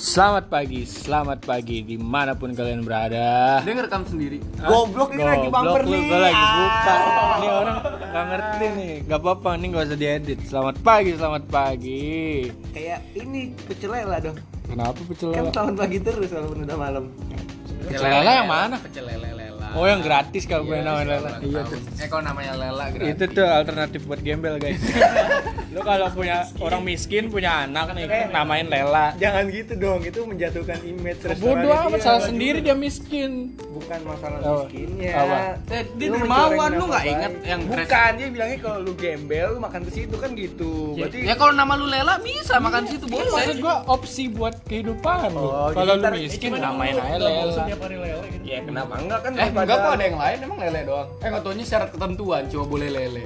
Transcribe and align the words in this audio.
Selamat 0.00 0.48
pagi, 0.48 0.88
selamat 0.88 1.44
pagi 1.44 1.84
di 1.84 2.00
mana 2.00 2.32
pun 2.32 2.56
kalian 2.56 2.88
berada. 2.88 3.60
Dia 3.60 3.72
ngerekam 3.76 4.08
sendiri. 4.08 4.40
Goblok 4.56 5.12
ini 5.12 5.20
lagi 5.28 5.52
bumper 5.52 5.84
lu, 5.84 5.92
nih. 5.92 6.08
gua 6.08 6.20
lagi 6.24 6.44
buka. 6.56 6.94
Ah. 6.96 7.36
Ini 7.36 7.48
orang 7.52 7.76
gak 7.84 8.24
ngerti 8.32 8.66
nih. 8.80 8.94
Gak 9.04 9.20
apa-apa, 9.20 9.50
ini 9.60 9.66
gak 9.68 9.84
usah 9.84 9.98
diedit. 10.00 10.40
Selamat 10.48 10.76
pagi, 10.80 11.10
selamat 11.20 11.44
pagi. 11.52 12.48
Kayak 12.72 13.00
ini 13.12 13.52
pecel 13.68 13.92
lela 13.92 14.16
dong. 14.24 14.40
Kenapa 14.72 15.00
pecel 15.04 15.28
Kan 15.36 15.44
tahun 15.52 15.74
pagi 15.76 15.98
terus 16.00 16.28
walaupun 16.32 16.58
udah 16.64 16.78
malam. 16.80 17.04
Pecel 17.84 18.08
lele 18.08 18.32
yang 18.40 18.48
mana? 18.48 18.76
Pecel 18.80 19.04
lele 19.04 19.28
lela. 19.36 19.39
Oh 19.72 19.84
yang 19.84 20.00
gratis 20.00 20.42
kalau 20.44 20.64
gue 20.64 20.72
Iya, 20.72 20.82
namanya 20.82 21.06
Lela. 21.12 21.30
Iya 21.38 21.60
tuh. 21.62 21.78
Eh 21.94 22.06
kalau 22.06 22.22
namanya 22.22 22.52
lela 22.54 22.84
gratis. 22.88 23.08
Itu 23.08 23.24
tuh 23.30 23.46
alternatif 23.46 24.00
buat 24.02 24.20
gembel 24.20 24.54
guys. 24.56 24.82
Lu 25.70 25.80
kalau 25.80 26.10
punya 26.10 26.42
orang 26.58 26.82
miskin 26.82 27.28
punya 27.28 27.64
anak 27.64 27.92
nih 27.92 28.04
Eh. 28.04 28.26
namain 28.28 28.66
Lela. 28.66 29.14
Jangan 29.16 29.46
gitu 29.48 29.72
dong, 29.74 30.02
itu 30.02 30.20
menjatuhkan 30.20 30.78
image 30.82 31.20
Bodoh 31.20 31.30
restorannya 31.30 31.76
amat 31.80 31.90
dia. 31.92 32.02
salah 32.02 32.22
sendiri 32.22 32.58
dia 32.58 32.74
miskin. 32.74 33.30
Bukan 33.70 33.98
masalah 34.02 34.38
Apa? 34.40 34.50
miskinnya. 34.64 35.12
Apa? 35.14 35.36
Eh, 35.70 35.82
dia 35.94 36.08
Lu 36.08 36.14
dermawan, 36.16 36.70
lu 36.72 36.84
nggak 36.86 37.04
inget 37.06 37.32
yang 37.44 37.60
Bukan, 37.62 38.10
dia 38.12 38.28
bilangnya 38.28 38.58
kalau 38.60 38.78
lu 38.80 38.92
gembel 38.92 39.46
lu 39.50 39.60
makan 39.60 39.80
ke 39.82 39.90
situ 39.92 40.14
kan 40.14 40.30
gitu. 40.34 40.72
Berarti 40.96 41.18
Ya 41.22 41.34
kalau 41.34 41.52
nama 41.52 41.72
lu 41.74 41.86
lela 41.86 42.18
bisa 42.18 42.58
makan 42.58 42.82
situ 42.84 43.06
boleh. 43.06 43.30
maksud 43.30 43.56
gua 43.58 43.86
opsi 43.86 44.26
buat 44.26 44.58
kehidupan 44.64 45.30
lu. 45.30 45.46
Oh, 45.46 45.70
Kalau 45.70 45.94
lu 45.94 46.10
miskin 46.16 46.50
namain 46.52 46.94
aja 46.94 47.16
Lela. 47.16 47.64
ya 48.42 48.58
kenapa 48.60 48.94
enggak 48.96 49.20
kan 49.22 49.32
Eh 49.32 49.50
daripada 49.60 49.76
enggak 49.76 49.78
kok 49.84 49.92
ada 49.96 50.04
yang 50.04 50.18
lain 50.18 50.36
emang 50.40 50.58
lele 50.58 50.80
doang. 50.88 51.08
Eh 51.20 51.28
nggak 51.28 51.42
taunya 51.44 51.64
syarat 51.68 51.88
ketentuan 51.92 52.42
cuma 52.48 52.64
boleh 52.64 52.88
lele. 52.88 53.24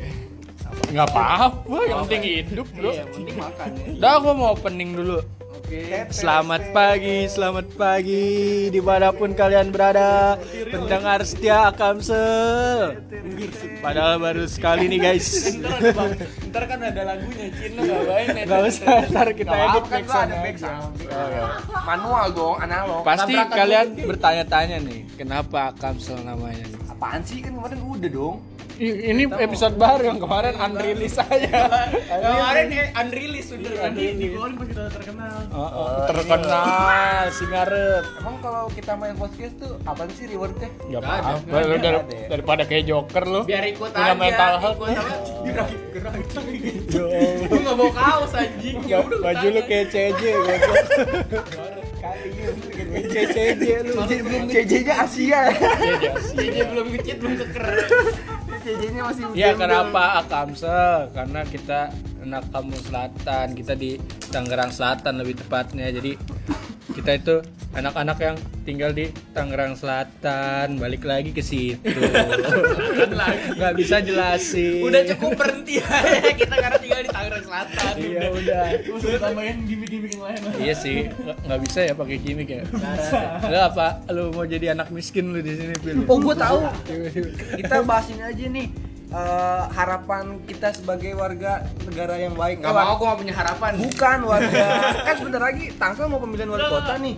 Nggak 0.90 1.06
apa-apa, 1.06 1.76
yang 1.86 1.98
penting 2.06 2.22
hidup, 2.50 2.66
Bro. 2.74 2.90
Iya, 2.90 3.04
penting 3.14 3.36
makan 3.38 3.68
ya. 3.78 3.84
Udah 3.94 4.14
gua 4.18 4.32
mau 4.34 4.48
opening 4.58 4.90
dulu. 4.98 5.18
Oke. 5.64 6.12
Selamat 6.12 6.76
pagi, 6.76 7.24
selamat 7.24 7.72
pagi 7.72 8.68
di 8.68 8.80
mana 8.84 9.16
pun 9.16 9.32
kalian 9.32 9.72
berada. 9.72 10.36
Pendengar 10.68 11.24
setia 11.24 11.72
Akamsel 11.72 13.00
Padahal 13.80 14.20
baru 14.20 14.44
sekali 14.44 14.92
nih 14.92 15.00
guys. 15.00 15.56
Ntar 16.52 16.64
kan 16.68 16.78
ada 16.84 17.02
lagunya 17.08 17.48
Cina 17.56 17.80
ngapain 17.80 18.28
Gak 18.44 18.60
usah, 18.68 19.08
ntar 19.08 19.28
kita 19.32 19.56
edit 19.56 19.84
back 19.88 20.04
sound 20.60 20.94
manual 21.88 22.26
dong, 22.36 22.56
analog. 22.60 23.00
Pasti 23.00 23.32
kalian 23.32 23.86
bertanya-tanya 24.04 24.78
nih 24.84 25.00
Kenapa 25.16 25.72
Akamsel 25.72 26.20
namanya 26.28 26.84
apaan 26.94 27.20
sih? 27.26 27.42
Kan 27.42 27.52
kemarin 27.58 27.78
udah 27.84 28.10
dong. 28.10 28.36
Ini 28.74 29.30
episode 29.30 29.78
baru 29.78 30.10
yang 30.10 30.18
kemarin 30.18 30.58
unreleased 30.58 31.22
aja 31.22 31.86
Kemarin 32.10 32.66
eh 32.74 32.90
unreleased 32.90 33.54
udah 33.54 33.70
nanti 33.86 34.18
dikeluarin 34.18 34.54
pas 34.58 34.66
kita 34.66 34.84
terkenal. 34.90 35.36
Oh, 35.54 35.62
oh, 35.62 35.88
terkenal 36.10 37.30
si 37.30 37.44
ngarep 37.46 38.04
Emang 38.18 38.36
kalau 38.42 38.66
kita 38.74 38.92
main 38.98 39.14
podcast 39.14 39.54
tuh 39.62 39.78
apaan 39.86 40.10
sih 40.10 40.26
rewardnya? 40.26 40.66
Gak 40.90 41.00
apa-apa 41.06 41.56
lu 41.62 41.76
daripada 42.26 42.62
kayak 42.66 42.84
joker 42.90 43.24
lu 43.30 43.40
Biar 43.46 43.62
ikut 43.70 43.90
Punya 43.94 44.10
aja. 44.10 44.18
mental 44.18 44.52
health. 44.58 44.78
Ikut 44.82 44.98
apa? 44.98 45.14
Gerak 45.46 45.70
gerak. 45.94 46.14
Yo. 46.90 47.06
Gue 47.46 47.58
nggak 47.62 47.76
bawa 47.78 47.92
kaos 47.94 48.32
anjing. 48.34 48.82
Ya 48.90 48.98
udah. 49.06 49.18
Baju 49.22 49.46
lu 49.54 49.60
kayak 49.70 49.86
CJ 49.94 50.22
goblok. 50.34 50.86
CJ 53.14 53.66
lu. 53.86 53.94
CJ-nya 54.50 54.94
Asia. 55.06 55.40
JJ 56.34 56.56
belum 56.74 56.86
ngecit 56.90 57.16
belum 57.22 57.34
keker. 57.38 57.66
CJ-nya 58.64 59.02
masih 59.04 59.22
Ya 59.36 59.52
kenapa 59.52 60.24
Akamsel? 60.24 61.12
Karena 61.12 61.44
kita 61.44 61.92
anak 62.24 62.48
kampung 62.48 62.80
selatan, 62.80 63.52
kita 63.52 63.76
di 63.76 64.00
Tangerang 64.32 64.72
Selatan 64.72 65.20
lebih 65.20 65.36
tepatnya. 65.44 65.92
Jadi 65.92 66.16
kita 66.94 67.10
itu 67.18 67.34
anak-anak 67.74 68.18
yang 68.22 68.36
tinggal 68.62 68.94
di 68.94 69.10
Tangerang 69.34 69.74
Selatan, 69.74 70.78
balik 70.78 71.02
lagi 71.02 71.34
ke 71.34 71.42
situ. 71.42 71.82
Nggak 73.58 73.74
bisa 73.74 73.98
jelasin. 73.98 74.86
Udah 74.86 75.02
cukup 75.10 75.34
berhenti 75.34 75.82
aja 75.82 76.30
kita 76.40 76.54
karena 76.54 76.78
tinggal 76.78 77.00
di 77.02 77.10
Tangerang 77.10 77.44
Selatan. 77.44 77.92
Iya 77.98 78.24
udah. 78.30 78.64
Udah 78.94 79.18
tambahin 79.18 79.56
gimmick-gimmick 79.66 80.14
yang 80.14 80.22
lain. 80.22 80.40
Iya 80.62 80.74
sih, 80.78 80.96
nggak 81.18 81.60
bisa 81.66 81.78
ya 81.82 81.92
pakai 81.98 82.16
gimmick 82.22 82.48
ya. 82.48 82.62
Lu 83.50 83.58
apa? 83.58 83.86
Lu 84.14 84.30
mau 84.30 84.46
jadi 84.46 84.78
anak 84.78 84.94
miskin 84.94 85.34
lu 85.34 85.42
di 85.42 85.58
sini, 85.58 85.74
Pil? 85.82 86.06
Oh, 86.06 86.22
gua 86.22 86.38
tahu. 86.38 86.58
Kita 87.58 87.82
bahas 87.82 88.06
ini 88.14 88.22
aja 88.22 88.46
nih. 88.46 88.93
Eh, 89.14 89.62
harapan 89.70 90.24
kita 90.42 90.68
sebagai 90.70 91.14
warga 91.14 91.52
negara 91.84 92.14
yang 92.16 92.34
baik. 92.34 92.58
Gak 92.58 92.68
Eh, 92.68 92.74
mau, 92.74 92.94
gue 92.94 93.06
gak 93.06 93.20
punya 93.20 93.34
harapan. 93.34 93.72
Bukan 93.78 94.18
warga. 94.24 94.64
kan 95.06 95.14
sebentar 95.14 95.40
lagi 95.40 95.64
Tangsel 95.72 96.06
mau 96.06 96.18
pemilihan 96.18 96.50
wali 96.50 96.66
kota 96.66 96.98
nih. 96.98 97.16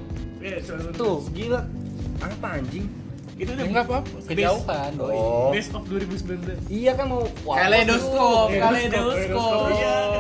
Tuh, 0.93 1.25
gila. 1.33 1.65
Apa 2.19 2.49
anjing? 2.55 2.87
Itu 3.37 3.53
udah 3.53 3.69
Enggak 3.69 3.85
apa-apa, 3.85 4.17
kejauhan 4.25 4.91
doi. 4.97 5.13
Oh. 5.13 5.53
best 5.53 5.69
of 5.77 5.85
2019. 5.85 6.73
Iya 6.73 6.97
kan 6.97 7.05
mau 7.07 7.21
Kaleidoskop, 7.45 8.49
Iya, 8.49 8.61
kaleidoskop. 8.65 9.69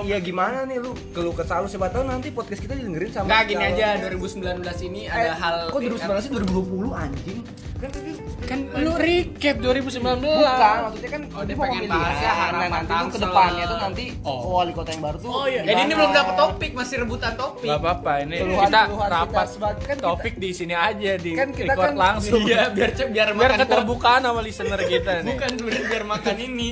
Iya 0.05 0.19
gimana 0.21 0.69
nih 0.69 0.77
lu 0.77 0.93
keluh 1.17 1.33
kesah 1.33 1.65
lu 1.65 1.67
siapa 1.67 1.89
tahu 1.89 2.05
nanti 2.05 2.29
podcast 2.29 2.61
kita 2.61 2.77
didengerin 2.77 3.09
sama 3.09 3.25
Enggak 3.27 3.43
gini 3.49 3.65
aja 3.65 3.87
2019 4.05 4.61
ini 4.85 5.01
Eh, 5.03 5.17
ada 5.17 5.33
hal 5.33 5.55
kok 5.67 5.81
2019 5.81 6.21
sih 6.21 6.31
2020 6.31 6.93
anjing 6.95 7.41
kan 7.77 7.89
tadi 7.89 8.11
Kan 8.47 8.59
lu 8.73 8.95
recap 8.95 9.57
2019. 9.59 10.23
bukan 10.23 10.77
maksudnya 10.81 11.11
kan 11.11 11.23
Oh, 11.29 11.43
dia 11.43 11.53
mau 11.53 11.63
pengen 11.63 11.83
pemilihan 11.83 11.91
bahas 11.93 12.17
ya, 12.17 12.33
harapan 12.33 12.69
nanti 12.71 12.93
tuh 12.95 13.09
ke 13.09 13.19
depannya 13.19 13.65
tuh 13.67 13.79
nanti 13.79 14.05
Oh. 14.23 14.39
wali 14.55 14.73
kota 14.73 14.89
yang 14.89 15.03
baru 15.03 15.19
tuh 15.19 15.29
Oh, 15.29 15.45
iya. 15.45 15.61
Jadi 15.63 15.81
ini 15.83 15.93
belum 15.93 16.13
dapet 16.13 16.35
topik, 16.37 16.71
masih 16.73 16.97
rebutan 16.99 17.33
topik. 17.35 17.67
Gak 17.67 17.79
apa-apa, 17.79 18.13
ini 18.23 18.37
Keluhan- 18.39 18.65
kita 18.65 18.81
keluhan 18.87 19.11
rapat 19.11 19.47
kita 19.47 19.67
kan 19.67 19.75
kita- 19.77 20.07
topik 20.07 20.35
di 20.37 20.51
sini 20.51 20.75
aja 20.75 21.13
di 21.17 21.31
Kan 21.33 21.49
kita 21.51 21.67
record 21.69 21.87
kan- 21.89 21.99
langsung. 21.99 22.41
Iya, 22.41 22.63
biar 22.71 22.91
biar 22.95 23.11
Biar 23.11 23.29
makan 23.35 23.59
keterbukaan 23.61 24.21
sama 24.23 24.41
listener 24.41 24.81
kita 24.81 25.13
nih. 25.21 25.35
Bukan 25.35 25.51
biar 25.67 26.05
makan 26.07 26.37
ini. 26.39 26.69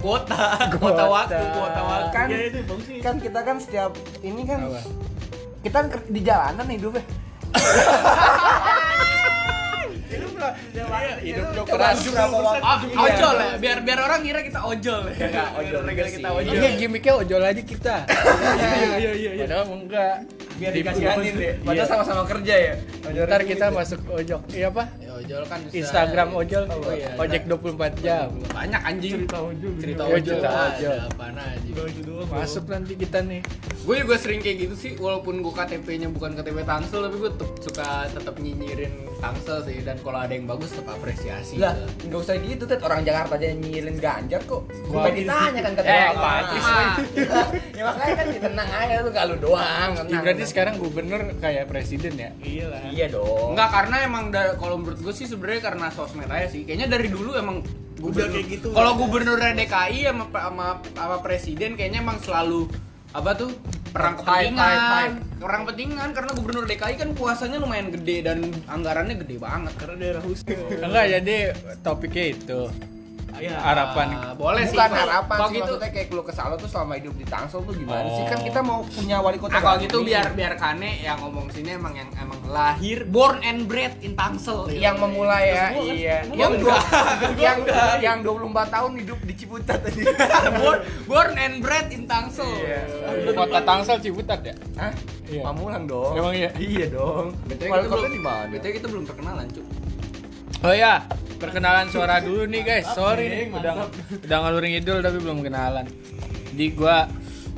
Kuota, 0.00 0.42
kuota 0.74 1.04
waktu, 1.06 1.38
kuota 1.52 1.80
waktu. 1.80 2.08
kan 2.10 2.26
Iya, 2.28 3.00
kan 3.00 3.14
kita 3.16 3.40
kan 3.40 3.56
setiap 3.56 3.92
ini 4.20 4.42
kan 4.42 4.58
Apa? 4.64 4.80
kita 5.62 5.78
kan 5.80 6.02
di 6.04 6.20
jalanan 6.20 6.66
hidupnya 10.68 11.14
Hidup 11.22 11.46
Coba 11.54 11.68
keras. 11.68 11.96
berapa 12.04 12.36
waktu 12.38 12.86
Iya. 12.88 12.98
ojol 13.04 13.34
ya, 13.36 13.52
biar 13.56 13.76
biar 13.80 13.98
orang 14.00 14.20
kira 14.20 14.40
kita 14.42 14.60
ojol 14.62 15.00
ya. 15.04 15.14
Enggak, 15.22 15.48
ojol 15.54 15.80
Biar 15.82 15.94
juga 15.94 16.10
kita 16.10 16.28
sih. 16.28 16.38
ojol. 16.38 16.52
Iya, 16.54 16.70
gimmicknya 16.76 17.12
ojol 17.16 17.42
aja 17.42 17.62
kita. 17.64 17.96
Iya, 18.02 18.70
iya, 18.98 19.10
iya, 19.12 19.30
iya. 19.32 19.44
Padahal 19.44 19.64
enggak. 19.72 20.16
biar 20.52 20.68
Di- 20.68 20.78
dikasihanin 20.78 21.34
deh 21.34 21.42
Iya. 21.48 21.64
padahal 21.64 21.88
sama-sama 21.88 22.22
kerja 22.24 22.54
ya 22.54 22.74
Ntar 23.24 23.42
kita 23.42 23.66
masuk 23.68 23.98
ojol. 24.06 24.40
Iya 24.48 24.66
apa? 24.68 24.84
Ojol 25.22 25.42
kan 25.44 25.58
bisa. 25.62 25.74
Instagram 25.78 26.28
ojol. 26.32 26.64
Oh, 26.66 26.90
iya. 26.90 27.10
Ojek 27.16 27.42
24 27.46 27.94
jam. 28.00 28.28
Banyak 28.48 28.80
anjing. 28.82 29.12
Cerita 29.20 29.38
ojol. 29.40 29.72
Cerita 29.76 30.02
Iya, 30.02 30.12
ojol. 30.12 30.24
cerita 30.34 30.48
ada 30.50 30.74
ojol. 30.74 30.98
Itu 31.88 32.00
doang. 32.02 32.28
Masuk 32.28 32.64
nanti 32.66 32.92
kita 32.94 33.18
nih. 33.22 33.40
Gue 33.82 33.96
juga 33.98 34.14
sering 34.14 34.38
kayak 34.38 34.56
gitu 34.60 34.74
sih, 34.76 34.92
walaupun 34.96 35.38
gue 35.38 35.50
KTP-nya 35.50 36.06
bukan 36.08 36.32
KTP 36.32 36.62
Tangsel, 36.62 37.02
tapi 37.02 37.16
gue 37.18 37.30
tetep 37.32 37.50
suka 37.60 37.86
tetap 38.08 38.34
nyinyirin 38.36 38.92
Tangsel 39.18 39.58
sih. 39.62 39.78
Dan 39.80 39.98
kalau 39.98 40.18
ada 40.18 40.30
yang 40.30 40.44
bagus 40.44 40.70
tetap 40.70 40.92
apresiasi. 40.92 41.54
lah 41.54 41.74
nggak 42.00 42.18
usah 42.18 42.34
gitu 42.36 42.62
Ted 42.64 42.80
orang 42.80 43.02
Jakarta 43.02 43.34
aja 43.34 43.50
nyirin 43.52 43.96
ganjar 43.96 44.40
kok 44.42 44.66
Gua- 44.84 45.04
gue 45.04 45.20
ditanya 45.20 45.60
kan 45.60 45.72
kata 45.74 45.86
Eh? 45.86 46.06
Ah. 46.12 47.46
ya 47.72 47.82
makanya 47.84 48.14
kan 48.14 48.26
tenang 48.34 48.68
aja 48.68 48.94
lu 48.98 49.10
gak 49.10 49.24
lu 49.26 49.36
doang 49.38 49.90
Ya, 49.90 50.00
tenang. 50.00 50.22
berarti 50.22 50.44
sekarang 50.44 50.74
gubernur 50.76 51.22
kayak 51.38 51.64
presiden 51.66 52.12
ya? 52.14 52.30
Iya 52.38 52.64
lah. 52.68 52.80
iya 52.88 53.06
dong 53.08 53.52
Enggak 53.52 53.68
karena 53.70 53.96
emang 54.02 54.24
kalau 54.32 54.76
menurut 54.76 54.98
gue 54.98 55.11
sih 55.12 55.28
sebenarnya 55.28 55.62
karena 55.72 55.86
sosmed 55.92 56.28
aja 56.28 56.48
sih. 56.50 56.64
Kayaknya 56.66 56.88
dari 56.98 57.08
dulu 57.12 57.36
emang 57.36 57.62
Udah 58.02 58.26
kayak 58.26 58.46
gitu. 58.50 58.68
Kalau 58.74 58.98
gubernur 58.98 59.38
DKI 59.38 60.10
sama 60.10 60.26
sama, 60.34 60.68
sama 60.82 61.16
presiden 61.22 61.78
kayaknya 61.78 62.02
emang 62.02 62.18
selalu 62.18 62.66
apa 63.12 63.36
tuh 63.36 63.52
perang 63.92 64.16
kepentingan, 64.18 65.20
perang 65.36 65.62
kepentingan 65.68 66.08
karena 66.16 66.32
gubernur 66.34 66.64
DKI 66.66 66.94
kan 66.98 67.10
kuasanya 67.14 67.60
lumayan 67.62 67.92
gede 67.94 68.26
dan 68.26 68.50
anggarannya 68.66 69.20
gede 69.22 69.36
banget. 69.38 69.72
Karena 69.78 69.96
daerah 70.00 70.22
khusus. 70.24 70.42
Enggak, 70.82 71.06
jadi 71.20 71.36
topiknya 71.86 72.24
itu. 72.34 72.60
Iya. 73.34 73.56
Harapan 73.56 74.06
boleh 74.34 74.62
sih. 74.62 74.72
bukan 74.72 74.86
Kalau- 74.86 75.02
harapan 75.02 75.36
kalau 75.36 75.48
sih 75.48 75.54
gitu. 75.54 75.64
maksudnya 75.66 75.90
kayak 75.90 76.06
keluh 76.06 76.24
kesah 76.24 76.44
lo 76.44 76.54
tuh 76.54 76.66
selama 76.66 76.92
hidup 76.94 77.14
di 77.14 77.24
Tangsel 77.24 77.60
tuh 77.60 77.74
gimana 77.74 78.02
Oh. 78.02 78.12
sih 78.12 78.24
kan 78.26 78.38
kita 78.38 78.60
mau 78.60 78.78
punya 78.84 79.16
wali 79.18 79.36
kota 79.36 79.52
Nah, 79.52 79.62
kalau 79.62 79.78
gitu 79.78 79.96
nih. 79.96 80.06
biar 80.08 80.26
biar 80.32 80.52
Kane 80.54 80.90
yang 80.98 81.18
ngomong 81.18 81.46
sini 81.48 81.70
emang 81.72 81.92
yang 81.92 82.10
emang 82.14 82.38
lahir 82.44 82.98
born 83.04 83.40
and 83.40 83.64
bred 83.64 83.94
in 84.00 84.12
Tangsel. 84.12 84.68
yang 84.68 84.96
memulai 84.96 85.48
ya 85.48 85.66
Terus 85.70 85.74
gua 85.74 85.82
kan- 85.82 85.96
iya 85.96 86.16
gua 86.22 86.36
yang 86.36 86.52
enggak. 86.52 86.82
yang 87.36 87.58
yang 88.02 88.18
24 88.20 88.42
tahun 88.68 88.90
hidup 88.96 89.18
di 89.22 89.34
Ciputat 89.34 89.78
tadi 89.80 90.02
born, 90.58 90.78
born 91.04 91.32
and 91.34 91.54
bred 91.58 91.86
in 91.88 92.04
Tangsel. 92.04 92.46
Iya. 92.54 92.80
Kota 93.32 93.58
Tangsel 93.60 93.98
Ciputat 93.98 94.40
ya? 94.40 94.54
Hah? 94.76 94.92
Iya. 95.24 95.42
Pamulang 95.42 95.84
dong 95.84 96.12
Emang 96.12 96.30
iya? 96.32 96.52
iya 96.54 96.86
dong 96.86 97.32
Betul 97.42 97.66
kita 97.66 97.88
belum 97.88 98.10
di 98.10 98.20
mana 98.20 98.50
Betul 98.50 98.70
kita 98.70 98.86
belum 98.86 99.04
terkenalan, 99.04 99.46
Cuk. 99.48 99.64
Oh 100.60 100.70
ya, 100.70 101.02
perkenalan 101.40 101.88
suara 101.88 102.20
dulu 102.20 102.44
nih 102.44 102.62
guys. 102.62 102.86
Sorry 102.88 103.26
nih, 103.26 103.44
udah 103.50 103.88
udah 104.20 104.38
ngalur 104.38 104.62
ngidul 104.62 104.98
tapi 105.00 105.18
belum 105.18 105.40
kenalan. 105.40 105.88
Di 106.52 106.70
gua 106.70 107.08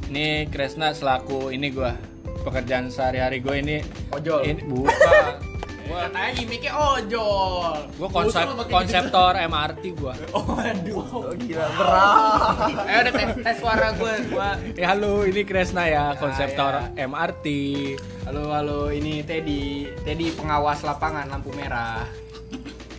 nih 0.06 0.46
Kresna 0.46 0.90
selaku 0.90 1.50
ini 1.50 1.68
gua 1.68 1.98
pekerjaan 2.40 2.86
sehari-hari 2.86 3.40
gue 3.40 3.56
ini 3.56 3.76
Ojol. 4.10 4.44
ini 4.44 4.60
bukan 4.68 5.32
Gua 5.84 6.00
katanya 6.02 6.30
gimmicknya 6.34 6.72
ojol. 6.72 7.76
gue 7.90 8.08
konsep 8.08 8.44
konseptor 8.66 9.36
MRT 9.38 9.84
gue 9.92 10.14
Oh, 10.36 11.28
gila 11.34 11.66
berat. 11.70 12.40
Eh 12.84 12.96
udah 13.00 13.12
tes, 13.12 13.28
tes 13.38 13.56
suara 13.60 13.92
gue, 13.92 14.12
gua. 14.28 14.56
ya 14.72 14.92
halo 14.92 15.24
ini 15.24 15.44
Kresna 15.44 15.84
ya 15.84 16.16
konseptor 16.16 16.72
ya. 16.90 17.04
MRT 17.04 17.46
Halo 18.24 18.48
halo 18.50 18.80
ini 18.88 19.20
Teddy, 19.20 19.92
Teddy 20.00 20.32
pengawas 20.32 20.80
lapangan 20.80 21.28
lampu 21.28 21.52
merah. 21.52 22.08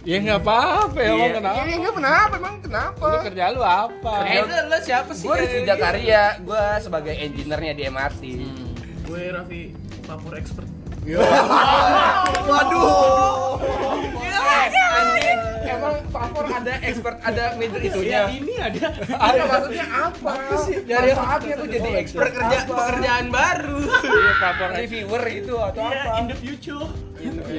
Ya 0.05 0.21
nggak 0.21 0.39
apa-apa 0.39 0.97
ya 0.97 1.09
emang 1.09 1.17
Iya, 1.19 1.33
kenapa 1.33 1.57
iya, 1.59 1.75
enggak 1.75 1.95
kenapa 1.95 2.33
emang 2.37 2.55
kenapa? 2.61 3.03
lu 3.03 3.17
kerja 3.25 3.43
lu 3.49 3.61
apa 3.61 4.13
Eh, 4.23 4.37
lu, 4.39 4.55
lu 4.69 4.77
siapa 4.79 5.11
sih? 5.11 5.25
Gue 5.25 5.35
Rizky 5.35 5.59
Jakaria, 5.63 6.23
gue 6.39 6.63
sebagai 6.79 7.13
engineer-nya 7.15 7.73
di 7.73 7.83
MRT. 7.85 8.23
Gue 9.03 9.21
Raffi 9.27 9.61
Papur 10.05 10.37
expert. 10.37 10.69
Waduh. 12.45 13.57
Eh, 14.15 14.65
anjing. 14.71 15.39
Emang 15.67 15.95
Papor 16.07 16.45
ada 16.45 16.73
expert, 16.79 17.17
ada 17.19 17.43
major 17.55 17.79
itunya. 17.79 18.21
ini 18.29 18.53
ada. 18.55 18.87
Ada 19.09 19.41
maksudnya 19.43 19.85
apa? 19.89 20.31
Dari 20.85 21.11
manfaatnya 21.11 21.53
tuh 21.55 21.67
jadi 21.67 21.89
expert 21.97 22.23
Pekerja, 22.27 22.57
apa? 22.59 22.73
pekerjaan 22.75 23.25
baru. 23.27 23.77
iya 24.05 24.31
papor 24.37 24.69
reviewer 24.71 25.23
gitu 25.27 25.55
atau 25.57 25.81
Iya, 25.81 25.97
apa? 25.97 26.09
in 26.15 26.25
the 26.27 26.37
future. 26.37 26.85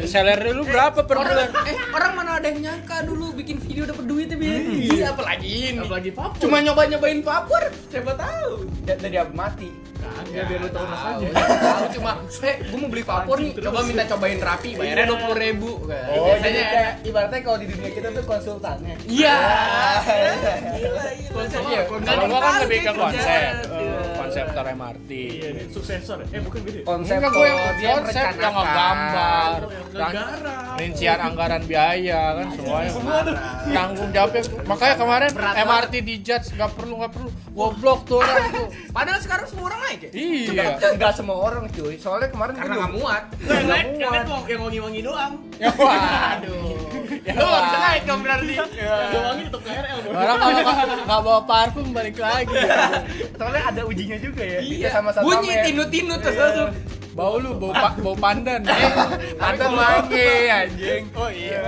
salary 0.06 0.52
lu 0.52 0.62
berapa 0.62 1.02
per 1.02 1.16
bulan 1.18 1.50
eh, 1.64 1.76
orang 1.90 2.12
mana 2.14 2.30
ada 2.38 2.46
yang 2.46 2.60
nyangka 2.62 3.02
dulu 3.02 3.34
bikin 3.34 3.58
video 3.58 3.82
dapat 3.82 4.04
duit 4.04 4.28
ya, 4.28 4.38
Bin? 4.38 4.62
Iya, 4.70 5.06
apalagi 5.10 5.50
ini. 5.72 5.80
Apalagi 5.80 6.10
Papur. 6.12 6.38
Cuma 6.38 6.62
nyoba-nyobain 6.62 7.18
vapor, 7.20 7.62
siapa 7.88 8.14
tahu. 8.14 8.70
Dari 8.84 9.16
abu 9.16 9.34
mati. 9.34 9.70
Kagak 10.06 10.44
biar 10.46 10.60
lu 10.62 10.68
tahu 10.70 10.86
rasanya. 10.86 11.28
Tahu 11.34 11.86
cuma, 11.98 12.12
eh, 12.22 12.54
gue 12.62 12.78
mau 12.78 12.88
beli 12.88 13.04
vapor 13.04 13.36
nih, 13.40 13.52
coba 13.58 13.78
minta 13.82 14.04
cobain 14.06 14.40
rapi, 14.40 14.70
bayarnya 14.76 15.04
dua 15.08 15.18
puluh 15.24 15.36
ribu. 15.36 15.70
Oh, 15.88 16.34
jadi 16.38 16.60
kayak 16.66 16.92
ibaratnya 17.04 17.40
kalau 17.42 17.58
di 17.58 17.66
dunia 17.68 17.90
kita 17.90 18.08
tuh 18.14 18.24
konsultannya. 18.24 18.94
Iya. 19.06 19.38
Iya, 21.66 21.80
kalau 21.88 22.24
gua 22.30 22.40
kan 22.40 22.54
lebih 22.64 22.78
ke 22.84 22.92
konsep. 22.94 23.52
Iya. 23.66 23.98
konseptor 24.16 24.64
MRT 24.74 25.10
Iya, 25.16 25.48
suksesor. 25.70 26.18
Eh, 26.32 26.40
bukan 26.42 26.60
beda. 26.66 26.80
Konsep 26.82 27.16
Enggak, 27.20 27.32
gue 27.32 27.46
yang 27.46 27.60
dia 27.78 27.92
konsep 28.00 28.24
yang 28.36 28.54
ngegambar. 28.56 29.58
Rincian 30.76 31.18
anggaran 31.20 31.62
biaya 31.64 32.20
kan 32.36 32.46
semuanya 32.52 32.90
tanggung 33.70 34.10
jawabnya. 34.12 34.42
Makanya 34.66 34.94
kemarin 34.98 35.30
MRT 35.36 35.94
di 36.02 36.14
judge 36.20 36.46
nggak 36.56 36.70
perlu 36.74 36.94
nggak 37.00 37.12
perlu. 37.14 37.30
Goblok 37.56 38.04
tuh 38.04 38.20
orang 38.20 38.52
tuh 38.52 38.68
Padahal 38.92 39.16
sekarang 39.16 39.46
semua 39.48 39.72
orang 39.72 39.80
naik 39.88 39.95
ya? 39.98 40.10
iya 40.12 40.64
Enggak 40.76 41.12
semua 41.12 41.36
orang 41.40 41.64
cuy. 41.68 41.94
Soalnya 41.96 42.28
kemarin 42.28 42.54
Karena 42.54 42.74
nggak 42.76 42.92
muat. 42.92 43.22
Nggak 43.38 43.80
karena 43.96 44.18
itu 44.18 44.34
yang 44.46 44.62
wangi-wangi 44.62 45.00
doang. 45.02 45.32
ya 45.56 45.70
waduh 45.72 46.76
ya, 47.24 47.32
nggak 47.32 47.62
bisa 47.64 47.76
wah. 47.76 47.80
naik 47.82 48.02
dong 48.04 48.20
berarti. 48.20 48.54
Yang 48.54 49.24
wangi 49.24 49.42
tetap 49.46 49.60
KRL, 49.62 49.98
orang 50.06 50.36
kalau 50.36 50.52
nggak- 50.52 51.06
bawa 51.06 51.40
parfum 51.42 51.86
balik 51.90 52.16
lagi 52.16 52.52
Soalnya 53.34 53.62
ada 53.64 53.82
ujinya 53.82 54.18
juga 54.18 54.42
ya. 54.42 54.60
Iya, 54.60 54.88
sama 54.90 55.10
sama 55.10 55.24
bunyi 55.26 55.52
tinut-tinut 55.64 56.18
terus 56.20 56.36
langsung. 56.36 56.70
Bau 57.16 57.40
lu 57.40 57.56
bau 57.56 57.72
pa- 57.72 57.96
bau 57.96 58.12
pandan. 58.12 58.60
Pandan 59.40 59.72
wangi 59.72 60.28
anjing. 60.46 61.02
oh 61.16 61.32
iya. 61.32 61.60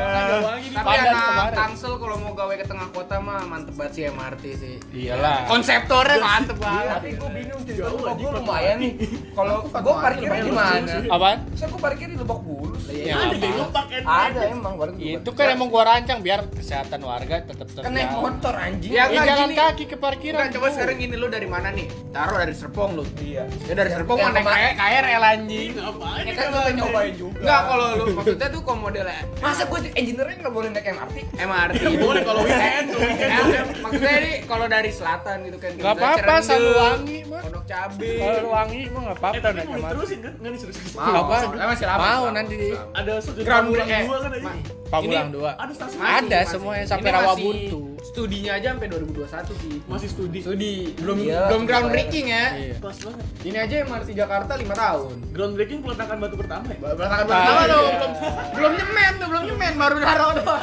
Tapi 0.69 0.85
pandan 0.85 1.09
anak 1.09 1.25
kemarin. 1.25 1.56
Tangsel 1.56 1.93
kalau 1.97 2.17
mau 2.21 2.33
gawe 2.37 2.55
ke 2.55 2.67
tengah 2.69 2.89
kota 2.93 3.17
mah 3.17 3.41
mantep 3.49 3.73
banget 3.73 3.93
sih 3.97 4.03
MRT 4.12 4.45
sih. 4.55 4.75
iyalah. 4.93 5.49
Konseptornya 5.49 6.21
mantep 6.21 6.56
banget. 6.61 6.89
Tapi 6.93 7.09
gue 7.17 7.31
bingung 7.33 7.62
Kok 7.65 8.05
anjing, 8.05 8.17
gue 8.21 8.33
lumayan 8.37 8.77
nih. 8.77 8.93
Kalau 9.33 9.55
gue 9.65 9.95
parkirnya 9.97 10.41
gimana? 10.45 10.93
lucu 10.99 11.09
apaan 11.09 11.39
Saya 11.56 11.67
gue 11.73 11.81
parkir 11.81 12.06
di 12.12 12.17
Lebak 12.21 12.41
Bulus. 12.45 12.83
Ya, 12.89 13.15
Ada 13.21 13.65
pakai 13.69 13.99
Ada 14.00 14.41
emang 14.53 14.75
baru 14.77 14.93
itu 14.99 15.31
kan 15.37 15.47
emang 15.53 15.69
gua 15.69 15.85
rancang 15.85 16.25
biar 16.25 16.41
kesehatan 16.49 17.00
warga 17.05 17.45
tetap 17.45 17.69
kan 17.77 17.93
naik 17.93 18.09
terjaga 18.09 18.25
motor 18.25 18.55
anjing. 18.56 18.91
Ya, 18.91 19.05
jalan 19.12 19.50
kaki 19.53 19.85
ke 19.87 19.97
parkiran 19.97 20.49
coba 20.49 20.67
sekarang 20.73 20.97
gini 20.97 21.15
lu 21.15 21.29
dari 21.29 21.45
mana 21.45 21.69
nih? 21.71 21.87
Taruh 22.11 22.37
dari 22.41 22.55
Serpong 22.56 22.97
lu. 22.97 23.05
Iya. 23.21 23.45
Ya 23.69 23.75
dari 23.77 23.91
Serpong 23.93 24.19
mana? 24.19 24.41
kayak 24.41 24.73
KRL 24.75 25.23
anjing. 25.40 25.70
Ngapain? 25.73 26.23
Ya 26.23 26.32
kan 26.32 26.44
gue 26.46 26.61
pengen 26.61 26.76
nyobain 26.79 27.14
juga. 27.14 27.38
Enggak 27.38 27.61
kalau 27.64 27.87
lu 27.93 28.05
maksudnya 28.12 28.49
tuh 28.49 28.61
kalau 28.61 28.79
modelnya 28.81 29.20
Masa 29.38 29.62
gue 29.64 29.79
engineer-nya 29.93 30.37
nggak 30.38 30.52
boleh 30.52 30.69
naik 30.69 30.87
MRT? 30.88 31.17
MRT 31.38 31.82
Boleh 31.99 32.23
kalau 32.23 32.40
weekend, 32.43 32.87
kalau 32.88 33.02
weekend 33.05 33.31
Eh, 33.31 33.38
boleh. 33.38 33.62
maksudnya 33.79 34.12
ini 34.17 34.32
kalau 34.44 34.67
dari 34.67 34.90
selatan 34.90 35.37
gitu 35.43 35.56
kan 35.56 35.70
nggak 35.70 35.85
Misalnya 35.88 36.02
apa-apa 36.05 36.19
Cirende, 36.35 36.46
selalu 36.49 36.70
wangi 36.75 37.19
mah 37.25 37.40
Pondok 37.40 37.64
Cabe 37.64 38.11
kalau 38.19 38.38
lu 38.38 38.50
wangi 38.50 38.81
mah 38.85 39.00
nggak 39.00 39.08
Eh, 39.08 39.20
apa-apa 39.20 39.38
tapi 39.38 39.55
naik 39.55 39.64
mau 39.64 39.75
MRT. 39.75 39.87
diterusin 39.87 40.19
kan? 40.19 40.32
Nggak 40.35 40.50
nih 40.50 40.61
serius. 40.61 40.79
Mau, 40.90 41.14
Apa? 41.14 41.37
Eh, 41.55 41.67
masih 41.69 41.87
lama. 41.87 42.02
mau 42.05 42.25
nanti 42.31 42.56
Ada 42.90 43.12
Ground 43.38 43.67
Pamulang 43.69 43.88
eh, 43.88 44.02
dua 44.02 44.19
kan 44.19 44.31
aja. 44.32 44.50
Pamulang 44.88 45.29
Ini- 45.29 45.35
dua 45.35 45.50
Ada 45.55 45.73
stasiun 45.75 46.00
Masih, 46.00 46.17
Ada 46.19 46.38
masih. 46.38 46.50
semuanya 46.50 46.85
sampai 46.85 47.02
Ini 47.02 47.12
masih 47.12 47.26
Rawabuntu. 47.29 47.81
Studinya 48.00 48.52
aja 48.52 48.69
sampai 48.73 48.88
2021 48.88 49.52
sih. 49.55 49.75
masih 49.85 50.08
studi. 50.08 50.38
Studi 50.40 50.73
belum 50.96 51.17
belum 51.20 51.62
groundbreaking 51.62 52.26
ya. 52.26 52.46
Iya. 52.56 52.75
Kelas 52.81 52.99
banget. 53.00 53.25
Ini 53.44 53.58
aja 53.61 53.75
MRT 53.85 54.08
Jakarta 54.12 54.52
5 54.55 54.75
tahun. 54.75 55.14
Groundbreaking 55.29 55.81
peletakan 55.81 56.17
batu 56.19 56.37
pertama 56.37 56.67
ya? 56.69 56.79
Belakang 56.81 57.11
Ah, 57.11 57.19
pertama 57.23 57.61
iya. 57.61 57.69
tuh 57.69 57.83
belum 57.85 58.13
belum 58.51 58.73
nyemen 58.75 59.13
tuh, 59.15 59.27
belum 59.29 59.43
nyemen 59.47 59.73
baru 59.77 59.97
naruh 59.99 60.31
doang. 60.35 60.61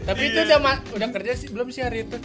Tapi 0.00 0.22
itu 0.24 0.38
udah 0.40 0.58
ma- 0.58 0.82
udah 0.88 1.08
kerja 1.10 1.32
sih 1.34 1.48
belum 1.48 1.66
sih 1.68 1.82
hari 1.82 1.98
itu? 2.02 2.16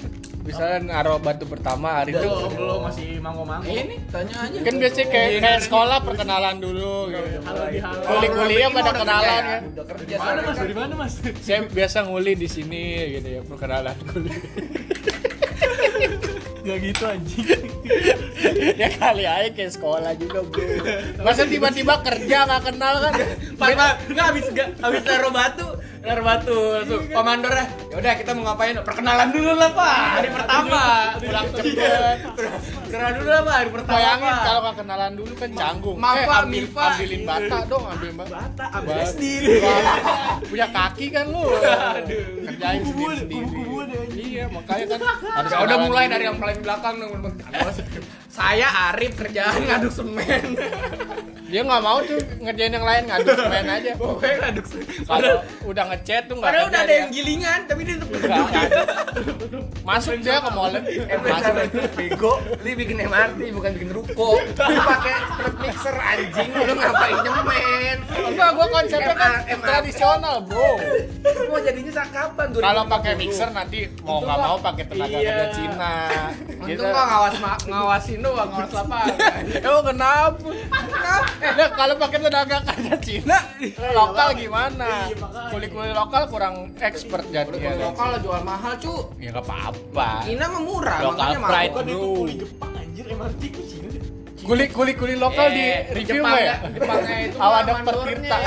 Misalnya 0.41 0.77
naruh 0.93 1.17
batu 1.17 1.43
pertama 1.43 1.99
hari 1.99 2.13
itu. 2.13 2.21
Belum, 2.21 2.53
belum 2.53 2.79
masih 2.85 3.07
manggo-manggo. 3.17 3.65
Ini 3.65 3.97
tanya 4.07 4.35
aja. 4.39 4.57
Kan 4.61 4.73
biasanya 4.77 5.07
kayak 5.09 5.29
kayak 5.41 5.59
sekolah 5.63 5.97
perkenalan 5.99 6.55
dulu 6.59 7.09
gitu. 7.09 7.27
Halo 7.43 7.63
di 7.65 7.79
halo. 7.81 8.01
Kuliah-kuliah 8.05 8.69
pada 8.69 8.81
udah 8.85 8.93
kenalan 8.95 9.41
kerja 9.41 9.49
ya. 9.49 9.57
Udah 9.65 9.85
kerja 9.89 10.15
Mana 10.15 10.39
mas? 10.39 10.55
Dari 10.55 10.75
mana 10.75 10.93
mas? 10.95 11.13
Saya 11.41 11.59
biasa 11.65 11.97
nguli 12.05 12.33
di 12.35 12.47
sini 12.47 12.83
gitu 13.11 13.27
ya 13.27 13.41
perkenalan 13.41 13.95
kuliah. 14.05 14.37
Gak 16.65 16.77
gitu 16.81 17.03
anjing. 17.05 17.45
ya 18.81 18.89
kali 18.97 19.23
aja 19.29 19.49
kayak 19.53 19.71
sekolah 19.77 20.17
juga 20.17 20.41
bro. 20.41 20.65
Masa 21.21 21.45
tiba-tiba 21.45 22.01
kerja 22.01 22.49
nggak 22.49 22.61
kenal 22.73 22.93
kan? 23.05 23.13
Pas 23.53 23.69
nggak 24.09 24.25
habis 24.33 24.45
nggak 24.49 24.81
habis 24.81 25.01
naruh 25.05 25.29
batu, 25.29 25.67
naruh 26.05 26.23
batu 26.23 26.59
langsung 26.77 27.01
komandornya. 27.09 27.65
Ya 27.89 27.95
udah 27.97 28.13
kita 28.13 28.29
mau 28.37 28.43
ngapain? 28.53 28.77
Perkenalan 28.85 29.27
dulu 29.33 29.51
lah 29.57 29.71
pak. 29.73 29.97
Hari 30.21 30.29
pertama. 30.29 30.81
Pulang 31.17 31.47
cepet. 31.57 32.17
Perkenalan 32.85 33.13
dulu 33.17 33.29
lah 33.33 33.41
pak. 33.41 33.55
Hari 33.57 33.69
pertama. 33.73 33.97
Bayangin 33.97 34.33
kalau 34.45 34.59
nggak 34.61 34.75
kenalan 34.77 35.11
dulu 35.17 35.33
kan 35.33 35.49
canggung. 35.57 35.97
Maaf, 35.97 36.15
eh, 36.15 36.25
Pak, 36.25 36.37
ambil, 36.45 36.61
Mifa. 36.61 36.85
ambilin 36.85 37.21
bata 37.25 37.57
dong, 37.65 37.83
ambilin 37.89 38.15
bata. 38.15 38.35
Bata, 38.37 38.65
ambil 38.77 38.95
sendiri. 39.09 39.55
Punya 40.45 40.67
kaki 40.69 41.05
kan 41.09 41.25
lu. 41.33 41.45
Kerjain 42.45 42.79
Kubu-kubu 42.85 43.05
deh, 43.09 43.17
sendiri. 43.17 44.25
Iya, 44.35 44.45
makanya 44.51 44.85
kan 44.85 44.99
harus 45.01 45.51
udah 45.51 45.57
kenalan 45.65 45.89
mulai 45.89 46.05
dari 46.05 46.23
yang 46.29 46.37
paling 46.37 46.59
belakang 46.61 46.93
dong. 47.01 47.11
Saya 48.29 48.67
Arif 48.91 49.15
kerjaan 49.17 49.63
ngaduk 49.63 49.93
semen. 49.95 50.43
Dia 51.55 51.63
nggak 51.63 51.81
mau 51.81 52.03
tuh 52.03 52.19
ngerjain 52.37 52.67
yang 52.69 52.83
lain 52.83 53.03
ngaduk 53.07 53.31
semen 53.33 53.63
aja. 53.65 53.91
Pokoknya 54.01 54.35
ngaduk 54.43 54.65
semen. 54.67 54.85
Kalau 55.07 55.33
udah 55.63 55.83
ngechat 55.87 56.27
tuh 56.27 56.35
nggak 56.35 56.51
Padahal 56.51 56.67
udah 56.67 56.81
ada 56.81 56.89
dia. 56.89 56.99
yang 56.99 57.09
gilingan, 57.09 57.59
tapi 57.63 57.81
dia 57.81 57.95
tetap 57.95 58.11
Nggak 58.11 58.63
ada. 58.67 58.81
Masuk 59.81 60.19
dia 60.19 60.35
ke 60.37 60.51
molen. 60.51 60.83
Eh, 60.83 61.15
Masuk. 61.15 61.53
bego, 61.95 62.33
lu 62.43 62.69
bikin 62.75 62.97
MRT 62.99 63.39
bukan 63.55 63.71
bikin 63.71 63.91
ruko. 63.93 64.35
Lu 64.35 64.51
pakai 64.83 65.13
truk 65.31 65.55
mixer 65.57 65.95
anjing, 65.95 66.49
lu 66.51 66.73
ngapain 66.75 67.15
nyemen? 67.23 67.97
Enggak, 68.25 68.49
gua 68.51 68.67
konsepnya 68.73 69.15
kan 69.15 69.31
tradisional, 69.55 70.35
bro. 70.43 70.69
Mau 71.47 71.59
jadinya 71.61 71.91
sa- 71.93 72.11
kapan? 72.11 72.47
Kalau 72.51 72.83
2020? 72.83 72.91
pakai 72.91 73.11
mixer 73.15 73.49
nanti 73.49 73.79
mau 74.01 74.19
nggak 74.19 74.37
mau 74.37 74.57
pakai 74.59 74.83
tenaga 74.85 75.07
Iya. 75.13 75.29
kerja 75.31 75.45
Cina. 75.53 75.95
Gitu. 76.35 76.59
Untung 76.75 76.89
nggak 76.89 77.07
ngawas 77.07 77.35
ma- 77.39 77.61
ngawasin 77.63 78.19
doang, 78.19 78.49
ngawas 78.49 78.71
lapangan. 78.73 79.15
Oh 79.69 79.81
kenapa? 79.81 80.49
Eh, 81.47 81.69
kalau 81.71 81.95
pakai 81.95 82.17
tenaga 82.19 82.57
kerja 82.63 82.95
Cina, 82.97 83.37
lokal 83.91 84.27
gimana? 84.33 84.89
Iya, 85.05 85.15
makanya. 85.15 85.49
Kuli-kuli 85.49 85.91
lokal 85.91 86.23
kurang 86.25 86.55
expert 86.79 87.21
Kalau 87.23 87.35
jadinya. 87.45 87.71
lokal 87.85 88.09
jual 88.19 88.41
mahal 88.41 88.73
cu. 88.75 88.93
Ya 89.17 89.29
nggak 89.29 89.45
apa-apa. 89.45 90.09
Cina 90.23 90.45
mah 90.47 90.61
murah, 90.61 90.97
Lokal 91.01 91.31
pride. 91.39 91.71
Bukan 91.71 91.85
itu 91.85 91.97
Bro. 91.97 92.15
kuli 92.15 92.33
Jepang 92.35 92.71
anjir, 92.73 93.05
MRT 93.07 93.41
ke 93.47 93.61
Cina 93.63 93.87
deh. 93.89 94.03
Kuli 94.41 94.65
kuli 94.67 94.91
kuli 94.93 95.15
lokal 95.15 95.47
di 95.49 95.63
Eh, 95.63 95.79
review 95.91 96.19
Jepang 96.19 96.31
nggak 96.31 96.41
ya? 96.43 96.55
Jepangnya 96.71 97.15
itu 97.23 97.37
Awal 97.37 97.59
ada 97.61 97.73
pertirta. 97.81 98.37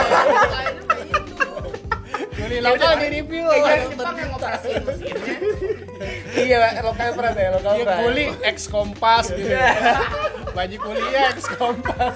Kuli 2.39 2.57
lokal 2.61 2.93
di 2.97 3.07
review. 3.13 3.45
Eh, 3.45 3.59
ada 3.59 3.85
Jepang 3.85 4.15
yang 4.15 4.31
operasiin 4.33 4.81
mesinnya. 4.81 5.37
Iya, 6.31 6.57
lokal 6.81 7.11
pernah 7.11 7.33
ya, 7.35 7.51
lokal 7.53 7.73
Iya 7.73 7.85
pernah. 7.85 8.01
kuli 8.01 8.25
ex 8.43 8.57
kompas 8.67 9.25
gitu. 9.29 9.53
Baju 10.49 10.77
kuliah 10.81 11.29
ex 11.29 11.45
kompas. 11.53 12.15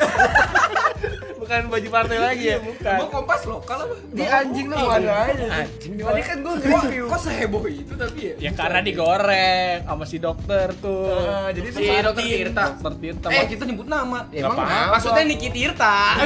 Bukan 1.35 1.61
baju 1.69 1.89
partai 1.91 2.17
lagi 2.17 2.45
ya 2.47 2.57
bukan 2.57 2.97
Gua 2.97 3.09
kompas 3.11 3.45
lokal 3.45 3.83
apa? 3.83 3.95
Di 4.09 4.25
anjing 4.25 4.67
tuh 4.71 4.79
mana 4.79 5.13
aja. 5.27 5.45
Anjing 5.59 5.93
Tadi 5.99 6.23
kan 6.23 6.37
gue 6.39 6.49
Kok, 6.49 6.57
nge-review. 6.63 7.05
kok 7.05 7.21
seheboh 7.21 7.63
itu 7.67 7.93
tapi 7.93 8.19
ya? 8.23 8.35
ya 8.39 8.51
karena 8.55 8.79
digoreng 8.81 9.83
sama 9.83 10.05
si 10.07 10.17
dokter 10.17 10.71
tuh 10.79 11.11
Ah, 11.11 11.51
jadi 11.51 11.69
Si 11.69 11.83
dokter 11.83 12.15
Tirta. 12.15 12.65
dokter 12.73 12.93
Tirta 12.97 13.29
Eh 13.29 13.45
kita 13.51 13.65
nyebut 13.65 13.85
nama. 13.85 14.25
Emang? 14.31 14.57
Maksudnya 14.89 15.23
Niki 15.27 15.51
Tirta. 15.51 15.97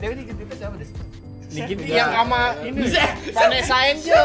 Dewi 0.00 0.14
dikit 0.22 0.36
kita 0.38 0.54
siapa 0.54 0.74
deh? 0.78 0.88
Dikit 1.50 1.82
yang 1.82 2.14
sama 2.14 2.54
ini 2.62 2.94
Vanessa 3.34 3.74
Angel 3.82 4.22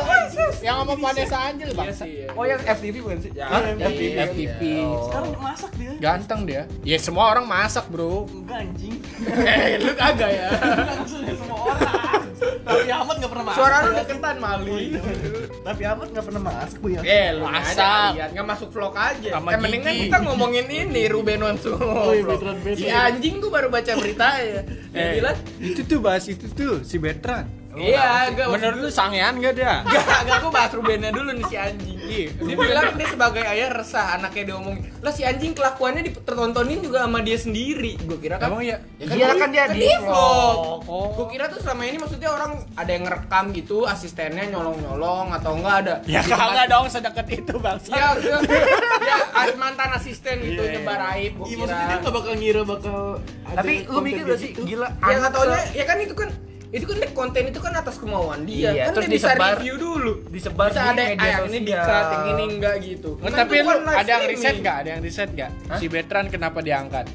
yang 0.62 0.76
sama 0.86 0.94
Vanessa 0.94 1.38
Angel 1.50 1.70
bang 1.74 1.90
Oh 2.38 2.46
yang 2.46 2.62
FTV 2.62 2.96
bukan 3.02 3.18
sih? 3.18 3.32
Hah? 3.42 3.66
FTV. 3.82 4.14
FTV. 4.30 4.62
Sekarang 5.10 5.34
masak 5.42 5.72
dia. 5.74 5.92
ganteng 5.98 6.42
dia 6.46 6.62
ya 6.86 6.98
semua 7.02 7.34
orang 7.34 7.50
masak 7.50 7.90
bro 7.90 8.30
Enggak 8.30 8.58
anjing. 8.70 9.02
Eh, 9.50 9.82
lu 9.82 9.92
kagak 9.98 10.30
ya? 10.38 10.48
Langsung 10.86 11.26
semua 11.26 11.58
orang. 11.66 12.15
Ahmad 13.36 13.44
enggak 13.44 13.44
pernah 13.44 13.44
masak. 13.46 13.58
Suara 13.58 13.76
lu 13.78 13.92
deketan 13.94 14.36
Mali. 14.40 14.86
Tapi 15.62 15.82
Ahmad 15.84 16.08
enggak 16.10 16.26
pernah 16.26 16.42
masak 16.42 16.78
bu 16.80 16.88
ya. 16.88 17.00
Eh, 17.02 17.28
lu 17.34 17.44
Masak. 17.44 17.60
masak. 17.76 18.10
Lihat 18.16 18.30
nggak 18.32 18.48
masuk 18.48 18.70
vlog 18.72 18.94
aja. 18.96 19.30
Sama 19.36 19.50
eh, 19.52 19.60
mendingan 19.60 19.94
kita 20.02 20.18
ngomongin 20.22 20.66
ini 20.68 21.04
Ruben 21.08 21.40
Onsu. 21.42 21.74
Oh, 21.76 22.12
iya. 22.12 22.36
Si 22.76 22.88
anjing 22.88 23.36
gua 23.40 23.52
baru 23.52 23.68
baca 23.70 23.92
berita 23.94 24.28
ya. 24.38 24.62
Dia 24.64 24.96
Eh, 24.96 25.12
bilang, 25.20 25.38
itu 25.60 25.82
tuh 25.84 26.00
bahas 26.00 26.24
itu 26.24 26.48
tuh 26.48 26.80
si 26.82 26.96
Betran 26.96 27.44
iya, 27.76 28.32
enggak 28.32 28.48
menurut 28.48 28.78
lu 28.80 28.90
sangean 28.90 29.36
gak 29.38 29.52
dia 29.54 29.84
Enggak, 29.84 30.24
enggak 30.24 30.38
aku 30.40 30.48
bahas 30.48 30.72
Rubennya 30.72 31.12
dulu 31.12 31.36
nih 31.36 31.44
si 31.44 31.56
anjing. 31.60 31.95
Iya. 32.06 32.30
Dia 32.38 32.56
bilang 32.56 32.86
dia 32.94 33.08
sebagai 33.10 33.44
ayah 33.44 33.70
resah 33.74 34.06
anaknya 34.16 34.54
diomongin. 34.54 34.86
Lah 35.02 35.10
si 35.10 35.22
anjing 35.22 35.52
kelakuannya 35.52 36.06
dipertontonin 36.06 36.80
juga 36.80 37.04
sama 37.04 37.20
dia 37.20 37.36
sendiri. 37.36 37.98
Gue 38.00 38.18
kira 38.18 38.38
kan 38.38 38.54
emang 38.54 38.62
ya 38.62 38.78
Iya 38.98 39.34
kan 39.34 39.50
dia 39.50 39.66
di 39.68 39.90
vlog. 40.00 40.86
Oh. 40.86 41.10
Gue 41.18 41.28
kira 41.32 41.50
tuh 41.50 41.60
selama 41.60 41.84
ini 41.84 41.98
maksudnya 41.98 42.30
orang 42.30 42.62
ada 42.74 42.92
yang 42.92 43.04
ngerekam 43.04 43.46
gitu, 43.52 43.86
asistennya 43.86 44.46
nyolong-nyolong 44.48 45.34
atau 45.34 45.52
enggak 45.58 45.76
ada. 45.82 45.96
ya 46.06 46.22
kagak 46.22 46.66
dong 46.68 46.86
sedekat 46.88 47.26
itu 47.28 47.54
bang 47.58 47.78
Ya, 47.86 48.14
ya, 48.18 48.38
ya 49.34 49.56
mantan 49.56 49.90
asisten 49.94 50.42
gitu 50.42 50.62
Iya, 50.62 50.64
iya. 50.64 50.74
nyebar 50.80 51.02
aib. 51.18 51.34
Gue 51.36 51.48
Iya 51.48 51.56
maksudnya 51.60 51.86
dia 51.86 51.98
enggak 51.98 52.14
bakal 52.14 52.34
ngira 52.36 52.62
bakal 52.64 53.00
Tapi 53.46 53.74
lu 53.88 54.00
mikir 54.00 54.24
gak 54.26 54.40
sih 54.40 54.50
gitu. 54.54 54.62
gila 54.66 54.88
Ya 55.02 55.16
nggak 55.18 55.32
taunya, 55.32 55.62
ya 55.74 55.84
kan 55.86 55.98
itu 56.00 56.14
kan 56.14 56.30
itu 56.76 56.86
kan 56.86 56.98
konten 57.14 57.44
itu 57.48 57.58
kan 57.58 57.74
atas 57.74 57.96
kemauan 57.96 58.44
dia 58.44 58.70
Iya, 58.70 58.84
kan 58.86 58.94
terus 58.94 59.06
dia 59.06 59.16
bisa 59.16 59.28
disebar- 59.32 59.56
review 59.56 59.76
dulu 59.78 60.14
disebar 60.28 60.68
bisa 60.68 60.76
di 60.76 60.84
ada 60.86 61.02
yang 61.02 61.14
media 61.14 61.32
yang 61.32 61.46
ini 61.46 61.60
di-cut, 61.64 62.06
yang 62.06 62.26
ini 62.28 62.44
enggak 62.50 62.76
gitu 62.82 63.12
Nggak, 63.16 63.24
Kan 63.26 63.40
tapi 63.40 63.56
lu 63.56 63.66
kan 63.66 63.80
ada 63.96 64.10
yang 64.12 64.24
riset 64.28 64.56
gak? 64.60 64.76
Ada 64.76 64.90
yang 64.90 65.02
riset 65.02 65.30
gak? 65.34 65.52
Hah? 65.66 65.78
Si 65.80 65.86
Betran 65.88 66.26
kenapa 66.28 66.60
diangkat? 66.60 67.06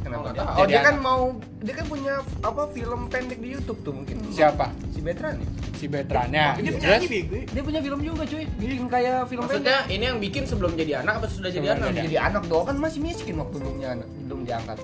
Kenapa 0.00 0.20
Oh, 0.20 0.24
dia? 0.26 0.36
nggak 0.36 0.54
Oh 0.54 0.64
dia 0.66 0.80
kan 0.82 0.96
mau 0.98 1.22
dia 1.60 1.74
kan 1.74 1.84
punya 1.84 2.14
apa 2.40 2.62
film 2.70 3.00
pendek 3.06 3.36
di 3.36 3.52
YouTube 3.52 3.80
tuh 3.80 3.92
mungkin. 3.92 4.16
Siapa? 4.28 4.72
Si 4.90 5.00
Betran 5.00 5.36
ya? 5.36 5.48
Si 5.74 5.86
Betrannya. 5.86 6.46
Dia 6.56 6.72
Terus? 6.74 7.02
bego. 7.04 7.36
Dia 7.46 7.62
punya 7.62 7.80
film 7.80 8.00
juga 8.00 8.22
cuy. 8.24 8.44
Bikin 8.50 8.86
kayak 8.86 9.28
film 9.28 9.44
maksudnya 9.44 9.78
ini 9.86 10.04
yang 10.06 10.18
bikin 10.18 10.42
sebelum 10.44 10.72
jadi 10.72 11.00
anak 11.00 11.20
apa 11.20 11.26
sudah 11.28 11.48
jadi 11.48 11.66
pendek. 11.70 11.84
anak 11.86 12.00
Jadi 12.00 12.16
anak 12.16 12.42
doang 12.46 12.66
kan 12.66 12.76
masih 12.76 13.00
miskin 13.00 13.36
waktu 13.36 13.56
belum 13.56 13.76
dia 13.76 13.92
belum 14.24 14.40
diangkat. 14.42 14.78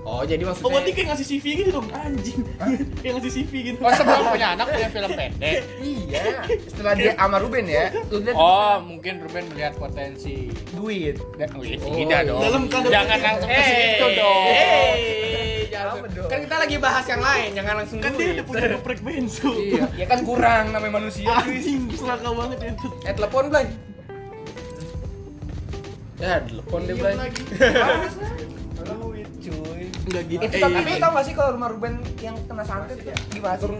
oh 0.00 0.24
jadi 0.24 0.40
maksudnya 0.40 0.64
Oh 0.64 0.72
berarti 0.72 0.90
kayak 0.96 1.08
ngasih 1.12 1.26
CV 1.28 1.44
gitu 1.60 1.70
dong 1.72 1.88
anjing. 1.92 2.40
kayak 3.02 3.12
ngasih 3.14 3.32
CV 3.36 3.52
gitu. 3.68 3.78
Oh 3.78 3.92
sebelum 3.92 4.24
punya 4.30 4.48
anak 4.54 4.66
punya 4.70 4.88
film 4.88 5.10
pendek. 5.12 5.58
Iya. 5.82 6.24
Setelah 6.66 6.94
dia 6.94 7.12
sama 7.14 7.36
Ruben 7.38 7.66
ya, 7.66 7.84
lu 8.08 8.18
lihat 8.18 8.34
Oh 8.34 8.80
mungkin 8.80 9.20
Ruben 9.20 9.44
melihat 9.50 9.74
potensi. 9.76 10.48
duit. 10.72 11.18
Oh, 11.52 11.60
iya, 11.60 11.76
Oh, 11.76 11.92
tidak 11.92 12.20
dong. 12.26 12.40
dalam 12.40 12.62
Jangan 12.66 13.18
langsung 13.20 13.50
ke 13.50 13.62
situ 13.62 14.06
dong. 14.14 14.46
jangan. 14.48 15.49
Apa 15.70 16.06
dong? 16.10 16.28
kan 16.28 16.38
kita 16.42 16.56
lagi 16.58 16.76
bahas 16.76 17.04
yang 17.06 17.22
lain 17.22 17.50
jangan 17.54 17.74
langsung 17.78 17.98
Kan 18.02 18.12
dia 18.18 18.28
udah 18.34 18.44
punya 18.46 18.66
geprek 18.74 19.00
bensu. 19.00 19.50
Iya. 19.54 19.84
Ya 19.94 20.06
kan 20.10 20.18
kurang 20.26 20.64
namanya 20.74 20.92
manusia. 20.98 21.30
Anjing, 21.30 21.86
selaka 21.94 22.30
banget 22.34 22.58
ya. 22.58 22.72
eh 23.06 23.14
telepon 23.14 23.44
Blay 23.48 23.66
ya 26.20 26.36
telepon 26.44 26.80
deh 26.84 26.94
Blay. 27.00 27.14
Duit 28.76 29.30
cuy. 29.44 29.82
Enggak 30.04 30.24
gitu. 30.28 30.40
Itu 30.44 30.56
tapi 30.60 30.90
tau 31.00 31.10
gak 31.16 31.24
sih 31.24 31.34
kalau 31.34 31.50
rumah 31.56 31.68
Ruben 31.72 31.94
yang 32.20 32.36
kena 32.44 32.64
santet 32.64 33.00
tuh 33.00 33.14
gimana 33.32 33.56
sih? 33.56 33.72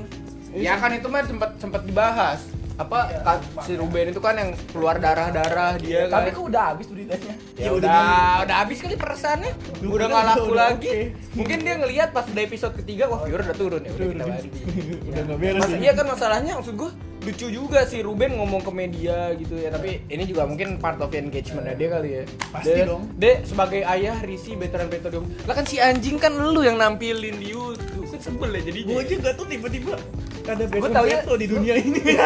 ya 0.50 0.74
kan 0.82 0.90
itu 0.90 1.06
mah 1.06 1.22
sempat 1.22 1.50
sempat 1.62 1.86
dibahas 1.86 2.42
apa 2.80 2.98
ka- 3.20 3.44
si 3.62 3.72
Ruben 3.74 4.08
itu 4.08 4.18
kan 4.18 4.34
yang 4.34 4.50
keluar 4.68 4.96
darah 4.96 5.28
darah 5.28 5.76
dia 5.76 6.06
kan 6.06 6.16
Tapi 6.16 6.28
kok 6.32 6.44
udah 6.46 6.62
habis 6.70 6.86
beritanya. 6.86 7.34
ya 7.54 7.60
Ya 7.60 7.70
udah 7.70 7.92
udah 7.92 8.02
udah 8.42 8.56
habis 8.58 8.78
kali 8.78 8.96
perasaannya 8.96 9.52
Lu 9.78 9.92
udah 9.92 10.06
nggak 10.06 10.24
laku 10.26 10.46
udah 10.46 10.56
lagi 10.66 10.88
oke. 10.88 11.02
mungkin 11.36 11.58
dia 11.60 11.74
ngelihat 11.76 12.08
pas 12.10 12.24
udah 12.24 12.42
episode 12.42 12.74
ketiga 12.74 13.04
wah 13.06 13.20
viewer 13.20 13.42
udah 13.42 13.52
turun 13.54 13.80
ya 13.80 13.90
udah 13.90 14.06
kita 14.08 14.24
ganti 14.24 14.48
Udah 15.10 15.20
enggak 15.22 15.38
beres. 15.38 15.62
Ya. 15.66 15.76
iya 15.78 15.92
kan 15.92 16.06
masalahnya 16.06 16.52
maksud 16.56 16.74
gue 16.74 16.90
lucu 17.20 17.46
juga 17.50 17.84
si 17.84 18.00
Ruben 18.00 18.32
ngomong 18.34 18.60
ke 18.60 18.72
media 18.72 19.16
gitu 19.34 19.52
ya 19.54 19.68
tapi 19.68 20.00
ini 20.06 20.24
juga 20.24 20.42
mungkin 20.42 20.76
part 20.76 20.96
of 20.98 21.12
engagementnya 21.12 21.76
dia 21.76 21.88
kali 21.90 22.10
ya 22.10 22.24
Pasti 22.48 22.72
Dia- 22.74 22.88
dong. 22.88 23.02
dia 23.14 23.44
sebagai 23.44 23.84
ayah 23.84 24.16
Risi 24.18 24.56
veteran 24.56 24.88
petroleum 24.88 25.28
lah 25.44 25.52
kan 25.52 25.62
si 25.62 25.76
anjing 25.76 26.16
kan 26.16 26.32
lu 26.32 26.60
yang 26.60 26.74
nampilin 26.74 27.36
di 27.36 27.52
YouTube 27.52 27.99
sebel 28.20 28.50
ya 28.50 28.62
jadi 28.62 28.80
Gue 28.82 29.02
gak 29.18 29.34
tau 29.34 29.44
tiba-tiba 29.44 29.94
ada 30.42 30.66
Gua 30.66 30.72
Betron 30.72 30.90
tahu 30.92 31.06
ya- 31.06 31.20
Beto 31.20 31.34
di 31.36 31.46
dunia 31.46 31.74
ini. 31.76 32.00
Gue 32.00 32.16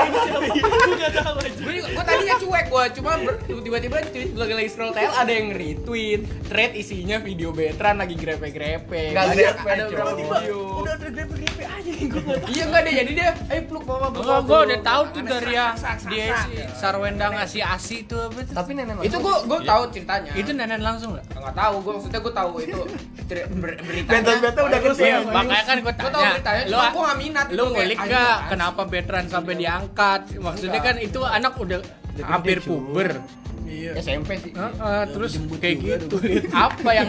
gak 0.96 1.12
tahu 1.20 1.34
aja. 1.36 1.50
gue 1.54 1.74
gue 1.84 2.04
tadinya 2.04 2.36
cuek 2.38 2.66
gue 2.66 2.84
cuma 2.94 3.10
ber- 3.18 3.40
tiba-tiba 3.44 3.96
tweet 4.06 4.30
lagi 4.32 4.52
lagi 4.54 4.68
scroll 4.68 4.92
tail 4.92 5.12
ada 5.12 5.28
yang 5.28 5.48
retweet 5.50 6.20
thread 6.44 6.72
isinya 6.72 7.16
video 7.18 7.50
veteran 7.50 7.96
lagi 7.96 8.14
grepe-grepe. 8.14 9.02
Nggak 9.10 9.24
ada 9.24 9.34
grepe, 9.34 9.66
ada 9.66 9.84
Tiba-tiba 9.86 10.36
video. 10.40 10.58
udah 10.78 10.92
ada 10.94 11.08
grepe-grepe 11.10 11.62
aja 11.62 11.90
gue 11.94 12.22
gak 12.22 12.38
iya 12.48 12.62
enggak 12.64 12.82
deh 12.82 12.94
jadi 12.94 13.12
dia 13.12 13.28
ayo 13.46 13.60
peluk 13.64 13.84
mama 13.84 14.06
Enggak, 14.10 14.40
gua 14.42 14.58
udah 14.62 14.80
tahu 14.82 15.02
tuh 15.10 15.22
dari 15.22 15.52
yang 15.52 15.74
sak, 15.74 15.98
dia 16.06 16.26
si 16.38 16.52
Sarwenda 16.74 17.26
ngasih 17.30 17.62
asi 17.62 17.94
itu 18.00 18.16
apa 18.16 18.38
tuh? 18.40 18.54
Tapi 18.54 18.70
nenek 18.72 18.94
itu 19.02 19.16
gue 19.16 19.36
gue 19.42 19.58
tahu 19.62 19.82
ceritanya. 19.90 20.30
Itu 20.32 20.50
nenek 20.50 20.80
langsung 20.80 21.12
nggak? 21.12 21.26
nggak 21.34 21.54
tahu 21.54 21.74
gue 21.78 21.92
maksudnya 21.92 22.20
gue 22.20 22.34
tahu 22.34 22.50
itu 22.58 22.78
beritanya. 23.56 24.10
Bento-bento 24.10 24.60
udah 24.62 24.78
keluar. 24.78 24.96
Iya, 24.98 25.08
ya, 25.10 25.18
makanya 25.26 25.64
kan 25.64 25.76
gue 25.84 25.92
gue 25.92 26.00
tahu 26.00 26.12
tanya. 26.16 26.32
beritanya 26.32 26.62
Lu 26.64 26.72
cuma 26.72 26.86
gue 26.88 27.02
nggak 27.04 27.18
minat 27.20 27.46
lu 27.52 27.64
ngulik 27.68 27.98
gak 28.08 28.36
kenapa 28.48 28.80
Betran 28.88 29.24
sampai 29.28 29.54
diangkat? 29.60 30.20
Maksudnya 30.40 30.80
kan 30.80 30.96
itu 30.96 31.20
anak 31.22 31.52
udah 31.60 31.80
hampir 32.24 32.58
puber. 32.64 33.20
Iya. 33.64 33.96
SMP 33.98 34.38
sih. 34.38 34.52
Heeh, 34.54 35.02
terus 35.10 35.32
kayak 35.58 35.76
gitu. 35.82 36.16
Apa 36.52 36.90
yang 36.94 37.08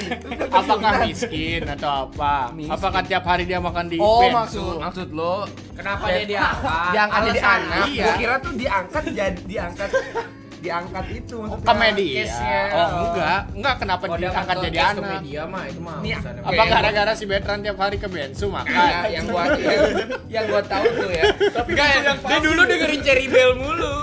apakah 0.58 0.92
miskin 1.06 1.62
atau 1.64 2.10
apa? 2.10 2.50
Miskin. 2.50 2.72
Apakah 2.72 3.00
tiap 3.06 3.24
hari 3.24 3.44
dia 3.46 3.62
makan 3.62 3.86
di 3.86 3.96
Oh 4.00 4.26
maksud 4.28 4.80
maksud 4.80 5.08
lo 5.14 5.46
kenapa 5.76 6.10
dia 6.10 6.26
diangkat 6.26 6.92
diangkat 6.92 7.20
jadi 7.30 7.40
anak? 7.40 7.84
iya. 7.88 8.04
Gua 8.04 8.14
kira 8.18 8.34
tuh 8.42 8.52
diangkat 8.58 9.04
jadi 9.12 9.40
diangkat 9.46 9.90
diangkat 10.60 11.06
itu 11.10 11.36
Oh, 11.36 11.44
maksudnya. 11.50 11.66
komedi 11.66 12.06
ya? 12.14 12.24
Oh 12.70 12.88
enggak, 13.06 13.40
enggak 13.50 13.74
kenapa 13.76 14.04
Oh, 14.04 14.14
dia 14.14 14.20
diangkat 14.26 14.54
ke 14.54 14.62
jadi 14.62 14.76
ke 14.76 14.84
anak? 14.86 15.10
media 15.14 15.40
mah 15.44 15.62
itu 15.64 15.80
mah 15.80 15.96
Nih. 16.00 16.12
Apa 16.20 16.62
gara-gara 16.64 17.12
si 17.12 17.24
Betran 17.24 17.58
tiap 17.60 17.76
hari 17.76 17.96
ke 17.96 18.06
bensu 18.06 18.46
Nah, 18.46 18.60
makan? 18.60 19.08
yang 19.08 19.24
gua 19.26 19.42
yang, 19.50 19.82
yang 20.28 20.44
gua 20.46 20.62
tahu 20.62 20.84
tuh 20.86 21.10
ya. 21.10 21.24
Tapi 21.32 21.70
kan 21.72 21.88
dia 22.18 22.38
dulu 22.38 22.60
dengerin 22.62 23.00
Cherry 23.00 23.26
Bell 23.26 23.52
mulu. 23.54 23.94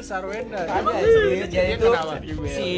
Sarwenda. 0.00 0.60
Ada 0.62 0.90
jadi 0.92 1.46
Dia 1.48 1.62
itu 1.74 1.88
si 2.46 2.70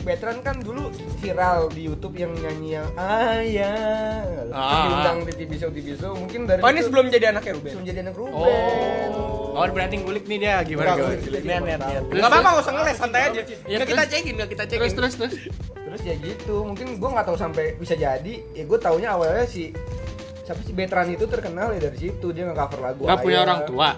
Veteran 0.00 0.40
kan 0.40 0.56
dulu 0.58 0.88
viral 1.18 1.68
di 1.68 1.84
YouTube 1.84 2.16
yang 2.16 2.32
nyanyi 2.34 2.70
yang 2.76 2.88
ayah. 2.96 4.48
Ah. 4.48 4.84
diundang 4.84 5.18
di 5.24 5.32
TV 5.34 5.50
show 5.54 5.70
TV 5.70 5.94
show 5.94 6.12
mungkin 6.12 6.44
dari 6.44 6.60
Oh 6.60 6.68
ini 6.68 6.80
sebelum 6.80 7.08
jadi 7.08 7.30
anaknya 7.30 7.52
Ruben. 7.54 7.70
sebelum 7.70 7.84
jadi 7.84 7.98
anak 8.02 8.14
Ruben. 8.14 8.34
Oh. 8.34 9.52
Oh, 9.52 9.68
berarti 9.68 9.96
ngulik 9.98 10.24
nih 10.24 10.38
dia 10.40 10.64
gimana 10.64 10.96
Enggak, 10.96 11.28
gimana? 11.28 11.44
Lihat, 11.68 11.80
lihat. 11.82 12.04
Enggak 12.12 12.28
apa-apa, 12.28 12.48
enggak 12.52 12.64
usah 12.64 12.74
ngeles, 12.76 12.96
santai 13.00 13.20
aja. 13.28 13.40
Ya, 13.64 13.76
Nggak 13.80 13.88
kita 13.88 14.04
cekin, 14.08 14.32
enggak 14.36 14.50
kita 14.52 14.64
cekin. 14.68 14.80
Terus 14.80 14.94
terus 14.94 15.14
terus. 15.16 15.34
Terus 15.72 16.00
ya 16.04 16.14
gitu, 16.20 16.54
mungkin 16.64 16.86
gua 17.00 17.10
nggak 17.20 17.26
tahu 17.32 17.38
sampai 17.40 17.76
bisa 17.80 17.94
jadi. 17.96 18.34
Ya 18.52 18.64
gua 18.68 18.78
taunya 18.80 19.12
awalnya 19.12 19.44
si 19.48 19.72
siapa 20.52 20.68
sih 20.68 20.74
Veteran 20.76 21.08
itu 21.08 21.24
terkenal 21.24 21.72
ya 21.72 21.80
dari 21.80 21.96
situ 21.98 22.26
dia 22.30 22.44
nge-cover 22.44 22.80
lagu. 22.84 23.02
Enggak 23.08 23.20
punya 23.24 23.38
orang 23.40 23.60
tua. 23.64 23.90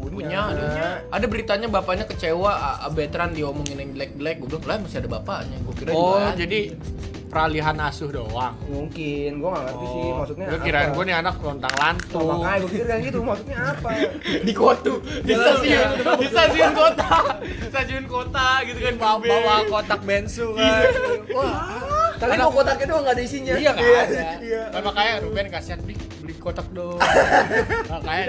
punya 0.00 0.40
ada 0.42 0.66
ada 1.06 1.26
beritanya 1.28 1.68
bapaknya 1.70 2.02
kecewa 2.02 2.50
veteran 2.90 3.30
diomongin 3.30 3.78
yang 3.78 3.90
jelek-jelek 3.94 4.42
gue 4.42 4.48
bilang 4.48 4.66
lah 4.66 4.76
masih 4.82 4.98
ada 4.98 5.10
bapaknya 5.12 5.56
gue 5.60 5.74
kira 5.76 5.90
Oh, 5.92 6.16
juga 6.16 6.24
ada." 6.24 6.34
jadi 6.34 6.60
peralihan 7.30 7.76
asuh 7.78 8.10
doang. 8.10 8.58
Mungkin, 8.66 9.38
gua 9.38 9.54
nggak 9.54 9.64
ngerti 9.70 9.86
sih 9.86 10.02
maksudnya. 10.10 10.46
Gue 10.50 10.60
kirain 10.66 10.88
apa. 10.90 10.96
gue 10.98 11.04
nih 11.06 11.14
anak 11.14 11.34
lontang 11.38 11.70
Oh, 11.70 11.78
lantung. 11.78 12.26
makanya 12.26 12.58
gue 12.58 12.70
kira 12.74 12.94
gitu, 12.98 13.18
maksudnya 13.22 13.58
apa? 13.70 13.90
di 14.46 14.52
kotu 14.52 14.94
di 15.22 15.32
stasiun 15.38 15.88
di 16.18 16.26
stasiun 16.26 16.72
kota 16.74 17.10
stasiun 17.70 18.04
kota 18.10 18.48
gitu 18.66 18.78
kan 18.82 18.94
bawa, 18.98 19.16
bawa 19.22 19.54
kotak 19.68 20.00
bensu 20.02 20.46
kan. 20.58 20.90
Wah, 21.30 21.54
tapi 22.20 22.36
kok 22.36 22.52
kotaknya 22.52 22.86
doang 22.92 23.02
nggak 23.08 23.16
ada 23.16 23.24
isinya. 23.24 23.54
iya 23.56 23.70
kan 23.72 23.80
ada. 23.80 24.22
Iya. 24.44 24.62
Kan 24.68 24.82
makanya 24.84 25.12
Ruben 25.24 25.46
kasihan 25.48 25.78
beli 25.80 25.94
beli 26.20 26.34
kotak 26.36 26.68
dong 26.76 27.00
makanya 27.92 28.26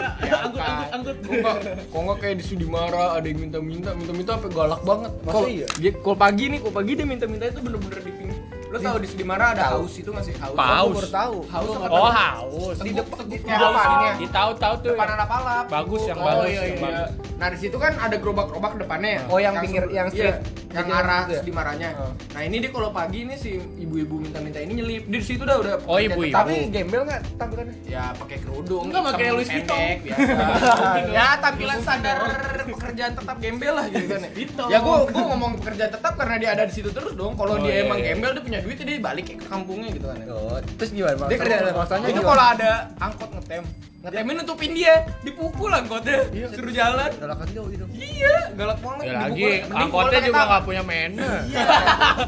Angkut, 0.48 0.64
angkut, 0.96 1.18
angkut. 1.20 1.58
Kok 1.92 2.00
nggak 2.08 2.18
kayak 2.24 2.36
di 2.40 2.44
Sudimara 2.48 3.20
ada 3.20 3.28
yang 3.28 3.40
minta-minta 3.44 3.92
minta-minta 3.92 4.40
sampai 4.40 4.52
galak 4.56 4.82
banget 4.88 5.12
Masa 5.28 5.46
iya? 5.52 5.68
dia 5.76 5.92
kalau 6.00 6.18
pagi 6.18 6.46
nih 6.48 6.60
kalau 6.64 6.74
pagi 6.80 6.92
dia 6.96 7.06
minta-minta 7.06 7.46
itu 7.52 7.60
bener-bener 7.60 8.00
di 8.00 8.14
pinggir 8.16 8.41
lo 8.72 8.80
tau 8.80 8.96
di 8.96 9.06
Sudimara 9.06 9.52
ada 9.52 9.64
haus 9.70 9.92
itu 9.94 10.08
nggak 10.08 10.24
sih 10.24 10.32
haus 10.34 10.56
Paus. 10.56 10.96
Baru 10.96 11.10
tahu. 11.12 11.36
haus 11.46 11.70
apa 11.76 11.92
oh 11.92 12.08
haus 12.10 12.78
Di 12.80 12.92
depan 12.94 13.24
di 13.26 13.38
depannya. 13.38 14.12
di 14.16 14.28
tahu 14.30 14.52
tahu 14.56 14.74
tuh 14.80 14.92
depan 14.92 15.08
ada 15.12 15.26
palap 15.26 15.66
Bagus, 15.68 16.02
yang 16.06 16.16
oh, 16.16 16.24
bagus, 16.24 16.48
iya, 16.48 16.62
yang 16.64 16.72
iya. 16.72 16.80
bagus. 16.82 17.10
nah 17.36 17.48
di 17.48 17.58
situ 17.58 17.76
kan 17.76 17.94
ada 17.94 18.16
gerobak-gerobak 18.16 18.72
depannya 18.78 19.28
Oh, 19.28 19.38
yang 19.38 19.60
pinggir- 19.60 19.92
yang 19.92 20.08
iya, 20.10 20.40
street. 20.40 20.40
yang 20.72 20.88
arah 20.88 21.22
itu 21.22 21.32
ya? 21.34 21.40
Sudimaranya 21.42 21.90
Oh. 21.94 22.12
nah 22.32 22.42
ini 22.42 22.56
dia 22.58 22.72
kalau 22.72 22.90
pagi 22.90 23.20
nih 23.22 23.36
si 23.36 23.52
ibu-ibu 23.78 24.16
minta-minta 24.18 24.58
ini 24.58 24.72
nyelip 24.74 25.04
di 25.06 25.20
situ 25.20 25.44
udah 25.44 25.58
udah 25.58 25.76
Oh, 25.84 26.00
ibu-ibu. 26.00 26.32
Tapi 26.32 26.72
gembel 26.72 27.04
nggak 27.04 27.22
tampilannya? 27.36 27.76
ya 27.84 28.16
pakai 28.16 28.38
kerudung 28.40 28.88
Enggak, 28.88 29.02
pakai 29.06 29.26
Louis 29.32 29.50
Vuitton. 29.50 29.80
ya 31.12 31.28
tampilan 31.38 31.80
standar 31.82 32.16
pekerjaan 32.74 33.12
tetap 33.14 33.36
gembel 33.38 33.74
lah 33.74 33.86
gitu 33.86 34.06
kan 34.08 34.20
ya. 34.22 34.32
Ya 34.70 34.78
gua 34.80 35.04
gua 35.06 35.24
ngomong 35.28 35.52
pekerjaan 35.60 35.92
tetap 35.92 36.14
karena 36.16 36.36
dia 36.38 36.50
ada 36.52 36.64
di 36.64 36.74
situ 36.74 36.90
terus 36.90 37.14
dong 37.14 37.36
kalau 37.36 37.52
Oh, 37.52 37.60
dia 37.60 37.74
iya, 37.74 37.84
emang 37.84 38.00
iya. 38.00 38.08
gembel 38.08 38.32
dia 38.32 38.42
punya 38.42 38.60
duit 38.62 38.78
dia 38.80 38.98
balik 39.02 39.26
ke 39.34 39.46
kampungnya 39.46 39.90
gitu 39.92 40.06
kan 40.08 40.18
ya. 40.22 40.26
Oh, 40.32 40.58
terus 40.78 40.90
gimana? 40.94 41.28
dia 41.28 41.38
kerja 41.38 41.56
maksudnya 41.74 42.10
itu 42.10 42.22
kalau 42.22 42.44
ada 42.56 42.72
angkot 43.02 43.30
ngetem 43.36 43.64
ngetemin 44.02 44.36
nutupin 44.42 44.72
dia. 44.74 45.06
Dipukul 45.22 45.70
angkotnya 45.70 46.26
suruh 46.50 46.74
jalan. 46.74 47.10
Galakan 47.22 47.48
jauh 47.54 47.70
gitu. 47.70 47.86
iya 47.98 48.50
galak 48.58 48.80
banget. 48.82 49.04
Ya 49.06 49.14
lagi 49.26 49.50
angkotnya 49.70 50.20
juga 50.26 50.42
nggak 50.50 50.64
punya 50.66 50.84
mana 50.84 51.32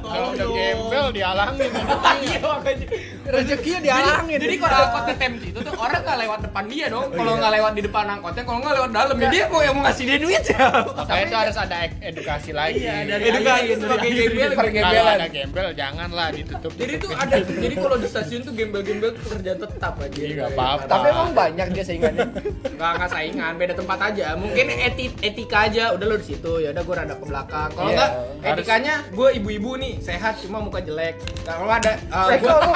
kalau 0.01 0.27
udah 0.34 0.48
gembel 0.53 1.06
dialangin. 1.13 1.72
Iya, 2.24 2.39
makanya. 2.39 2.88
Rezekinya 3.24 3.80
dialangin. 3.84 4.38
Jadi 4.39 4.56
kalau 4.60 4.77
angkot 4.88 5.03
ngetem 5.10 5.34
situ 5.42 5.60
tuh 5.63 5.74
orang 5.80 6.01
nggak 6.03 6.18
lewat 6.24 6.39
depan 6.46 6.63
dia 6.70 6.86
dong. 6.92 7.08
Kalau 7.13 7.32
nggak 7.39 7.51
lewat 7.58 7.72
di 7.74 7.82
depan 7.84 8.06
angkotnya, 8.20 8.44
kalau 8.46 8.60
nggak 8.62 8.75
lewat 8.77 8.89
dalam, 8.94 9.15
ya 9.18 9.30
dia 9.34 9.44
kok 9.50 9.62
yang 9.63 9.75
mau 9.75 9.84
ngasih 9.88 10.03
dia 10.06 10.18
duit 10.20 10.44
ya. 10.46 10.65
makanya 10.94 11.24
itu 11.25 11.38
harus 11.38 11.58
ada 11.58 11.77
edukasi 12.03 12.51
lagi. 12.51 12.84
Iya, 12.84 12.96
dari 13.08 13.24
Edukasi 13.34 13.72
sebagai 13.80 14.10
gembel, 14.12 14.51
kalau 14.53 15.13
ada 15.15 15.27
gembel 15.32 15.68
janganlah 15.74 16.27
ditutup 16.36 16.72
Jadi 16.75 16.94
tuh 17.00 17.12
ada, 17.15 17.36
jadi 17.39 17.75
kalau 17.80 17.98
di 17.98 18.08
stasiun 18.08 18.42
tuh 18.44 18.53
gembel-gembel 18.53 19.10
tuh 19.15 19.24
kerjaan 19.36 19.58
tetap 19.58 19.94
aja. 20.00 20.20
Iya, 20.20 20.34
nggak 20.36 20.51
apa-apa. 20.53 20.89
Tapi 20.89 21.06
emang 21.10 21.32
banyak 21.34 21.62
dia 21.70 21.84
saingannya. 21.84 22.27
Nggak 22.74 22.91
nggak 22.93 23.10
saingan, 23.10 23.53
beda 23.55 23.74
tempat 23.74 24.00
aja. 24.03 24.27
Mungkin 24.34 24.65
eti, 24.67 25.05
etika 25.20 25.58
aja, 25.63 25.84
udah 25.91 26.05
lo 26.05 26.15
di 26.15 26.25
situ, 26.25 26.53
ya 26.58 26.72
udah 26.72 26.82
gue 26.82 26.96
rada 26.96 27.13
ke 27.13 27.24
belakang. 27.24 27.70
Kalau 27.70 27.89
Iya, 27.89 27.98
harus- 28.01 28.15
etikanya 28.50 28.93
gue 29.10 29.29
ibu-ibu 29.36 29.72
nih 29.75 29.93
sehat, 30.00 30.39
cuma 30.39 30.60
muka 30.60 30.79
jelek. 30.79 31.15
Kalau 31.43 31.65
ada, 31.65 31.93
uh, 32.10 32.27
Eh, 32.27 32.38
gue 32.38 32.50
kok 32.50 32.62
lu 32.62 32.74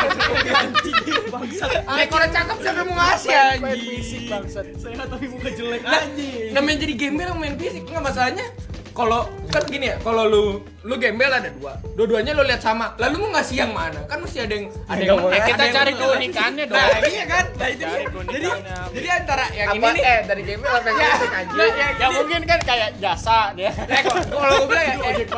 Ekor 1.97 2.21
cakep 2.23 2.57
siapa 2.57 2.81
mau 2.83 2.95
ngasih 2.95 3.33
anjing? 3.33 3.81
fisik 3.91 4.21
bangsat. 4.27 4.65
Sehat 4.75 5.07
tapi 5.07 5.25
muka 5.27 5.49
jelek 5.49 5.83
anjing. 5.83 6.51
namanya 6.53 6.77
jadi 6.79 6.93
gembel 6.95 7.29
main 7.33 7.55
fisik 7.55 7.83
nggak 7.83 8.03
masalahnya 8.03 8.45
kalau 8.97 9.21
kan 9.47 9.61
gini 9.63 9.85
ya 9.87 9.95
kalau 10.01 10.25
lu 10.25 10.43
lu 10.81 10.95
gembel 10.97 11.29
ada 11.29 11.53
dua. 11.53 11.77
Dua-duanya 11.93 12.33
lu 12.33 12.41
lihat 12.41 12.59
sama. 12.59 12.97
Lalu 12.97 13.15
mau 13.19 13.29
ngasih 13.31 13.55
yang 13.59 13.71
mana? 13.71 14.01
Kan 14.09 14.17
mesti 14.19 14.41
ada 14.41 14.53
yang 14.53 14.65
ada 14.85 14.97
yang 14.99 15.17
ada 15.21 15.37
kita 15.45 15.63
cari 15.69 15.91
keunikannya 15.93 16.65
dong. 16.65 16.77
Nah 16.77 16.99
iya 17.05 17.25
kan? 17.27 17.45
Nah 17.53 17.67
itu 17.67 17.83
Cari 17.83 18.03
jadi 18.27 18.47
jadi 18.89 19.07
antara 19.13 19.45
yang 19.53 19.67
Apa 19.67 19.77
ini 19.77 19.89
nih. 19.93 20.01
eh 20.03 20.19
dari 20.25 20.41
gembel 20.41 20.71
apa 20.71 20.87
yang 20.87 20.97
ya, 20.97 21.09
fisik 21.13 21.31
aja? 21.31 21.51
ya, 21.53 21.65
ya, 21.69 21.87
ya 21.93 22.07
mungkin 22.09 22.41
kan 22.43 22.59
kayak 22.65 22.89
jasa 22.97 23.39
dia 23.53 23.69
Eh, 23.69 24.01
kalau 24.01 24.23
kalau 24.25 24.53
gue 24.57 24.67
bilang 24.67 24.83
ya, 24.83 24.95
eh, 24.95 25.13
ini, 25.13 25.23
gitu. 25.23 25.35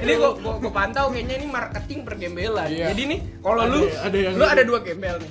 ini 0.00 0.12
gue 0.16 0.30
gue 0.56 0.72
pantau 0.72 1.04
kayaknya 1.10 1.34
ini 1.36 1.46
marketing 1.46 1.98
pergembelan. 2.02 2.68
Iya. 2.68 2.86
Jadi 2.90 3.02
nih 3.04 3.18
kalau 3.38 3.62
lu 3.66 3.80
yang- 3.84 4.34
lu 4.34 4.44
ada 4.46 4.62
dua 4.64 4.78
gembel 4.80 5.16
nih. 5.20 5.30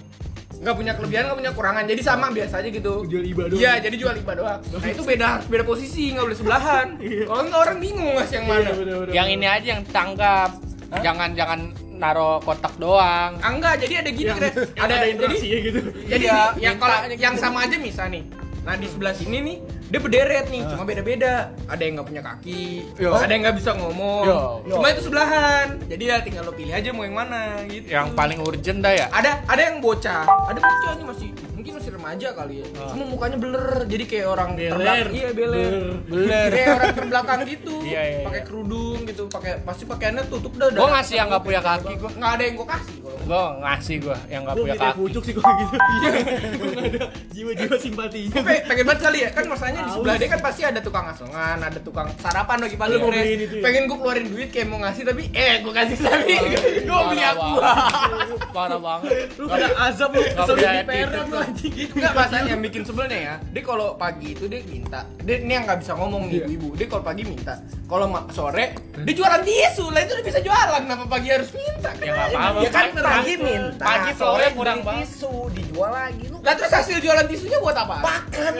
Nggak 0.65 0.75
punya 0.75 0.93
kelebihan, 0.97 1.23
nggak 1.29 1.37
punya 1.37 1.53
kurangan. 1.53 1.83
Jadi 1.85 2.01
sama 2.01 2.33
biasa 2.33 2.53
aja 2.57 2.69
gitu. 2.73 2.93
Jual 3.05 3.21
iba 3.21 3.43
doang. 3.45 3.61
Iya, 3.61 3.73
jadi 3.77 3.95
jual 3.95 4.15
iba 4.17 4.33
doang. 4.33 4.59
Nah, 4.65 4.89
itu 4.89 5.01
beda 5.05 5.29
beda 5.45 5.61
posisi, 5.61 6.09
nggak 6.09 6.25
boleh 6.25 6.37
sebelahan. 6.37 6.87
Kalau 7.29 7.41
nggak 7.45 7.61
orang 7.61 7.77
bingung 7.77 8.17
ngasih 8.17 8.35
yang 8.41 8.45
mana. 8.49 8.59
Iya, 8.59 8.73
bener, 8.73 8.95
bener, 8.97 9.13
yang 9.13 9.27
bener. 9.29 9.37
ini 9.37 9.45
aja 9.45 9.67
yang 9.77 9.83
tangkap 9.85 10.49
jangan 10.95 11.29
jangan 11.33 11.59
naro 11.95 12.41
kotak 12.41 12.75
doang 12.75 13.37
Ah, 13.39 13.51
enggak, 13.51 13.79
jadi 13.79 14.03
ada 14.03 14.09
gini, 14.09 14.27
Yang- 14.27 14.39
Kres. 14.41 14.55
yang 14.77 14.85
Ada, 14.85 14.93
ada 14.95 15.07
jadi 15.07 15.35
gitu. 15.61 15.79
jadi 16.05 16.25
Iya, 16.25 16.33
nih, 16.33 16.61
yang 16.65 16.75
kalau 16.75 16.97
yang 17.13 17.35
gitu. 17.35 17.43
sama 17.45 17.57
aja 17.61 17.75
misal 17.77 18.05
nih. 18.09 18.23
Nah 18.65 18.73
di 18.73 18.89
sebelah 18.89 19.13
sini 19.13 19.37
nih 19.45 19.57
dia 19.93 19.99
berderet 20.01 20.49
nih, 20.49 20.65
cuma 20.65 20.81
beda-beda. 20.81 21.53
Ada 21.69 21.81
yang 21.85 22.01
nggak 22.01 22.07
punya 22.09 22.21
kaki, 22.25 22.89
Yo. 22.97 23.13
ada 23.13 23.29
yang 23.29 23.45
nggak 23.45 23.57
bisa 23.61 23.71
ngomong. 23.77 24.23
Yo. 24.25 24.39
Cuma 24.73 24.89
itu 24.89 25.01
sebelahan. 25.05 25.77
Jadi 25.85 26.03
ya 26.09 26.17
tinggal 26.25 26.49
lo 26.49 26.53
pilih 26.57 26.73
aja 26.73 26.89
mau 26.89 27.05
yang 27.05 27.13
mana 27.13 27.61
gitu. 27.69 27.85
yang 27.93 28.09
paling 28.17 28.41
urgent 28.41 28.81
dah 28.81 28.93
ya 28.97 29.05
ada 29.13 29.45
ada 29.45 29.61
yang 29.61 29.77
bocah, 29.77 30.25
ada 30.25 30.57
bocah 30.57 30.91
ini 30.97 31.03
masih 31.05 31.29
mungkin 31.65 31.81
masih 31.81 31.97
remaja 31.97 32.27
kali 32.37 32.55
ya. 32.61 32.67
Cuma 32.93 33.03
mukanya 33.09 33.37
beler, 33.41 33.65
jadi 33.89 34.03
kayak 34.05 34.27
orang 34.29 34.49
Beler. 34.53 34.69
terbelakang. 34.69 35.09
Iya 35.09 35.29
beler. 35.33 35.73
Beler. 36.05 36.49
Kayak 36.53 36.69
orang 36.69 36.93
terbelakang 36.93 37.39
gitu. 37.49 37.75
Iya, 37.81 37.89
iya, 38.05 38.17
iya. 38.21 38.21
Pakai 38.21 38.41
kerudung 38.45 38.99
gitu, 39.01 39.23
pakai 39.25 39.51
pasti 39.65 39.83
pakaiannya 39.83 40.23
tutup 40.29 40.53
dah. 40.53 40.69
gua 40.69 40.89
ngasih 40.93 41.15
yang 41.17 41.27
nggak 41.27 41.41
punya 41.41 41.61
kaki 41.65 41.93
gua 41.97 42.09
Nggak 42.13 42.31
ada 42.31 42.43
yang 42.45 42.55
gua 42.55 42.67
kasih 42.69 42.95
gua 43.25 43.43
ngasih 43.57 43.95
gua 43.97 44.17
yang 44.27 44.41
nggak 44.45 44.53
Gue 44.53 44.61
punya 44.61 44.75
kaki 44.77 44.93
pucuk 44.95 45.23
sih 45.25 45.33
gue 45.33 45.41
gitu. 45.41 45.75
Iya. 45.95 46.09
Gue 46.53 46.67
nggak 46.69 46.85
ada 46.85 46.99
jiwa-jiwa 47.33 47.77
simpatinya. 47.81 48.29
Gue 48.31 48.43
pe- 48.45 48.63
pengen 48.67 48.85
banget 48.85 49.01
kali 49.01 49.17
ya 49.17 49.29
kan 49.33 49.43
masalahnya 49.49 49.81
di 49.81 49.91
sebelah 49.91 50.15
dia 50.15 50.29
kan 50.29 50.41
pasti 50.45 50.61
ada 50.61 50.79
tukang 50.79 51.05
asongan 51.09 51.57
ada 51.57 51.79
tukang 51.81 52.07
sarapan 52.21 52.57
lagi 52.61 52.75
itu 53.41 53.55
ya? 53.57 53.63
pengen 53.65 53.81
gue 53.89 53.97
keluarin 53.97 54.25
duit 54.29 54.49
kayak 54.53 54.67
mau 54.69 54.77
ngasih 54.77 55.03
tapi 55.03 55.23
eh 55.33 55.53
gue 55.57 55.73
kasih 55.73 55.97
tapi 55.97 56.33
gue 56.85 56.99
beli 57.09 57.23
aku 57.25 57.49
parah 58.53 58.77
banget 58.77 59.33
Lu 59.35 59.45
kena 59.49 59.67
azab 59.89 60.09
lu 60.13 60.21
punya 60.21 60.69
di 60.75 60.83
tuh. 61.25 61.41
Anjing. 61.57 61.89
Enggak 61.89 62.13
masalah 62.13 62.45
yang 62.45 62.61
bikin 62.61 62.81
sebelnya 62.81 63.17
ya 63.17 63.35
dia 63.47 63.61
kalau 63.61 63.95
pagi 63.95 64.27
itu 64.31 64.45
dia 64.45 64.59
minta 64.63 65.01
dia 65.19 65.35
ini 65.37 65.51
yang 65.51 65.63
nggak 65.63 65.79
bisa 65.79 65.93
ngomong 65.93 66.23
nih 66.25 66.35
Iya. 66.37 66.45
ibu 66.51 66.67
dia 66.73 66.85
kalau 66.85 67.03
pagi 67.03 67.23
minta 67.23 67.53
kalau 67.85 68.05
sore 68.29 68.65
dia 68.97 69.13
jualan 69.13 69.41
tisu 69.41 69.85
lah 69.87 70.01
itu 70.01 70.11
udah 70.11 70.25
bisa 70.25 70.39
jualan 70.41 70.81
kenapa 70.81 71.05
pagi 71.07 71.27
harus 71.29 71.49
minta 71.49 71.89
Ya, 71.95 72.11
nggak 72.11 72.27
apa-apa. 72.29 72.59
Ya 72.59 72.69
kan 72.69 72.85
Pagi- 72.93 73.37
minta. 73.37 73.83
pagi 73.83 74.11
sore 74.13 74.45
kurang 74.51 74.79
banget. 74.81 75.07
tisu 75.07 75.33
dijual 75.49 75.91
lagi 75.91 76.23
lu. 76.25 76.37
lah 76.39 76.53
terus 76.53 76.71
hasil 76.71 76.97
jualan 76.99 77.25
tisunya 77.25 77.57
buat 77.57 77.73
apa 77.73 77.95
Makan. 77.97 78.53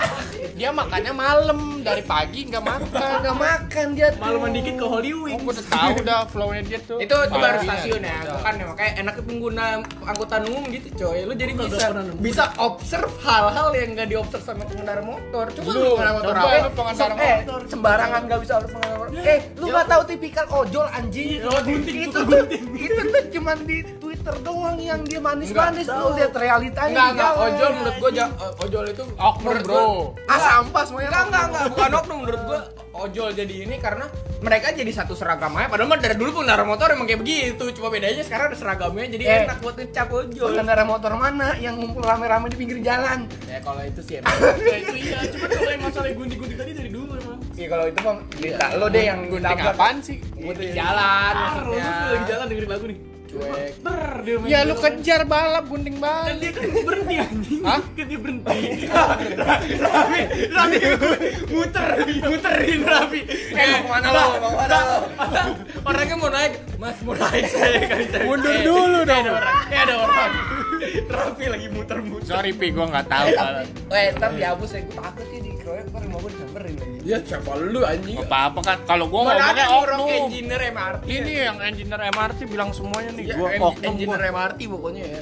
dia 0.56 0.70
makannya 0.70 1.12
malam 1.12 1.58
dari 1.80 2.00
pagi 2.02 2.46
nggak 2.46 2.62
makan 2.62 3.10
Enggak 3.20 3.36
makan 3.36 3.86
dia 3.92 4.08
tuh. 4.10 4.22
Malaman 4.22 4.50
dikit 4.52 4.74
ke 4.74 4.86
Holy 4.86 5.10
Oh, 5.16 5.38
gua 5.38 5.52
udah 5.52 5.66
tahu 5.66 5.94
dah 6.02 6.20
flownya 6.26 6.62
dia 6.62 6.78
tuh 6.80 6.98
itu 6.98 7.12
itu 7.12 7.34
baru 7.34 7.56
Paginya. 7.56 7.74
stasiun 7.74 8.02
ya 8.02 8.18
bukan 8.30 8.52
ya 8.54 8.64
makanya 8.66 8.92
enaknya 8.96 9.22
pengguna 9.22 9.64
angkutan 10.02 10.40
umum 10.44 10.62
gitu 10.68 10.88
coy 10.96 11.18
lu 11.22 11.32
jadi 11.34 11.50
Nggak 11.52 11.68
bisa. 11.68 11.88
Bisa 12.36 12.52
observe 12.60 13.08
hal-hal 13.24 13.72
yang 13.72 13.96
nggak 13.96 14.12
diobserve 14.12 14.44
sama 14.44 14.68
pengendara 14.68 15.00
motor. 15.00 15.48
Coba 15.56 15.68
Lu, 15.72 15.80
lu 15.80 15.88
pengendara 15.96 16.12
motor 16.20 16.32
coba 16.36 16.44
apa? 16.44 16.60
lu 16.60 16.70
pengendara 16.76 17.14
eh, 17.16 17.36
motor. 17.40 17.60
sembarangan 17.72 18.20
nggak 18.28 18.40
bisa 18.44 18.52
harus 18.60 18.70
pengaruh. 18.76 19.06
Eh, 19.16 19.38
lu 19.56 19.64
nggak 19.72 19.86
tahu 19.88 20.02
tipikal 20.04 20.46
ojol 20.52 20.86
anjing. 20.92 21.28
Gunting, 21.40 21.96
itu 21.96 22.18
tuh, 22.28 22.44
itu 22.76 23.00
tuh 23.08 23.22
cuman 23.40 23.56
di 23.64 23.78
Twitter 24.26 24.42
doang 24.42 24.74
yang 24.76 25.00
dia 25.06 25.22
manis-manis 25.22 25.86
lu 25.86 26.18
lihat 26.18 26.34
realitanya 26.34 27.14
enggak 27.14 27.30
enggak 27.30 27.32
ojol 27.38 27.70
menurut 27.70 27.96
gua 27.96 28.10
ja- 28.10 28.32
ojol 28.58 28.84
itu 28.84 29.04
Oknum, 29.14 29.54
bro. 29.62 29.86
Ah 30.26 30.38
sampah 30.40 30.82
semuanya. 30.82 31.08
enggak 31.14 31.22
enggak 31.22 31.44
enggak 31.46 31.64
bukan 31.70 31.90
oknum. 31.94 32.16
Menurut 32.26 32.42
gua 32.42 32.58
ojol 32.96 33.28
jadi 33.30 33.54
ini 33.62 33.78
karena 33.78 34.10
mereka 34.36 34.74
jadi 34.74 34.90
satu 34.90 35.14
seragam 35.14 35.54
aja. 35.54 35.70
Padahal 35.70 35.86
mah 35.86 35.98
dari 36.02 36.18
dulu 36.18 36.30
pengendara 36.34 36.66
motor 36.66 36.90
emang 36.90 37.06
kayak 37.06 37.22
begitu. 37.22 37.70
Cuma 37.70 37.86
bedanya 37.86 38.18
sekarang 38.20 38.50
ada 38.50 38.58
seragamnya 38.58 39.06
jadi 39.08 39.24
Eh. 39.24 39.38
enak 39.46 39.58
buat 39.62 39.74
ngecap 39.78 40.08
ojol. 40.10 40.48
Pengendara 40.50 40.82
motor 40.82 41.12
mana? 41.14 41.48
Yang 41.56 41.74
ngumpul 41.78 42.02
rame-rame 42.02 42.46
di 42.50 42.56
pinggir 42.58 42.78
jalan? 42.82 43.30
ya 43.46 43.62
kalau 43.62 43.78
itu 43.80 44.00
sih 44.02 44.14
emang. 44.18 44.34
Ya 44.58 44.76
itu 44.76 44.94
iya, 44.98 45.18
cuma 45.30 45.46
kalau 45.46 45.70
yang 45.70 45.82
masalah 45.86 46.10
gunting-gunting 46.10 46.58
tadi 46.58 46.72
dari 46.74 46.90
dulu 46.90 47.12
emang. 47.14 47.38
Iya 47.54 47.66
kalau 47.70 47.84
itu 47.86 47.98
mah 48.02 48.14
cerita 48.34 48.66
lo 48.74 48.86
deh 48.90 49.04
yang 49.06 49.20
gunting 49.30 49.60
apaan 49.62 49.96
sih? 50.02 50.18
Gunting 50.34 50.72
jalan 50.74 51.30
Ah, 51.30 51.42
maksudnya. 51.54 51.90
Lagi 52.10 52.24
jalan 52.26 52.44
dengerin 52.50 52.72
lagu 52.74 52.86
nih. 52.90 52.98
Cuek 53.36 53.72
Ber, 53.84 54.02
dia 54.24 54.36
main 54.40 54.48
ya 54.48 54.58
lu 54.64 54.74
kejar 54.74 55.22
balap 55.24 55.64
gunting 55.68 55.96
Kan 55.96 56.02
balik 56.02 56.40
dia 56.40 56.50
kan 56.56 56.84
berhenti 56.84 57.14
anjing. 57.16 57.60
Hah? 57.62 57.80
Kan 57.92 58.04
dia 58.08 58.18
berhenti. 58.18 58.58
Rafi, 58.88 60.10
Rafi 60.48 60.78
muter, 61.46 61.86
muterin 62.24 62.80
Rafi. 62.82 63.20
Eh, 63.52 63.66
mau 63.66 63.80
ke 63.80 63.88
mana 63.88 64.08
lo? 64.08 64.24
Mau 64.36 64.50
ke 64.50 64.56
mana 64.56 64.78
lo? 64.80 64.98
Orangnya 65.84 66.16
mau 66.16 66.30
naik, 66.30 66.52
Mas 66.76 66.98
mau 67.02 67.14
naik 67.14 67.44
saya 67.52 67.80
kali 67.86 68.04
tadi. 68.08 68.24
Mundur 68.24 68.52
Eh, 68.52 68.62
dulu 68.64 68.98
eh, 68.98 69.04
dong. 69.04 69.22
Ada 69.22 69.32
orang, 69.32 69.58
eh, 69.66 69.78
ada 69.78 69.94
orang. 69.96 70.30
Rafi 71.06 71.44
lagi 71.48 71.68
muter-muter. 71.70 72.26
sorry 72.26 72.50
pi 72.52 72.66
gua 72.70 72.86
nggak 72.90 73.06
tahu 73.06 73.28
Eh, 73.88 74.08
tapi, 74.18 74.42
ya, 74.42 74.52
gue 74.52 74.66
takut 74.66 75.24
sih 75.30 75.40
dikeroyok, 75.40 75.84
ntar 75.88 76.00
rumah 76.04 76.18
gue 76.20 76.30
disamperin. 76.34 76.76
Ya 77.06 77.22
siapa 77.22 77.54
lu 77.54 77.80
anjing? 77.82 78.18
apa 78.18 78.50
apa 78.50 78.60
kan 78.60 78.78
kalau 78.82 79.06
gua 79.06 79.30
Mana 79.30 79.38
ada 79.46 79.62
ngomongnya 79.62 79.66
orang 79.70 79.98
oknum 80.00 80.18
engineer 80.26 80.62
MRT. 80.68 81.04
ini 81.06 81.32
yang 81.38 81.56
engineer 81.60 82.00
MRT 82.08 82.38
bilang 82.44 82.70
semuanya 82.72 83.10
nih 83.12 83.24
ya, 83.24 83.34
gua 83.36 83.48
en- 83.48 83.62
oknum 83.62 83.86
engineer 83.86 84.18
gua 84.18 84.32
MRT 84.34 84.60
pokoknya 84.66 85.04
ya. 85.06 85.20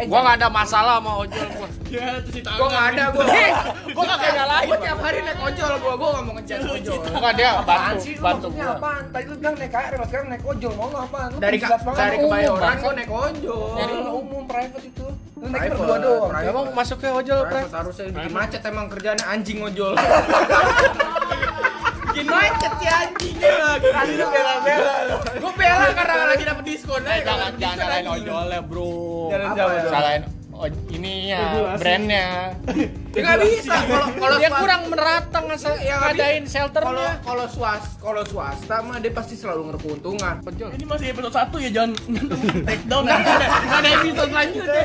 Eh, 0.00 0.06
gua 0.06 0.20
nggak 0.22 0.36
ada 0.38 0.48
masalah 0.50 0.94
sama 0.96 1.12
ojol 1.18 1.48
gua 1.52 1.68
Ya, 1.86 2.18
cuci 2.18 2.40
tangan. 2.40 2.56
Gua 2.56 2.66
nggak 2.66 2.86
ada 2.88 3.04
gua. 3.06 3.24
gua 3.94 4.04
nggak 4.08 4.32
nyalahin 4.32 4.66
Gua 4.66 4.78
tiap 4.80 4.98
hari 4.98 5.18
naik 5.22 5.40
ojol 5.44 5.72
gua, 5.76 5.92
gua 5.94 6.08
nggak 6.08 6.24
mau 6.24 6.34
ngecas 6.34 6.62
ojol. 6.66 6.98
bukan 7.06 7.32
dia 7.34 7.50
bantu 7.60 7.96
sih? 8.00 8.14
Bantu 8.16 8.46
gua 8.50 8.66
apaan? 8.72 9.02
Tadi 9.06 9.24
lu 9.26 9.34
bilang 9.36 9.54
naik 9.54 9.70
KR, 9.70 9.92
mas 9.94 10.06
sekarang 10.08 10.28
naik 10.32 10.44
ojol. 10.46 10.72
Mau 10.72 10.86
lu 10.88 10.98
apaan? 10.98 11.28
Lu 11.30 11.38
Dari 11.38 11.58
dari 11.92 12.16
kebayoran 12.18 12.74
gua 12.80 12.92
naik 12.94 13.10
ojol. 13.12 13.68
Dari 13.76 13.94
umum 14.00 14.42
private 14.46 14.84
itu 14.84 15.06
Lu 15.36 15.52
Private, 15.52 15.76
berdua 15.76 15.96
doang. 16.00 16.32
Emang 16.40 16.64
masuknya 16.72 17.10
ojol, 17.12 17.40
Pre? 17.44 17.60
Private 17.60 17.76
harusnya 17.76 18.04
bikin 18.08 18.32
macet 18.32 18.62
emang 18.64 18.86
kerjaan 18.88 19.20
anjing 19.20 19.58
ojol. 19.60 19.92
bikin 22.08 22.26
macet 22.32 22.72
si 22.80 22.86
anjingnya 22.88 23.52
lagi. 23.60 23.88
Tadi 23.92 24.12
bela-bela. 24.16 24.96
Gue 25.36 25.52
bela 25.52 25.86
karena 25.92 26.24
lagi 26.32 26.44
dapet 26.48 26.64
diskon. 26.64 27.02
Eh, 27.04 27.20
aja, 27.20 27.20
jangan 27.20 27.36
kalau 27.36 27.46
jangan 27.60 27.76
diskon 27.76 27.84
salahin 27.84 28.06
ojolnya, 28.08 28.60
Bro. 28.64 28.92
Jangan 29.28 30.35
Apa 30.56 30.72
jauh, 30.72 31.68
ya? 31.68 31.76
brandnya. 31.76 32.26
Ya 33.16 33.24
nggak 33.24 33.48
bisa 33.48 33.72
kalau 33.88 34.08
kalau 34.12 34.36
Dia 34.36 34.50
kurang 34.52 34.82
merata 34.92 35.38
ngasih 35.40 35.72
Ya, 35.80 35.96
nggak 35.96 36.20
ngadain 36.20 36.44
shelternya. 36.44 36.92
Kalau 36.92 37.08
kalau 37.24 37.46
swasta 37.48 37.96
kalau 37.96 38.22
swasta 38.28 38.76
mah 38.84 39.00
dia 39.00 39.08
pasti 39.08 39.40
selalu 39.40 39.72
ngerkeuntungan. 39.72 40.44
Ojol. 40.44 40.68
Ini 40.76 40.84
masih 40.84 41.06
episode 41.16 41.32
1 41.32 41.64
ya, 41.64 41.70
jangan 41.72 41.90
take 42.68 42.84
down 42.84 43.08
ya. 43.08 43.16
Nggak 43.16 43.78
ada 43.80 43.88
episode 43.96 44.28
selanjutnya. 44.28 44.82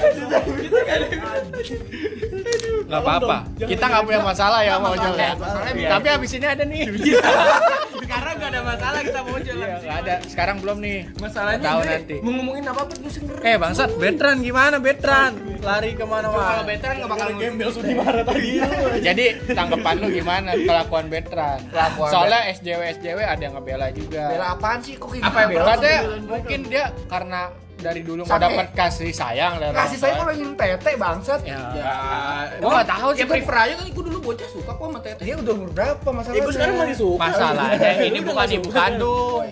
Gak 2.92 3.02
apa-apa. 3.02 3.38
Kita 3.56 3.84
nggak 3.88 4.04
punya 4.04 4.20
masalah 4.22 4.60
ya 4.62 4.74
sama 4.76 4.88
ojol 4.92 5.16
ya. 5.16 5.32
Masalahnya 5.34 5.74
Iya. 5.74 5.90
Tapi 5.90 6.08
abis 6.12 6.32
ini 6.34 6.46
ada 6.46 6.64
nih. 6.64 6.84
Sekarang 8.02 8.34
nggak 8.36 8.50
ada 8.52 8.62
masalah 8.62 9.00
kita 9.00 9.20
mau 9.22 9.34
ojol 9.34 9.56
Iya, 9.56 9.64
habis 9.66 9.80
nggak 9.82 9.96
ini. 9.96 10.04
ada. 10.04 10.16
Sekarang 10.28 10.56
belum 10.60 10.78
nih. 10.80 11.00
Masalahnya 11.18 11.64
Tahu 11.64 11.82
nanti. 11.82 12.16
mau 12.20 12.32
ngomongin 12.34 12.64
apa 12.66 12.80
apa 12.82 12.94
terus 12.94 13.16
denger. 13.16 13.36
Eh 13.42 13.56
bangsat, 13.56 13.90
Betran 13.96 14.38
gimana 14.42 14.76
Betran? 14.78 15.32
Lari 15.62 15.92
ke 15.94 16.04
mana 16.04 16.28
kalau 16.28 16.44
mana? 16.44 16.64
veteran 16.66 16.94
nggak 16.98 17.10
bakal 17.10 17.28
Gembel 17.34 17.70
sudah 17.72 17.94
marah 17.96 18.24
tadi. 18.24 18.50
Jadi 19.08 19.26
tanggapan 19.50 19.96
lu 19.98 20.08
gimana 20.12 20.50
kelakuan 20.54 21.06
Betran? 21.08 21.60
Kelakuan 21.70 22.10
Soalnya 22.12 22.42
SJW 22.52 22.82
SJW 22.94 23.20
ada 23.24 23.42
yang 23.42 23.54
ngebela 23.56 23.88
juga. 23.92 24.24
Bela 24.28 24.48
apaan 24.52 24.80
sih 24.82 24.94
kok 24.96 25.08
kayak 25.08 25.24
Apa 25.24 25.32
gitu? 25.32 25.40
yang 25.40 25.52
Bela? 25.54 25.70
Katanya 25.72 26.00
mungkin 26.28 26.60
dia 26.68 26.84
karena 27.08 27.42
dari 27.82 28.02
dulu 28.02 28.22
nggak 28.24 28.40
dapat 28.40 28.68
kasih 28.72 29.12
sayang 29.12 29.58
dari 29.58 29.74
Kasih 29.74 29.82
orang 29.82 29.98
saya 29.98 30.12
tua. 30.14 30.20
kalau 30.22 30.32
ingin 30.32 30.52
tete 30.54 30.92
bangsat. 30.96 31.40
Ya. 31.42 31.60
Ya, 31.74 31.96
Gua 32.62 32.70
nggak 32.78 32.88
tahu 32.88 33.10
sih, 33.12 33.20
Ya 33.20 33.26
prefer 33.26 33.56
aja 33.58 33.74
kan 33.76 33.88
gue 33.90 34.04
dulu 34.06 34.20
bocah 34.22 34.48
suka 34.48 34.72
kok 34.72 34.86
sama 34.86 35.00
teteh. 35.02 35.26
Dia 35.26 35.36
udah 35.38 35.54
umur 35.54 35.70
berapa 35.74 36.08
masalahnya? 36.08 36.42
Ibu 36.42 36.50
sekarang 36.54 36.76
masih 36.78 36.98
suka. 36.98 37.20
Masalahnya 37.20 37.92
ini 38.08 38.20
bukan 38.22 38.48
ibu 38.54 38.70
kandung. 38.70 39.44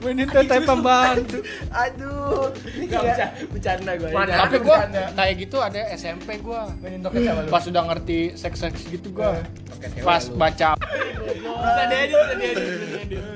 Mainin 0.00 0.26
teteh 0.26 0.60
pembantu. 0.64 1.38
Aduh. 1.70 2.48
Ini 2.74 2.84
kayak 2.88 3.04
bisa 3.04 3.24
bercanda 3.52 3.92
gue. 3.94 4.08
Tapi 4.10 4.56
bercanda. 4.58 5.02
kayak 5.12 5.34
gitu 5.38 5.56
ada 5.60 5.80
SMP 5.94 6.28
gua. 6.40 6.72
mainin 6.80 7.04
toket 7.04 7.20
sama 7.22 7.40
lu. 7.44 7.50
Pas 7.52 7.64
udah 7.66 7.82
ngerti 7.86 8.18
seks-seks 8.34 8.80
gitu 8.88 9.12
gua. 9.12 9.36
Toket 9.68 9.88
cewek 9.94 10.04
Pas 10.04 10.24
baca 10.32 10.70
Bisa 10.80 11.82
diedit, 11.86 12.16
bisa 12.16 12.34
diedit. 12.36 12.60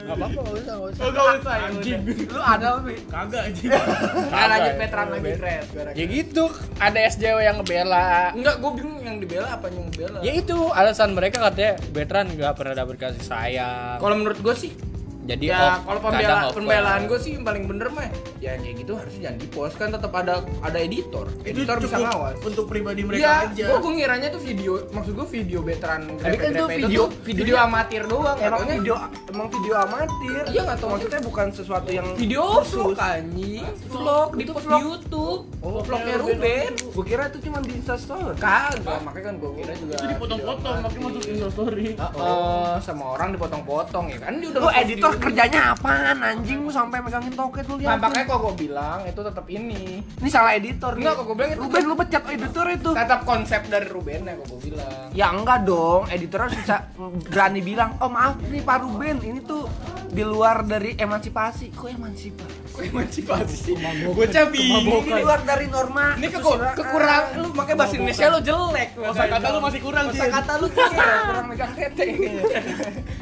Enggak 0.04 0.16
apa-apa, 0.16 0.40
enggak 0.40 0.54
usah, 0.56 1.04
enggak 1.04 1.24
usah. 1.38 1.54
Oh. 1.54 1.66
Anjing. 1.68 2.00
Lu 2.28 2.40
ada 2.58 2.68
Wi? 2.82 2.96
Kagak 3.10 3.42
anjing. 3.50 3.70
Nah, 4.34 4.46
lanjut 4.50 4.74
veteran 4.78 5.06
lagi 5.14 5.32
Fred. 5.38 5.64
Ya 5.94 6.04
gitu, 6.10 6.44
ada 6.78 6.98
SJW 6.98 7.38
yang 7.42 7.56
ngebela. 7.62 8.34
Enggak, 8.34 8.54
gue 8.58 8.70
bingung 8.82 8.98
yang 9.02 9.16
dibela 9.22 9.48
apa 9.54 9.70
yang 9.70 9.86
ngebela. 9.86 10.18
Ya 10.22 10.32
itu 10.34 10.58
alasan 10.74 11.14
mereka 11.14 11.38
katanya 11.50 11.78
veteran 11.94 12.26
nggak 12.34 12.54
pernah 12.58 12.74
dapat 12.74 12.94
kasih 12.98 13.24
sayang. 13.24 13.98
Kalau 14.02 14.14
menurut 14.18 14.38
gue 14.42 14.54
sih 14.54 14.72
Jadi 15.24 15.48
ya 15.48 15.80
kalau 15.80 16.00
pembela, 16.00 16.52
pembelaan 16.52 17.08
gue 17.08 17.16
sih 17.16 17.32
yang 17.32 17.42
paling 17.42 17.64
bener 17.64 17.88
mah 17.88 18.04
ya 18.38 18.60
kayak 18.60 18.76
gitu 18.76 18.92
harusnya 18.92 19.20
jangan 19.24 19.38
di 19.40 19.48
post 19.48 19.74
kan 19.74 19.88
tetap 19.88 20.12
ada 20.12 20.34
ada 20.60 20.76
editor 20.76 21.24
Itu 21.40 21.64
editor 21.64 21.76
bisa 21.80 21.96
cukup 21.96 22.04
ngawas 22.06 22.36
untuk 22.44 22.64
pribadi 22.68 23.00
mereka 23.02 23.48
aja. 23.48 23.64
gue 23.64 23.78
gue 23.80 23.92
ngiranya 23.94 24.28
tuh 24.28 24.42
video, 24.42 24.72
maksud 24.92 25.12
gue 25.14 25.26
video 25.32 25.58
veteran 25.60 26.00
Tapi 26.14 26.36
kan 26.36 26.50
tuh 26.52 26.68
grepe-grepe 26.68 26.76
video- 26.78 27.08
tuh 27.08 27.24
videonya- 27.24 27.40
video 27.40 27.56
amatir 27.58 28.02
doang. 28.04 28.36
Emang 28.36 28.60
katanya 28.60 28.74
video 28.76 28.94
emang 29.26 29.48
video 29.50 29.74
amatir. 29.78 30.42
Iya, 30.46 30.60
nggak 30.62 30.78
tahu. 30.78 30.88
Maksudnya 30.92 31.20
bukan 31.24 31.46
sesuatu 31.50 31.88
yang 31.90 32.06
video 32.14 32.42
khusus. 32.54 32.76
vlog 32.76 33.00
anjing, 33.00 33.64
vlog 33.88 34.28
di 34.30 34.44
post 34.44 34.66
di 34.66 34.76
YouTube, 34.78 35.40
Oh, 35.58 35.80
vlognya 35.80 36.16
Ruben. 36.18 36.70
Gue 36.92 37.04
kira 37.04 37.22
itu 37.26 37.38
cuma 37.40 37.58
di 37.58 37.72
Instastory. 37.74 38.36
Kagak, 38.36 39.00
makanya 39.00 39.24
kan 39.24 39.34
gue 39.34 39.50
kira 39.56 39.72
juga. 39.74 39.94
Itu 39.96 40.06
dipotong-potong, 40.06 40.76
makanya 40.78 41.02
masuk 41.02 41.24
Instastory. 41.26 41.88
Oh, 42.14 42.76
sama 42.78 43.04
orang 43.10 43.32
dipotong-potong 43.32 44.04
ya 44.06 44.18
kan 44.20 44.36
dia 44.36 44.48
udah 44.52 44.70
editor 44.76 45.12
di- 45.14 45.22
kerjanya 45.22 45.60
apaan 45.72 46.18
anjing 46.18 46.58
lu 46.58 46.68
sampai 46.68 46.98
megangin 46.98 47.32
toket 47.32 47.64
lu 47.64 47.74
Nah, 47.74 47.80
lihat. 47.86 47.98
makanya 48.00 48.26
kok 48.26 48.38
gue 48.40 48.54
bilang 48.60 48.98
itu 49.02 49.20
tetap 49.20 49.46
ini. 49.48 49.84
Ini 50.00 50.28
salah 50.28 50.52
editor. 50.52 50.92
Enggak, 50.94 51.14
kok 51.14 51.24
gue 51.24 51.36
bilang 51.36 51.50
itu 51.52 51.62
Ruben 51.62 51.82
lu 51.84 51.94
pecat 51.96 52.22
editor 52.26 52.66
itu. 52.68 52.90
tetap 52.92 53.20
konsep 53.22 53.60
dari 53.64 53.86
Ruben 53.86 54.20
ya 54.22 54.34
kok 54.34 54.46
gue 54.48 54.60
bilang. 54.64 55.04
Ya 55.10 55.26
enggak 55.28 55.58
dong, 55.62 56.02
editor 56.08 56.38
harus 56.42 56.56
bisa 56.56 56.76
berani 57.24 57.60
bilang, 57.60 57.96
"Oh, 57.98 58.08
maaf 58.08 58.34
nih 58.42 58.60
Pak 58.60 58.78
Ruben, 58.80 59.16
ini 59.20 59.40
tuh 59.40 59.64
di 60.06 60.22
luar 60.22 60.62
dari 60.62 60.94
emansipasi." 60.94 61.70
Kok 61.70 61.88
emansipasi? 61.88 62.56
Kok 62.68 62.82
emansipasi 62.84 63.54
sih? 63.54 63.74
Bocah 64.04 64.44
bingung. 64.48 64.82
Ini 65.00 65.14
di 65.14 65.22
luar 65.22 65.40
dari 65.40 65.66
norma. 65.66 66.14
Ini 66.14 66.26
keku- 66.28 66.58
kekurangan 66.74 67.36
lu 67.36 67.48
makanya 67.52 67.78
bahasa 67.78 67.94
Indonesia 67.94 68.26
lu 68.28 68.40
jelek. 68.40 68.88
Kosa 68.96 69.22
kata 69.28 69.46
lu 69.48 69.60
masih 69.60 69.80
kurang 69.80 70.06
sih. 70.10 70.20
Kata 70.20 70.52
lu 70.58 70.66
kurang 70.68 71.46
megang 71.46 71.70
tete. 71.72 72.04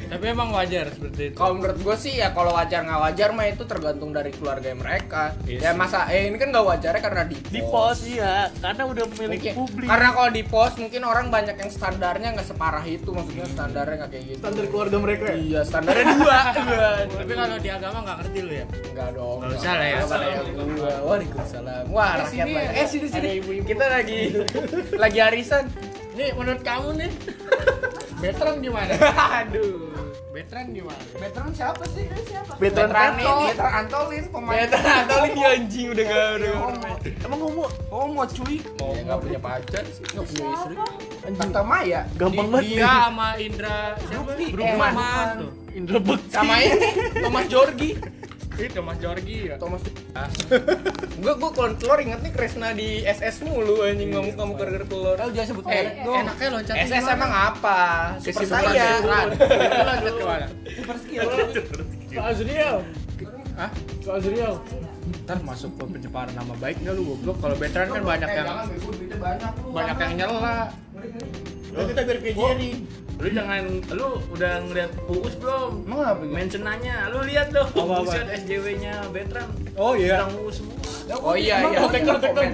Tapi 0.09 0.25
emang 0.27 0.49
wajar 0.51 0.89
seperti 0.89 1.23
itu. 1.27 1.37
Kalau 1.37 1.53
menurut 1.55 1.79
gue 1.83 1.97
sih 1.97 2.15
ya 2.15 2.31
kalau 2.31 2.53
wajar 2.53 2.81
nggak 2.81 3.01
wajar 3.03 3.29
mah 3.31 3.45
itu 3.45 3.63
tergantung 3.65 4.11
dari 4.11 4.31
keluarga 4.31 4.71
mereka. 4.73 5.35
Iya 5.43 5.59
ya 5.61 5.71
masa 5.73 6.07
eh 6.07 6.25
ini 6.25 6.37
kan 6.37 6.49
nggak 6.49 6.63
wajarnya 6.65 7.01
karena 7.01 7.23
di 7.25 7.37
Di 7.43 7.61
post 7.61 8.07
iya, 8.07 8.49
karena 8.57 8.83
udah 8.85 9.05
milik 9.13 9.29
Mungkin- 9.37 9.55
publik. 9.57 9.87
Karena 9.87 10.09
kalau 10.11 10.31
di 10.31 10.43
post 10.43 10.75
mungkin 10.77 11.03
orang 11.03 11.27
banyak 11.29 11.57
yang 11.57 11.69
standarnya 11.69 12.29
nggak 12.33 12.47
separah 12.47 12.85
itu, 12.85 13.09
maksudnya 13.09 13.47
standarnya 13.47 13.95
nggak 13.99 14.11
kayak 14.11 14.25
gitu. 14.29 14.41
standar 14.41 14.65
keluarga 14.67 14.97
mereka 14.99 15.25
ya. 15.27 15.37
Iya, 15.37 15.61
standarnya 15.63 16.05
dua. 16.15 16.39
Tapi 17.19 17.33
kalau 17.33 17.57
di 17.59 17.69
agama 17.69 17.99
nggak 18.01 18.17
ngerti 18.19 18.39
lu 18.41 18.53
ya. 18.55 18.67
Enggak 18.89 19.09
dong. 19.13 19.39
Nggak 19.39 19.51
usah 19.53 19.73
lah 19.73 19.83
ya. 19.83 19.93
Nggak 19.93 20.07
usah 20.07 20.17
lah 20.17 20.29
ya. 20.29 20.41
Gua. 20.73 20.93
Waalaikumsalam. 21.05 21.85
Wah, 21.89 22.05
Eh, 22.05 22.15
rakyat 22.15 22.31
sini, 22.31 22.53
lah. 22.53 22.73
eh, 22.73 22.87
sini, 22.87 23.07
sini. 23.09 23.31
Kita 23.63 23.85
lagi 23.87 24.21
lagi 25.03 25.19
arisan. 25.21 25.65
Nih 26.13 26.29
menurut 26.37 26.61
kamu 26.61 26.89
nih, 26.95 27.11
veteran 28.23 28.57
gimana? 28.61 28.93
Aduh. 29.41 29.89
Veteran 30.33 30.73
gimana? 30.73 31.03
Veteran 31.13 31.53
siapa 31.53 31.85
sih? 31.93 32.09
Siapa? 32.25 32.57
Veteran 32.57 32.89
Veteran 32.89 33.13
Peto. 33.15 33.35
Veteran 33.53 33.73
Antolin 33.77 34.25
pemain. 34.33 34.57
Veteran 34.59 34.97
atau 35.05 35.19
lagi 35.21 35.41
anjing 35.45 35.87
udah 35.93 36.05
gak 36.05 36.25
udah 36.33 36.51
Homo. 36.57 36.93
Emang 37.21 37.41
homo? 37.45 37.65
Homo 37.93 38.23
cuy. 38.25 38.57
Ya 38.65 39.01
nggak 39.05 39.19
punya 39.21 39.39
pacar 39.39 39.85
sih, 39.93 40.05
nggak 40.09 40.25
punya 40.25 40.47
istri. 40.49 40.75
Kata 41.37 41.61
Maya. 41.61 42.01
Gampang 42.17 42.47
Di- 42.49 42.53
banget 42.53 42.65
Dia 42.73 42.89
sama 42.89 43.29
Indra 43.37 43.77
siapa? 44.01 44.31
Tuh. 45.37 45.51
Indra 45.73 45.99
Bekti. 46.01 46.33
Sama 46.33 46.55
ini 46.61 46.89
Thomas 47.21 47.45
Jorgi. 47.49 47.91
Itu 48.55 48.81
Mas 48.81 48.99
Jorgi 48.99 49.49
ya. 49.49 49.57
Thomas 49.57 49.81
Gue 51.15 51.33
gue 51.33 51.51
kalau 51.51 51.73
telur 51.75 51.99
inget 51.99 52.21
nih 52.21 52.31
Kresna 52.31 52.73
di 52.73 53.01
SS 53.03 53.43
mulu 53.43 53.81
anjing 53.81 54.11
ngamuk 54.11 54.35
ngamuk 54.35 54.57
gara-gara 54.57 54.85
telur. 54.85 55.17
Lu 55.17 55.31
jangan 55.31 55.49
sebut 55.49 55.65
Eh, 55.67 55.85
dong. 56.01 56.17
Enaknya 56.19 56.49
loncat 56.51 56.77
SS 56.83 57.05
emang 57.09 57.33
apa? 57.33 57.79
Super 58.19 58.45
saya. 58.45 58.87
loncat 59.01 60.15
ke 60.19 60.25
mana? 60.25 60.47
Super 60.69 60.97
skill. 60.99 61.29
Ke 62.09 62.21
Azriel. 62.21 62.77
Hah? 63.55 63.71
Ke 63.99 64.11
Azriel. 64.13 64.55
Ntar 65.03 65.39
masuk 65.43 65.71
ke 65.75 65.85
pencemaran 65.89 66.31
nama 66.33 66.55
baik 66.57 66.79
nggak 66.79 66.95
lu 66.95 67.03
goblok? 67.05 67.37
Kalau 67.41 67.57
veteran 67.57 67.89
kan 67.91 68.03
banyak 68.03 68.29
Eh, 68.29 68.35
yang 68.35 68.47
jangan 68.47 68.67
banyak 69.19 69.53
lu. 69.57 69.69
banyak 69.71 69.97
yang 69.99 70.13
nyela. 70.17 70.59
Lu 71.73 71.83
kita 71.87 72.01
biar 72.03 72.19
kayak 72.21 72.37
Jerry. 72.37 72.71
Lu 73.15 73.29
jangan 73.29 73.63
lu 73.89 74.09
udah 74.29 74.53
ngeliat 74.63 74.91
Uus 75.07 75.35
belum? 75.37 75.73
Emang 75.85 76.01
apa 76.03 76.21
gitu? 76.21 76.35
Mentionannya, 76.35 76.97
lu 77.09 77.19
lihat 77.23 77.49
dong. 77.51 77.71
Apa-apa? 77.71 78.03
Buset 78.05 78.27
SJW-nya 78.37 78.95
veteran. 79.11 79.47
Oh 79.75 79.93
iya. 79.95 80.17
Tentang 80.21 80.35
Uus 80.41 80.55
semua. 80.59 80.77
Oh 81.19 81.35
iya 81.35 81.57
iya. 81.65 81.81
Tekan. 81.87 82.51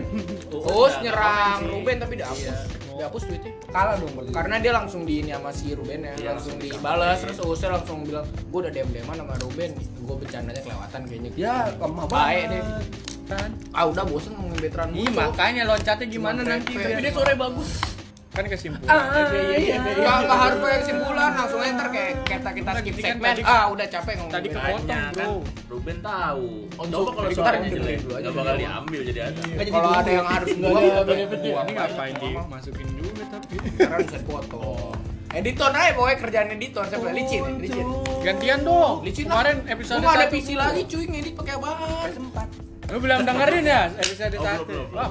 Terus 0.48 0.64
Udah, 0.64 1.00
nyerang. 1.00 1.58
Ruben 1.64 1.96
tapi 1.98 2.14
dihapus. 2.16 2.77
Dihapus 2.98 3.22
tweetnya. 3.30 3.52
Kalah 3.70 3.94
dong 3.96 4.12
berarti. 4.18 4.32
Karena 4.34 4.56
dia 4.58 4.72
langsung 4.74 5.02
di 5.06 5.14
ini 5.22 5.30
sama 5.30 5.50
si 5.54 5.70
Ruben 5.70 6.00
ya, 6.02 6.12
Iya, 6.18 6.28
langsung 6.34 6.58
langsung 6.58 6.74
dibalas 6.82 7.16
terus 7.22 7.38
Usnya 7.38 7.70
langsung 7.78 7.98
bilang, 8.02 8.26
"Gua 8.50 8.58
udah 8.66 8.72
DM-DM 8.74 9.06
sama 9.06 9.34
Ruben, 9.38 9.70
gua 10.02 10.16
bercandanya 10.18 10.60
kelewatan 10.66 11.00
kayaknya." 11.06 11.30
Ya, 11.38 11.54
lemah 11.78 12.06
Baik 12.10 12.44
deh. 12.50 12.62
Kan? 13.28 13.50
Ah 13.76 13.84
udah 13.84 14.08
bosen 14.08 14.32
ngomongin 14.32 14.56
veteran 14.56 14.88
Iya 14.96 15.12
makanya 15.12 15.68
loncatnya 15.68 16.08
gimana 16.08 16.40
nanti 16.48 16.72
Tapi 16.72 16.96
dia 17.04 17.12
sore 17.12 17.36
bagus. 17.36 17.97
Kan 18.38 18.46
kesimpulan. 18.46 18.86
Ah, 18.88 19.02
Iya, 19.10 19.26
iya, 19.34 19.56
iya. 19.58 19.76
Nggak, 19.98 20.16
nggak 20.22 20.38
harus 20.38 20.58
pakai 20.58 20.78
kesimpulan, 20.78 21.30
langsung 21.34 21.58
aja 21.58 21.72
ntar 21.74 21.88
kayak 21.90 22.10
kita 22.22 22.50
kita 22.54 22.70
skip 22.72 22.94
kan 22.94 23.04
segmen. 23.04 23.34
Ah, 23.42 23.64
udah 23.66 23.86
capek 23.88 24.12
ngomongin. 24.14 24.32
tadi 24.32 24.48
kepotong, 24.48 24.86
bro. 24.86 25.18
kan 25.18 25.28
Ruben 25.68 25.96
tahu. 26.00 26.46
Oh, 26.72 26.84
Coba 26.86 27.10
kalau 27.10 27.28
ntar 27.28 27.54
jelek, 27.54 27.72
dengerin 27.74 27.98
dulu 27.98 28.14
aja 28.14 28.22
nggak 28.22 28.34
bakal 28.38 28.54
diambil 28.56 29.00
jadi 29.02 29.20
ada. 29.24 29.40
Kalau 29.68 29.90
ada 29.92 30.10
yang 30.10 30.26
harus. 30.26 30.48
Iya, 30.58 31.00
Ini 31.58 31.72
ngapain 31.72 32.14
dimasukin 32.14 32.86
juga 32.94 33.24
tapi. 33.28 33.54
Karena 33.74 33.96
bisa 33.98 34.16
dipotong. 34.16 34.94
Editor 35.28 35.70
aja 35.70 35.92
pokoknya 35.92 36.16
kerjaan 36.18 36.48
editor 36.50 36.84
saya 36.88 36.98
boleh 36.98 37.14
licin, 37.14 37.42
licin. 37.60 37.86
Gantian 38.22 38.60
dong. 38.64 39.04
Licin 39.04 39.28
Kemarin 39.28 39.56
episode 39.66 40.00
Gua 40.00 40.14
ada. 40.14 40.26
PC 40.26 40.56
lagi 40.56 40.82
cuy, 40.86 41.04
ngedit 41.04 41.34
pakai 41.36 41.54
apaan? 41.54 42.10
Lu 42.88 42.96
belum 42.98 43.20
dengerin 43.20 43.64
ya 43.68 43.92
episode 43.92 44.36
Oh, 44.40 44.44
satu? 44.44 44.78
Wah? 44.96 45.08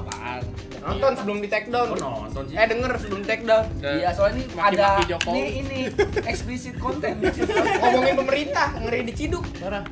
Nonton 0.78 1.12
sebelum 1.14 1.38
di 1.38 1.48
take 1.50 1.68
down. 1.70 1.94
Oh 1.94 2.26
nonton 2.26 2.42
sih. 2.50 2.54
Eh 2.58 2.66
denger 2.66 2.90
sebelum 2.98 3.22
take 3.22 3.44
down. 3.46 3.64
Iya, 3.78 4.10
soalnya 4.14 4.42
ini 4.42 4.44
ada 4.58 4.86
ini 5.30 5.42
ini 5.62 5.78
explicit 6.30 6.74
konten. 6.78 7.22
Ngomongin 7.22 8.14
pemerintah, 8.18 8.74
ngeri 8.82 9.06
diciduk. 9.06 9.44
Parah. 9.58 9.84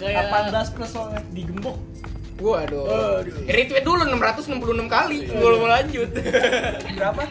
Kayak 0.00 0.52
18 0.52 0.74
plus 0.74 0.90
soalnya. 0.90 1.20
digembok. 1.32 1.76
Waduh. 2.34 3.22
Retweet 3.46 3.84
dulu 3.86 4.02
666 4.02 4.90
kali. 4.90 5.16
Belum 5.30 5.58
mau 5.62 5.70
lanjut. 5.70 6.10
Berapa? 6.98 7.22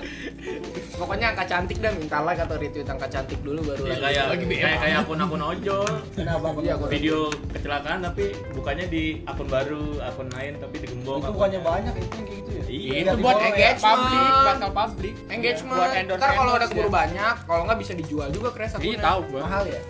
Pokoknya 0.94 1.36
angka 1.36 1.44
cantik 1.44 1.84
dah 1.84 1.92
minta 1.92 2.24
like 2.24 2.40
atau 2.40 2.56
retweet 2.56 2.88
angka 2.88 3.08
cantik 3.10 3.40
dulu 3.44 3.60
baru 3.66 3.84
Ya, 3.84 4.00
lanjut. 4.00 4.04
kayak 4.04 4.24
Lagi 4.32 4.46
kayak 4.48 4.78
kayak 4.80 4.98
akun-akun 5.04 5.42
ojol. 5.44 5.92
Kenapa? 6.16 6.48
Iya, 6.64 6.74
Video 6.88 7.20
kecelakaan 7.52 8.00
tapi 8.02 8.26
bukannya 8.56 8.86
di 8.88 9.04
akun 9.26 9.48
baru, 9.48 10.00
akun 10.00 10.28
lain 10.32 10.54
tapi 10.62 10.76
digembok. 10.80 11.20
Itu 11.20 11.32
bukannya 11.36 11.60
banyak 11.60 11.94
itu 11.94 12.08
yang 12.08 12.24
kayak 12.24 12.40
gitu 12.40 12.50
ya? 12.50 12.64
Iya, 12.64 12.94
itu 12.96 13.16
buat 13.20 13.36
ya. 13.36 13.46
engagement. 13.52 14.00
publik 14.00 14.32
bakal 14.48 14.70
publik 14.72 15.16
engagement. 15.28 15.78
buat 15.78 15.92
endorse 15.94 16.22
Ntar 16.22 16.32
kalau 16.32 16.52
udah 16.54 16.68
keburu 16.68 16.88
ya. 16.88 16.94
banyak, 16.94 17.36
kalau 17.44 17.62
nggak 17.68 17.80
bisa 17.80 17.94
dijual 17.94 18.28
juga 18.32 18.50
kres 18.52 18.72
iya 18.72 18.80
akunnya. 18.80 19.02
tahu 19.04 19.20
gua 19.28 19.42
Mahal 19.44 19.64
ya? 19.68 19.82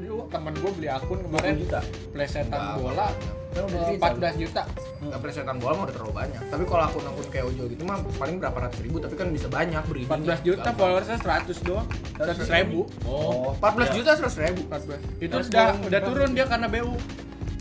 Dulu 0.00 0.16
temen 0.26 0.52
gua 0.56 0.70
beli 0.72 0.88
akun 0.88 1.18
kemarin 1.20 1.54
juta. 1.60 1.80
plesetan 2.10 2.60
bola 2.78 3.08
Eh, 3.52 3.68
cerita. 3.68 4.08
14 4.08 4.34
juta 4.38 4.62
Nggak 5.02 5.20
plesetan 5.20 5.56
bola 5.58 5.72
mah 5.74 5.84
udah 5.84 5.94
terlalu 5.94 6.14
banyak. 6.14 6.42
Tapi 6.46 6.62
kalau 6.62 6.82
akun-akun 6.84 7.26
kayak 7.28 7.44
ojol 7.44 7.66
gitu 7.66 7.82
mah 7.82 7.98
paling 8.14 8.36
berapa 8.38 8.58
ratus 8.60 8.80
ribu, 8.80 8.96
tapi 8.96 9.14
kan 9.14 9.28
bisa 9.28 9.46
banyak 9.46 9.82
beri. 9.84 10.02
14 10.06 10.40
juta 10.40 10.68
followersnya 10.72 11.18
100 11.18 11.58
doang 11.60 11.86
100 12.16 12.48
ribu 12.48 12.80
Oh, 13.02 13.52
14 13.58 13.92
juta 13.92 14.10
100 14.14 14.38
ribu. 14.40 14.60
14 14.64 14.98
itu 15.18 15.34
udah 15.50 15.68
udah 15.82 16.00
turun 16.00 16.30
dia 16.32 16.46
karena 16.46 16.66
BU 16.66 16.94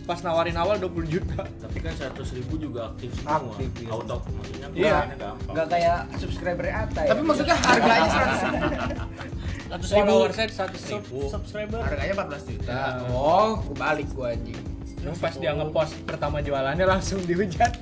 pas 0.02 0.18
nawarin 0.22 0.58
awal 0.58 0.76
20 0.76 1.06
juta 1.08 1.46
tapi 1.46 1.78
kan 1.78 1.94
100 1.94 2.18
ribu 2.34 2.54
juga 2.58 2.90
aktif 2.90 3.10
semua. 3.14 3.38
Aktif, 3.44 3.70
iya. 3.78 3.90
Auto 3.92 4.16
maksudnya 4.30 4.68
Iya. 4.72 4.98
gampang. 5.12 5.36
Enggak 5.48 5.68
kayak 5.70 5.98
subscriber 6.18 6.66
Ata 6.68 7.02
ya. 7.02 7.10
Tapi 7.10 7.22
maksudnya 7.22 7.56
harganya 7.58 8.10
100 9.70 9.88
100 9.88 9.88
followersnya 9.94 10.46
100 10.48 10.84
ribu 10.90 11.20
Subscriber. 11.28 11.80
Harganya 11.80 12.14
14 12.18 12.44
juta. 12.46 12.80
Iya. 12.98 13.08
Oh, 13.10 13.52
kebalik 13.66 14.08
gua 14.12 14.28
anjing. 14.32 14.62
Cuma 15.02 15.14
pas 15.18 15.34
dia 15.34 15.52
ngepost 15.52 15.94
pertama 16.06 16.38
jualannya 16.40 16.86
langsung 16.86 17.20
dihujat 17.22 17.74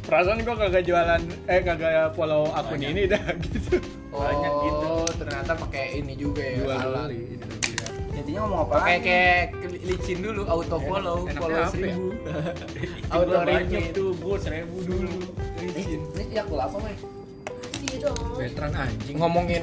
perasaan 0.00 0.42
gua 0.42 0.56
kagak 0.58 0.84
jualan 0.84 1.20
eh 1.46 1.60
kagak 1.60 2.12
follow 2.12 2.50
akun 2.50 2.80
ini 2.80 3.06
dah 3.06 3.20
gitu 3.44 3.80
Banyak 4.10 4.52
gitu. 4.60 4.90
Ternyata 5.16 5.52
pakai 5.54 6.02
ini 6.02 6.12
juga 6.14 6.42
ya. 6.42 6.56
jual 6.60 6.74
alat. 6.74 7.06
beli 7.08 7.18
ini 7.30 7.46
dia. 7.62 7.86
Jadinya 8.10 8.40
ngomong 8.42 8.60
apa? 8.66 8.72
Pakai 8.74 8.96
kayak 9.00 9.42
licin 9.80 10.18
dulu 10.18 10.42
auto 10.44 10.76
follow, 10.82 11.18
Enaknya 11.24 11.40
follow 11.40 11.56
ya? 11.56 11.66
seribu. 11.70 12.06
Itu 12.10 13.12
Auto 13.14 13.36
banyak 13.38 13.84
tuh, 13.94 14.10
gua 14.18 14.36
1000 14.36 14.66
dulu. 14.66 15.14
Ini 15.62 15.82
ini 15.94 16.24
yakul 16.34 16.58
apa, 16.58 16.76
Mai? 16.82 16.96
veteran 18.38 18.72
anjing 18.72 19.16
Ngomongin 19.18 19.60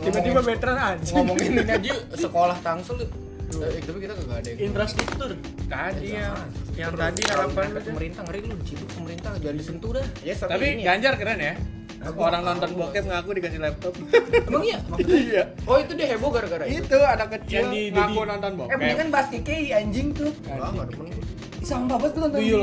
tiba-tiba 0.00 0.40
veteran 0.40 0.76
anjing 0.76 1.14
ngomongin 1.18 1.50
ini 1.60 1.72
aja 1.72 1.94
sekolah 2.14 2.56
Tangsel 2.62 3.04
eh, 3.46 3.80
tapi 3.80 3.98
kita 3.98 4.12
kagak 4.14 4.36
ada 4.36 4.48
yang 4.48 4.60
Infrastruktur. 4.66 5.30
tadi 5.66 6.08
yang 6.12 6.34
yang 6.74 6.90
Terus 6.90 7.00
tadi 7.00 7.22
harapan 7.26 7.66
pemerintah 7.78 8.22
ngeri 8.26 8.40
lu 8.42 8.54
dicibuk 8.60 8.90
pemerintah 8.92 9.30
jangan 9.38 9.56
disentuh 9.56 9.90
dah. 9.94 10.06
Ya 10.20 10.34
tapi 10.36 10.64
ini 10.66 10.82
ya. 10.82 10.86
Ganjar 10.92 11.14
keren 11.16 11.40
ya 11.40 11.54
orang 12.06 12.42
nonton 12.44 12.70
bokep 12.76 13.04
ngaku 13.08 13.30
dikasih 13.34 13.60
laptop 13.60 13.92
Emang 14.46 14.62
iya? 14.62 14.78
iya 15.08 15.42
Oh 15.66 15.80
itu 15.80 15.96
dia 15.98 16.06
heboh 16.14 16.30
gara-gara 16.30 16.62
itu. 16.68 16.86
itu 16.86 16.96
anak 17.02 17.28
kecil 17.34 17.66
Yang 17.66 17.70
di 17.72 17.82
ngaku 17.90 18.20
nonton 18.22 18.50
Eh, 18.52 18.56
bokep 18.56 18.76
mendingan 18.78 19.08
bahas 19.10 19.26
KKI 19.32 19.66
anjing 19.74 20.08
tuh. 20.14 20.30
Wah, 20.46 20.70
nggak 20.70 20.86
demen 20.92 21.06
gua. 21.10 21.24
Ih, 21.58 21.66
Sampah 21.66 21.96
banget 21.98 22.12
gua 22.14 22.22
nonton. 22.22 22.38
Do 22.38 22.46
you 22.46 22.60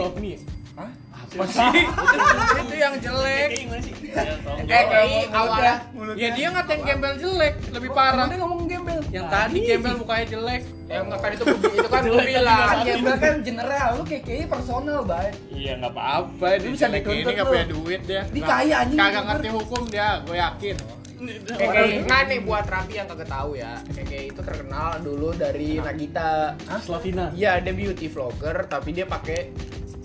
love 1.33 1.49
me? 1.49 1.55
Hah? 1.55 1.73
apa 1.73 2.43
sih 2.47 2.61
itu 2.63 2.75
yang 2.75 2.93
jelek 2.97 3.49
Kayak 3.49 3.59
gimana 3.59 3.81
sih? 3.81 3.93
Ya. 4.03 4.23
Eh 4.69 4.83
kayak 4.85 5.25
awalnya 5.31 5.75
ya 6.13 6.29
dia 6.31 6.47
ngatain 6.49 6.81
gembel 6.83 7.13
jelek 7.17 7.53
lebih 7.73 7.89
parah 7.91 8.25
Dia 8.29 8.37
ngomong 8.39 8.65
gembel. 8.65 8.99
yang 9.09 9.25
tadi 9.27 9.57
gembel 9.63 9.93
mukanya 9.97 10.25
jelek 10.29 10.61
yang 10.85 11.03
nggak 11.09 11.19
kan 11.19 11.29
itu 11.33 11.43
itu 11.73 11.87
kan 11.89 12.01
gue 12.05 12.21
bilang. 12.21 12.67
Kan 12.69 12.77
gembel 12.85 13.15
kan 13.17 13.35
general, 13.41 13.87
lu 13.97 14.03
KKI 14.05 14.45
personal, 14.45 14.99
Bay. 15.01 15.33
iya 15.49 15.73
nggak 15.75 15.89
apa-apa 15.89 16.47
dia 16.61 16.69
bisa 16.69 16.85
dituntut 16.85 17.17
ini 17.17 17.31
nggak 17.33 17.47
punya 17.49 17.65
duit 17.65 18.01
dia 18.05 18.21
Dia 18.29 18.43
kaya, 18.45 18.75
anjing, 18.85 18.99
kagak 19.01 19.23
ngerti 19.25 19.49
hukum 19.49 19.81
dia 19.89 20.07
gue 20.21 20.37
yakin 20.37 20.77
Kayak 21.23 21.69
kayak 21.71 21.87
nggak 22.03 22.21
nih 22.27 22.39
buat 22.43 22.65
Rapi 22.67 22.93
yang 22.93 23.07
kagak 23.07 23.31
tahu 23.31 23.55
ya. 23.55 23.79
Kayak 23.95 24.07
kayak 24.11 24.25
itu 24.27 24.41
terkenal 24.43 24.89
dulu 24.99 25.29
dari 25.31 25.79
Nagita. 25.79 26.51
Slavina. 26.83 27.31
Iya, 27.31 27.63
dia 27.63 27.71
beauty 27.71 28.11
vlogger 28.11 28.67
tapi 28.67 28.91
dia 28.91 29.07
pakai 29.07 29.55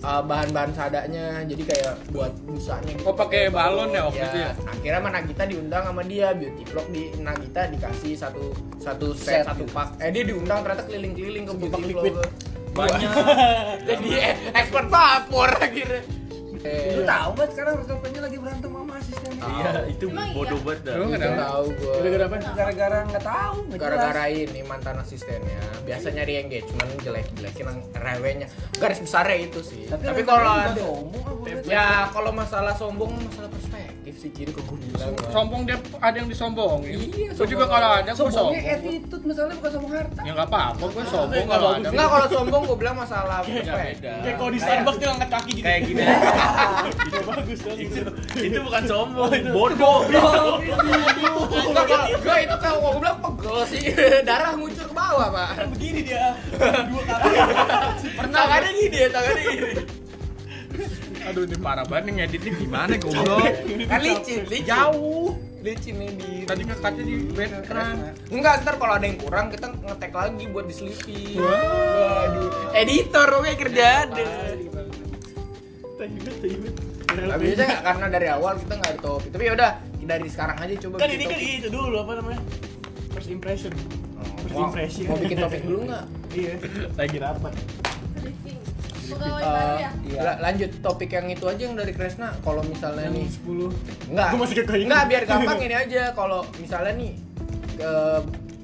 uh, 0.03 0.21
bahan-bahan 0.23 0.71
sadanya 0.71 1.43
jadi 1.43 1.63
kayak 1.65 1.93
buat 2.11 2.31
busanya 2.47 2.91
gitu. 2.95 3.07
Oh, 3.07 3.15
pakai 3.15 3.51
balon 3.51 3.91
ya 3.91 4.07
waktu 4.07 4.23
itu 4.23 4.39
ya? 4.39 4.51
Akhirnya 4.67 4.99
sama 5.03 5.09
Nagita 5.11 5.43
diundang 5.47 5.83
sama 5.87 6.01
dia 6.07 6.27
beauty 6.35 6.63
vlog 6.67 6.87
di 6.91 7.03
Nagita 7.19 7.61
dikasih 7.71 8.13
satu 8.15 8.43
satu 8.79 9.07
set, 9.15 9.43
Set 9.43 9.45
satu 9.47 9.63
pak. 9.71 9.99
Eh 9.99 10.09
dia 10.11 10.23
diundang 10.23 10.63
ternyata 10.63 10.83
keliling-keliling 10.87 11.45
ke 11.47 11.53
beauty 11.55 11.83
vlogger. 11.93 12.27
Banyak. 12.69 13.11
Jadi 13.89 14.09
eh, 14.15 14.35
expert 14.55 14.87
vapor 14.87 15.49
akhirnya. 15.59 16.01
Eh, 16.59 16.91
Lu 16.91 17.07
tahu 17.07 17.29
banget 17.33 17.51
sekarang 17.55 17.73
Rosopenya 17.79 18.19
lagi 18.19 18.37
berantem 18.37 18.67
sama 18.69 18.93
asistennya. 18.99 19.43
Iya, 19.49 19.71
itu 19.87 20.05
Emang 20.11 20.29
bodoh 20.35 20.53
iya? 20.53 20.65
banget 20.67 20.79
dah. 20.83 20.93
Lu 20.93 21.03
nggak 21.07 21.19
nggak 21.19 21.39
tahu? 21.39 21.65
gua. 21.71 21.93
Gara-gara 21.95 22.25
apa? 22.25 22.35
Gara-gara 22.51 22.97
nggak 23.07 23.23
tahu, 23.23 23.57
gara-gara 23.73 24.23
ini 24.27 24.61
mantan 24.61 24.95
asistennya 24.99 25.59
biasa 25.79 26.07
nyari 26.11 26.33
engagement 26.37 26.91
jelek-jelekin 27.01 27.65
yang 27.65 27.79
rewenya 27.95 28.47
garis 28.77 29.01
besarnya 29.01 29.37
itu 29.41 29.59
sih 29.59 29.89
tapi, 29.89 30.05
Tapi, 30.05 30.21
kalau 30.21 30.53
ada 30.53 30.85
ya 31.65 32.05
kalau 32.13 32.29
masalah 32.29 32.77
sombong 32.77 33.17
masalah 33.17 33.49
perspektif 33.49 34.13
sih 34.15 34.29
kiri 34.29 34.53
ke 34.53 34.61
gue 34.61 34.77
bilang 34.77 35.17
sombong 35.33 35.65
dia 35.65 35.81
ada 35.97 36.13
yang 36.13 36.29
disombongin 36.29 37.09
Iya, 37.09 37.33
gue 37.33 37.47
juga 37.47 37.65
kalau 37.65 37.89
ada 37.95 38.11
Sombongnya 38.13 38.37
sombong 38.37 38.55
attitude 38.69 39.23
masalahnya 39.25 39.55
bukan 39.57 39.71
sombong 39.71 39.93
harta. 39.97 40.21
ya 40.21 40.31
nggak 40.31 40.47
apa-apa 40.47 40.83
gue 40.85 41.03
sombong 41.07 41.45
kalau 41.47 41.69
ada 41.73 41.87
enggak 41.89 42.07
kalau 42.07 42.27
sombong 42.29 42.61
gue 42.63 42.77
bilang 42.77 42.95
masalah 42.95 43.37
beda 43.41 43.57
perspektif 43.65 44.13
Kayak 44.21 44.35
kalau 44.37 44.51
di 44.53 44.59
Starbucks 44.61 44.97
dia 44.99 45.07
ngangkat 45.09 45.29
kaki 45.31 45.51
gitu. 45.51 45.65
Kayak 45.65 45.81
gini. 45.89 46.01
Bagus 47.29 47.59
itu 47.77 48.01
itu 48.39 48.59
bukan 48.63 48.83
sombong, 48.85 49.31
bodoh. 49.53 50.05
gue 52.19 52.37
itu 52.43 52.55
kalau 52.59 52.77
gue 52.81 52.91
bilang 52.99 53.19
pegel 53.21 53.57
sih 53.69 53.83
darah 54.27 54.53
ngucur 54.57 54.85
ke 54.89 54.95
bawah 54.95 55.27
pak. 55.33 55.49
Begini 55.77 55.99
dia. 56.05 56.35
Dua 56.59 57.03
kaki. 57.05 57.29
pernah 58.17 58.37
tangannya 58.45 58.71
gini 58.75 58.97
ya? 58.97 59.07
Tangannya 59.09 59.43
gini. 59.43 59.71
Aduh 61.29 61.43
ini 61.45 61.57
parah 61.59 61.85
banget 61.85 62.03
nih 62.09 62.13
ngeditnya 62.23 62.51
gimana 62.57 62.93
goblok? 62.97 63.43
Kan 63.89 63.99
licin 64.01 64.41
licin. 64.47 64.65
Jauh. 64.65 65.37
Licin 65.59 65.95
nih 65.99 66.09
di 66.15 66.31
tadi 66.47 66.63
ngekatnya 66.63 67.03
di 67.03 67.15
veteran 67.35 68.15
Enggak, 68.31 68.63
ntar 68.63 68.79
kalau 68.79 68.95
ada 68.95 69.03
yang 69.03 69.19
kurang 69.19 69.51
kita 69.51 69.67
ngetek 69.75 70.11
lagi 70.15 70.43
buat 70.47 70.65
diselipi. 70.71 71.35
Waduh. 71.35 72.71
Editor 72.71 73.27
oke 73.43 73.51
kerjaan. 73.59 74.07
Deh. 74.15 74.78
Tapi 75.99 77.43
bisa 77.43 77.63
nggak 77.67 77.83
karena 77.83 78.07
dari 78.07 78.27
awal 78.31 78.53
kita 78.55 78.73
nggak 78.79 78.91
ada 78.95 79.01
topik. 79.03 79.29
Tapi 79.35 79.43
yaudah 79.51 79.71
dari 79.99 80.27
sekarang 80.31 80.57
aja 80.57 80.73
coba 80.87 80.95
Kan 81.03 81.09
ini 81.11 81.25
kan 81.27 81.39
itu 81.39 81.67
dulu 81.69 81.95
apa 82.01 82.11
namanya? 82.23 82.41
First 83.11 83.29
impression. 83.29 83.71
First 84.39 84.55
mau, 84.55 84.71
impression. 84.71 85.05
mau 85.11 85.17
bikin 85.19 85.37
topik 85.37 85.61
dulu 85.67 85.79
nggak? 85.91 86.05
Iya. 86.33 86.53
Lagi 86.95 87.17
rapat. 87.19 87.53
Ya? 89.09 89.89
Iya. 90.05 90.21
la- 90.21 90.39
lanjut 90.49 90.71
topik 90.85 91.09
yang 91.09 91.27
itu 91.33 91.45
aja 91.49 91.61
yang 91.65 91.75
dari 91.75 91.93
Kresna. 91.97 92.29
Kalau 92.45 92.61
misalnya 92.61 93.09
nih, 93.09 93.25
10. 93.25 93.73
enggak, 94.13 94.27
masih 94.37 94.55
enggak 94.85 95.03
biar 95.09 95.23
gampang 95.25 95.59
ini 95.65 95.75
aja. 95.75 96.03
Kalau 96.13 96.45
misalnya 96.61 96.93
nih, 96.93 97.11
ke 97.73 97.91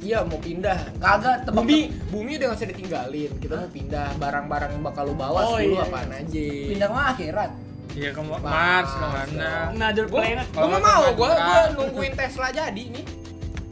Iya 0.06 0.22
mau 0.22 0.38
pindah. 0.38 0.78
Kagak 0.96 1.36
tebak 1.44 1.58
Bumi, 1.58 1.80
bumi 2.14 2.32
udah 2.38 2.46
nggak 2.48 2.60
usah 2.62 2.70
ditinggalin. 2.70 3.32
Kita 3.36 3.54
mau 3.58 3.70
pindah 3.70 4.08
barang-barang 4.16 4.70
yang 4.72 4.84
bakal 4.86 5.04
lu 5.04 5.16
bawa 5.18 5.40
Oh, 5.44 5.58
10 5.58 5.66
iya. 5.68 5.82
apaan 5.82 6.10
aja. 6.14 6.46
pindah 6.70 6.88
ke 6.88 7.02
akhirat. 7.12 7.52
iya 7.96 8.10
ke 8.12 8.20
Mars 8.20 8.92
ke 8.92 9.06
mana 9.08 9.72
Another 9.72 10.06
Gua, 10.06 10.20
planet. 10.20 10.48
gua 10.52 10.68
nggak 10.68 10.84
mau, 10.84 11.04
gua, 11.16 11.30
gua 11.32 11.62
nungguin 11.74 12.14
Tesla 12.14 12.48
jadi 12.52 12.84
nih. 12.92 13.06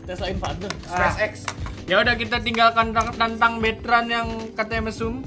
Tesla 0.03 0.27
Invader. 0.27 0.71
SpaceX. 0.81 1.33
ya 1.83 1.99
udah 1.99 2.15
kita 2.15 2.39
tinggalkan 2.39 2.89
tentang, 2.89 3.11
tentang 3.13 3.53
veteran 3.59 4.05
yang 4.07 4.27
katanya 4.55 4.87
mesum 4.87 5.19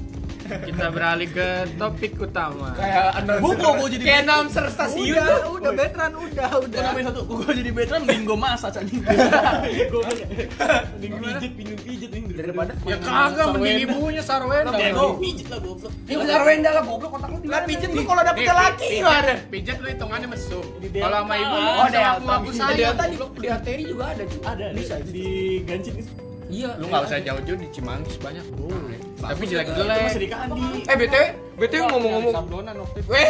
kita 0.47 0.85
beralih 0.87 1.29
ke 1.29 1.47
topik 1.75 2.11
utama 2.17 2.71
Kayak 2.73 3.05
announcer. 3.17 3.43
Gua 3.43 3.71
gua 3.73 3.87
jadi 3.87 3.97
kayak 3.97 4.15
veteran? 4.17 4.23
announcer 4.25 4.65
stasiun. 4.67 5.13
Udah, 5.13 5.27
udah 5.49 5.71
veteran, 5.73 6.11
udah, 6.13 6.47
Gua 6.49 6.59
udah. 6.63 6.79
nambahin 6.81 7.05
satu, 7.05 7.21
gua 7.25 7.51
jadi 7.51 7.71
veteran 7.71 7.99
mending 8.01 8.23
gua 8.23 8.39
masak 8.39 8.71
anjing. 8.75 9.01
Gua 9.91 10.01
mending 10.03 11.13
pijet, 11.13 11.51
mending 11.53 11.79
pijet 11.79 12.09
nih 12.09 12.21
Daripada 12.29 12.71
ya 12.81 12.95
kagak 12.97 13.47
mending 13.49 13.77
ibunya 13.83 14.21
Sarwenda 14.21 14.75
Ya 14.75 14.89
gua 14.91 15.17
pijet 15.17 15.47
lah 15.47 15.59
goblok. 15.59 15.91
Ya 16.05 16.15
benar 16.17 16.41
Wenda 16.43 16.69
lah 16.71 16.83
goblok 16.83 17.11
otak 17.13 17.29
lu 17.29 17.37
di 17.37 17.47
Lah 17.47 17.61
pijet 17.63 17.89
lu 17.89 18.01
kalau 18.03 18.21
dapet 18.21 18.41
Nih, 18.41 18.53
laki 18.53 18.85
pi- 18.85 18.95
gimana? 18.97 19.33
pijet 19.47 19.77
lu 19.77 19.87
hitungannya 19.87 20.27
mesum 20.27 20.65
kalau 20.93 21.19
sama 21.19 21.35
ibu 21.35 21.55
lu 21.55 21.69
Oh, 21.69 21.87
Delta. 21.87 22.11
aku 22.11 22.27
aku 22.27 22.49
sayang 22.51 22.95
di, 23.37 23.47
arteri 23.47 23.83
juga 23.85 24.03
ada. 24.07 24.23
Ada, 24.45 24.65
Bisa. 24.71 24.95
di 25.03 25.27
gancit 25.61 25.93
itu. 25.95 26.11
Iya. 26.47 26.79
lu 26.79 26.87
nggak 26.87 27.03
usah 27.03 27.19
jauh-jauh 27.19 27.59
di 27.59 27.67
Cimanggis 27.69 28.15
banyak 28.17 28.45
boleh 28.53 28.99
tapi 29.27 29.43
Itu 29.43 29.51
jelek-jelek 29.51 29.97
masih 30.07 30.21
di 30.23 30.29
Kandi. 30.31 30.61
Eh 30.87 30.95
BTW, 30.95 31.23
BTW 31.59 31.81
ngomong-ngomong. 31.91 32.33
sablonan 32.33 32.75
waktu 32.79 32.97
itu 33.03 33.09
Weh. 33.11 33.27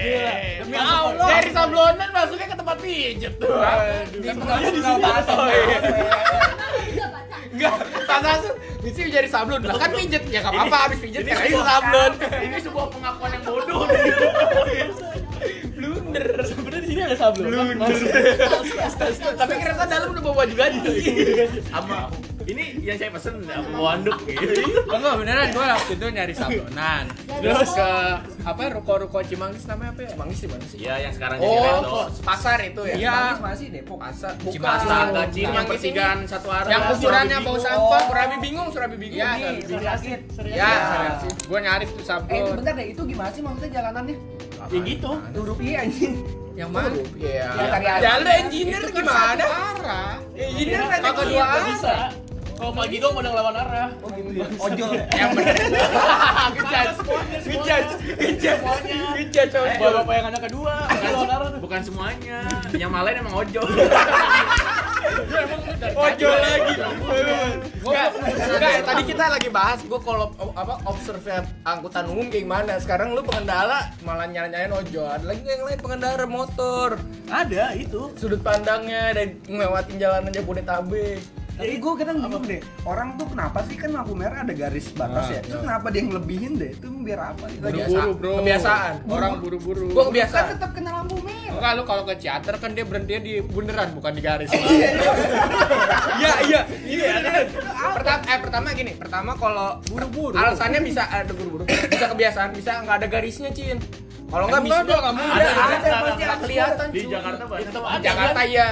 Gila. 0.00 0.34
Demi 0.60 0.76
Allah. 0.76 1.26
Dari 1.28 1.50
sablonan 1.52 2.08
masuknya 2.12 2.46
ke 2.46 2.56
tempat 2.56 2.76
pijet 2.84 3.34
tuh. 3.40 3.48
Di 4.12 4.28
tengahnya 4.28 4.68
di 4.68 4.80
sini. 4.80 5.02
Iya. 5.04 5.78
Enggak. 6.90 7.12
Enggak, 7.50 7.74
Kak 8.06 8.20
Nasur, 8.22 8.54
Misi 8.80 9.12
jadi 9.12 9.28
sablon 9.28 9.60
lah 9.60 9.76
kan 9.76 9.92
pijet 9.92 10.24
ya 10.32 10.40
nggak 10.40 10.56
apa-apa 10.56 10.76
habis 10.88 10.98
pijet 11.04 11.24
ya 11.28 11.36
itu 11.44 11.60
sablon. 11.60 12.12
Ini 12.48 12.56
sebuah 12.64 12.86
pengakuan 12.88 13.30
yang 13.36 13.42
bodoh. 13.44 13.84
Blunder. 15.76 16.26
Sebenarnya 16.48 16.80
di 16.80 16.88
sini 16.88 17.00
ada 17.04 17.16
sablon. 17.20 17.48
Blunder. 17.52 17.92
Tapi 19.36 19.52
ternyata 19.52 19.84
dalam 19.84 20.08
udah 20.16 20.22
bawa 20.24 20.34
baju 20.46 20.54
aja. 20.56 20.80
Sama 21.68 22.08
ini 22.50 22.64
yang 22.80 22.96
saya 22.96 23.10
pesen 23.10 23.34
bawa 23.46 23.94
handuk 23.94 24.18
gitu. 24.22 24.62
Enggak 24.86 25.14
beneran 25.16 25.48
gua 25.50 25.66
waktu 25.74 25.92
itu 25.94 26.06
nyari 26.06 26.34
sablonan. 26.34 27.04
Terus 27.30 27.70
ke 27.70 27.90
apa 28.40 28.62
ruko-ruko 28.72 29.18
Cimanggis 29.20 29.64
namanya 29.64 29.90
apa 29.92 30.00
ya? 30.02 30.08
Cimanggis 30.10 30.38
di 30.38 30.48
mana 30.48 30.64
sih? 30.64 30.78
Iya, 30.78 30.94
yang 31.00 31.12
sekarang 31.12 31.36
jadi 31.38 31.48
Oh, 31.48 31.62
Redos. 31.62 31.86
kok 31.86 32.06
pasar 32.22 32.58
itu 32.60 32.82
ya? 32.82 32.94
Iya. 32.94 33.14
Cimanggis 33.14 33.40
masih 33.40 33.66
Depok. 33.70 33.98
Pasar. 34.00 34.32
Cimanggis. 34.36 34.88
Cin, 35.30 35.42
yang 35.42 35.52
Cimanggis 35.52 35.70
pertigaan 35.70 36.18
ini. 36.18 36.26
satu 36.26 36.48
arah. 36.48 36.68
Yang 36.68 36.82
kuburannya 36.90 37.38
bau 37.40 37.58
sampah, 37.58 38.00
Surabi 38.02 38.36
bingung, 38.40 38.68
Surabi 38.70 38.96
bingung. 38.96 39.16
Iya, 39.16 39.30
Iya, 39.32 39.50
di 39.60 39.74
Sakit. 39.80 40.20
Ya, 40.50 40.70
gua 41.46 41.58
nyari 41.58 41.84
tuh 41.86 41.96
Eh, 41.96 42.04
sablon. 42.04 42.56
bentar 42.56 42.72
deh, 42.72 42.86
itu 42.88 43.02
gimana 43.04 43.30
sih 43.30 43.40
maksudnya 43.40 43.70
jalanannya? 43.72 44.16
Ya 44.68 44.78
gitu. 44.82 45.10
Tuh 45.30 45.42
rupiah 45.44 45.82
anjing. 45.82 46.14
Yang 46.52 46.70
mana? 46.70 46.88
Iya. 47.14 47.46
Ya, 47.48 47.66
ada. 47.70 47.92
Jalan 48.00 48.26
engineer 48.42 48.82
gimana? 48.86 49.44
Arah. 49.46 50.12
Engineer 50.34 50.82
naik 50.82 51.00
Kagak 51.00 51.14
dua 51.16 51.30
dua 51.30 51.44
arah. 51.46 51.64
bisa. 51.70 51.94
Kalau 52.60 52.76
pagi 52.76 53.00
dong 53.00 53.16
pada 53.16 53.28
ngelawan 53.32 53.56
arah. 53.56 53.88
Oh 53.98 54.08
gitu 54.12 54.30
ya. 54.30 54.44
Ojol. 54.54 54.90
Yang 55.16 55.30
bener. 55.32 55.54
Ngejudge. 56.52 56.96
Ngejudge. 57.40 57.92
Ngejudge. 58.20 58.68
Ngejudge 59.16 59.56
Eh, 59.56 59.76
coba. 59.80 59.88
bapak 59.98 60.14
yang 60.14 60.26
anak 60.28 60.42
kedua, 60.44 60.74
ngelawan 60.86 61.30
arah 61.30 61.48
tuh. 61.50 61.60
Bukan 61.60 61.80
semuanya. 61.80 62.38
Yang 62.70 62.90
malain 62.90 63.16
emang 63.16 63.34
ojol. 63.34 63.64
Ojol 65.90 66.36
lagi. 66.36 66.74
Enggak, 67.80 68.08
enggak, 68.36 68.72
tadi 68.84 69.02
kita 69.06 69.24
lagi 69.26 69.48
bahas 69.48 69.80
gua 69.82 69.98
kalau 69.98 70.28
o- 70.36 70.52
apa 70.54 70.76
observe 70.84 71.24
angkutan 71.62 72.04
umum 72.06 72.28
kayak 72.28 72.44
gimana. 72.44 72.72
Sekarang 72.76 73.16
lu 73.16 73.22
pengendara 73.22 73.88
malah 74.00 74.28
nyala-nyalain 74.28 74.70
ojol. 74.70 75.08
Ada 75.08 75.24
lagi 75.24 75.42
yang 75.42 75.64
lain 75.64 75.80
pengendara 75.80 76.24
motor. 76.26 77.00
Ada 77.26 77.72
itu. 77.74 78.12
Sudut 78.14 78.38
pandangnya 78.38 79.12
dan 79.12 79.40
ngelewatin 79.42 79.96
jalanan 79.96 80.30
Jabodetabek. 80.30 81.18
Tapi 81.60 81.76
gue 81.76 81.92
kadang 82.00 82.16
bingung 82.24 82.44
deh, 82.48 82.60
orang 82.88 83.08
tuh 83.20 83.26
kenapa 83.28 83.58
sih 83.68 83.76
kan 83.76 83.92
lampu 83.92 84.16
merah 84.16 84.40
ada 84.40 84.54
garis 84.56 84.88
batas 84.96 85.28
ya? 85.28 85.40
Itu 85.44 85.60
kenapa 85.60 85.92
dia 85.92 86.02
ngelebihin 86.08 86.56
deh? 86.56 86.72
Itu 86.72 86.88
biar 86.88 87.36
apa? 87.36 87.44
Itu 87.52 87.60
Buru-buru, 87.60 88.10
bro. 88.16 88.32
Kebiasaan. 88.40 88.94
Orang 89.06 89.32
buru-buru. 89.44 89.86
Gua 89.92 90.02
Kan 90.02 90.08
kebiasaan. 90.08 90.46
tetap 90.56 90.70
kena 90.72 90.90
lampu 90.96 91.20
merah. 91.20 91.52
Enggak 91.52 91.72
lu 91.76 91.82
kalau 91.84 92.02
ke 92.08 92.14
teater 92.16 92.54
kan 92.56 92.70
dia 92.72 92.84
berhenti 92.88 93.12
di 93.20 93.34
bundaran 93.44 93.92
bukan 93.92 94.12
di 94.16 94.22
garis. 94.24 94.48
Iya 96.16 96.32
iya 96.48 96.60
iya. 96.88 97.04
Pertama 97.92 98.20
eh 98.24 98.38
pertama 98.40 98.66
gini, 98.72 98.92
pertama 98.96 99.36
kalau 99.36 99.76
buru-buru. 99.84 100.32
Alasannya 100.32 100.80
bisa 100.80 101.04
ada 101.04 101.28
buru-buru. 101.30 101.68
Bisa 101.68 102.08
kebiasaan, 102.08 102.56
bisa 102.56 102.80
nggak 102.80 102.96
ada 103.04 103.08
garisnya, 103.08 103.52
Cin. 103.52 103.76
Kalau 104.30 104.46
nggak 104.46 104.62
bisa 104.62 104.78
Enggak, 104.80 104.98
nggak 105.02 105.14
mungkin. 105.18 105.34
ada, 105.34 105.50
Ada, 105.50 105.58
ada, 105.58 105.74
ada, 105.74 105.98
pasti 106.00 106.22
ada. 106.22 106.36
kelihatan. 106.38 106.86
Di. 106.90 107.00
Jakarta 107.10 107.44
banyak. 107.44 107.70
Jakarta 108.00 108.40
iya. 108.46 108.66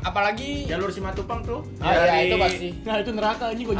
Apalagi 0.00 0.50
Jalur 0.64 0.90
Simatupang 0.94 1.40
tuh. 1.42 1.60
Ah, 1.82 1.90
iya, 1.90 1.98
Dari- 2.06 2.22
itu 2.24 2.36
pasti. 2.38 2.68
Nah, 2.86 2.96
itu 3.02 3.10
neraka 3.10 3.46
ini 3.50 3.62
gue 3.66 3.74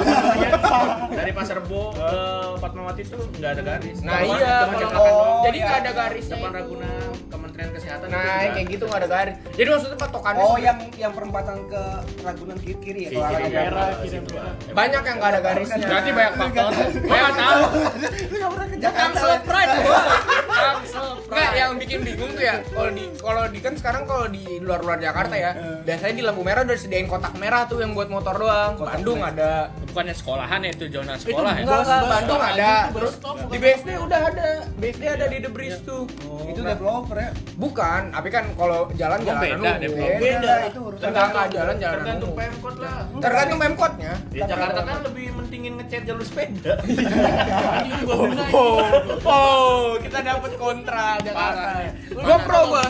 dari 1.08 1.32
Pasar 1.32 1.56
Rebo 1.62 1.94
ke 1.94 2.20
Fatmawati 2.58 3.02
tuh 3.06 3.22
nggak 3.38 3.50
ada 3.54 3.62
garis. 3.62 3.96
Nah 4.02 4.18
iya, 4.20 4.34
Cetakan 4.66 4.90
doang. 4.90 5.42
jadi 5.46 5.56
iya. 5.56 5.66
nggak 5.66 5.78
ada 5.78 5.92
garisnya. 5.94 6.34
depan. 6.36 6.50
Ragunan 6.52 7.10
Kementerian 7.56 7.72
Kesehatan 7.72 8.06
Nah, 8.06 8.20
enggak. 8.20 8.52
kayak 8.52 8.66
gitu 8.68 8.84
nggak 8.84 9.00
ada 9.00 9.08
garis. 9.08 9.36
Jadi 9.56 9.68
maksudnya 9.72 9.96
patokannya 9.96 10.44
Oh, 10.44 10.56
yang 10.60 10.78
yang 10.94 11.12
perempatan 11.16 11.56
ke 11.66 11.82
Ragunan 12.20 12.56
kiri 12.60 12.76
kiri 12.78 13.00
ya? 13.00 13.10
Kiri, 13.10 13.16
Kalau 13.16 13.38
kiri, 13.40 13.56
merah, 13.56 13.88
kiri 13.96 14.18
merah. 14.20 14.52
banyak 14.70 15.02
yang 15.02 15.16
nggak 15.16 15.30
ada 15.32 15.40
garisnya. 15.40 15.76
Berarti 15.80 16.10
banyak 16.12 16.34
faktor. 16.36 16.70
Gua 17.00 17.16
nggak 17.16 17.34
tahu. 17.34 17.62
Lu 18.28 18.36
nggak 18.36 18.50
pernah 18.52 18.66
ke 18.66 18.76
Jakarta? 18.76 19.00
Tangsel 19.16 19.32
pride. 19.42 19.72
Tangsel 20.46 21.06
yang 21.56 21.72
bikin 21.76 21.98
bingung 22.04 22.30
tuh 22.30 22.44
ya. 22.44 22.56
Kalau 22.62 22.90
di 22.92 23.04
kalau 23.16 23.42
di 23.48 23.58
kan 23.58 23.72
sekarang 23.74 24.02
kalau 24.04 24.26
di 24.28 24.60
luar-luar 24.60 25.00
Jakarta 25.00 25.34
ya, 25.34 25.50
biasanya 25.80 26.14
di 26.14 26.22
lampu 26.22 26.42
merah 26.42 26.60
udah 26.62 26.76
disediain 26.76 27.08
kotak 27.08 27.32
merah 27.36 27.64
tuh 27.64 27.80
yang 27.80 27.96
buat 27.96 28.12
motor 28.12 28.36
doang. 28.36 28.76
Bandung 28.76 29.24
ada. 29.24 29.72
Bukannya 29.86 30.12
sekolahan 30.12 30.60
ya 30.60 30.70
itu 30.70 30.84
zona 30.90 31.16
sekolah 31.16 31.52
ya? 31.54 31.64
Enggak, 31.64 31.82
Bandung 32.04 32.42
ada. 32.42 32.72
Terus 32.92 33.14
di 33.48 33.56
BSD 33.56 33.88
udah 33.96 34.20
ada. 34.22 34.48
BSD 34.76 35.02
ada 35.08 35.24
di 35.26 35.38
The 35.40 35.48
Breeze 35.48 35.80
tuh. 35.80 36.04
Itu 36.44 36.60
developer 36.60 37.16
ya? 37.16 37.30
Bukan, 37.56 38.12
tapi 38.12 38.28
kan 38.28 38.44
kalau 38.58 38.90
jalan 38.98 39.18
Oh, 39.22 39.26
jalan 39.26 39.40
beda, 39.40 39.70
developer. 39.80 40.20
Beda 40.20 40.54
itu 40.68 40.80
urusan. 40.82 41.04
Tergantung 41.08 41.46
jalan 41.48 41.74
jalan 41.80 41.96
tergantung 41.96 42.32
Pemkot 42.36 42.74
lah. 42.76 42.96
Tergantung 43.16 43.58
Pemkotnya. 43.62 44.12
Di 44.28 44.38
Jakarta 44.44 44.80
kan 44.84 44.98
lebih 45.06 45.26
mentingin 45.32 45.72
ngecat 45.80 46.02
jalur 46.04 46.24
sepeda. 46.26 46.74
Gua 48.06 48.16
bener. 48.28 48.46
Oh, 48.52 48.78
oh, 49.24 49.86
kita 50.02 50.18
dapat 50.20 50.52
kontra 50.60 51.16
Jakarta. 51.24 51.68
Gua 52.12 52.36
pro 52.44 52.60
gua. 52.68 52.84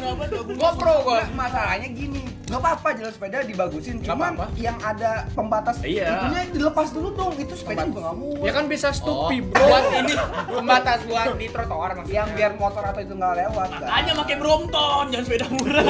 Gua 0.50 0.70
pro 0.74 0.94
gua. 1.06 1.20
Masalahnya 1.30 1.88
gini, 1.92 2.26
nggak 2.46 2.60
apa-apa 2.60 2.88
jalur 2.94 3.10
sepeda 3.10 3.42
dibagusin, 3.42 3.98
cuman 4.00 4.32
apa-apa. 4.32 4.46
yang 4.56 4.78
ada 4.78 5.26
pembatas 5.34 5.82
Iya. 5.82 6.22
itunya 6.22 6.42
dilepas 6.48 6.94
dulu 6.94 7.10
dong, 7.10 7.34
itu 7.34 7.52
sepeda 7.52 7.82
juga 7.82 8.00
nggak 8.00 8.16
mau. 8.16 8.38
Ya 8.38 8.52
kan 8.54 8.64
bisa 8.66 8.88
stupi, 8.90 9.36
Oh. 9.40 9.50
bro. 9.50 9.66
Buat 9.66 9.84
ini 9.96 10.14
pembatas 10.48 10.98
buat 11.04 11.26
di 11.34 11.46
trotoar 11.48 11.90
maksudnya. 11.96 12.14
yang 12.16 12.28
biar 12.32 12.52
motor 12.54 12.82
atau 12.84 13.00
itu 13.00 13.12
nggak 13.12 13.34
lewat. 13.36 13.68
kan. 13.72 13.88
Hanya 13.90 14.12
pakai 14.14 14.36
Brompton, 14.36 15.04
jangan 15.10 15.24
sepeda 15.24 15.46
murah. 15.50 15.84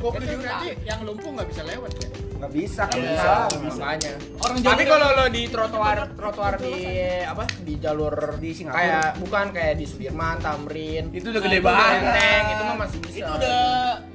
Goblok 0.00 0.24
juga 0.24 0.40
berarti 0.42 0.68
yang 0.82 1.00
lumpuh 1.02 1.30
nggak 1.30 1.48
bisa 1.48 1.62
lewat 1.62 1.90
ya? 1.94 2.08
Nggak 2.44 2.60
bisa 2.60 2.82
kan 2.84 3.00
Iya, 3.00 3.08
bisa. 3.48 3.80
makanya. 3.80 4.12
Orang 4.36 4.56
Tapi 4.60 4.82
kalau 4.84 5.08
lo 5.10 5.26
di 5.32 5.42
trotoar 5.48 5.98
trotoar 6.12 6.54
di 6.60 6.76
apa 7.24 7.48
di 7.64 7.74
jalur 7.80 8.12
Di 8.36 8.50
Singapura. 8.52 8.76
kayak 8.76 9.08
bukan 9.16 9.46
kayak 9.48 9.74
di 9.80 9.84
Sudirman, 9.88 10.36
Tamrin. 10.38 11.08
Itu 11.08 11.32
udah 11.32 11.40
gede 11.40 11.56
Itu 11.56 11.64
banget. 11.64 12.44
Itu 12.44 12.62
mah 12.62 12.76
masih 12.76 12.98
bisa. 13.00 13.16
itu 13.16 13.32
udah 13.32 13.60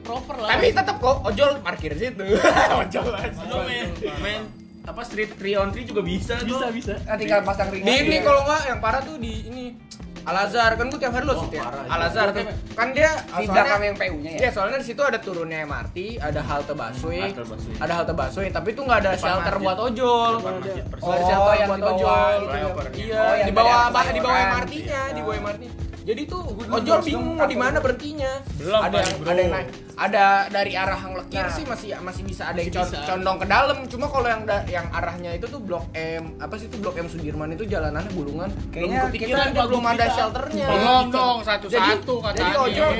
proper 0.06 0.36
lah. 0.38 0.50
Tapi 0.54 0.66
tetap 0.70 0.96
kok 1.02 1.18
ojol 1.26 1.52
parkir 1.60 1.92
situ. 1.98 2.26
ojol 2.86 3.08
aja. 3.10 3.42
Main 3.66 3.90
main 4.22 4.42
apa 4.80 5.02
street 5.02 5.34
three 5.36 5.54
on 5.54 5.70
three 5.70 5.86
juga 5.86 6.02
bisa 6.02 6.38
bisa 6.40 6.66
tuh. 6.66 6.70
bisa. 6.70 6.94
Nah, 7.02 7.18
tinggal 7.18 7.42
pasang 7.42 7.74
ring. 7.74 7.82
Di 7.82 7.94
ini 8.00 8.22
kalau 8.22 8.46
nggak 8.46 8.62
yang 8.68 8.80
parah 8.80 9.02
tuh 9.02 9.18
di 9.18 9.42
ini 9.44 9.74
Al 10.22 10.36
Azhar 10.38 10.72
kan 10.74 10.86
gue 10.86 10.98
tiap 10.98 11.12
hari 11.12 11.24
lo 11.24 11.34
Oh, 11.34 11.48
ya. 11.48 11.64
Al. 11.86 12.02
Azhar 12.04 12.28
tuh 12.30 12.44
kan 12.74 12.88
dia 12.92 13.10
di 13.34 13.46
belakang 13.46 13.82
yang 13.82 13.96
PU-nya 13.96 14.32
ya. 14.32 14.40
Iya, 14.40 14.50
soalnya 14.52 14.78
di 14.78 14.86
situ 14.86 15.02
ada 15.02 15.18
turunnya 15.18 15.64
MRT, 15.64 15.98
ada 16.18 16.42
halte 16.42 16.74
busway, 16.74 17.22
Halte 17.26 17.44
busway. 17.44 17.76
ada 17.78 17.94
halte 17.94 18.14
busway, 18.14 18.48
tapi 18.50 18.68
itu 18.72 18.82
nggak 18.82 19.00
ada 19.00 19.12
Depan 19.12 19.24
shelter 19.24 19.54
masjid. 19.54 19.66
buat 19.66 19.80
ojol. 19.82 20.32
Depan. 20.36 20.54
Nggak 20.54 20.76
ada 20.90 20.98
Oh, 21.00 21.16
shelter 21.22 21.54
yang 21.56 21.70
buat 21.70 21.84
ojol. 21.90 22.38
ya. 22.40 22.60
Iya, 22.92 23.22
Oh, 23.22 23.36
di 23.40 23.52
bawah 23.52 23.80
di 24.10 24.22
bawah. 24.22 24.42
MRT-nya, 24.54 25.02
di 25.12 25.22
bawah 25.22 25.38
MRT. 25.40 25.64
Jadi 26.10 26.26
tuh 26.26 26.42
ojol 26.42 26.82
terus 26.82 27.06
bingung 27.06 27.28
dong, 27.28 27.38
mau 27.38 27.46
di 27.46 27.54
mana 27.54 27.78
berhentinya. 27.78 28.42
Belum, 28.58 28.82
ada 28.82 28.98
yang 28.98 29.14
bro. 29.14 29.30
ada 29.30 29.40
yang 29.40 29.54
naik. 29.54 29.68
Ada 29.94 30.26
dari 30.50 30.72
arah 30.74 30.98
Hang 30.98 31.14
Lekir 31.14 31.38
Nah. 31.40 31.54
sih 31.54 31.64
masih 31.64 31.90
masih 32.02 32.24
bisa 32.26 32.44
ada 32.50 32.58
yang 32.58 32.72
Masih 32.72 32.82
con- 32.82 32.90
bisa. 32.90 33.06
condong 33.06 33.38
ke 33.38 33.46
dalam. 33.46 33.78
Cuma 33.86 34.06
kalau 34.10 34.26
yang 34.26 34.42
da- 34.42 34.66
yang 34.66 34.90
arahnya 34.90 35.32
itu 35.36 35.46
tuh 35.46 35.62
Blok 35.62 35.86
M, 35.94 36.34
apa 36.40 36.56
sih 36.58 36.66
itu 36.66 36.82
Blok 36.82 36.98
M 36.98 37.06
Sudirman 37.06 37.54
itu 37.54 37.62
jalanannya 37.64 38.10
bulungan. 38.10 38.50
Kayaknya 38.72 38.98
belum 38.98 39.10
kepikiran 39.12 39.38
kita 39.44 39.54
dia 39.54 39.64
belum 39.70 39.84
ada 39.86 39.94
kita. 40.02 40.16
shelternya. 40.18 40.66
Belum 40.68 41.06
dong 41.12 41.38
Jadi, 41.38 41.46
satu-satu 41.46 42.14
kata 42.18 42.38
jadi 42.40 42.54
ojol, 42.58 42.92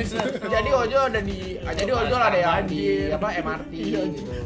jadi 0.46 0.70
ojol 0.72 1.02
ada 1.04 1.22
di, 1.24 1.38
jadi 1.58 1.92
ojol 1.92 2.22
ada 2.22 2.38
yang 2.38 2.68
di 2.68 2.82
apa 3.10 3.28
MRT 3.34 3.72
gitu. 3.74 4.00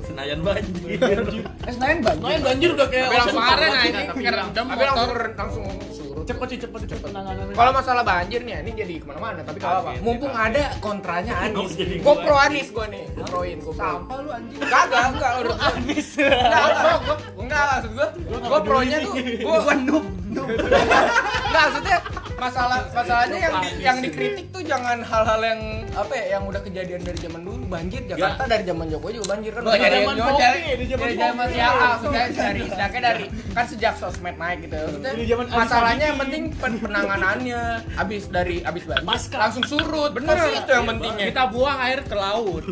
Senayan 0.08 0.40
banjir. 0.40 1.20
Eh, 1.68 1.72
Senayan 1.72 2.00
banjir. 2.00 2.24
Soalnya 2.24 2.42
banjir 2.44 2.70
udah 2.72 2.88
kayak 2.88 3.08
langsung 3.10 3.36
kemarin 3.36 3.68
nah 3.68 3.84
ini 3.84 4.04
Tapi 4.08 4.84
langsung 4.86 5.64
langsung. 5.66 6.13
Cepet 6.24 6.48
sih 6.50 6.60
cepet 6.64 6.80
cepet 6.88 7.00
penanganannya. 7.04 7.56
Kalau 7.56 7.72
masalah 7.76 8.04
banjir 8.04 8.40
nih, 8.48 8.64
ini 8.64 8.72
jadi 8.72 8.94
ke 9.00 9.06
mana-mana. 9.06 9.40
Tapi 9.44 9.60
kalau 9.60 9.80
apa? 9.84 9.92
Mumpung 10.00 10.32
ada 10.32 10.64
kontranya 10.80 11.34
Anis. 11.44 11.76
Gue 11.76 12.00
gua. 12.00 12.24
pro 12.24 12.36
Anis 12.40 12.68
gue 12.72 12.86
nih. 12.88 13.04
Gue 13.12 13.26
proin, 13.28 13.58
gue. 13.60 13.74
Sampah 13.76 14.18
lu 14.24 14.30
anjing. 14.32 14.60
Kagak, 14.64 15.04
enggak 15.12 15.32
udah 15.44 15.58
Anis. 15.74 16.08
Enggak, 16.18 16.64
enggak, 16.72 16.98
gua- 17.04 17.22
enggak 17.40 17.64
maksud 17.68 17.92
gue. 17.92 18.08
Gue 18.44 18.60
pronya 18.64 18.98
tuh, 19.04 19.14
gue 19.20 19.58
Gua 19.64 19.76
noob, 19.76 20.06
noob. 20.32 20.48
Enggak, 20.50 21.04
maksudnya 21.52 21.98
masalah 22.44 22.80
masalahnya 22.92 23.40
yang 23.40 23.56
di, 23.64 23.70
yang 23.80 23.98
dikritik 24.04 24.46
tuh 24.52 24.60
jangan 24.68 25.00
hal-hal 25.00 25.40
yang 25.40 25.62
apa 25.96 26.12
ya 26.12 26.26
yang 26.36 26.44
udah 26.44 26.60
kejadian 26.60 27.00
dari 27.00 27.16
zaman 27.16 27.42
dulu 27.48 27.63
banjir 27.74 28.02
Jakarta 28.06 28.44
dari 28.46 28.64
zaman 28.64 28.86
Jokowi 28.88 29.12
juga 29.16 29.28
banjir 29.32 29.52
kan 29.52 29.62
Dari 29.64 29.74
Dari- 29.74 29.98
zaman 29.98 30.14
dari- 30.14 30.30
Kopi, 30.30 30.44
dari 30.64 30.86
zaman 30.86 31.10
zaman 31.16 31.48
ya 31.52 31.68
maksudnya 31.74 32.24
dari 32.30 32.62
sedangkan 32.64 33.02
dari 33.04 33.26
kan 33.50 33.66
sejak 33.66 33.94
sosmed 33.96 34.36
naik 34.36 34.58
gitu 34.62 34.78
maksudnya 34.78 35.12
zaman 35.26 35.46
Alif 35.46 35.58
masalahnya 35.58 36.06
yang 36.06 36.20
penting 36.20 36.44
pen- 36.54 36.80
penanganannya 36.80 37.62
abis 37.96 38.24
dari 38.30 38.58
abis 38.62 38.84
banjir 38.86 39.04
Pasca. 39.04 39.38
langsung 39.40 39.64
surut 39.64 40.12
bener 40.12 40.36
itu 40.46 40.72
yang 40.72 40.86
pentingnya 40.86 41.26
Kita 41.26 41.44
buang 41.50 41.80
air 41.80 42.00
ke 42.04 42.16
laut. 42.16 42.64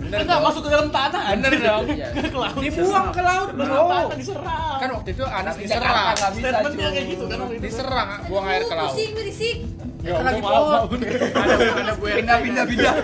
Enggak 0.00 0.38
masuk 0.40 0.62
ke 0.62 0.70
dalam 0.70 0.88
tanah. 0.88 1.22
Bener 1.34 1.52
dong. 1.58 1.84
Iya. 1.88 2.08
Ke 2.14 2.38
laut. 2.38 2.56
Dibuang 2.56 3.08
ke 3.10 3.20
laut, 3.20 3.48
bro. 3.52 3.84
diserang. 4.14 4.78
Kan 4.78 4.88
waktu 4.92 5.10
itu 5.10 5.24
Anas 5.24 5.54
Di 5.54 5.62
diserang. 5.62 6.14
Statementnya 6.14 6.88
kayak 6.88 7.06
gitu 7.10 7.24
kan. 7.26 7.38
Diserang, 7.58 8.08
buang 8.26 8.46
air 8.46 8.62
ke 8.62 8.74
laut. 8.74 8.96
Ya, 10.02 10.18
lagi 10.18 10.42
maaf, 10.42 10.50
pot. 10.50 10.98
maaf. 10.98 11.38
ada 11.38 11.54
ada 11.78 11.92
gue 11.94 12.10
Pindah, 12.18 12.38
pindah, 12.42 12.64
pindah. 12.66 12.94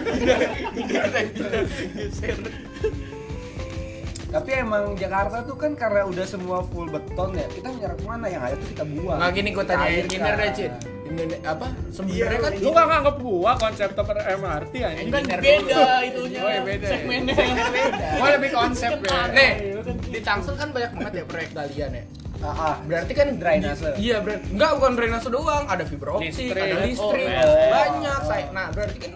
Tapi 4.28 4.50
emang 4.52 4.92
Jakarta 4.92 5.40
tuh 5.40 5.56
kan 5.56 5.72
karena 5.72 6.04
udah 6.04 6.26
semua 6.26 6.60
full 6.60 6.84
beton 6.84 7.32
ya, 7.32 7.48
kita 7.48 7.72
menyerap 7.72 7.96
ke 7.96 8.04
mana 8.04 8.26
yang 8.28 8.42
ada 8.44 8.54
tuh 8.54 8.68
kita 8.68 8.84
buang. 8.84 9.16
Nggak 9.16 9.30
gini 9.32 9.48
gue 9.56 9.64
tanya 9.64 9.86
Cair, 9.86 10.04
engineer 10.04 10.34
kan. 10.34 10.42
deh, 10.42 10.50
Cid. 10.52 10.72
Ini 11.08 11.24
apa? 11.40 11.66
Sebenarnya 11.88 12.38
kan 12.38 12.52
Lu 12.60 12.68
gak 12.68 12.84
nganggep 12.84 13.16
gua 13.16 13.52
konseptor 13.56 14.04
MRT 14.12 14.74
anjing. 14.76 15.08
Kan 15.08 15.22
Engineer 15.24 15.40
beda 15.40 15.80
itunya. 16.04 16.40
Oh, 16.44 16.50
ya 16.52 16.60
beda 16.60 16.84
ya. 16.84 16.92
Segmennya. 16.92 17.36
Gue 18.12 18.28
lebih 18.36 18.50
konsep 18.52 18.90
ya. 18.92 19.08
Kan 19.08 19.28
Nih, 19.32 19.50
kan. 19.80 19.96
di 20.04 20.20
Tangsel 20.20 20.54
kan 20.60 20.68
banyak 20.68 20.92
banget 20.92 21.12
ya 21.14 21.24
proyek 21.24 21.50
galian 21.56 21.90
ya. 21.96 22.04
Ah, 22.38 22.46
ah. 22.54 22.74
Berarti 22.86 23.12
kan 23.12 23.34
Drainase. 23.34 23.98
Iya, 23.98 24.22
berarti 24.22 24.46
enggak 24.54 24.70
bukan 24.78 24.92
drainase 24.94 25.28
doang, 25.28 25.64
ada 25.66 25.82
fiber 25.82 26.08
optik, 26.14 26.30
Listrik. 26.30 26.54
ada 26.54 26.76
listrik, 26.86 27.26
Oh, 27.28 27.66
banyak. 27.68 28.20
Saya, 28.24 28.44
nah, 28.54 28.66
berarti 28.70 28.98
kan 28.98 29.12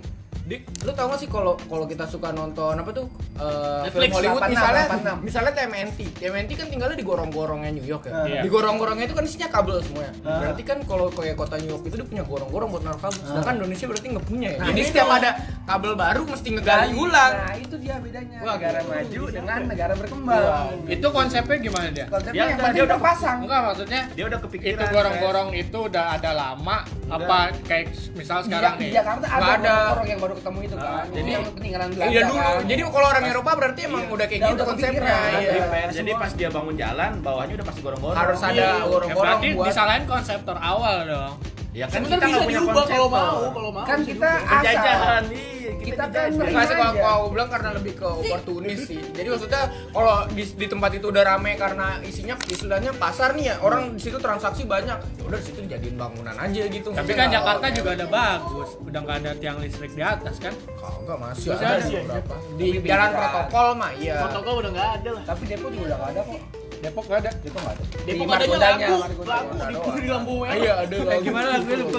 di, 0.53 0.57
lu 0.83 0.93
tau 0.93 1.07
gak 1.07 1.17
sih 1.17 1.27
kalau 1.27 1.57
kalau 1.63 1.85
kita 1.85 2.05
suka 2.05 2.29
nonton 2.31 2.75
apa 2.75 2.91
tuh 2.91 3.09
eh, 3.35 3.81
Netflix, 3.83 4.05
film 4.05 4.13
Hollywood 4.13 4.43
86, 4.43 4.53
misalnya 4.53 4.85
86. 4.85 5.25
misalnya 5.25 5.53
TMNT 5.55 5.99
TMNT 6.15 6.51
kan 6.53 6.67
tinggalnya 6.69 6.95
di 6.95 7.05
gorong-gorongnya 7.05 7.71
New 7.73 7.85
York 7.85 8.05
ya 8.05 8.13
Iya. 8.23 8.41
di 8.41 8.49
gorong-gorongnya 8.49 9.05
itu 9.05 9.15
kan 9.15 9.25
isinya 9.25 9.49
kabel 9.49 9.81
semuanya 9.81 10.13
Ah. 10.23 10.39
berarti 10.39 10.63
kan 10.63 10.79
kalau 10.83 11.09
kayak 11.09 11.35
kota 11.35 11.57
New 11.57 11.71
York 11.71 11.83
itu 11.83 11.97
dia 11.97 12.07
punya 12.07 12.23
gorong-gorong 12.23 12.69
buat 12.69 12.83
naruh 12.83 13.01
kabel 13.01 13.21
sedangkan 13.23 13.55
Indonesia 13.57 13.87
berarti 13.87 14.07
nggak 14.11 14.27
punya 14.27 14.49
ya 14.51 14.59
Nah, 14.59 14.67
jadi 14.69 14.79
itu. 14.79 14.89
setiap 14.91 15.09
ada 15.11 15.31
kabel 15.65 15.93
baru 15.95 16.23
mesti 16.25 16.49
ngegali 16.51 16.93
ulang 16.93 17.33
Nah, 17.35 17.55
itu 17.57 17.75
dia 17.79 17.95
bedanya. 17.97 18.39
Wah, 18.39 18.55
negara 18.55 18.79
gitu. 18.79 18.91
maju 18.91 19.23
dengan 19.33 19.59
negara 19.65 19.93
berkembang. 19.95 20.69
Itu 20.87 21.07
konsepnya 21.09 21.57
gimana 21.59 21.89
dia? 21.89 22.07
Konsepnya 22.07 22.35
Ya, 22.35 22.45
yang 22.45 22.59
udah, 22.59 22.71
dia 22.71 22.83
udah 22.83 22.97
terpasang. 22.97 23.39
Enggak 23.41 23.61
maksudnya 23.65 24.01
Dia 24.13 24.25
udah 24.25 24.39
kepikiran. 24.41 24.73
itu 24.73 24.85
gorong-gorong 24.89 25.49
itu 25.53 25.79
udah 25.83 26.05
ada 26.13 26.31
lama 26.33 26.77
apa 27.09 27.39
kayak 27.63 27.87
misal 28.13 28.41
sekarang 28.41 28.75
di 28.77 28.89
nih 28.89 28.91
Jakarta 28.97 29.27
ada 29.29 29.53
ada. 29.55 29.75
orang 29.93 30.07
yang 30.07 30.19
baru 30.19 30.35
ketemu 30.43 30.59
itu 30.67 30.75
kan. 30.75 31.07
jadi 31.15 31.31
yang 31.31 31.45
peninggalan 31.55 31.89
Belanda. 31.95 32.11
Iya 32.11 32.21
dulu. 32.27 32.43
kan. 32.43 32.67
Jadi 32.67 32.81
kalau 32.83 33.09
orang 33.15 33.25
Eropa 33.31 33.51
berarti 33.55 33.81
emang 33.87 34.03
udah 34.11 34.27
kayak 34.27 34.41
gitu 34.51 34.63
konsepnya. 34.67 35.17
Iya. 35.39 35.53
Jadi 35.95 36.11
pas 36.19 36.33
dia 36.35 36.49
bangun 36.51 36.75
jalan, 36.75 37.11
bawahnya 37.23 37.55
udah 37.63 37.67
pasti 37.71 37.81
gorong-gorong. 37.81 38.19
Harus 38.19 38.41
ada 38.43 38.51
Iya. 38.53 38.67
Ya, 38.67 38.85
gorong-gorong 38.91 39.23
berarti 39.39 39.49
buat 39.55 39.67
disalahin 39.71 40.05
konseptor 40.11 40.57
awal 40.59 40.97
dong. 41.07 41.35
Ya 41.73 41.89
kan 41.89 42.05
Sebenarnya 42.05 42.21
kita 42.21 42.29
bisa 42.29 42.37
nggak 42.37 42.45
punya 42.45 42.61
diubah 42.61 42.75
konsep. 42.77 42.93
kalau 42.93 43.09
mau, 43.09 43.39
kalau 43.49 43.71
mau. 43.73 43.85
Kan 43.89 43.99
kita 44.05 44.31
penjajahan 44.45 45.23
iya, 45.33 45.71
Kita 45.73 46.05
kita 46.05 46.05
kan 46.13 46.29
Nggak 46.37 46.65
sih 46.69 46.77
kalau 46.77 47.17
aku 47.17 47.27
bilang 47.33 47.49
karena 47.49 47.71
lebih 47.73 47.93
ke 47.97 48.07
oportunis 48.07 48.79
sih. 48.85 49.01
Jadi 49.01 49.29
maksudnya 49.33 49.63
kalau 49.89 50.17
di, 50.29 50.45
di 50.45 50.67
tempat 50.69 50.91
itu 50.93 51.07
udah 51.09 51.23
rame 51.25 51.53
karena 51.57 51.87
isinya 52.05 52.35
istilahnya 52.45 52.93
pasar 53.01 53.33
nih 53.33 53.45
ya, 53.49 53.55
orang 53.65 53.97
di 53.97 54.01
situ 54.05 54.21
transaksi 54.21 54.69
banyak. 54.69 54.99
Ya 55.01 55.23
udah 55.25 55.39
di 55.41 55.47
situ 55.49 55.59
dijadiin 55.65 55.97
bangunan 55.97 56.37
aja 56.37 56.61
gitu. 56.69 56.89
Tapi 56.93 57.13
kan 57.17 57.33
Jakarta 57.33 57.67
juga 57.73 57.91
ada 57.97 58.07
bagus, 58.07 58.69
udah 58.77 59.01
nggak 59.01 59.17
ada 59.25 59.31
tiang 59.41 59.57
listrik 59.65 59.97
di 59.97 60.05
atas 60.05 60.37
kan? 60.45 60.53
Kagak 60.77 61.17
masih 61.25 61.57
Masih 61.57 61.65
ada 61.65 61.81
ada. 61.81 61.89
beberapa. 61.89 62.35
Di 62.61 62.69
jalan 62.85 63.11
protokol 63.17 63.67
mah 63.81 63.93
iya. 63.97 64.17
Protokol 64.29 64.55
udah 64.61 64.71
nggak 64.77 64.91
ada 65.01 65.11
lah. 65.17 65.23
Tapi 65.25 65.43
Depok 65.49 65.71
juga 65.73 65.85
udah 65.89 65.97
nggak 65.97 66.13
ada 66.13 66.23
kok. 66.29 66.62
Depok 66.83 67.05
nggak 67.07 67.21
ada. 67.23 67.31
Depok 67.47 67.61
nggak 67.63 67.75
ada. 67.79 67.85
Depok 67.87 68.03
Di 68.03 68.11
adanya 68.11 68.27
Margondanya, 68.27 68.89
lagu, 68.99 69.23
lagu 69.55 69.89
di, 69.95 70.09
lampu 70.11 70.33
merah. 70.43 70.57
Iya 70.59 70.73
ada 70.83 70.97
Kayak 70.99 71.23
gimana 71.23 71.47
lagunya 71.55 71.77
lupa. 71.79 71.99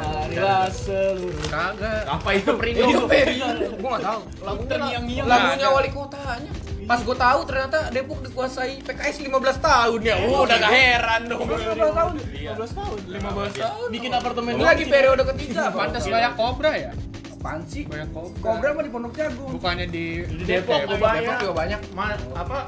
Marilah 0.00 0.64
seluruh. 0.72 1.46
Kagak. 1.52 2.02
Apa 2.08 2.28
itu 2.32 2.50
Perindo? 2.56 2.84
Itu 2.88 3.04
Peri. 3.04 3.36
Gua 3.76 3.88
enggak 3.92 4.02
tahu. 4.08 4.20
Lagu 4.40 4.62
terngiang-ngiang. 4.64 5.26
Lagunya 5.28 5.68
wali 5.68 5.90
kotanya. 5.92 6.52
Pas 6.90 7.00
gue 7.06 7.16
tahu 7.22 7.40
ternyata 7.46 7.78
Depok 7.94 8.18
dikuasai 8.24 8.82
PKS 8.82 9.16
15 9.22 9.62
tahun 9.62 10.00
ya. 10.02 10.16
Oh, 10.26 10.42
udah 10.42 10.56
gak 10.58 10.72
heran 10.74 11.22
dong. 11.30 11.46
15 11.46 11.76
tahun. 11.76 12.12
15 12.18 12.78
tahun. 12.80 12.98
15 13.14 13.62
tahun. 13.62 13.88
Bikin 13.94 14.10
apartemen 14.10 14.52
Ini 14.58 14.64
lagi 14.64 14.84
periode 14.90 15.22
ketiga, 15.22 15.70
Pantas 15.70 16.02
kayak 16.08 16.34
Cobra 16.34 16.72
ya? 16.74 16.90
Apaan 17.30 17.62
sih? 17.70 17.86
Kayak 17.86 18.10
Cobra. 18.10 18.42
Kobra 18.42 18.68
mah 18.74 18.82
di 18.82 18.90
Pondok 18.90 19.12
Jagung. 19.14 19.50
Bukannya 19.54 19.86
di 19.86 20.24
Di 20.24 20.44
Depok 20.48 20.82
Depok. 20.82 20.98
gua 20.98 21.08
Depok 21.14 21.34
juga 21.38 21.54
banyak. 21.54 21.80
Ma 21.94 22.06
apa 22.34 22.58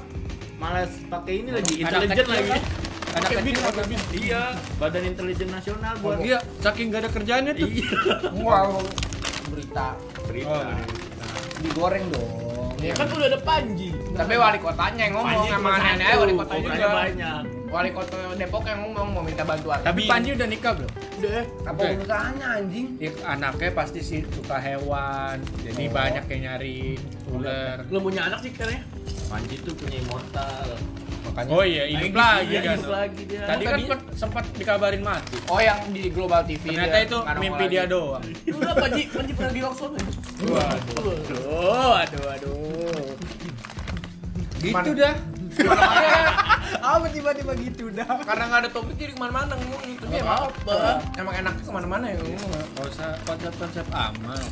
malas 0.62 0.90
pakai 1.10 1.42
ini 1.42 1.50
lagi 1.50 1.74
intelijen 1.82 2.26
lagi. 2.30 2.48
kan? 2.48 2.62
Anak 3.12 3.28
kecil 3.28 3.84
bin. 3.84 4.00
Iya, 4.16 4.42
Badan 4.80 5.04
Intelijen 5.04 5.48
Nasional 5.52 5.94
buat 6.00 6.16
Iya, 6.22 6.38
saking 6.64 6.88
gak 6.88 7.04
ada 7.04 7.10
kerjaannya 7.12 7.52
tuh. 7.52 7.68
Iya. 7.68 7.98
Wow. 8.40 8.80
Berita 9.52 9.86
Berita. 10.24 10.64
digoreng 11.60 12.04
dong. 12.08 12.30
Ya 12.80 12.96
kan 12.96 13.06
udah 13.06 13.28
ada 13.28 13.38
Panji. 13.38 13.90
Tapi 13.92 14.34
wali 14.34 14.58
kotanya 14.58 15.02
yang 15.06 15.14
ngomong 15.14 15.28
Panji 15.28 15.48
sama 15.50 15.68
cuma 15.68 15.90
aneh 15.92 16.06
satu, 16.08 16.18
wali 16.18 16.32
kota 16.34 16.52
Cobranya 16.52 16.72
juga. 16.74 16.88
banyak. 16.96 17.42
Wali 17.72 17.88
kota 17.88 18.36
Depok 18.36 18.68
yang 18.68 18.84
ngomong 18.84 19.16
mau 19.16 19.24
minta 19.24 19.48
bantuan. 19.48 19.80
Tapi 19.80 20.04
Panji 20.04 20.36
udah 20.36 20.44
nikah 20.44 20.76
belum? 20.76 20.92
Udah. 20.92 21.42
Apa 21.64 21.80
urusannya 21.88 22.46
anjing? 22.60 22.86
Ya, 23.00 23.10
anaknya 23.24 23.70
pasti 23.72 24.00
sih 24.04 24.20
suka 24.28 24.60
hewan, 24.60 25.40
jadi 25.64 25.88
Oh. 25.88 25.90
banyak 25.90 26.24
yang 26.28 26.40
nyari 26.46 27.00
ular. 27.32 27.80
Belum 27.88 28.02
punya 28.04 28.28
anak 28.28 28.44
sih 28.44 28.52
katanya. 28.52 28.84
Panji 29.24 29.56
tuh 29.64 29.72
punya 29.72 30.04
immortal. 30.04 30.68
Makanya. 31.22 31.48
Oh 31.48 31.64
iya, 31.64 31.84
hidup 31.88 32.12
lagi 32.12 32.52
Iya, 32.52 32.60
kan. 32.60 32.76
hidup 32.76 32.92
lagi 32.92 33.22
dia. 33.24 33.42
Tadi 33.48 33.64
kan 33.64 33.78
sempat 34.12 34.44
dikabarin 34.52 35.00
mati. 35.00 35.36
Oh 35.48 35.56
yang 35.56 35.80
di 35.88 36.12
Global 36.12 36.44
TV. 36.44 36.76
Ternyata 36.76 36.92
dia 36.92 37.06
itu 37.08 37.18
mimpi 37.40 37.64
lagi. 37.64 37.72
dia 37.72 37.84
doang. 37.88 38.22
Udah 38.52 38.74
Panji, 38.76 39.02
Panji 39.08 39.32
pernah 39.32 39.52
di 39.56 39.62
Oxford 39.64 39.92
ya? 39.96 40.04
Aduh, 40.44 41.92
aduh, 41.96 42.26
aduh. 42.28 43.08
Gitu 44.60 44.92
dah. 44.92 45.16
Apa 46.82 47.06
tiba-tiba 47.08 47.52
gitu 47.56 47.84
dah? 47.90 48.08
Karena 48.20 48.44
nggak 48.46 48.60
ada 48.60 48.70
topik 48.70 48.96
jadi 48.96 49.12
ke 49.12 49.20
mana-mana 49.20 49.54
ngomongin. 49.54 49.96
Tapi 49.96 50.08
Nggak 50.08 50.20
emang 50.20 50.38
apa-apa. 50.40 50.92
Emang 51.14 51.34
enaknya 51.36 51.62
ke 51.62 51.72
mana-mana 51.72 52.04
ya 52.06 52.16
ngomong. 52.18 52.50
Konsep-konsep 52.74 53.86
amal. 53.88 54.42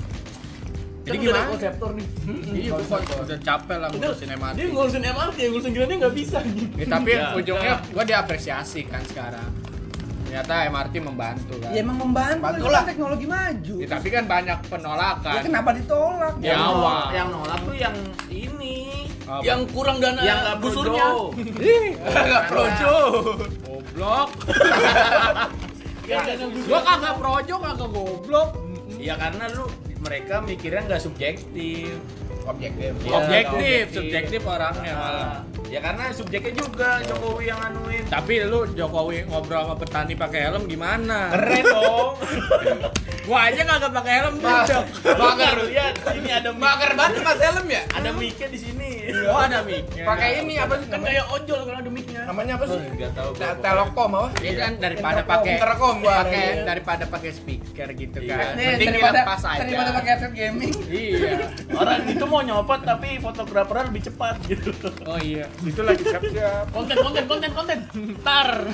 Jadi 1.00 1.16
Jadi 1.16 1.16
udah 1.18 1.32
ada 1.32 1.40
gimana? 1.40 1.50
konseptor 1.50 1.90
nih. 1.90 2.06
Iya, 2.52 2.70
pokoknya 2.76 3.16
udah 3.18 3.38
capek 3.40 3.76
lah 3.78 3.88
ngurusin 3.90 4.28
MRT. 4.30 4.54
Dia 4.54 4.66
ngurusin 4.68 5.02
MRT, 5.02 5.38
ngurusin 5.48 5.72
grannya 5.72 5.96
nggak 5.98 6.14
bisa 6.14 6.38
gitu. 6.46 6.74
Ya, 6.76 6.86
tapi 6.86 7.10
Ya, 7.10 7.26
ujungnya 7.32 7.74
gua 7.88 8.04
diapresiasi 8.04 8.80
kan 8.84 9.02
sekarang. 9.04 9.48
Ternyata 10.22 10.54
MRT 10.68 10.94
membantu 11.00 11.54
kan. 11.58 11.70
Ya 11.72 11.80
emang 11.80 11.98
membantu 11.98 12.44
Bantu 12.44 12.58
itu 12.60 12.68
lah. 12.68 12.76
kan 12.76 12.86
teknologi 12.86 13.26
maju. 13.26 13.74
Ya, 13.80 13.88
tapi 13.88 14.08
kan 14.08 14.24
banyak 14.28 14.58
Ya 14.60 14.68
penolakan. 14.68 15.40
kenapa 15.42 15.70
ditolak? 15.72 16.34
Ya, 16.38 16.46
yang 16.46 16.60
awal. 16.60 16.76
nolak, 16.76 17.06
yang 17.10 17.28
nolak 17.32 17.58
tuh 17.58 17.74
yang 17.74 17.96
ini. 18.28 18.78
Apa? 19.30 19.46
Yang 19.46 19.60
kurang 19.70 20.02
dana 20.02 20.20
yang 20.26 20.38
nggak 20.42 20.58
busurnya. 20.58 21.06
projo. 21.06 21.38
Enggak 22.02 22.44
projo. 22.50 22.94
Goblok. 23.62 24.30
Gua 26.66 26.80
kagak 26.82 27.14
projo, 27.14 27.54
kagak 27.62 27.88
goblok. 27.94 28.48
Ya 28.98 29.14
karena 29.14 29.44
lu 29.54 29.70
mereka 30.02 30.42
mikirnya 30.42 30.82
nggak 30.90 31.02
subjektif. 31.06 31.94
Objektif. 32.50 32.92
Iya, 33.00 33.12
objektif, 33.14 33.54
objektif. 33.54 33.94
subjektif 33.94 34.40
orangnya 34.44 34.92
malah. 34.92 35.32
Ya 35.70 35.78
karena 35.78 36.04
subjeknya 36.10 36.52
juga 36.56 36.98
Jokowi 37.00 37.44
yang 37.46 37.60
anuin. 37.62 38.02
Tapi 38.04 38.34
lu 38.42 38.66
Jokowi 38.74 39.22
ngobrol 39.24 39.62
sama 39.62 39.76
petani 39.78 40.14
pakai 40.14 40.40
helm 40.44 40.66
gimana? 40.66 41.30
Keren 41.30 41.62
dong. 41.64 42.10
Gua 43.30 43.46
aja 43.46 43.62
kagak 43.62 43.92
pakai 43.94 44.12
helm 44.18 44.34
Bah- 44.42 44.66
juga. 44.66 44.82
Bakar 45.14 45.54
lihat 45.62 45.94
ini 46.10 46.30
ada 46.32 46.50
mic. 46.50 46.58
Bakar 46.60 46.90
banget 46.98 47.20
mas 47.22 47.38
helm 47.38 47.66
ya? 47.70 47.82
Ada 47.94 48.10
mic 48.10 48.34
di 48.34 48.58
sini. 48.58 48.90
Oh, 49.30 49.38
ada 49.38 49.62
mic. 49.62 49.86
Pakai 49.94 50.42
ini 50.42 50.58
apa 50.58 50.74
sih 50.74 50.86
Kan 50.90 51.00
kayak 51.00 51.24
ojol 51.30 51.60
kalau 51.62 51.78
ada 51.78 51.90
mic-nya. 51.92 52.20
Namanya 52.26 52.52
apa 52.58 52.64
sih? 52.66 52.80
Enggak 52.82 53.12
tahu. 53.14 53.30
Te- 53.38 53.58
Telekom 53.62 54.10
apa? 54.10 54.28
Ya 54.42 54.52
kan 54.58 54.72
daripada 54.76 55.20
Intercom. 55.22 55.30
pakai 55.30 55.54
ada, 55.54 55.74
pakai 56.02 56.42
iya. 56.42 56.62
daripada 56.66 57.04
pakai 57.06 57.30
speaker 57.30 57.88
gitu 57.94 58.18
Iya. 58.18 58.34
kan. 58.34 58.50
Nih, 58.58 58.66
Mending 58.66 58.88
daripada 58.90 59.18
dilepas 59.22 59.42
aja. 59.44 59.60
daripada 59.62 59.90
pakai 59.94 60.10
headset 60.10 60.32
gaming. 60.34 60.74
Iya. 60.82 61.32
Orang 61.70 62.00
itu 62.04 62.24
mau 62.26 62.39
nyopot 62.42 62.80
tapi 62.80 63.16
fotografernya 63.16 63.84
lebih 63.88 64.02
cepat 64.06 64.34
gitu. 64.46 64.70
Oh 65.04 65.16
iya. 65.16 65.46
Itu 65.60 65.80
lagi 65.80 66.02
siap-siap. 66.02 66.70
Konten, 66.70 66.96
konten, 66.96 67.24
konten, 67.26 67.50
konten. 67.52 67.78
Tar. 68.20 68.66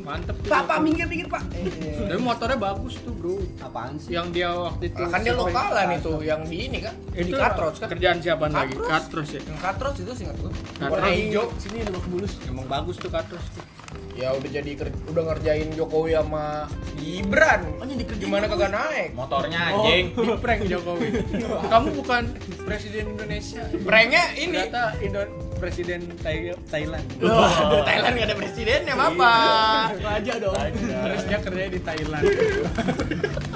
Mantep 0.00 0.36
tuh. 0.40 0.48
Pak, 0.48 0.62
Pak, 0.64 0.78
minggir, 0.80 1.06
minggir, 1.06 1.26
Pak. 1.26 1.42
Eh, 1.52 2.06
Tapi 2.06 2.20
motornya 2.20 2.56
bagus 2.56 2.98
tuh, 3.00 3.12
Bro. 3.12 3.38
apaan 3.58 3.96
sih? 3.96 4.12
Yang 4.12 4.26
dia 4.32 4.48
waktu 4.50 4.84
itu 4.88 5.02
Kan 5.02 5.20
dia 5.20 5.34
lokalan 5.34 5.88
itu 5.94 6.12
yang 6.22 6.40
di 6.42 6.58
ini 6.64 6.78
kan? 6.80 6.94
Di 7.10 7.22
Itu 7.22 7.36
Katros 7.36 7.76
kan? 7.78 7.88
kerjaan 7.90 8.18
siapa 8.18 8.46
lagi? 8.46 8.74
Katros. 8.76 9.28
Ya. 9.30 9.40
Yang 9.42 9.58
Katros 9.60 9.96
itu 9.98 10.12
sih 10.12 10.24
nggak 10.24 10.36
tuh? 10.38 10.50
Katros. 10.76 10.90
Warna 10.90 11.08
hijau. 11.10 11.44
Sini 11.56 11.76
ada 11.82 11.90
bak 11.92 12.06
bulus. 12.06 12.32
Emang 12.44 12.66
bagus 12.66 12.96
tuh 12.96 13.10
Katros 13.10 13.44
tuh. 13.52 13.64
Ya 14.16 14.32
udah 14.32 14.48
jadi 14.48 14.70
udah 15.06 15.22
ngerjain 15.28 15.68
Jokowi 15.70 16.16
sama 16.16 16.64
Gibran. 16.96 17.60
Oh, 17.76 17.84
dikerjain 17.84 18.24
Gimana 18.24 18.44
kagak 18.48 18.72
naik? 18.72 19.08
Motornya 19.12 19.60
Oh. 19.70 19.84
anjing. 19.84 20.04
Di 20.10 20.34
prank 20.40 20.62
Jokowi. 20.64 21.08
Kamu 21.72 21.88
bukan 21.94 22.22
presiden 22.64 23.12
Indonesia. 23.12 23.62
Pranknya 23.78 24.24
ini. 24.34 24.56
Ternyata 24.56 24.96
Indo 24.98 25.20
presiden 25.56 26.00
Thai- 26.20 26.56
Thailand. 26.66 27.04
Wah, 27.18 27.84
Thailand 27.84 28.12
nggak 28.12 28.26
ada 28.26 28.36
presidennya 28.36 28.94
apa? 28.94 29.32
Raja 29.94 30.32
dong. 30.36 30.56
Terus 30.74 31.22
dia 31.24 31.38
kerja 31.38 31.64
di 31.68 31.80
Thailand. 31.80 32.24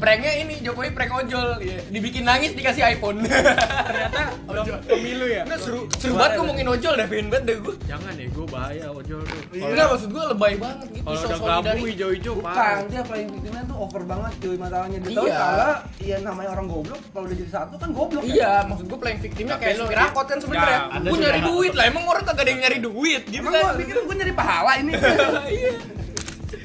pranknya 0.00 0.32
ini 0.34 0.54
Jokowi 0.58 0.90
prank 0.90 1.12
ojol 1.14 1.60
ya. 1.60 1.76
dibikin 1.86 2.24
nangis 2.24 2.50
dikasih 2.50 2.82
iPhone 2.88 3.20
Ternyata 3.20 4.22
belum 4.42 4.64
pemilu 4.82 5.26
ya. 5.26 5.42
Nggak, 5.44 5.60
seru 5.60 5.80
seru 5.92 6.16
banget 6.16 6.40
ngomongin 6.40 6.66
ojol 6.68 6.92
dah 6.94 7.06
pengen 7.06 7.26
banget 7.28 7.44
deh 7.44 7.56
gue 7.60 7.74
Jangan 7.84 8.12
ya, 8.14 8.26
gue 8.26 8.46
bahaya 8.46 8.86
ojol 8.90 9.20
tuh. 9.20 9.40
Enggak 9.52 9.86
maksud 9.86 10.08
gue 10.08 10.24
lebay 10.26 10.54
banget 10.56 10.88
gitu 10.90 11.04
Kalau 11.04 11.20
udah 11.20 11.38
solidari- 11.60 11.82
hijau-hijau 11.86 12.34
Bukan, 12.34 12.76
dia 12.88 13.02
playing 13.02 13.28
victimnya 13.30 13.62
tuh 13.62 13.76
over 13.78 14.02
banget 14.02 14.32
cuy 14.38 14.56
masalahnya 14.56 14.98
Dia 14.98 15.12
tahu 15.12 15.26
Iya. 15.26 15.36
salah, 15.36 15.74
ya 16.00 16.16
namanya 16.20 16.50
orang 16.50 16.66
goblok 16.66 17.00
Kalau 17.06 17.24
udah 17.24 17.36
jadi 17.36 17.50
satu 17.52 17.74
kan 17.76 17.88
goblok 17.90 18.22
kan? 18.22 18.32
Iya, 18.32 18.52
maksud 18.64 18.84
gue 18.86 18.98
playing 18.98 19.20
victimnya 19.20 19.56
kayak 19.56 19.74
lu- 19.74 19.84
supir 19.84 19.98
angkot 20.00 20.26
kan 20.26 20.38
sebenarnya. 20.38 20.78
Ya, 20.80 20.98
Gue 21.02 21.18
nyari 21.18 21.40
duit 21.42 21.72
lah, 21.72 21.84
emang 21.86 22.04
orang 22.04 22.24
kagak 22.24 22.40
ada 22.40 22.50
yang 22.50 22.60
nyari 22.60 22.78
duit 22.80 23.22
gitu 23.24 23.38
Emang 23.38 23.52
kan. 23.52 23.62
gua 23.62 23.76
pikir 23.76 23.94
gue 24.00 24.14
nyari 24.16 24.34
pahala 24.34 24.72
ini 24.76 24.92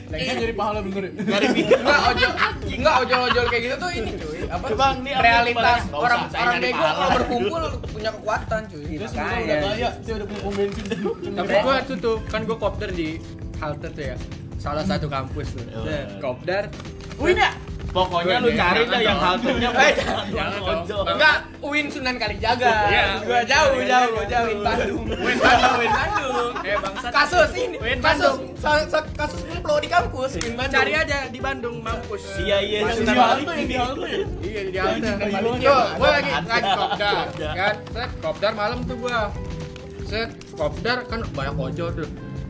Lagi 0.06 0.24
jadi 0.38 0.54
pahala 0.54 0.80
bener 0.86 1.04
ya. 1.10 1.12
Nyari 1.18 1.46
duit. 1.50 1.66
Enggak 1.74 2.02
ojol, 2.14 2.32
enggak 2.66 2.96
ojol-ojol 3.06 3.46
kayak 3.50 3.62
gitu 3.66 3.76
tuh 3.82 3.92
ini 3.92 4.12
cuy. 4.22 4.40
Apa? 4.46 4.66
Coba, 4.70 4.86
ini 4.96 5.12
apa 5.12 5.24
realitas 5.26 5.80
orang 5.90 6.20
saya 6.30 6.44
orang 6.46 6.58
bego 6.62 6.86
kalau 6.86 7.10
berkumpul 7.18 7.62
punya 7.90 8.10
kekuatan 8.14 8.62
cuy. 8.70 8.84
Sebenarnya 8.86 9.42
udah 9.42 9.58
kaya, 9.66 9.90
dia 10.06 10.14
udah 10.14 10.28
punya 10.30 10.52
bensin. 10.54 10.86
Tapi 11.42 11.54
gua 11.66 11.76
tuh 11.84 11.98
tuh 11.98 12.16
kan 12.30 12.42
gua 12.46 12.58
kopdar 12.62 12.90
di 12.94 13.18
halte 13.58 13.88
tuh 13.90 14.04
ya. 14.14 14.16
Salah 14.62 14.86
satu 14.86 15.06
kampus 15.10 15.48
tuh. 15.58 15.66
Iya. 15.66 16.22
Kopdar. 16.22 16.64
Win 17.18 17.38
ya? 17.42 17.52
Pokoknya 17.96 18.44
lu 18.44 18.52
cari 18.52 18.84
dah 18.92 19.00
yang 19.00 19.16
haltenya 19.24 19.70
Eh. 19.72 19.96
Enggak, 21.16 21.38
Win 21.64 21.88
Sunan 21.88 22.20
Kalijaga. 22.20 22.92
Iya. 22.92 23.06
Gua 23.24 23.40
jauh, 23.48 23.80
jauh, 23.88 24.20
jauh 24.28 24.48
Win 24.52 24.60
Bandung. 24.60 25.04
Win 25.08 25.38
Bandung, 25.40 25.76
Win 25.80 25.92
Bandung. 25.96 26.54
Eh 26.66 26.76
bangsat. 26.82 27.12
Kasus 27.14 27.52
ini, 27.56 27.78
Win 27.78 28.02
kasus 28.02 28.36
kasus 29.16 29.42
ngeplo 29.48 29.78
di 29.80 29.88
kampus 29.88 30.36
Win 30.44 30.60
Bandung. 30.60 30.76
Cari 30.76 30.92
aja 30.92 31.18
di 31.32 31.40
Bandung 31.40 31.80
mampus. 31.80 32.36
Iya 32.36 32.58
iya 32.60 32.80
Di 32.84 33.00
Sunan 33.00 33.16
halte 33.16 33.54
ya, 33.56 33.64
di 33.64 33.76
halte 33.80 34.08
ya. 34.12 34.26
Iya 34.44 34.62
di 34.68 34.78
halte. 34.82 35.10
Gua 35.96 36.10
lagi 36.12 36.32
lagi 36.36 36.70
kopdar. 36.76 37.26
Kan, 37.56 37.76
set 37.96 38.12
kopdar 38.20 38.52
malam 38.60 38.80
tuh 38.84 38.96
gua. 39.00 39.32
Set 40.04 40.30
kopdar 40.52 40.98
kan 41.08 41.24
banyak 41.32 41.56
ojol 41.56 41.90
tuh. 41.96 42.10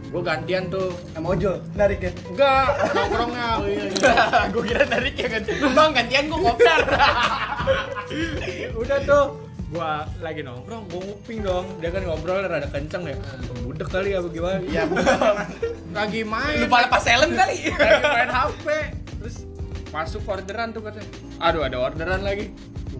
Gua 0.09 0.21
gantian 0.21 0.63
tuh. 0.69 0.93
Sama 1.11 1.27
ojol, 1.33 1.55
narik 1.73 1.99
ya 1.99 2.11
Enggak, 2.29 2.65
nongkrongnya. 2.93 3.47
gue 4.53 4.63
kira 4.63 4.83
narik 4.87 5.15
ya 5.17 5.27
kan. 5.27 5.41
Bang 5.73 5.91
gantian 5.91 6.23
gue 6.29 6.39
kopdar. 6.39 6.79
Udah 8.81 8.99
tuh. 9.03 9.25
Gua 9.65 10.05
lagi 10.21 10.45
nongkrong, 10.45 10.83
gua 10.87 11.01
nguping 11.03 11.39
dong. 11.41 11.65
Dia 11.81 11.89
kan 11.89 12.05
ngobrol 12.05 12.45
rada 12.45 12.69
kenceng 12.69 13.03
ya. 13.09 13.17
Budek 13.65 13.89
kali 13.89 14.13
ya 14.13 14.21
bagaimana? 14.21 14.61
Iya, 14.61 14.83
Lagi 15.91 16.21
main. 16.21 16.57
Lupa 16.63 16.85
lepas 16.85 17.03
helm 17.09 17.33
kali. 17.33 17.73
lagi 17.73 18.03
main 18.05 18.29
HP. 18.29 18.67
Terus 19.19 19.35
masuk 19.89 20.21
orderan 20.29 20.69
tuh 20.69 20.85
katanya. 20.85 21.09
Aduh, 21.41 21.65
ada 21.65 21.77
orderan 21.81 22.21
lagi. 22.21 22.53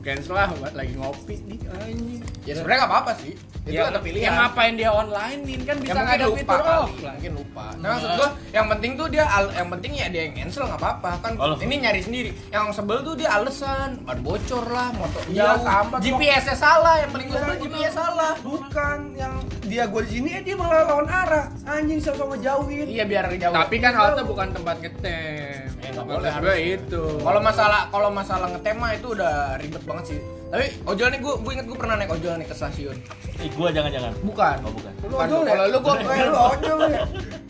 Cancel 0.06 0.38
lah, 0.38 0.46
lagi 0.70 0.94
ngopi 0.94 1.36
di 1.42 1.58
anjing. 1.66 2.22
Ya 2.46 2.54
sebenarnya 2.54 2.80
nggak 2.80 2.92
apa-apa 2.94 3.12
sih. 3.18 3.34
Itu 3.66 3.74
Ya, 3.74 3.90
ada 3.90 3.98
pilihan. 3.98 4.22
Yang 4.22 4.36
ngapain 4.38 4.74
dia 4.76 4.90
onlinein 4.94 5.40
kan 5.66 5.76
bisa 5.76 5.90
ya 5.90 5.94
mungkin 5.98 6.14
ada 6.14 6.26
lupa 6.28 6.38
fitur 6.38 6.60
kali, 6.62 6.78
offline. 6.78 7.10
mungkin 7.10 7.32
lupa. 7.34 7.66
Nah, 7.76 7.90
maksud 7.90 8.10
gua 8.14 8.30
yang 8.54 8.66
penting 8.70 8.92
tuh 8.94 9.08
dia 9.10 9.24
al- 9.26 9.50
yang 9.52 9.68
penting 9.68 9.92
ya 9.92 10.06
dia 10.06 10.22
yang 10.22 10.34
cancel 10.38 10.64
nggak 10.64 10.78
apa-apa 10.78 11.12
kan. 11.20 11.32
Kalau- 11.34 11.58
ini 11.58 11.76
nyari 11.80 12.02
sendiri. 12.06 12.32
Yang 12.48 12.66
sebel 12.72 12.98
tuh 13.02 13.14
dia 13.16 13.30
alasan, 13.32 13.90
ada 14.00 14.22
bocor 14.22 14.66
lah, 14.70 14.88
motor 14.94 15.22
Iya, 15.26 15.42
jauh. 15.50 15.66
sama, 15.66 15.96
GPS-nya 15.98 16.54
salah, 16.56 16.96
yang 16.96 17.10
paling 17.10 17.26
gue 17.26 17.40
sebel 17.40 17.56
Bukan. 17.56 17.66
GPS 17.66 17.94
salah. 17.96 18.32
Bukan, 18.40 18.98
yang 19.16 19.34
dia 19.64 19.84
gue 19.84 20.02
di 20.04 20.12
sini, 20.12 20.30
eh 20.32 20.42
dia 20.44 20.56
malah 20.56 20.86
lawan 20.86 21.10
arah 21.10 21.46
Anjing 21.66 21.98
sama-sama 21.98 22.38
jauhin 22.38 22.86
Iya 22.86 23.04
biar 23.04 23.26
jauh. 23.34 23.50
Tapi 23.52 23.76
kan 23.80 23.92
halte 23.92 24.22
bukan 24.22 24.54
tempat 24.54 24.78
ngetem. 24.78 25.66
Ya, 25.76 25.90
nggak 25.92 26.06
boleh, 26.08 26.32
gue 26.40 26.56
itu. 26.76 27.04
Kalau 27.20 27.40
masalah 27.40 27.82
kalau 27.88 28.10
masalah 28.10 28.48
ngetem 28.48 28.76
mah 28.76 28.92
itu 28.92 29.08
udah 29.12 29.34
ribet 29.58 29.82
banget 29.82 29.95
sih. 30.04 30.20
Tapi 30.52 30.66
ojol 30.84 31.08
nih 31.14 31.20
gue 31.24 31.34
gue 31.40 31.52
inget 31.56 31.68
gue 31.68 31.78
pernah 31.78 31.96
naik 31.96 32.12
ojol 32.12 32.34
nih 32.42 32.48
ke 32.48 32.56
stasiun. 32.56 32.98
Eh 33.36 33.52
gua 33.52 33.68
jangan-jangan. 33.68 34.12
Bukan. 34.24 34.56
Oh 34.64 34.72
bukan. 34.72 34.92
Lu 35.12 35.16
ojol 35.20 35.42
ya? 35.44 35.52
kalau 35.52 35.66
lu 35.68 35.78
gua 35.84 35.94
Eh, 36.16 36.28
lu 36.32 36.40
ojol 36.40 36.80
ya? 36.88 37.04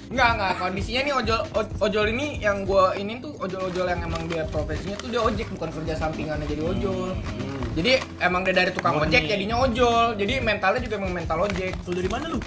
Enggak, 0.06 0.30
enggak. 0.38 0.54
Kondisinya 0.58 1.02
nih 1.06 1.14
ojol 1.14 1.40
ojol 1.82 2.06
ini 2.10 2.28
yang 2.42 2.58
gua 2.66 2.84
ini 2.98 3.14
tuh 3.22 3.34
ojol-ojol 3.38 3.86
yang 3.90 4.02
emang 4.06 4.22
dia 4.26 4.44
profesinya 4.50 4.96
tuh 4.98 5.10
dia 5.14 5.22
ojek 5.22 5.48
bukan 5.54 5.70
kerja 5.70 5.94
sampingannya 5.98 6.46
jadi 6.50 6.64
ojol. 6.66 7.10
Jadi 7.76 7.92
emang 8.24 8.42
dia 8.48 8.56
dari 8.56 8.72
tukang 8.74 8.98
ojek 8.98 9.24
jadinya 9.30 9.62
ojol. 9.62 10.18
Jadi 10.18 10.34
mentalnya 10.42 10.82
juga 10.82 10.96
emang 10.98 11.14
mental 11.14 11.38
ojek. 11.46 11.74
Lu 11.86 11.94
dari 11.94 12.10
mana 12.10 12.26
lu? 12.34 12.40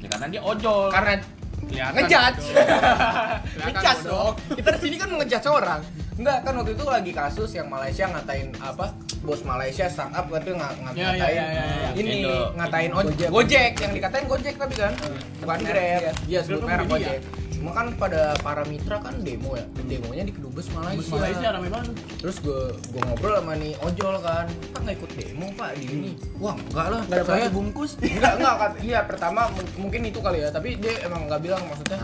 Ya 0.00 0.08
karena 0.08 0.26
dia 0.32 0.40
ojol. 0.40 0.88
Karena 0.88 1.14
Kelihatan 1.62 1.94
ngejudge. 1.94 2.44
bodoh. 2.52 3.62
ngejudge 3.64 4.02
bodoh. 4.04 4.12
dong. 4.12 4.32
Kita 4.58 4.68
di 4.74 4.80
sini 4.80 4.96
kan 5.00 5.08
ngejudge 5.14 5.48
orang. 5.48 5.80
Enggak, 6.22 6.38
kan 6.46 6.54
waktu 6.54 6.78
itu 6.78 6.84
lagi 6.86 7.10
kasus 7.10 7.50
yang 7.50 7.66
Malaysia 7.66 8.06
ngatain 8.06 8.54
apa? 8.62 8.94
Bos 9.26 9.42
Malaysia 9.42 9.90
startup 9.90 10.30
gitu 10.30 10.54
ng 10.54 10.94
Ya, 10.94 11.10
ya, 11.10 11.10
ngatain 11.18 11.34
ya, 11.34 11.46
ya, 11.50 11.64
ya. 11.66 11.90
ini 11.98 12.16
Indo. 12.22 12.38
ngatain 12.54 12.90
ojek. 12.94 13.26
Gojek 13.26 13.72
yang 13.82 13.90
dikatain 13.90 14.26
Gojek 14.30 14.54
tapi 14.54 14.74
kan 14.78 14.94
bukan 15.42 15.58
Grab. 15.66 16.14
Iya, 16.30 16.40
sebut 16.46 16.62
merek 16.62 16.86
Gojek. 16.86 17.18
Cuma 17.62 17.78
kan 17.78 17.94
pada 17.94 18.34
para 18.42 18.66
mitra 18.66 18.98
kan 18.98 19.22
demo 19.22 19.54
ya. 19.54 19.62
Demonya 19.86 20.26
di 20.26 20.34
Kedubes 20.34 20.66
Malaysia. 20.74 21.14
Malaysia 21.14 21.48
rame 21.54 21.70
banget. 21.70 21.94
Terus 22.18 22.42
gue 22.42 22.74
gue 22.90 23.00
ngobrol 23.06 23.38
sama 23.38 23.54
nih 23.54 23.78
ojol 23.86 24.18
kan, 24.18 24.50
pak 24.74 24.80
nggak 24.82 24.96
ikut 24.98 25.10
demo 25.14 25.46
pak 25.54 25.70
di 25.78 25.84
ini. 25.86 26.10
Wah 26.42 26.58
enggak 26.58 26.86
lah, 26.90 27.00
Nggak 27.06 27.22
saya 27.22 27.46
dapat 27.46 27.54
bungkus. 27.54 27.90
Enggak 28.02 28.34
enggak 28.34 28.54
kan. 28.58 28.72
Iya 28.82 29.00
pertama 29.06 29.40
mungkin 29.78 30.00
itu 30.10 30.18
kali 30.18 30.42
ya. 30.42 30.50
Tapi 30.50 30.74
dia 30.82 31.06
emang 31.06 31.30
nggak 31.30 31.38
bilang 31.38 31.62
maksudnya. 31.70 32.02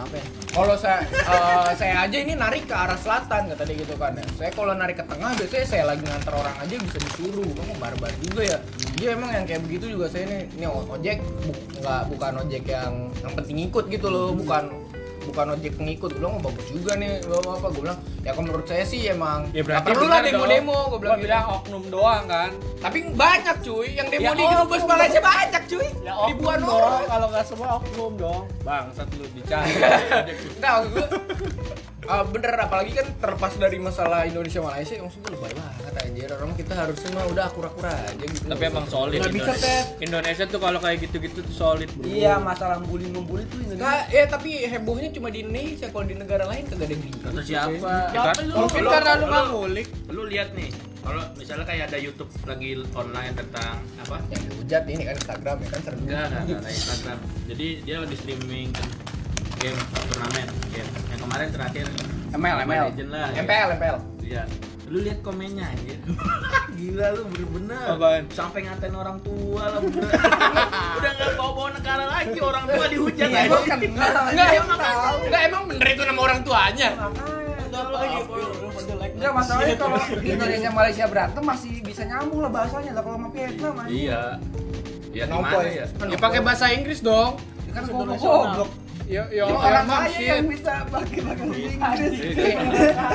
Kalau 0.55 0.79
saya 0.79 1.03
eh, 1.11 1.71
saya 1.75 1.95
aja 2.07 2.17
ini 2.23 2.39
narik 2.39 2.71
ke 2.71 2.75
arah 2.79 2.95
selatan 2.95 3.51
kata 3.51 3.63
dia 3.67 3.83
gitu 3.83 3.99
kan. 3.99 4.15
Ya 4.15 4.27
saya 4.39 4.55
kalau 4.55 4.79
narik 4.79 5.03
ke 5.03 5.05
tengah 5.11 5.35
biasanya 5.35 5.67
saya 5.67 5.85
lagi 5.91 6.07
nganter 6.07 6.35
orang 6.39 6.55
aja 6.63 6.75
bisa 6.79 6.99
disuruh. 7.03 7.51
Kamu 7.51 7.75
barbar 7.83 8.15
juga 8.23 8.47
ya. 8.47 8.59
Dia 8.95 9.19
emang 9.19 9.35
yang 9.35 9.43
kayak 9.43 9.67
begitu 9.67 9.99
juga 9.99 10.07
saya 10.07 10.23
ini 10.31 10.39
ini 10.55 10.71
ojek 10.71 11.19
bu- 11.19 11.63
nggak 11.83 12.03
bukan 12.15 12.33
ojek 12.47 12.63
yang 12.63 13.11
yang 13.27 13.33
penting 13.35 13.59
ikut 13.67 13.91
gitu 13.91 14.07
loh. 14.07 14.31
Bukan 14.39 14.87
bukan 15.39 15.55
ojek 15.55 15.79
pengikut 15.79 16.11
gue 16.11 16.19
bilang 16.19 16.35
oh, 16.35 16.43
bagus 16.51 16.67
juga 16.67 16.93
nih 16.99 17.23
gue 17.23 17.39
apa 17.39 17.67
gue 17.71 17.83
bilang 17.87 17.99
ya 18.27 18.31
kalau 18.35 18.45
menurut 18.51 18.67
saya 18.67 18.83
sih 18.83 19.07
emang 19.07 19.47
Ya 19.55 19.63
berarti 19.63 19.87
perlu 19.87 20.11
lah 20.11 20.19
dong. 20.19 20.35
demo-demo 20.35 20.79
gue 20.91 20.99
bilang, 20.99 21.19
gitu. 21.23 21.27
bilang 21.31 21.45
oknum 21.55 21.85
doang 21.87 22.25
kan. 22.27 22.51
tapi 22.83 22.99
banyak 23.15 23.57
cuy 23.63 23.89
yang 23.95 24.11
demo 24.11 24.23
Ya, 24.27 24.31
di 24.35 24.43
oknum 24.43 24.91
Malaysia 24.91 25.21
banyak 25.23 25.63
cuy 25.71 25.89
Ya 26.03 26.15
ribuan 26.27 26.59
orang 26.59 26.91
dong, 26.91 27.07
kalau 27.07 27.27
nggak 27.31 27.45
semua 27.47 27.69
oknum 27.79 28.13
dong. 28.19 28.43
Bangsat 28.67 29.07
lu 29.15 29.31
dicari. 29.31 29.71
Enggak, 30.59 30.75
gue 30.91 31.07
ah, 32.09 32.25
bener 32.25 32.57
apalagi 32.57 32.93
kan 32.93 33.07
terlepas 33.15 33.53
dari 33.55 33.77
masalah 33.79 34.25
Indonesia 34.25 34.59
Malaysia 34.59 34.97
yang 34.97 35.07
gue 35.07 35.31
lebay 35.31 35.53
banget 35.53 35.95
anjir 35.99 36.29
orang 36.31 36.53
kita 36.55 36.73
harusnya 36.73 37.11
mah 37.13 37.25
udah 37.27 37.45
akur-akur 37.47 37.85
aja 37.85 38.17
gitu 38.17 38.47
Tapi 38.47 38.63
emang 38.65 38.87
solid 38.87 39.19
Nggak 39.19 39.29
bisa, 39.31 39.45
Indonesia. 39.45 39.69
Ted. 39.69 39.87
Indonesia 40.01 40.45
tuh 40.47 40.59
kalau 40.59 40.79
kayak 40.79 40.99
gitu-gitu 41.05 41.39
tuh 41.43 41.55
solid, 41.55 41.91
bro. 41.93 42.07
Iya, 42.07 42.35
masalah 42.39 42.79
bully-membuli 42.81 43.45
tuh 43.45 43.59
Indonesia 43.61 43.83
Nggak, 43.85 44.01
ya 44.09 44.25
tapi 44.27 44.51
hebohnya 44.65 45.09
cuma 45.13 45.29
di 45.29 45.39
Indonesia 45.43 45.87
kalau 45.89 46.05
di 46.05 46.17
negara 46.17 46.45
lain 46.47 46.65
kagak 46.65 46.81
ada 46.81 46.95
yang 46.95 47.03
gitu 47.05 47.25
Atau 47.25 47.43
siapa? 47.43 47.93
Ya 48.09 48.21
kan, 48.25 48.35
lu? 48.41 48.53
mungkin 48.57 48.83
Lu- 48.83 48.91
karena 48.91 49.11
lu 49.11 49.19
lu- 49.19 49.29
nggak 49.29 49.45
ngulik. 49.49 49.89
Lu 50.09 50.23
lihat 50.25 50.49
nih, 50.53 50.71
kalau 50.99 51.23
misalnya 51.35 51.65
kayak 51.65 51.85
ada 51.87 51.99
YouTube 51.99 52.31
lagi 52.43 52.69
online 52.93 53.33
tentang 53.35 53.75
apa? 53.99 54.17
yang 54.29 54.43
dihujat 54.47 54.83
ini 54.87 55.03
kan 55.05 55.15
Instagram 55.15 55.57
ya 55.59 55.69
kan 55.69 55.81
sering 55.83 56.01
Enggak, 56.03 56.25
enggak, 56.27 56.43
enggak, 56.49 56.73
Instagram. 56.73 57.19
Jadi 57.47 57.67
dia 57.83 57.97
di 58.01 58.17
streaming 58.17 58.69
kan 58.73 58.89
game 59.59 59.79
turnamen 60.07 60.47
game. 60.69 60.91
Yang 61.09 61.21
kemarin 61.21 61.49
terakhir 61.51 61.87
ML 62.31 62.57
ML 62.63 62.85
Legend 62.89 63.11
lah. 63.11 63.27
ya. 63.29 63.41
MPL 63.41 63.69
MPL 63.75 63.97
Iya. 64.23 64.43
Lu 64.89 64.99
lihat 65.01 65.21
komennya 65.21 65.69
aja. 65.69 65.97
Gila 66.79 67.07
lu 67.13 67.23
bener-bener. 67.29 67.87
Apaan? 67.91 68.23
Sampai 68.31 68.65
ngatain 68.65 68.95
orang 68.95 69.19
tua 69.21 69.63
lah 69.67 69.81
bener. 69.81 70.09
Udah 70.97 71.11
enggak 71.11 71.31
bawa-bawa 71.35 71.69
negara 71.75 72.05
lagi 72.07 72.39
orang 72.39 72.65
tua 72.65 72.85
dihujat 72.87 73.27
Iya, 73.27 73.39
aja. 73.39 73.47
emang 73.47 73.65
kan 73.65 73.79
enggak 74.25 74.49
emang 74.55 74.79
enggak 75.21 75.43
emang 75.45 75.63
bener 75.67 75.87
itu 75.87 76.03
nama 76.03 76.21
orang 76.23 76.41
tuanya 76.41 76.89
Enggak 79.11 79.33
masalahnya 79.35 79.75
kalau 79.77 79.99
Indonesia 80.17 80.71
Malaysia 80.71 81.05
berantem 81.05 81.43
masih 81.43 81.73
bisa 81.83 82.03
nyambung 82.05 82.41
lah 82.41 82.51
bahasanya 82.51 82.93
lah 82.93 83.03
kalau 83.03 83.17
sama 83.19 83.29
Vietnam 83.31 83.75
anjing. 83.77 83.99
Iya. 84.07 84.23
Ya 85.11 85.25
gimana 85.27 85.59
ya? 85.65 85.85
ya? 85.85 86.07
ya 86.07 86.17
pakai 86.17 86.41
bahasa 86.41 86.65
Inggris 86.71 87.01
dong 87.01 87.41
Kan 87.69 87.83
Internasional. 87.85 88.57
goblok. 88.57 88.71
Yo 89.09 89.25
Ya, 89.33 89.41
yo 89.41 89.57
orang 89.57 89.89
kaya 89.89 90.13
shit. 90.13 90.29
yang 90.29 90.45
bisa 90.47 90.85
bagi-bagi 90.87 91.49
Inggris. 91.73 92.37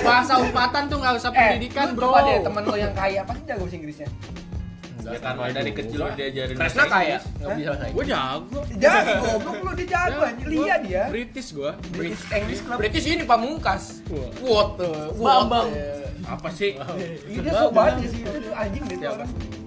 Bahasa 0.02 0.42
umpatan 0.42 0.90
tuh 0.90 0.98
nggak 0.98 1.14
usah 1.16 1.30
Eh, 1.30 1.38
pendidikan, 1.38 1.86
lu 1.88 1.96
bro. 1.96 2.10
coba 2.10 2.20
deh 2.26 2.38
temen 2.42 2.64
lo 2.64 2.74
yang 2.74 2.94
kaya 2.94 3.22
pasti 3.22 3.44
jago 3.46 3.62
bahasa 3.62 3.78
Inggrisnya. 3.78 4.10
Ya 5.04 5.20
karena 5.20 5.52
dari 5.52 5.72
kecil 5.72 6.00
udah 6.00 6.16
diajarin 6.16 6.56
Kresna 6.56 6.72
bahasa 6.80 6.96
kaya 6.96 7.18
nggak 7.20 7.50
bisa 7.54 7.70
bahasa 7.70 7.86
Gue 7.92 8.06
jago. 8.08 8.60
Jago 8.74 9.14
goblok 9.22 9.58
lu 9.60 9.72
dia 9.76 9.88
jago 9.88 10.20
anjing. 10.24 10.48
Lihat 10.50 10.80
dia. 10.82 11.04
British 11.14 11.50
gua. 11.52 11.72
British 11.92 12.24
English 12.32 12.62
Club. 12.64 12.78
British 12.82 13.06
ini 13.06 13.24
pamungkas 13.24 13.84
what 14.42 14.82
the 14.82 14.90
Bambang. 15.14 15.70
Apa 16.24 16.50
sih? 16.50 16.74
Dia 17.30 17.52
sobat 17.54 18.02
di 18.02 18.08
situ 18.10 18.34
tuh 18.34 18.54
anjing 18.56 18.84
deh 18.90 18.98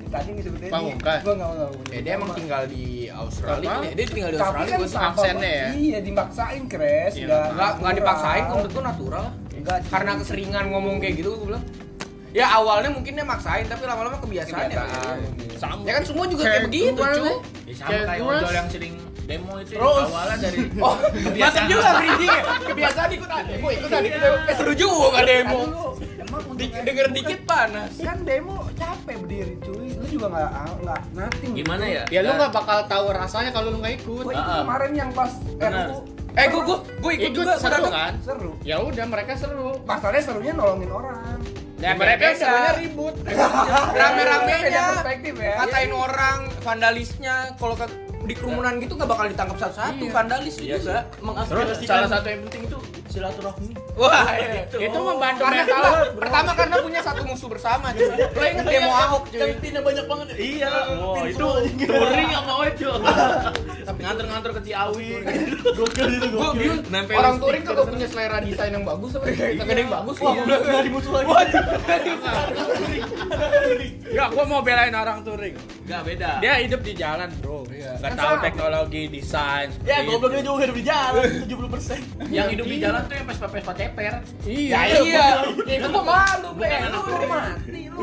Tadi 0.07 0.31
Pamungkas. 0.71 1.21
Enggak 1.21 1.37
mau. 1.37 1.71
Ya, 1.91 2.01
dia 2.01 2.13
emang 2.15 2.31
tinggal 2.33 2.63
di 2.67 2.85
Australia. 3.09 3.69
Apa? 3.73 3.91
Dia, 3.91 4.07
tinggal 4.07 4.31
di 4.31 4.37
Tapi 4.37 4.47
Australia 4.47 4.71
kan 4.71 4.79
gua 4.79 4.89
sama 4.89 5.09
aksennya 5.11 5.51
ya? 5.51 5.67
Iya, 5.75 5.99
dimaksain 6.01 6.63
kres, 6.67 7.13
Iya. 7.13 7.25
enggak 7.27 7.45
Enggak 7.51 7.71
enggak 7.77 7.95
dipaksain, 7.95 8.43
kok 8.43 8.55
menurut 8.55 8.73
gua 8.73 8.85
natural. 8.87 9.25
Enggak, 9.51 9.79
Karena 9.91 10.11
keseringan 10.17 10.65
ngomong 10.71 10.97
kayak 10.99 11.15
gitu 11.17 11.29
gua 11.35 11.47
bilang. 11.47 11.65
Ya 12.31 12.47
awalnya 12.53 12.91
mungkin 12.93 13.13
dia 13.13 13.25
maksain 13.25 13.65
tapi 13.65 13.83
lama-lama 13.83 14.21
kebiasaan 14.21 14.69
ya. 14.69 14.85
Sama. 15.57 15.83
Ya 15.83 15.93
kan 15.97 16.05
semua 16.05 16.25
juga 16.29 16.43
Kayak 16.45 16.53
kayak 16.53 16.67
begitu, 16.69 17.01
cuy. 17.01 17.17
nih? 17.19 17.37
Ya 17.65 17.75
sama 17.75 17.91
Kayak 18.05 18.21
ojol 18.21 18.53
yang 18.53 18.69
sering 18.69 18.95
demo 19.27 19.53
itu 19.59 19.73
Terus. 19.75 20.07
awalnya 20.07 20.37
dari 20.39 20.59
Oh, 20.87 20.95
mantap 21.35 21.65
juga 21.67 21.89
bridging 21.99 22.31
Kebiasaan 22.63 23.09
ikutan 23.11 23.43
demo, 23.43 23.69
ikutan 23.73 24.01
ikut 24.05 24.21
demo. 24.21 24.37
Eh 24.45 24.55
seru 24.55 24.73
juga 24.73 25.21
demo. 25.25 25.61
Emang 26.37 26.53
untuk 26.53 26.61
Di- 26.61 26.85
Denger 26.85 27.07
dikit 27.11 27.41
panas. 27.43 27.91
kan 27.97 28.19
demo 28.23 28.57
capek 28.73 29.17
berdiri 29.19 29.55
cuy 29.59 29.89
lu 29.91 30.05
juga 30.07 30.27
nggak 30.29 30.51
nggak 30.79 31.01
nothing 31.15 31.53
gimana 31.55 31.85
ya? 31.87 32.03
Ya 32.07 32.21
lu 32.21 32.31
nggak 32.31 32.53
bakal 32.53 32.79
tahu 32.85 33.07
rasanya 33.11 33.51
kalau 33.51 33.69
lu 33.71 33.79
nggak 33.79 33.95
ikut. 33.97 34.21
Gua 34.23 34.33
itu 34.33 34.43
Ah, 34.43 34.53
ah. 34.53 34.59
kemarin 34.63 34.93
yang 34.93 35.11
pas. 35.11 35.33
RU 35.57 35.97
Eh 36.37 36.47
gua 36.47 36.63
gua 36.63 36.79
gua 37.01 37.11
ikut 37.11 37.25
Ikut 37.27 37.37
juga 37.39 37.53
seru 37.57 37.89
kan? 37.89 38.13
seru 38.21 38.51
Ya 38.61 38.77
udah 38.79 39.05
mereka 39.07 39.33
seru. 39.35 39.81
masalahnya 39.83 40.21
serunya 40.23 40.53
nolongin 40.53 40.91
orang 40.91 41.41
Ya 41.77 41.93
mereka 41.95 42.25
beda. 42.27 42.37
serunya 42.39 42.73
ribut. 42.79 43.15
beda 43.25 43.49
Rame-ramenya 43.97 44.85
perspektif 44.95 45.35
ya 45.35 45.55
ngatain 45.59 45.93
orang, 45.95 46.39
vandalisnya 46.61 47.35
kalau 47.55 47.73
ke 47.75 47.87
di 48.23 48.35
kerumunan 48.35 48.77
gitu 48.77 48.93
nggak 48.93 49.07
bakal 49.07 49.25
ditangkap 49.25 49.57
satu-satu, 49.59 50.03
Iya. 50.03 50.13
vandalis 50.13 50.55
Iya 50.59 50.77
juga. 50.77 50.97
Terus 51.07 51.23
mengaspirasikan 51.23 51.89
salah 51.89 52.11
satu 52.11 52.27
yang 52.27 52.41
penting 52.45 52.63
itu 52.67 52.79
silaturahmi. 53.17 53.73
Wah, 53.97 54.29
itu, 54.37 54.77
Itu 54.77 54.99
membantu 55.01 55.43
karena 55.49 55.65
mental. 55.65 55.85
pertama 56.21 56.51
karena 56.53 56.77
punya 56.85 57.01
satu 57.01 57.23
musuh 57.25 57.49
bersama 57.49 57.87
cuy. 57.97 58.13
Lo 58.13 58.45
inget 58.45 58.67
demo 58.69 58.93
Ahok 58.93 59.25
cuy. 59.33 59.41
Yang 59.41 59.53
tinnya 59.65 59.81
banyak 59.81 60.05
banget. 60.05 60.27
ya? 60.29 60.37
Iya, 60.37 60.73
oh, 61.01 61.25
itu 61.25 61.47
touring 61.89 62.29
sama 62.29 62.53
ojol. 62.69 62.99
Tapi 63.89 63.99
nganter-nganter 64.05 64.51
ke 64.53 64.61
Ciawi. 64.69 65.09
Gokil 65.65 66.07
itu 66.13 66.27
gokil. 66.29 66.75
orang 67.17 67.37
touring 67.41 67.63
kagak 67.65 67.87
punya 67.89 68.07
selera 68.11 68.39
desain 68.45 68.73
yang 68.77 68.85
bagus 68.85 69.11
apa 69.17 69.27
ya? 69.33 69.65
Ada 69.65 69.81
yang 69.81 69.93
bagus 69.93 70.17
Wah, 70.21 70.33
iya. 70.37 70.43
udah 70.45 70.59
dari 70.61 70.91
musuh 70.93 71.13
lagi. 71.17 71.27
Enggak, 74.07 74.29
gua 74.33 74.45
mau 74.45 74.61
belain 74.61 74.93
orang 74.93 75.25
touring. 75.25 75.57
Enggak 75.89 76.03
beda. 76.05 76.31
Dia 76.45 76.55
hidup 76.61 76.81
di 76.85 76.93
jalan, 76.93 77.29
Bro. 77.41 77.65
Enggak 77.71 78.13
tahu 78.19 78.35
teknologi, 78.43 79.03
desain. 79.09 79.69
Ya, 79.87 80.03
gobloknya 80.05 80.43
juga 80.45 80.69
hidup 80.69 80.77
di 80.77 80.85
jalan 80.85 81.25
70%. 81.47 82.35
yang 82.35 82.49
hidup 82.51 82.67
di 82.67 82.77
jalan 82.83 83.06
tuh 83.07 83.15
yang 83.15 83.27
Vespa-Vespa 83.27 83.73
ceper. 83.73 84.15
itu. 84.43 84.51
Ya 84.69 84.81
Iya. 84.85 84.99
iya. 85.03 85.27
Ya 85.65 85.77
gua 85.85 86.03
malu. 86.05 86.49
Bukan 86.53 86.81
Lu 86.87 87.27
mati 87.27 87.83
lu. 87.87 88.01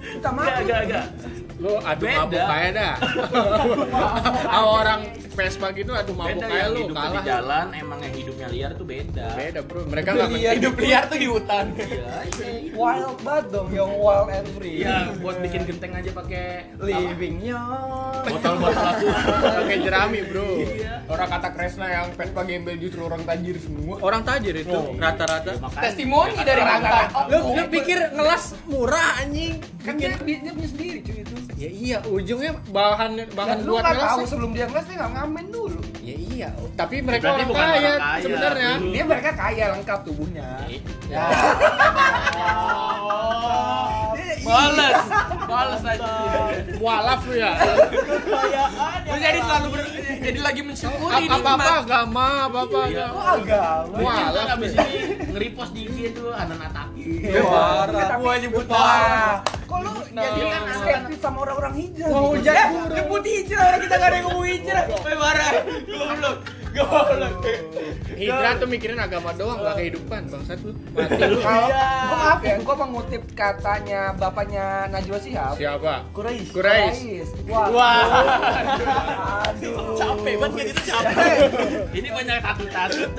Kita 0.00 0.28
Enggak, 0.28 0.32
mati. 0.32 0.60
enggak, 0.62 0.80
enggak. 0.84 1.04
Lu 1.60 1.76
adu 1.78 2.04
Beda. 2.08 2.18
mabuk 2.24 2.40
kayak 2.42 2.70
dah. 2.72 2.94
Sama 4.44 4.60
orang 4.64 5.00
Vespa 5.30 5.68
gitu 5.72 5.92
adu 5.92 6.12
mabuk 6.12 6.40
kayak 6.40 6.68
lu 6.72 6.78
hidup 6.84 6.96
kalah. 6.96 7.12
di 7.12 7.20
jalan 7.22 7.66
emang 7.76 7.98
yang 8.00 8.14
hidupnya 8.16 8.46
liar 8.48 8.70
tuh 8.74 8.86
beda. 8.88 9.26
Beda, 9.36 9.60
Bro. 9.62 9.80
Mereka 9.86 10.08
enggak 10.10 10.28
Liar, 10.30 10.52
hidup 10.56 10.74
liar 10.76 11.02
tuh 11.06 11.18
di 11.18 11.28
hutan. 11.28 11.64
Iya, 11.76 12.12
iya. 12.32 12.72
wild 12.72 13.18
banget 13.20 13.44
dong 13.52 13.68
yang 13.70 13.92
wild 13.92 14.28
and 14.30 14.48
free 14.56 14.80
Iya, 14.80 15.12
buat 15.20 15.36
bikin 15.38 15.62
genteng 15.64 15.92
aja 15.92 16.10
pakai 16.10 16.44
living 16.76 17.36
yo 17.44 17.60
botol-botol 18.20 18.84
aku. 18.90 19.06
pakai 19.60 19.76
jerami, 19.80 20.20
Bro. 20.24 20.48
Iya. 20.64 20.94
Orang 21.06 21.28
kata 21.28 21.48
Kresna 21.52 21.86
yang 21.88 22.06
Vespa 22.14 22.42
gembel 22.42 22.76
justru 22.76 23.00
orang 23.02 23.22
tajir 23.22 23.56
semua. 23.60 24.00
Orang 24.00 24.22
tajir 24.24 24.54
itu 24.56 24.78
rata-rata. 24.96 25.60
Makanya- 25.60 25.82
Testimoni 25.84 26.40
dari 26.40 26.62
mantan. 26.62 27.04
Lu 27.28 27.38
lu 27.52 27.62
pikir 27.68 27.98
ngelas 28.12 28.56
murah 28.64 29.20
anjing? 29.20 29.60
kan 29.80 29.96
dia, 29.96 30.12
dia 30.20 30.52
punya 30.52 30.68
sendiri 30.68 30.98
cuy 31.00 31.24
itu 31.24 31.34
Ya 31.60 31.68
iya, 31.68 31.98
ujungnya 32.02 32.56
bahan 32.66 33.20
bahan 33.30 33.48
dan 33.54 33.58
lu 33.62 33.76
buat 33.76 33.84
nggak 33.84 34.00
tahu 34.02 34.24
sebelum 34.24 34.50
dia 34.50 34.64
ngeles 34.64 34.80
dia 34.82 34.96
nggak 34.96 35.12
ngamen 35.12 35.46
dulu 35.50 35.76
Ya 36.00 36.16
iya, 36.16 36.48
tapi 36.72 37.04
mereka 37.04 37.20
Berarti 37.28 37.36
orang 37.36 37.50
bukan 37.52 37.60
kaya, 37.62 37.76
orang 37.76 38.00
kaya. 38.00 38.22
sebenarnya. 38.24 38.70
dia 38.80 39.04
mereka 39.04 39.30
kaya 39.34 39.64
lengkap 39.70 39.98
tubuhnya 40.02 40.48
Ya. 41.06 41.24
Males. 44.40 44.96
Males 45.44 45.82
aja. 45.84 46.12
Mualaf 46.74 47.20
lu 47.22 47.34
ya. 47.36 47.52
Lu 49.04 49.16
jadi 49.18 49.38
selalu 49.38 49.66
ber, 49.68 49.80
jadi 50.18 50.38
lagi 50.40 50.62
mensyukuri 50.62 51.12
Apa 51.12 51.34
apa 51.34 51.52
nikmat. 51.52 51.76
agama, 51.78 52.26
apa 52.42 52.58
apa 52.62 52.80
Iya. 52.88 53.04
agama. 53.04 53.22
agama 53.36 53.96
Mualaf 54.00 54.46
abis 54.50 54.72
ini 54.74 54.96
nge-repost 55.28 55.72
di 55.72 55.82
IG 55.84 55.98
tuh 56.14 56.32
Anan 56.32 56.56
Ataki. 56.58 57.04
parah 57.36 58.16
Gua 58.16 58.32
nyebut 58.34 58.64
kok 59.70 59.78
lu 59.80 59.92
Nah. 60.10 60.26
jadi 60.26 60.40
kan 60.44 60.62
skeptis 60.74 61.20
sama 61.20 61.38
orang-orang 61.40 61.74
hijrah 61.76 62.08
Mau 62.08 62.18
gitu? 62.18 62.30
hujan 62.34 62.50
Eh, 62.52 62.66
burung. 62.68 62.90
nyebut 62.90 63.22
hijrah 63.24 63.62
orang 63.64 63.80
kita 63.80 63.94
gak 63.94 64.02
ada 64.02 64.16
yang 64.16 64.26
ngomong 64.26 64.46
hijrah. 64.48 64.84
Woi 64.90 65.14
marah. 65.16 65.50
Goblok. 65.86 66.36
Goblok. 66.70 67.34
Hijrah 68.12 68.52
tuh 68.56 68.68
mikirin 68.68 68.98
agama 68.98 69.30
doang, 69.32 69.58
gak 69.60 69.74
kehidupan. 69.76 70.20
Bangsat 70.26 70.58
lu, 70.60 70.72
mati 70.90 71.22
lu. 71.24 71.38
Kalau 71.40 71.68
gua 71.68 71.86
maaf 72.12 72.40
ya, 72.40 72.54
gua 72.60 72.76
mengutip 72.76 73.22
katanya 73.32 74.00
bapaknya 74.12 74.64
Najwa 74.88 75.18
Shihab. 75.18 75.54
Siapa? 75.54 75.94
Kurais. 76.10 76.46
Kurais. 76.48 76.94
Kurais. 76.96 77.28
Wah. 77.46 77.66
Wah. 77.70 78.02
Aduh. 79.46 79.94
Capek 79.94 80.34
banget 80.36 80.52
kan 80.52 80.66
itu 80.68 80.82
capek. 80.84 81.36
Ini 81.92 82.08
banyak 82.10 82.36
takut-takut. 82.40 83.10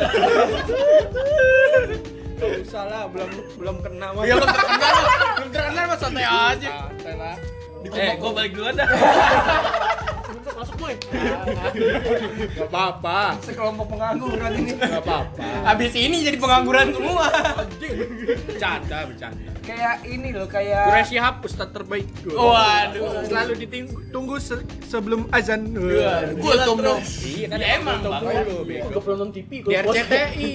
Gak 2.41 2.65
usah 2.65 2.83
lah, 2.89 3.03
belum 3.05 3.29
belum 3.61 3.75
kena 3.85 4.17
mah. 4.17 4.25
Ya 4.25 4.33
lu 4.33 4.45
terkenal, 4.49 4.93
lu 5.37 5.47
terkenal 5.53 5.83
mah 5.85 5.97
santai 6.01 6.25
aja. 6.25 6.69
Santai 6.89 7.13
lah. 7.13 7.37
Eh, 7.85 8.13
gua 8.17 8.31
balik 8.33 8.51
duluan 8.57 8.73
dah. 8.81 8.89
Boy. 10.81 10.95
Gak 12.51 12.67
apa-apa. 12.67 13.37
Sekelompok 13.39 13.85
pengangguran 13.87 14.51
ini. 14.57 14.71
Gak 14.73 14.97
apa-apa. 14.99 15.45
Habis 15.63 15.93
ini 15.93 16.25
jadi 16.25 16.37
pengangguran 16.37 16.89
semua. 16.89 17.29
Bercanda, 18.47 18.97
bercanda. 19.05 19.49
Kayak 19.61 20.01
ini 20.03 20.33
loh, 20.33 20.49
kayak 20.49 20.89
Kurai 20.89 21.05
Shihab 21.05 21.35
ustaz 21.45 21.69
terbaik. 21.69 22.09
Waduh. 22.25 23.29
Selalu 23.29 23.53
ditunggu 23.61 24.35
se- 24.41 24.65
sebelum 24.89 25.29
azan. 25.29 25.69
Kultum 26.35 26.81
dong. 26.81 26.97
Iya 27.21 27.45
kan 27.47 27.59
Ya, 27.61 27.77
emang, 27.77 28.01
dulu, 28.01 28.65
belum 28.65 29.17
nonton 29.21 29.29
TV. 29.31 29.61
Di 29.61 29.75
RCTI. 29.77 30.51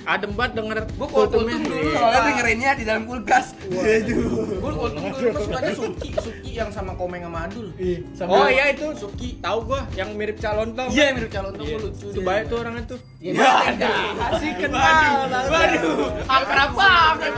Adem 0.00 0.32
banget 0.32 0.52
denger 0.56 0.78
Gua 0.96 1.06
kultum 1.06 1.44
kultumnya. 1.44 1.60
dulu 1.60 1.92
soalnya 1.92 2.20
dengerinnya 2.24 2.70
di 2.72 2.84
dalam 2.88 3.02
kulkas. 3.04 3.52
Gua 3.60 4.70
kultum 4.72 5.04
dulu 5.04 5.28
gua 5.28 5.40
sukanya 5.44 5.72
Suki, 5.76 6.10
Suki 6.16 6.50
yang 6.56 6.70
sama 6.72 6.96
Komeng 6.96 7.20
sama 7.22 7.44
Adul. 7.44 7.68
Oh 8.24 8.48
iya 8.48 8.72
itu 8.72 8.88
Suki, 8.96 9.36
tahu 9.50 9.66
gua 9.66 9.82
yang 9.98 10.14
mirip 10.14 10.38
calon 10.38 10.78
tom. 10.78 10.86
Iya, 10.94 11.10
mirip 11.10 11.30
calon 11.34 11.52
tuh 11.58 11.64
gua 11.66 11.78
lucu. 11.82 12.06
Itu 12.14 12.20
baik 12.22 12.44
tuh 12.46 12.56
orangnya 12.62 12.82
tuh. 12.86 12.98
Ya, 13.18 13.34
Asik 14.30 14.54
kenal. 14.62 15.26
Waduh, 15.50 15.98
akrab 16.30 16.70
banget. 16.78 17.32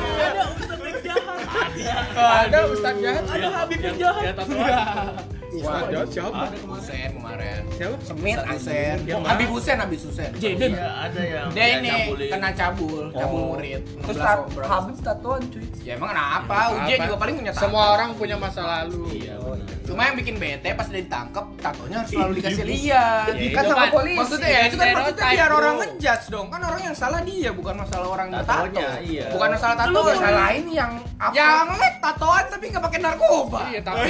Ada 2.12 2.58
Ustaz 2.68 2.94
jahat. 3.00 3.24
Ada 3.32 3.48
Habib 3.48 3.80
yang 3.80 3.96
Ya 3.96 4.32
tatoan. 5.54 5.60
Wah, 5.62 5.80
jahat 5.86 6.08
siapa? 6.08 6.40
Ada 6.42 6.58
Husen 6.62 7.08
kemarin. 7.12 7.60
Siapa? 7.72 7.96
Semit 8.02 8.38
Husen. 8.42 8.96
Habib 9.22 9.48
Husen, 9.48 9.76
Habib 9.76 10.00
Husen. 10.00 10.30
Iya, 10.34 10.88
ada 11.02 11.20
yang 11.22 11.48
Dia 11.52 11.66
ini 11.76 11.90
kena 12.26 12.50
cabul, 12.52 13.12
cabul 13.12 13.42
murid. 13.52 13.80
terus 14.00 14.16
16 14.16 14.22
tat- 14.22 14.40
obrak. 14.42 14.66
Habib 14.66 14.96
tatoan 14.98 15.42
cuy. 15.46 15.66
Ya 15.82 15.92
emang 15.94 16.10
kenapa? 16.10 16.56
Ujian 16.74 16.98
juga 17.02 17.16
paling 17.18 17.34
punya. 17.36 17.52
Semua 17.52 17.84
orang 17.92 18.08
punya 18.14 18.36
masa 18.36 18.62
lalu. 18.62 19.02
Iya. 19.18 19.36
Cuma 19.82 20.06
yang 20.06 20.16
bikin 20.16 20.38
bete 20.38 20.72
pas 20.72 20.86
dia 20.86 21.00
ditangkap, 21.00 21.44
tatonya 21.58 21.96
harus 22.00 22.10
selalu 22.10 22.32
dikasih 22.38 22.64
lihat. 22.64 23.26
Ya, 23.26 23.34
Diikat 23.34 23.62
itu 23.62 23.68
sama 23.68 23.82
kan- 23.82 23.92
polisi. 23.92 24.18
Maksudnya 24.18 24.48
ya, 24.48 24.60
itu 24.64 24.76
kan 24.76 24.86
maksudnya 24.94 25.24
biar 25.28 25.50
orang 25.50 25.74
ngejudge 25.76 26.26
dong. 26.28 26.46
Kan 26.48 26.60
orang 26.62 26.80
yang 26.82 26.94
salah 26.94 27.20
dia, 27.20 27.50
bukan 27.50 27.74
masalah 27.76 28.06
orang 28.08 28.26
yang 28.30 28.42
tato. 28.42 28.62
Tatonya, 28.62 28.88
iya. 29.02 29.26
Bukan 29.28 29.48
masalah 29.50 29.74
tato. 29.76 30.00
Salahin 30.14 30.66
yang 30.70 30.92
apa? 31.18 31.32
Yang 31.32 31.66
lek 31.76 31.94
tatoan 31.98 32.44
tapi 32.46 32.64
nggak 32.68 32.84
pakai 32.84 32.98
narkoba. 33.00 33.60
Iya, 33.68 33.80
tapi. 33.82 34.08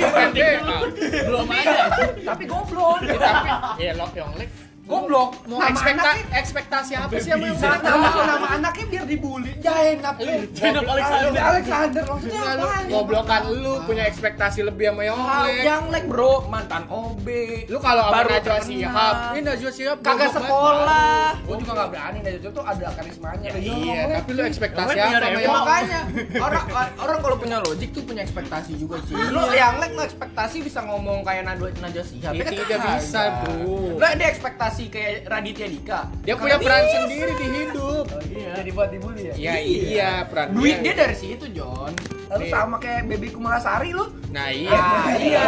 Belum 1.33 1.49
ada. 1.49 1.89
tapi 2.13 2.45
goblok. 2.45 3.01
Ya, 3.09 3.17
tapi 3.17 3.49
ya 3.81 3.93
lo 3.97 4.07
yang 4.13 4.33
lek 4.37 4.72
Goblok. 4.93 5.31
mau 5.43 5.59
Nama 5.59 5.71
ekspekta 5.71 6.03
anaknya- 6.05 6.29
ekspektasi 6.37 6.93
apa 6.95 7.13
sih 7.15 7.31
sama 7.31 7.45
yang 7.45 7.57
Nama, 7.57 7.79
nama, 7.83 8.09
nama 8.27 8.47
anaknya 8.53 8.85
biar 8.87 9.05
dibully. 9.05 9.53
Ya 9.59 9.75
enak 9.91 10.15
lu. 10.19 10.33
Jenap 10.53 10.85
Alexander. 10.85 11.41
Alexander 11.43 12.03
maksudnya 12.05 12.41
lu 12.53 12.63
apa? 12.63 12.77
goblokan 12.87 13.43
lu 13.55 13.73
punya 13.83 14.05
ekspektasi 14.05 14.61
lebih 14.63 14.87
sama 14.87 15.03
yang 15.03 15.19
lek. 15.19 15.63
Yang 15.63 15.85
lek 15.89 16.05
bro, 16.07 16.33
mantan 16.47 16.83
OB. 16.87 17.27
Lu 17.67 17.79
kalau 17.79 18.05
sama 18.05 18.15
Baru 18.15 18.29
Najwa. 18.31 18.57
Shihab, 18.63 19.15
ini 19.33 19.41
Najwa 19.43 19.71
Shihab 19.71 19.99
Kagak 20.01 20.31
sekolah. 20.33 21.27
Gua 21.43 21.57
juga 21.57 21.73
nggak 21.73 21.89
berani 21.91 22.19
itu 22.23 22.49
tuh 22.49 22.63
ada 22.63 22.87
karismanya. 22.93 23.49
Iya, 23.55 24.01
tapi 24.15 24.31
lu 24.33 24.43
ekspektasi 24.43 24.93
apa 24.93 25.17
sama 25.19 25.41
Ya, 25.43 25.49
makanya 25.51 26.01
orang 26.39 26.65
orang 26.99 27.19
kalau 27.21 27.37
punya 27.37 27.57
logik 27.61 27.91
tuh 27.91 28.03
punya 28.03 28.23
ekspektasi 28.23 28.77
juga 28.77 28.97
sih. 29.03 29.15
Lu 29.17 29.43
yang 29.51 29.79
lek 29.79 29.93
lu 29.93 30.03
ekspektasi 30.03 30.57
bisa 30.61 30.81
ngomong 30.83 31.23
kayak 31.23 31.43
Najwa 31.45 31.69
Najwa 31.79 32.05
Shihab. 32.05 32.33
Itu 32.33 32.39
Ya 32.39 32.45
kan 32.45 32.53
tidak 32.55 32.79
bisa, 32.93 33.21
kagak. 33.23 33.41
bro. 33.43 33.99
Lah 33.99 34.11
dia 34.13 34.29
ekspektasi 34.29 34.82
transformasi 34.83 34.91
kayak 34.91 35.31
Raditya 35.31 35.67
Dika. 35.71 36.01
Dia 36.27 36.35
punya 36.35 36.57
peran 36.59 36.83
sendiri 36.91 37.33
di 37.39 37.47
hidup. 37.47 38.07
Jadi 38.33 38.71
buat 38.75 38.89
dibully 38.91 39.23
ya. 39.31 39.35
Iya 39.39 39.55
iya 39.63 40.11
peran 40.27 40.47
Duit 40.55 40.83
dia 40.83 40.95
dari 40.97 41.17
situ, 41.17 41.47
John. 41.55 41.93
Lalu 42.33 42.45
sama 42.49 42.81
kayak 42.81 43.13
baby 43.13 43.29
Kumalasari 43.29 43.93
lu. 43.93 44.09
Nah 44.33 44.49
iya. 44.49 44.73
Ah, 44.73 45.05
iya. 45.21 45.47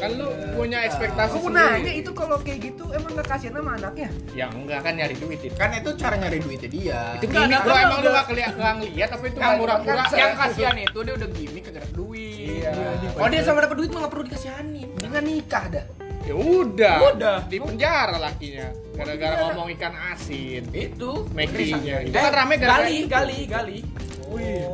Kan 0.00 0.10
lu 0.16 0.28
punya 0.56 0.88
ekspektasi 0.88 1.36
Aku 1.36 1.52
sendiri. 1.52 1.84
nanya 1.84 1.92
itu 1.92 2.10
kalau 2.16 2.36
kayak 2.40 2.72
gitu 2.72 2.84
emang 2.96 3.12
gak 3.20 3.28
kasihan 3.36 3.60
sama 3.60 3.76
anaknya? 3.76 4.08
Ya 4.32 4.48
enggak 4.48 4.80
kan 4.80 4.92
nyari 4.96 5.14
duit 5.20 5.40
itu. 5.44 5.54
Kan 5.54 5.76
itu 5.76 5.90
cara 6.00 6.16
nyari 6.16 6.40
duitnya 6.40 6.70
dia. 6.72 7.00
Itu 7.20 7.26
gimmick 7.28 7.60
enggak, 7.60 7.84
emang 7.84 8.00
lu 8.00 8.08
enggak. 8.08 8.16
gak 8.16 8.26
keliat, 8.32 8.52
gak 8.56 8.74
ngeliat 8.80 9.08
tapi 9.12 9.24
itu 9.28 9.38
murah-murah 9.38 10.04
kan 10.08 10.16
yang 10.16 10.32
kasihan 10.40 10.76
itu 10.80 10.98
dia 11.04 11.14
udah 11.20 11.28
gimmick 11.36 11.64
kagak 11.68 11.86
duit. 11.92 12.64
Iya. 12.64 12.72
Kalau 13.12 13.28
dia 13.28 13.42
sama 13.44 13.60
dapat 13.60 13.76
duit 13.76 13.90
mah 13.92 14.00
nggak 14.08 14.12
perlu 14.16 14.24
dikasihanin. 14.24 14.88
Dengan 14.96 15.22
nikah 15.22 15.64
dah. 15.68 16.05
Ya 16.26 16.34
udah. 16.34 16.96
Udah. 17.08 17.36
Di 17.46 17.56
penjara 17.56 18.18
lakinya. 18.18 18.66
Gara-gara 18.92 19.34
ngomong 19.46 19.68
ikan 19.72 19.94
asin. 20.10 20.62
Itu 20.70 21.30
Mekinya. 21.30 22.02
Itu 22.02 22.10
Eh, 22.10 22.20
kan 22.20 22.32
rame 22.34 22.54
gara-gara 22.56 22.82
gali, 22.82 22.94
itu. 22.96 23.08
gali, 23.08 23.38
gali. 23.46 23.78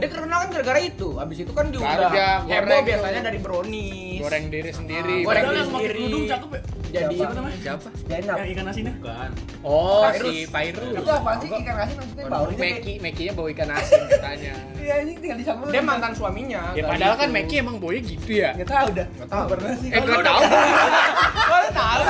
Dia 0.00 0.08
terkenal 0.08 0.38
kan 0.38 0.48
gara-gara 0.50 0.80
itu. 0.80 1.08
Abis 1.14 1.44
itu 1.44 1.52
kan 1.52 1.68
dia 1.68 1.76
Baru 1.78 1.92
udah 2.00 2.10
dia 2.10 2.28
heboh 2.40 2.48
goreng 2.48 2.82
biasanya 2.82 3.12
tuh. 3.14 3.26
dari 3.28 3.38
brownies. 3.38 4.18
Goreng 4.18 4.44
diri 4.48 4.70
sendiri. 4.72 5.16
Ah, 5.18 5.26
goreng 5.28 5.44
diri 5.44 5.60
sendiri. 5.62 5.92
kerudung 6.00 6.24
cakep 6.24 6.50
ya. 6.50 6.60
Jadi 6.92 7.14
Siapa? 7.14 7.24
apa 7.24 7.34
namanya? 7.34 7.58
Siapa? 7.58 7.88
Zainab. 8.02 8.36
Yang 8.36 8.48
ikan 8.50 8.66
asinnya? 8.66 8.92
Bukan. 8.94 9.30
Oh, 9.62 10.02
Virus. 10.06 10.24
si 10.26 10.36
Virus. 10.46 10.92
Itu 10.94 11.10
apaan 11.10 11.36
sih 11.38 11.48
ikan 11.50 11.76
asin 11.78 11.96
maksudnya 11.96 12.24
baunya 12.26 12.52
kayak 12.54 12.72
Meki, 12.74 12.92
Mekinya 13.00 13.32
bau 13.32 13.48
ikan 13.50 13.68
asin 13.70 14.00
katanya. 14.08 14.54
Iya 14.82 14.94
ini 14.98 15.14
tinggal 15.14 15.38
disambung. 15.38 15.70
Dia 15.70 15.78
mantan 15.80 16.10
suaminya. 16.10 16.74
Ya 16.74 16.82
padahal 16.84 17.14
kan. 17.14 17.28
Meki 17.30 17.54
emang 17.56 17.76
baunya 17.78 18.02
gitu 18.02 18.30
ya. 18.34 18.50
Enggak 18.52 18.66
tahu 18.68 18.88
dah. 18.92 19.06
Nggak 19.08 19.28
tahu. 19.30 19.44
pernah 19.46 19.72
sih. 19.78 19.88
Eh 19.88 20.00
gak 20.02 20.22
tau. 20.22 20.40
Tahu. 21.72 22.02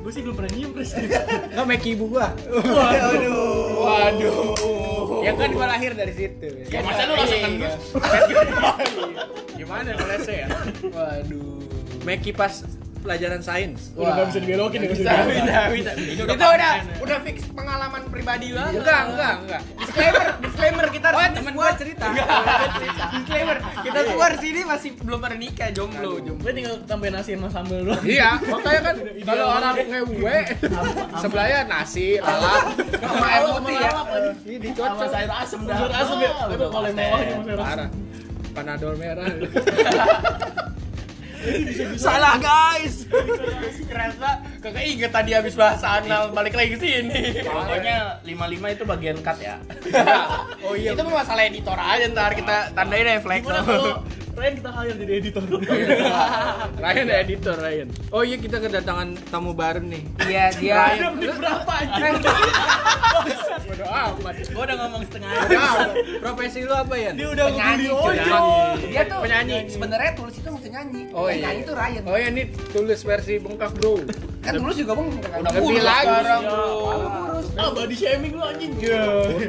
Gue 0.06 0.12
sih 0.14 0.22
belum 0.22 0.36
pernah 0.36 0.52
nyium, 0.54 0.72
Chris. 0.72 0.94
Enggak 0.94 1.66
Meki 1.66 1.90
ibu 1.94 2.06
gua. 2.08 2.30
Waduh. 2.46 3.82
Waduh. 3.82 5.22
Ya 5.22 5.34
kan 5.34 5.50
gua 5.50 5.66
lahir 5.68 5.92
dari 5.92 6.14
situ. 6.14 6.46
Ya, 6.68 6.80
masa 6.80 7.02
lu 7.04 7.14
langsung 7.16 7.36
Iya. 7.36 7.48
kendus? 7.48 7.76
Gimana 9.56 9.90
kalau 9.94 10.18
saya? 10.22 10.46
Waduh. 10.86 11.58
Meki 12.04 12.32
pas 12.32 12.62
pelajaran 13.06 13.40
sains. 13.40 13.94
Udah 13.94 14.12
nggak 14.12 14.26
bisa 14.28 14.40
dibelokin 14.42 14.80
ya. 14.82 14.90
bisa, 14.90 15.12
bisa, 15.24 15.62
bisa. 15.70 15.92
Itu 16.26 16.46
udah 16.48 16.72
udah 17.00 17.18
fix 17.22 17.38
pengalaman 17.48 18.02
pribadi 18.10 18.48
banget. 18.52 18.82
Enggak, 18.82 19.02
enggak, 19.08 19.34
enggak. 19.40 19.62
Disclaimer, 19.78 20.26
discllaimer 20.42 20.86
kita 20.90 21.08
Oh, 21.08 21.14
harus 21.16 21.32
temen 21.32 21.46
semua- 21.48 21.64
gua 21.64 21.78
cerita. 21.78 22.06
Enggak, 22.10 22.28
disclaimer. 23.14 23.58
Kita 23.86 24.00
semua 24.02 24.28
di 24.28 24.40
sini 24.42 24.62
masih 24.66 24.90
belum 24.98 25.20
pernah 25.22 25.38
nikah, 25.38 25.70
jomblo, 25.70 26.12
jomblo. 26.18 26.42
Gue 26.42 26.52
tinggal 26.52 26.76
tambahin 26.84 27.14
nasi 27.14 27.32
sama 27.38 27.50
sambal 27.50 27.80
doang. 27.84 28.02
Iya, 28.02 28.30
makanya 28.42 28.82
kan 28.82 28.96
kalau 29.22 29.46
orang 29.52 29.76
ngewe 29.78 30.38
sebelahnya 31.16 31.60
nasi, 31.66 32.18
lalap, 32.18 32.64
sama 32.98 33.26
air 33.30 33.44
putih 33.54 33.76
ya. 33.76 33.92
Ini 34.46 34.68
Sama 34.74 35.06
sayur 35.06 35.32
asem 35.32 35.60
dah. 35.64 35.76
Sayur 35.76 35.94
asem 35.94 36.18
ya. 36.18 36.32
Kalau 36.50 36.88
yang 36.88 36.98
mewah. 37.46 37.62
Parah. 37.62 37.90
Panadol 38.56 38.96
merah. 38.96 39.28
Salah 41.96 42.36
guys. 42.42 43.06
Kerasa 43.86 44.30
kagak 44.60 44.86
inget 44.86 45.12
tadi 45.14 45.32
habis 45.32 45.54
bahas 45.54 45.82
anal 45.86 46.34
balik 46.34 46.58
lagi 46.58 46.76
ke 46.76 46.80
sini. 46.82 47.46
Pokoknya 47.46 48.20
55 48.26 48.76
itu 48.76 48.84
bagian 48.84 49.18
cut 49.22 49.38
ya. 49.40 49.56
Oh 50.66 50.74
iya. 50.74 50.98
Itu 50.98 51.06
masalah 51.06 51.46
editor 51.46 51.78
aja 51.78 52.10
ntar 52.10 52.34
kita 52.34 52.74
tandain. 52.74 53.22
Gimana 53.22 53.62
kalau 53.62 54.02
Ryan 54.36 54.54
kita 54.54 54.70
hire 54.70 54.96
jadi 54.98 55.14
editor? 55.16 55.44
Ryan 56.84 57.06
ya 57.06 57.18
editor 57.18 57.56
Ryan. 57.56 57.88
Oh 58.12 58.22
iya 58.22 58.36
kita 58.36 58.60
kedatangan 58.60 59.16
tamu 59.26 59.52
baru 59.52 59.80
nih. 59.80 60.04
Iya 60.22 60.46
dia. 60.54 60.76
Udah 60.94 61.12
beli 61.14 61.28
berapa 61.34 61.72
aja? 61.74 62.06
Bodo 63.66 63.86
amat. 63.88 64.36
Gue 64.46 64.62
udah 64.62 64.78
ngomong 64.78 65.02
setengah. 65.06 65.32
Profesi 66.20 66.60
lu 66.62 66.74
apa 66.74 66.96
ya? 66.96 67.12
Dia 67.12 67.28
udah 67.32 67.46
Penyanyi, 67.48 67.88
ojo. 67.90 68.40
Dia 68.86 69.02
tuh 69.06 69.18
Penyanyi. 69.20 69.58
Sebenarnya 69.68 70.12
tulis 70.14 70.36
itu 70.36 70.48
maksudnya 70.48 70.74
nyanyi. 70.78 71.02
Oh 71.12 71.28
iya. 71.28 71.44
Nyanyi 71.48 71.62
tuh 71.64 71.76
Ryan. 71.76 72.02
Oh 72.04 72.16
iya 72.16 72.28
ini 72.30 72.44
tulis 72.70 73.00
versi 73.02 73.34
bengkak 73.38 73.72
bro. 73.74 74.04
Kan 74.46 74.54
tulus 74.56 74.78
juga 74.78 74.94
bang. 74.94 75.08
Udah 75.10 75.42
Lebih 75.48 75.62
kurus 75.64 75.82
lagi. 75.82 76.06
sekarang, 76.06 76.38
Ya. 76.38 76.50
bro. 76.52 76.68
Kurus. 76.70 77.46
Ah, 77.56 77.70
body 77.72 77.96
shaming 77.96 78.34
lu 78.36 78.44
anjing. 78.44 78.72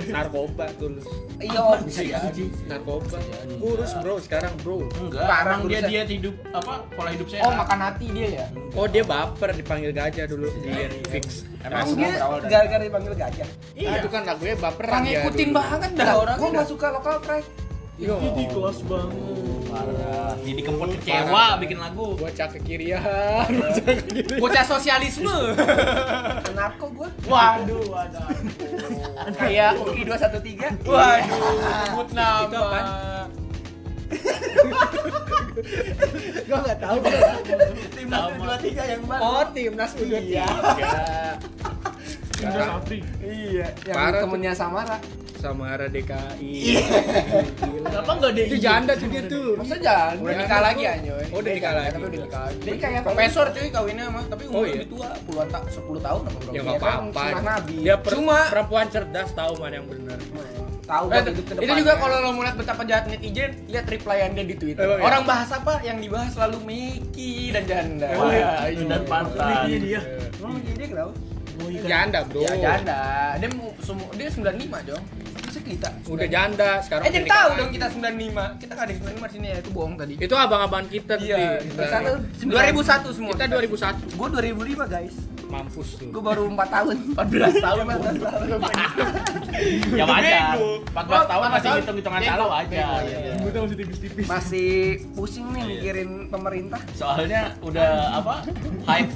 Narkoba 0.08 0.66
tulus. 0.78 1.04
Iya. 1.36 1.62
Bisa 1.84 2.00
jadi. 2.02 2.44
Narkoba. 2.64 3.18
Kurus 3.60 3.92
bro 4.00 4.14
sekarang 4.18 4.52
bro. 4.64 4.75
Enggak, 4.84 5.24
Parah 5.24 5.56
emang 5.56 5.70
dia 5.70 5.80
dia 5.86 6.02
hidup 6.04 6.34
apa 6.52 6.84
pola 6.92 7.10
hidup 7.14 7.26
sehat. 7.30 7.44
Oh, 7.46 7.52
makan 7.54 7.78
hati 7.80 8.06
dia 8.12 8.28
ya? 8.42 8.46
Oh 8.76 8.86
dia 8.90 9.02
baper 9.06 9.50
dipanggil 9.56 9.92
gajah 9.94 10.24
dulu 10.28 10.46
di 10.60 10.70
fix. 11.08 11.48
Emang 11.64 11.86
semua 11.88 12.08
dia 12.12 12.48
gara-gara 12.50 12.82
dipanggil 12.84 13.14
gajah. 13.16 13.48
Iya. 13.72 14.00
Itu 14.02 14.08
kan 14.12 14.22
lagunya 14.26 14.54
Orang 14.60 15.02
dia 15.06 15.22
ngikutin 15.22 15.50
banget 15.54 15.90
dah 15.96 16.14
orang. 16.18 16.36
Gua 16.36 16.48
nggak 16.52 16.68
suka 16.68 16.86
lokal 16.92 17.16
track. 17.22 17.44
Iya. 17.96 18.12
Jadi 18.20 18.42
kelas 18.52 18.78
banget. 18.84 19.44
Parah. 19.66 20.32
Jadi 20.40 20.60
kempot 20.62 20.88
Parah. 20.88 21.00
kecewa 21.00 21.44
bikin 21.58 21.78
lagu. 21.80 22.06
Bocah 22.16 22.48
kekirian. 22.52 23.00
Bocah 23.50 23.82
kekirian. 23.82 24.38
Bocah 24.40 24.64
sosialisme. 24.68 25.36
Narko 26.52 26.86
gua. 26.92 27.08
Waduh, 27.24 27.82
waduh. 27.88 28.24
Kayak 29.40 29.80
Uki 29.80 30.02
213. 30.04 30.84
Waduh, 30.86 31.40
sebut 31.88 32.08
nama. 32.12 32.44
Itu 32.46 32.56
apaan? 32.60 32.86
Gua 36.46 36.58
enggak 36.58 36.78
tahu. 36.78 36.96
Timnas 37.90 38.22
U23 38.30 38.66
yang 38.86 39.02
mana? 39.04 39.20
Oh 39.20 39.42
timnas 39.50 39.92
U23. 39.94 40.12
Iya. 40.22 40.46
Timnas 42.30 42.68
Afri. 42.70 42.98
Iya, 43.18 43.66
yang 43.82 43.96
Parah 43.96 44.12
tuh. 44.14 44.22
temennya 44.22 44.52
Samara. 44.52 44.96
Samara 45.36 45.86
DKI. 45.86 46.52
Gila. 47.56 47.88
Kenapa 47.88 48.10
enggak 48.10 48.30
deh? 48.32 48.44
Itu 48.46 48.56
janda 48.58 48.92
tuh 48.94 49.06
dia 49.06 49.22
tuh. 49.26 49.48
Maksudnya 49.54 49.80
jangan. 49.82 50.14
Udah 50.18 50.36
nikah 50.38 50.60
lagi 50.62 50.82
anjoy. 50.86 51.24
Oh, 51.26 51.38
udah 51.38 51.52
nikah 51.52 51.72
lagi. 51.74 51.90
Tapi 51.90 52.04
udah 52.04 52.20
nikah 52.22 52.40
lagi. 52.42 52.58
Jadi 52.62 52.76
kayak 52.78 53.00
profesor 53.02 53.44
cuy 53.50 53.68
kawinnya 53.70 54.04
sama 54.06 54.20
tapi 54.26 54.42
umur 54.46 54.56
Oh, 54.56 54.64
iya. 54.64 54.74
lebih 54.74 54.88
tua, 54.88 55.08
puluhan 55.22 55.48
tak 55.50 55.62
10 55.68 55.80
tahun 55.98 56.20
apa 56.22 56.36
bro? 56.36 56.44
Ya 56.46 56.52
Iya 56.52 56.60
nggak 56.62 56.76
kan, 56.76 56.96
apa-apa. 57.12 57.22
Dia 57.68 57.94
Cuma- 58.06 58.48
perempuan 58.48 58.86
cerdas 58.88 59.28
tahu 59.32 59.52
mana 59.56 59.74
yang 59.74 59.86
benar. 59.86 60.18
Tahu 60.86 61.04
Eh, 61.08 61.20
itu 61.20 61.42
depannya. 61.44 61.74
juga 61.76 61.92
kalau 61.98 62.16
lo 62.20 62.30
mau 62.30 62.42
lihat 62.42 62.56
betapa 62.56 62.82
jahat 62.82 63.04
netizen, 63.06 63.50
lihat 63.66 63.86
replyan 63.86 64.30
dia 64.32 64.44
di 64.44 64.56
Twitter. 64.56 64.82
Oh, 64.82 64.94
iya. 64.94 65.02
Orang 65.02 65.22
bahas 65.22 65.50
apa? 65.50 65.82
Yang 65.82 65.98
dibahas 66.00 66.30
selalu 66.32 66.58
Meki 66.62 67.30
dan 67.50 67.64
janda. 67.66 68.08
Oh, 68.14 68.30
iya. 68.30 68.70
iya. 68.70 68.86
Dan 68.86 69.02
pantan. 69.04 69.66
Iya, 69.66 69.78
dia. 69.78 70.00
Emang 70.36 70.54
dia 70.62 70.86
kenapa? 70.86 71.12
Oh, 71.56 71.68
iya. 71.68 71.80
Janda 71.82 72.18
bro. 72.22 72.38
Ya 72.38 72.52
janda. 72.54 73.00
Dia 73.36 73.48
mau 73.52 73.68
semua 73.78 74.08
dia 74.12 74.28
95, 74.28 74.78
Jong. 74.84 75.04
Masa 75.36 75.60
kita? 75.60 75.88
Udah 76.06 76.26
janda 76.26 76.70
sekarang. 76.80 77.02
Eh 77.02 77.08
udah 77.08 77.16
jadi 77.16 77.28
tahu 77.28 77.48
dong 77.56 77.70
kita 77.72 77.86
95. 77.88 78.60
Kita 78.60 78.72
nggak 78.72 78.84
ada 78.84 78.92
yang 78.92 79.00
95 79.02 79.26
di 79.26 79.32
sini 79.32 79.46
ya, 79.48 79.56
itu 79.56 79.70
bohong 79.72 79.94
tadi. 79.96 80.14
Itu 80.16 80.34
abang-abang 80.34 80.84
kita. 80.86 81.14
Iya, 81.16 81.36
Bersatu 81.72 82.12
2001 82.44 83.10
semua. 83.10 83.32
Kita 83.32 83.44
2001. 83.48 83.96
Gua 84.14 84.28
2005 84.30 84.84
guys. 84.86 85.14
Mampus 85.46 85.88
tuh. 85.96 86.08
Gua 86.10 86.22
baru 86.26 86.42
4 86.48 86.58
tahun. 86.66 86.96
14 87.14 87.54
tahun. 87.56 87.82
14 87.86 88.18
tahun. 88.18 88.46
Ya 89.92 90.04
wajar. 90.04 90.42
Bego. 90.52 90.70
14 90.84 91.30
tahun 91.30 91.42
Oh, 91.42 91.50
masih 91.50 91.68
14 91.68 91.80
hitung-hitungan 91.80 92.20
salah 92.22 92.48
wajar. 92.50 92.68
Bego, 92.68 93.06
iya, 93.06 93.18
iya. 93.22 93.32
Gue 93.38 93.50
masih 93.56 93.76
tipis-tipis. 93.76 94.24
Masih 94.26 94.70
pusing 95.12 95.46
nih 95.50 95.62
mikirin 95.68 96.10
pemerintah. 96.28 96.80
Soalnya 96.92 97.54
udah 97.60 97.90
apa? 98.16 98.34
Hype 98.84 99.12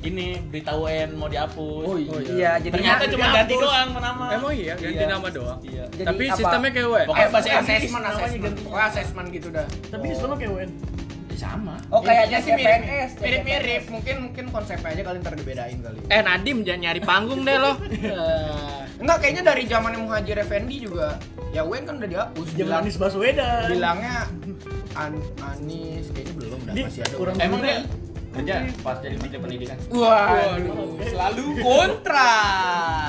ini 0.00 0.38
berita 0.46 0.72
UN 0.72 1.14
mau 1.14 1.26
dihapus. 1.26 1.84
Oh, 1.84 1.98
iya. 1.98 2.14
Iya, 2.22 2.52
jadi 2.62 2.74
Ternyata 2.74 3.04
cuma 3.08 3.26
ganti 3.32 3.54
doang 3.54 3.88
nama. 3.92 4.26
Emang 4.30 4.52
iya, 4.54 4.74
ganti 4.74 4.94
Iya. 4.96 5.08
nama 5.08 5.28
doang. 5.28 5.58
Iya. 5.60 5.84
Jadi 5.90 6.06
Tapi 6.06 6.22
apa? 6.24 6.36
sistemnya 6.36 6.70
kayak 6.70 6.88
we. 6.88 7.00
Pokoknya 7.02 7.18
Eh, 7.20 7.32
bahasa 7.32 7.48
assessment, 7.50 8.04
assessment, 8.04 8.42
ganti. 8.42 8.60
Pokoknya 8.62 8.86
assessment 8.88 9.26
gitu 9.30 9.48
dah. 9.50 9.66
Tapi 9.90 10.04
di 10.06 10.16
sana 10.16 10.34
kayak 10.34 10.52
UN. 10.54 10.70
Sama. 11.38 11.78
Oh, 11.88 12.02
kayaknya 12.02 12.42
sih 12.42 12.50
mirip, 12.50 12.82
PNS. 12.82 13.10
mirip-mirip. 13.16 13.82
Mungkin 13.88 14.14
mungkin 14.20 14.44
konsepnya 14.50 14.90
aja 14.90 15.02
kali 15.06 15.16
ntar 15.22 15.34
dibedain 15.34 15.78
kali. 15.78 15.98
Eh 16.08 16.18
Nadim 16.18 16.66
jangan 16.66 16.80
nyari 16.82 17.00
panggung 17.00 17.46
deh 17.46 17.54
lo. 17.54 17.78
Enggak, 19.00 19.16
kayaknya 19.22 19.42
dari 19.46 19.62
zaman 19.64 19.94
Muhajir 19.96 20.34
Effendi 20.36 20.82
juga. 20.82 21.14
Ya 21.48 21.62
UN 21.62 21.86
kan 21.86 21.94
udah 21.96 22.10
dihapus. 22.10 22.46
Jangan 22.50 22.58
Bilang- 22.58 22.82
Anies 22.82 22.96
Baswedan. 22.98 23.66
Bilangnya 23.70 24.16
An 24.92 25.12
Anis 25.40 26.10
kayaknya 26.10 26.34
belum 26.34 26.60
dah 26.60 26.74
Dia 26.74 26.84
masih 26.84 27.00
ada. 27.00 27.14
kurang 27.14 27.34
Emang 27.38 27.60
dia 27.62 27.76
kerja 28.28 28.54
pas 28.82 28.96
jadi 28.98 29.16
menteri 29.16 29.40
pendidikan. 29.40 29.76
Waduh, 29.88 31.00
selalu 31.00 31.44
kontra. 31.58 32.34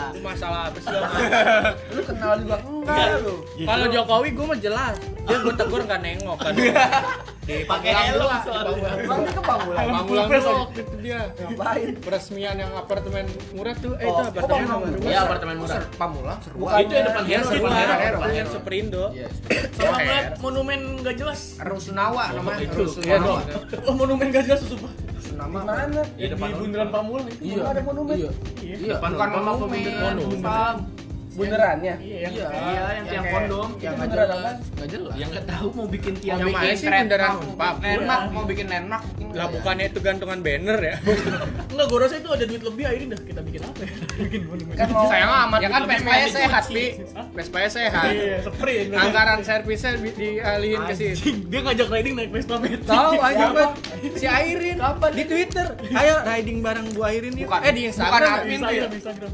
itu 0.07 0.19
masalah 0.21 0.69
apa 0.69 0.77
sih 0.80 0.89
lo? 0.89 1.01
Lu 1.97 2.01
kenal 2.05 2.34
juga 2.39 2.57
enggak 2.61 3.05
lu. 3.19 3.36
Kalau 3.59 3.86
Jokowi 3.89 4.30
gue 4.32 4.45
mah 4.45 4.59
jelas. 4.59 4.95
Dia 5.01 5.38
gue 5.39 5.53
tegur 5.55 5.82
nggak 5.84 5.99
nengok 5.99 6.38
kan. 6.38 6.53
di 7.49 7.65
Pakai 7.65 7.89
Pamulang 7.89 8.05
helm 8.05 8.45
soalnya. 8.45 8.89
Emang 9.01 9.19
dia 9.25 9.33
ke 9.33 9.41
Pamulang. 9.41 9.85
Pamulang 9.89 10.27
waktu 10.29 10.79
itu 10.79 10.95
dia. 11.01 11.19
Ngapain? 11.33 11.87
Peresmian 11.97 12.55
yang 12.55 12.71
apartemen 12.77 13.25
murah 13.51 13.75
tuh, 13.75 13.91
eh 13.97 14.05
Oh, 14.05 14.09
itu 14.09 14.21
oh, 14.21 14.29
apartemen 14.29 14.65
Pamulang. 14.69 14.93
apa? 14.93 15.09
Iya, 15.09 15.17
apartemen 15.25 15.55
murah. 15.57 15.79
Pamulang 15.97 16.39
seru. 16.45 16.55
Bukan. 16.61 16.77
Itu 16.79 16.93
yang 16.93 17.05
depan 17.09 17.23
Iya, 17.25 17.29
Hero, 17.33 17.47
seru 17.49 17.57
depan 17.59 17.73
Hero, 17.73 18.19
Yang 18.21 18.37
Hero. 18.37 18.53
Superindo. 18.53 19.03
Iya. 19.11 19.27
Sama 19.73 19.97
ngeliat 19.97 20.25
monumen 20.39 20.79
gak 21.01 21.15
jelas. 21.17 21.39
Rusunawa 21.59 22.23
namanya. 22.31 22.61
itu. 22.61 22.69
Iya 22.69 23.17
Rusunawa. 23.17 23.39
Oh, 23.89 23.93
monumen 23.97 24.25
gak 24.29 24.43
jelas 24.45 24.61
sumpah. 24.61 24.93
Nama 25.39 25.59
mana? 25.63 26.01
Di 26.19 26.25
depan 26.27 26.47
Di 26.51 26.55
bundaran 26.55 26.89
Pamulang 26.91 27.27
itu. 27.31 27.41
Iya. 27.41 27.63
ada 27.65 27.81
monumen. 27.81 28.13
Iya. 28.13 28.31
Iya, 28.61 28.75
Depan 28.93 29.09
rumah 29.17 29.41
monumen? 29.57 30.75
Pam. 31.30 31.38
Benerannya. 31.39 31.93
Iya. 31.99 32.17
Iya, 32.27 32.47
yang 32.91 33.05
tiang 33.05 33.25
kondom. 33.27 33.69
Yang 33.71 33.93
Itu 33.93 33.99
nggak 33.99 34.09
beneran 34.09 34.27
jelas. 34.30 34.57
Nggak 34.69 34.89
jelas. 34.89 35.13
Yang 35.13 35.30
nggak 35.30 35.45
tahu 35.47 35.67
mau 35.71 35.88
bikin 35.88 36.13
tiang 36.15 36.38
Yang 36.38 36.49
mana 36.49 36.59
bikin 36.59 36.75
sih 36.75 36.88
mau- 36.89 37.55
Pam? 37.55 37.75
Landmark, 37.80 38.19
Iya. 38.19 38.32
mau 38.32 38.43
bikin 38.43 38.65
landmark. 38.67 39.03
Lah 39.30 39.47
bukannya 39.47 39.86
itu 39.86 39.99
gantungan 39.99 40.39
banner 40.41 40.80
ya? 40.80 40.95
Enggak, 41.71 41.86
gue 41.86 41.99
rasa 42.01 42.15
itu 42.17 42.30
ada 42.30 42.43
duit 42.43 42.63
lebih 42.65 42.84
akhirnya 42.84 43.07
dah 43.09 43.19
kita 43.21 43.41
bikin 43.41 43.61
apa 43.61 43.80
ya? 43.80 43.91
bikin 44.25 44.41
monumen. 44.43 44.73
Kan 44.73 44.88
mau 44.89 45.05
Sayang 45.05 45.32
amat. 45.45 45.59
Ya 45.59 45.69
kan 45.69 45.82
Vespa-nya 45.86 46.09
main 46.19 46.30
sehat. 46.30 46.63
Bi. 46.67 46.86
Hah? 47.13 47.25
Vespa-nya 47.32 47.69
sehat. 47.69 48.09
Iya, 48.09 48.36
spray. 48.41 48.77
Anggaran 48.89 49.39
servisnya 49.41 49.91
di- 49.95 50.15
dialihin 50.17 50.82
ke 50.84 50.93
situ. 50.93 51.13
Anjing, 51.13 51.38
dia 51.45 51.59
ngajak 51.61 51.88
riding 51.89 52.13
naik 52.15 52.30
Vespa 52.32 52.55
Matic. 52.57 52.82
Tahu 52.84 53.11
aja? 53.15 53.45
Bang. 53.49 53.71
Si 54.15 54.25
Airin 54.25 54.77
di 55.11 55.23
Twitter. 55.23 55.67
Ayo 55.89 56.15
riding 56.25 56.57
bareng 56.59 56.88
Bu 56.89 57.01
Airin 57.03 57.34
yuk. 57.36 57.49
Eh 57.51 57.71
di 57.71 57.82
Instagram. 57.86 58.09
bukan 58.09 58.23
ya? 58.23 58.34
admin 58.36 58.59
ya? 58.59 58.71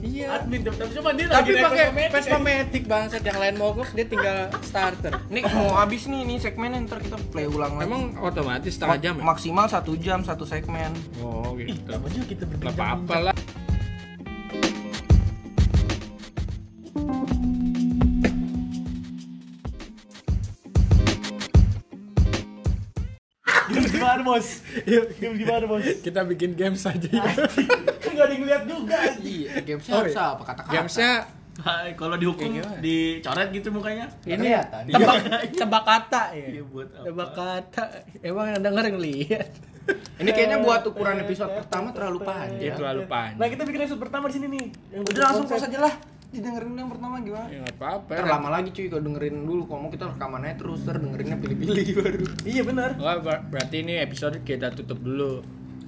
Iya. 0.06 0.28
Admin, 0.36 0.60
tapi 0.62 0.92
cuma 0.92 1.10
dia 1.14 1.26
lagi 1.28 1.52
naik 1.52 1.66
pakai 1.66 1.85
Vespa 1.94 2.40
Matic 2.42 2.90
bangsat 2.90 3.22
yang 3.22 3.38
lain 3.38 3.56
mogok 3.62 3.90
dia 3.94 4.06
tinggal 4.10 4.50
starter. 4.66 5.14
Nih 5.30 5.46
mau 5.54 5.78
habis 5.78 6.10
nih 6.10 6.26
nih 6.26 6.38
segmennya 6.42 6.82
ntar 6.90 7.04
kita 7.04 7.20
play 7.30 7.46
ulang 7.46 7.78
lagi. 7.78 7.86
Emang 7.92 8.04
otomatis 8.18 8.74
setengah 8.74 8.98
jam 8.98 9.16
ya? 9.20 9.24
maksimal 9.24 9.66
satu 9.70 9.94
jam 10.00 10.26
satu 10.26 10.48
segmen. 10.48 10.90
Oh 11.22 11.54
gitu. 11.60 11.76
Apa 11.92 12.08
aja 12.10 12.22
kita 12.26 12.44
berbincang. 12.50 12.74
apa-apa 12.74 13.18
lah. 13.30 13.36
Game 23.66 23.88
gimana 23.90 24.22
bos? 24.22 24.48
Game 25.20 25.36
gimana 25.36 25.66
bos? 25.66 25.86
Kita 26.02 26.22
bikin 26.24 26.54
games 26.54 26.86
saja. 26.86 27.10
Kan 28.02 28.12
gak 28.14 28.26
ada 28.30 28.34
yang 28.34 28.46
lihat 28.46 28.64
juga. 28.70 28.98
Iya, 29.20 29.52
gamesnya 29.66 29.94
Oh, 29.98 30.04
iya. 30.06 30.26
apa 30.38 30.44
kata-kata. 30.46 30.72
Gamesnya 30.72 31.12
Hai, 31.66 31.98
kalau 31.98 32.14
dihukum 32.14 32.46
gimana? 32.52 32.78
dicoret 32.78 33.50
gitu 33.50 33.74
mukanya. 33.74 34.06
ini 34.22 34.38
kelihatan. 34.54 34.86
tebak 34.86 35.18
tebak 35.52 35.84
kata 35.84 36.24
ya. 36.32 36.48
Iya, 36.52 36.64
buat 36.64 36.88
apa? 36.94 37.04
Tebak 37.04 37.30
kata. 37.34 37.84
Emang 38.22 38.46
yang 38.48 38.62
denger 38.62 38.84
yang 38.86 39.00
lihat. 39.02 39.48
Ini 40.18 40.30
kayaknya 40.30 40.58
buat 40.62 40.82
ukuran 40.86 41.18
episode 41.20 41.50
pertama 41.56 41.90
terlalu 41.90 42.22
panjang. 42.22 42.70
Itu 42.70 42.78
terlalu 42.78 43.02
Nah 43.02 43.10
panjang. 43.10 43.50
kita 43.50 43.64
bikin 43.66 43.80
episode 43.82 43.98
pertama 44.00 44.26
di 44.30 44.34
sini 44.38 44.48
nih. 44.48 44.66
Yang 44.94 45.04
Udah 45.10 45.22
langsung 45.26 45.46
pause 45.46 45.66
aja 45.66 45.80
lah. 45.82 45.94
Didengerin 46.28 46.74
yang 46.76 46.90
pertama 46.92 47.16
gimana? 47.18 47.48
Ya 47.48 47.62
apa-apa. 47.64 48.12
Ntar 48.12 48.26
lama 48.28 48.50
lagi 48.52 48.70
cuy 48.70 48.86
kalau 48.86 49.04
dengerin 49.04 49.36
dulu 49.42 49.62
kalau 49.66 49.80
mau 49.80 49.90
kita 49.90 50.06
rekaman 50.08 50.42
aja 50.44 50.56
terus 50.58 50.80
ntar 50.84 50.98
dengerinnya 51.00 51.38
pilih-pilih 51.40 51.86
baru. 52.02 52.26
Iya 52.44 52.62
benar. 52.62 52.90
Oh, 52.96 53.18
ber- 53.20 53.46
berarti 53.48 53.76
ini 53.82 53.94
episode 53.98 54.38
kita 54.42 54.70
tutup 54.70 55.02
dulu. 55.02 55.42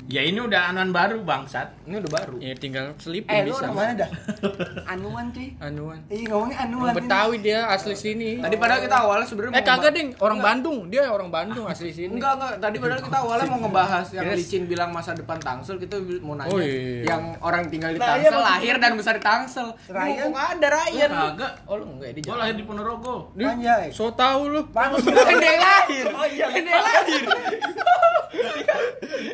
Ya 0.08 0.24
ini 0.24 0.40
udah 0.40 0.72
anuan 0.72 0.90
baru 0.90 1.20
bangsat. 1.20 1.84
Ini 1.84 2.00
udah 2.00 2.12
baru. 2.14 2.40
Ya 2.40 2.56
tinggal 2.56 2.96
selipin 2.96 3.28
Eh, 3.30 3.44
lu 3.44 3.52
bisa. 3.52 3.60
orang 3.62 3.76
mana 3.76 3.92
dah? 3.98 4.10
Anuan 4.96 5.26
cuy. 5.30 5.52
Anuan. 5.60 6.00
Iya 6.08 6.24
ngomongnya 6.30 6.58
anuan. 6.64 6.84
Orang 6.86 6.98
Betawi 7.04 7.36
dia 7.38 7.60
asli 7.68 7.92
sini. 7.92 8.40
Tadi 8.40 8.56
padahal 8.56 8.80
kita 8.82 8.98
awalnya 8.98 9.28
sebenarnya 9.28 9.54
Eh 9.54 9.64
kagak 9.64 9.92
ding, 9.92 10.16
orang 10.18 10.40
Bandung. 10.40 10.88
Dia 10.88 11.12
orang 11.12 11.28
Bandung 11.28 11.68
asli 11.68 11.92
sini. 11.92 12.16
Enggak 12.16 12.40
enggak, 12.40 12.54
tadi 12.58 12.78
padahal 12.78 13.02
kita 13.04 13.18
awalnya 13.20 13.46
mau 13.46 13.60
ngebahas 13.60 14.06
yang 14.10 14.26
Yes. 14.26 14.38
licin 14.40 14.64
bilang 14.64 14.90
masa 14.90 15.12
depan 15.12 15.38
Tangsel 15.38 15.76
kita 15.76 15.96
mau 16.20 16.34
nanya 16.34 16.50
Oh, 16.50 16.58
iya. 16.58 17.04
yang 17.06 17.24
orang 17.38 17.68
tinggal 17.68 17.92
di 17.92 18.00
Nah, 18.00 18.08
Tangsel 18.08 18.24
iya, 18.24 18.32
maksudnya- 18.32 18.48
lahir 18.56 18.76
dan 18.80 18.92
besar 18.96 19.14
di 19.14 19.24
Tangsel. 19.26 19.68
Ryan? 19.86 20.08
Ryan 20.24 20.32
ada 20.32 20.68
Ryan. 20.70 21.10
Gua 21.10 21.20
kagak. 21.28 21.54
Oh 21.66 21.76
lu 21.76 21.86
enggak 21.90 22.10
di 22.10 22.22
Jakarta. 22.22 22.40
lahir 22.42 22.56
di 22.56 22.64
Ponorogo. 22.64 23.16
Anjay. 23.36 23.92
So 23.92 24.08
tau 24.14 24.48
lu. 24.48 24.64
Pantes 24.70 25.04
dia 25.44 25.56
lahir. 25.58 26.06
Oh 26.10 26.24
iya. 26.26 26.48
Dia 26.50 26.80
lahir. 26.80 27.24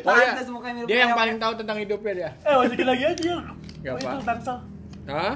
Oh 0.04 0.12
ya, 0.12 0.36
Mukanya 0.64 0.80
mirip 0.80 0.88
dia 0.88 0.96
yang 0.96 1.04
kayak- 1.04 1.20
paling 1.20 1.36
tahu 1.36 1.52
tentang 1.60 1.76
hidupnya 1.76 2.12
dia. 2.16 2.30
Eh 2.40 2.54
masukin 2.56 2.86
lagi 2.88 3.04
aja 3.04 3.20
ya. 3.20 3.38
Gak 3.84 3.92
apa. 3.92 4.08
itu 4.08 4.24
Tangsel. 4.24 4.56
Hah? 5.04 5.34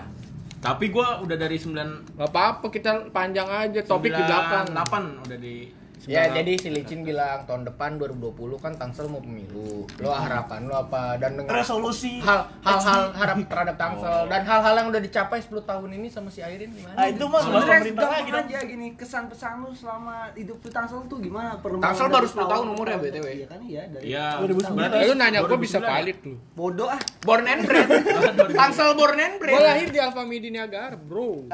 Tapi 0.59 0.85
gua 0.89 1.07
udah 1.21 1.37
dari 1.37 1.57
9 1.61 2.17
Gak 2.17 2.29
apa-apa, 2.33 2.67
kita 2.73 2.91
panjang 3.13 3.45
aja 3.45 3.81
topik 3.85 4.09
di 4.09 4.23
belakang. 4.25 4.73
8 4.73 5.21
udah 5.29 5.37
di 5.39 5.69
Ya 6.05 6.31
jadi 6.31 6.55
si 6.55 6.69
Licin 6.69 7.01
bilang 7.01 7.43
tahun 7.45 7.65
depan 7.65 7.99
2020 7.99 8.31
kan 8.57 8.73
Tangsel 8.73 9.09
mau 9.09 9.19
pemilu. 9.19 9.83
Lo 9.99 10.11
harapan 10.11 10.65
lo 10.65 10.79
apa 10.79 11.17
dan 11.17 11.35
dengan 11.35 11.51
Resolusi. 11.53 12.21
hal 12.21 12.47
hal-hal 12.61 13.11
harap 13.13 13.37
terhadap 13.43 13.75
Tangsel 13.75 14.29
dan 14.29 14.43
hal-hal 14.43 14.75
yang 14.77 14.89
udah 14.89 15.01
dicapai 15.01 15.39
10 15.39 15.59
tahun 15.61 15.89
ini 15.93 16.07
sama 16.07 16.29
si 16.29 16.39
Airin 16.39 16.71
gimana? 16.71 16.95
Ah 16.95 17.07
itu 17.07 17.25
mah 17.25 17.41
Sebenarnya 17.41 17.67
pemerintah 17.83 18.09
lagi 18.13 18.31
aja 18.31 18.59
gini 18.63 18.87
kesan 18.93 19.25
pesan 19.27 19.53
lu 19.59 19.73
selama 19.73 20.15
hidup 20.35 20.59
di 20.59 20.71
Tangsel 20.71 21.01
tuh 21.05 21.19
gimana? 21.19 21.59
Perlu 21.59 21.79
Tangsel 21.79 22.07
baru 22.07 22.27
10 22.27 22.37
tahun 22.47 22.67
umurnya, 22.71 22.97
BTW. 22.99 23.27
Iya 23.29 23.47
kan 23.47 23.61
iya 23.63 23.83
dari 23.87 24.05
Iya, 24.07 24.27
2009. 24.39 24.77
berarti 24.77 25.03
lu 25.03 25.15
nanya 25.15 25.41
gue 25.43 25.59
bisa 25.59 25.79
2009. 25.79 25.91
valid 25.91 26.19
lu. 26.23 26.35
bodoh 26.53 26.89
ah. 26.89 27.01
Born 27.21 27.45
and 27.45 27.63
bred. 27.65 27.89
Tangsel 28.59 28.91
born 28.93 29.17
and 29.17 29.35
bred. 29.37 29.51
Gue 29.51 29.63
lahir 29.65 29.89
di 29.89 29.99
Alfa 29.99 30.23
Midi 30.23 30.49
Niagara, 30.49 30.95
bro. 30.95 31.47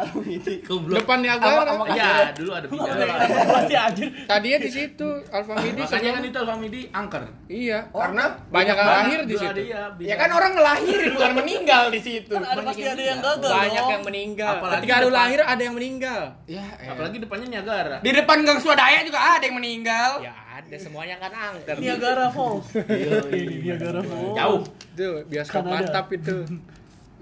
Goblok. 0.61 0.97
Depan 0.97 1.19
Niagara. 1.21 1.73
Iya, 1.87 2.11
dulu 2.33 2.51
ada 2.51 2.67
bidara. 2.67 3.07
Pasti 3.47 3.75
anjir. 3.75 4.09
Tadinya 4.35 4.59
di 4.59 4.71
situ 4.71 5.09
Alfa 5.31 5.55
Midi 5.63 5.81
Makanya 5.87 6.11
kan 6.11 6.23
itu 6.27 6.39
Alfamidi 6.43 6.81
angker. 6.91 7.23
Iya. 7.47 7.79
Karena 7.95 8.25
banyak 8.51 8.77
yang 8.77 8.91
lahir 8.91 9.21
di 9.23 9.35
situ. 9.39 9.51
ada, 9.55 9.63
iya, 9.63 9.83
ya 9.95 10.15
kan 10.19 10.31
orang 10.35 10.53
ngelahirin 10.59 11.11
bukan 11.15 11.33
meninggal 11.39 11.85
di 11.95 12.01
situ. 12.03 12.35
Kan 12.35 12.43
ada 12.43 12.63
pasti 12.67 12.83
ada 12.83 13.03
yang 13.03 13.21
gagal 13.23 13.51
Banyak 13.55 13.85
yang 13.95 14.03
meninggal. 14.03 14.53
Apalagi 14.59 14.83
Ketika 14.83 14.95
lu 15.07 15.11
lahir 15.15 15.41
ada 15.47 15.63
yang 15.63 15.75
meninggal. 15.79 16.23
Ya, 16.51 16.67
eh. 16.83 16.91
Apalagi 16.91 17.17
depannya 17.23 17.47
Niagara. 17.47 17.97
di 18.03 18.11
depan 18.11 18.43
Gang 18.43 18.59
Swadaya 18.59 19.01
juga 19.07 19.21
ada 19.23 19.45
yang 19.47 19.57
meninggal. 19.57 20.19
Ya 20.25 20.45
ada 20.55 20.77
semuanya 20.79 21.17
kan 21.19 21.33
angker. 21.35 21.77
Niagara 21.83 22.31
Falls. 22.31 22.67
Iya, 22.87 23.27
ini 23.35 23.55
Niagara 23.67 24.01
Falls. 24.01 24.35
Jauh. 24.39 24.63
Tuh, 24.95 25.15
bioskop 25.27 25.63
Kanada. 25.67 25.75
mantap 25.83 26.07
itu. 26.15 26.37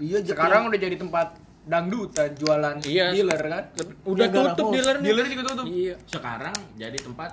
Iya 0.01 0.17
Sekarang 0.25 0.69
udah 0.69 0.79
jadi 0.79 0.97
tempat 0.97 1.37
dangdutan 1.63 2.29
jualan 2.33 2.75
Iya. 2.81 3.11
dealer 3.11 3.41
kan. 3.41 3.63
Udah 4.03 4.27
tutup 4.27 4.65
Falls. 4.65 4.73
dealernya. 4.73 5.05
Dealer 5.05 5.25
juga 5.27 5.43
tutup. 5.45 5.65
Iya. 5.65 5.95
Sekarang 6.05 6.55
jadi 6.73 6.97
tempat 6.97 7.31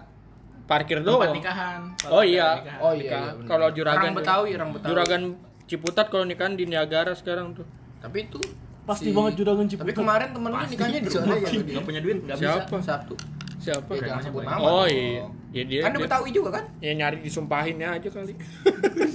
Parkir 0.63 0.99
tempat 0.99 1.11
doang. 1.27 1.35
nikahan. 1.35 1.81
Oh 2.07 2.23
iya. 2.23 2.49
Nikahan. 2.57 2.79
Oh 2.81 2.93
iya. 2.93 3.11
Iya. 3.11 3.23
Kalau 3.45 3.69
juragan 3.71 4.03
orang 4.05 4.17
Betawi, 4.17 4.49
orang 4.55 4.71
Betawi. 4.73 4.89
Juragan 4.89 5.23
Ciputat 5.67 6.07
kalau 6.09 6.25
nikahan 6.25 6.55
di 6.55 6.65
Niagara 6.65 7.11
sekarang 7.13 7.53
tuh. 7.53 7.67
Tapi 7.99 8.25
itu 8.25 8.39
Pasti 8.83 9.07
si- 9.07 9.15
banget 9.15 9.35
juragan 9.37 9.67
Ciputat. 9.67 9.85
Tapi 9.85 9.95
kemarin 9.95 10.29
temen 10.31 10.49
lu 10.49 10.59
nikahnya 10.65 10.99
di 10.99 11.09
sana 11.09 11.35
ya. 11.37 11.49
Gak 11.51 11.85
punya 11.85 12.01
duit, 12.01 12.19
gak 12.25 12.37
Siapa? 12.37 12.67
bisa. 12.73 12.87
Satu. 12.89 13.15
Siapa? 13.57 13.91
Ya, 13.93 14.01
jangan 14.09 14.23
sebut 14.25 14.43
nama. 14.43 14.63
Oh 14.63 14.87
iya. 14.87 15.27
Ya 15.51 15.63
dia, 15.65 15.81
Kan 15.81 15.91
dia 15.91 15.97
dia- 15.97 16.07
Betawi 16.07 16.29
juga 16.31 16.49
kan? 16.53 16.65
ya 16.79 16.93
nyari 16.93 17.19
disumpahinnya 17.21 17.89
aja 17.93 18.09
kali. 18.09 18.35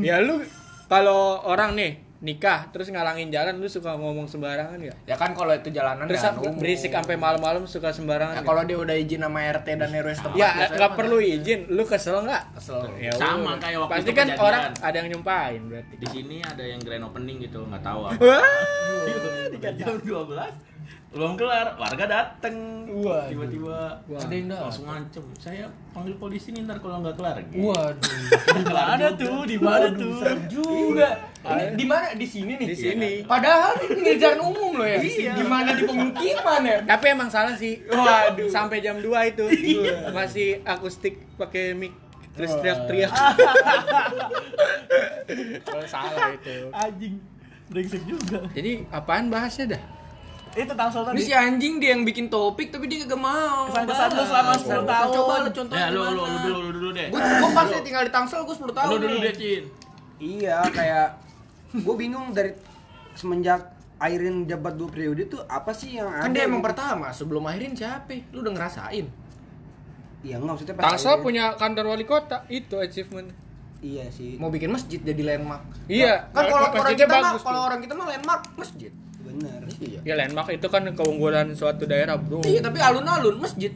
ya 0.00 0.18
lu 0.18 0.42
kalau 0.86 1.42
orang 1.44 1.74
nih 1.74 1.92
nikah 2.18 2.66
terus 2.74 2.90
ngalangin 2.90 3.30
jalan 3.30 3.62
lu 3.62 3.70
suka 3.70 3.94
ngomong 3.94 4.26
sembarangan 4.26 4.74
ya? 4.82 4.90
Ya 5.06 5.14
kan 5.14 5.38
kalau 5.38 5.54
itu 5.54 5.70
jalanan 5.70 6.10
Terus 6.10 6.18
ya 6.20 6.34
umum. 6.34 6.58
berisik 6.58 6.90
sampai 6.90 7.14
malam-malam 7.14 7.62
suka 7.64 7.94
sembarangan. 7.94 8.34
Ya, 8.34 8.42
ya? 8.42 8.46
kalau 8.46 8.62
dia 8.66 8.74
udah 8.74 8.96
izin 8.96 9.22
sama 9.22 9.38
RT 9.46 9.68
dan 9.78 9.88
RW 9.88 10.10
setempat 10.12 10.34
Ya 10.34 10.48
nggak 10.68 10.92
perlu 10.98 11.16
izin, 11.18 11.60
lu 11.70 11.86
kesel 11.86 12.26
nggak? 12.26 12.42
Kesel. 12.58 12.80
Ya 12.98 13.12
Sama 13.14 13.54
udah. 13.54 13.62
kayak 13.62 13.78
waktu 13.78 13.92
Pasti 13.94 14.02
itu 14.02 14.12
kan 14.12 14.26
kejadian. 14.26 14.42
orang 14.42 14.62
ada 14.76 14.96
yang 14.96 15.08
nyumpahin 15.14 15.62
berarti. 15.70 15.94
Di 15.94 16.06
sini 16.10 16.36
ada 16.42 16.64
yang 16.64 16.80
grand 16.82 17.04
opening 17.06 17.36
gitu, 17.38 17.60
nggak 17.62 17.82
tahu 17.86 18.00
apa. 18.10 18.18
Wah, 18.18 19.72
Jam 19.78 19.94
12 20.02 20.26
belum 21.08 21.40
kelar, 21.40 21.72
warga 21.80 22.04
dateng. 22.04 22.84
Wah. 23.00 23.24
Tiba-tiba 23.32 23.96
Ada 24.04 24.28
yang 24.28 24.52
langsung 24.52 24.84
ngancem. 24.84 25.24
Saya 25.40 25.64
panggil 25.96 26.20
polisi 26.20 26.52
nih 26.52 26.68
ntar 26.68 26.84
kalau 26.84 27.00
nggak 27.00 27.16
kelar. 27.16 27.40
Gitu. 27.48 27.64
Waduh. 27.64 28.12
Di 28.60 28.64
mana 28.68 29.06
tuh? 29.16 29.40
Di 29.48 29.56
mana 29.56 29.86
tuh? 29.88 30.20
juga. 30.52 31.08
Ini 31.48 31.64
di 31.80 31.86
mana? 31.88 32.12
Di 32.12 32.26
sini 32.28 32.52
nih. 32.60 32.66
di 32.68 32.76
sini. 32.76 33.12
Padahal 33.24 33.80
ini 33.80 33.88
pinggir 33.96 34.16
jalan 34.20 34.52
umum 34.52 34.84
loh 34.84 34.84
ya. 34.84 35.00
Di 35.32 35.44
mana 35.48 35.72
di 35.72 35.82
pemukiman 35.88 36.60
ya? 36.60 36.78
Tapi 36.84 37.04
emang 37.08 37.32
salah 37.32 37.56
sih. 37.56 37.80
Waduh. 37.88 38.52
Sampai 38.52 38.84
jam 38.84 39.00
2 39.00 39.08
itu. 39.32 39.44
Masih 40.12 40.60
akustik 40.68 41.24
pakai 41.40 41.72
mic 41.72 41.96
terus 42.38 42.54
teriak-teriak. 42.62 43.10
Salah 45.90 46.30
itu. 46.38 46.70
Anjing. 46.70 47.18
Brengsek 47.68 48.02
juga. 48.06 48.46
Jadi 48.54 48.86
apaan 48.94 49.28
bahasnya 49.28 49.76
dah? 49.76 49.97
Itu 50.54 50.72
Tangsel 50.72 51.00
Ini 51.02 51.08
tadi. 51.10 51.20
si 51.20 51.32
anjing 51.32 51.74
dia 51.76 51.90
yang 51.92 52.02
bikin 52.02 52.26
topik 52.26 52.68
tapi 52.68 52.86
dia 52.86 53.04
kagak 53.04 53.18
mau. 53.18 53.68
Kesan-kesan 53.68 54.08
lu 54.10 54.24
selama 54.24 54.52
10 54.54 54.64
tahun. 54.84 55.12
Coba 55.12 55.34
lu 55.38 55.50
contoh. 55.52 55.74
Ya 55.74 55.86
lu 55.88 56.00
lu 56.00 56.22
lu 56.22 56.36
dulu 56.38 56.58
lu 56.58 56.70
dulu 56.72 56.88
deh. 56.92 57.06
Gue 57.08 57.20
gue 57.20 57.50
pas 57.52 57.66
dia 57.66 57.82
tinggal 57.82 58.02
di 58.04 58.12
Tangsel 58.12 58.40
gue 58.42 58.56
10 58.56 58.72
tahun. 58.72 58.88
Lu 58.88 58.96
dulu 58.96 59.16
deh, 59.18 59.34
Cin. 59.34 59.64
Iya 60.18 60.58
kayak 60.68 61.08
gue 61.74 61.94
bingung 61.94 62.32
dari 62.32 62.56
semenjak 63.12 63.74
Airin 63.98 64.46
jabat 64.46 64.78
dua 64.78 64.86
periode 64.88 65.26
tuh 65.26 65.42
apa 65.44 65.74
sih 65.74 65.98
yang 65.98 66.06
Kan 66.22 66.30
dia 66.30 66.46
emang 66.46 66.62
gitu? 66.62 66.70
pertama 66.70 67.10
sebelum 67.10 67.42
akhirin 67.44 67.74
siapa? 67.74 68.14
Lu 68.30 68.46
udah 68.46 68.54
ngerasain? 68.54 69.06
Iya 70.22 70.34
enggak 70.38 70.50
maksudnya 70.54 70.74
pas 70.74 70.82
Tangsel 70.86 71.18
punya 71.18 71.44
kantor 71.54 71.84
wali 71.88 72.02
kota, 72.02 72.46
itu 72.46 72.78
achievement. 72.78 73.30
Iya 73.78 74.06
sih. 74.10 74.34
Mau 74.38 74.50
bikin 74.50 74.70
masjid 74.70 74.98
jadi 74.98 75.22
landmark. 75.22 75.62
Iya, 75.86 76.30
Kan 76.30 76.46
kalau 76.46 76.66
orang 76.74 76.94
kita 76.94 77.06
mah 77.10 77.22
bagus 77.30 77.42
kalau 77.42 77.60
orang 77.62 77.78
kita 77.78 77.94
mah 77.94 78.06
landmark 78.06 78.42
masjid. 78.54 78.90
Bener. 79.28 79.60
Iya. 79.78 80.00
Ya 80.02 80.14
landmark 80.16 80.48
itu 80.56 80.66
kan 80.72 80.88
keunggulan 80.96 81.52
suatu 81.52 81.84
daerah, 81.84 82.16
Bro. 82.16 82.42
Iya, 82.48 82.64
tapi 82.64 82.80
alun-alun 82.80 83.36
masjid. 83.38 83.70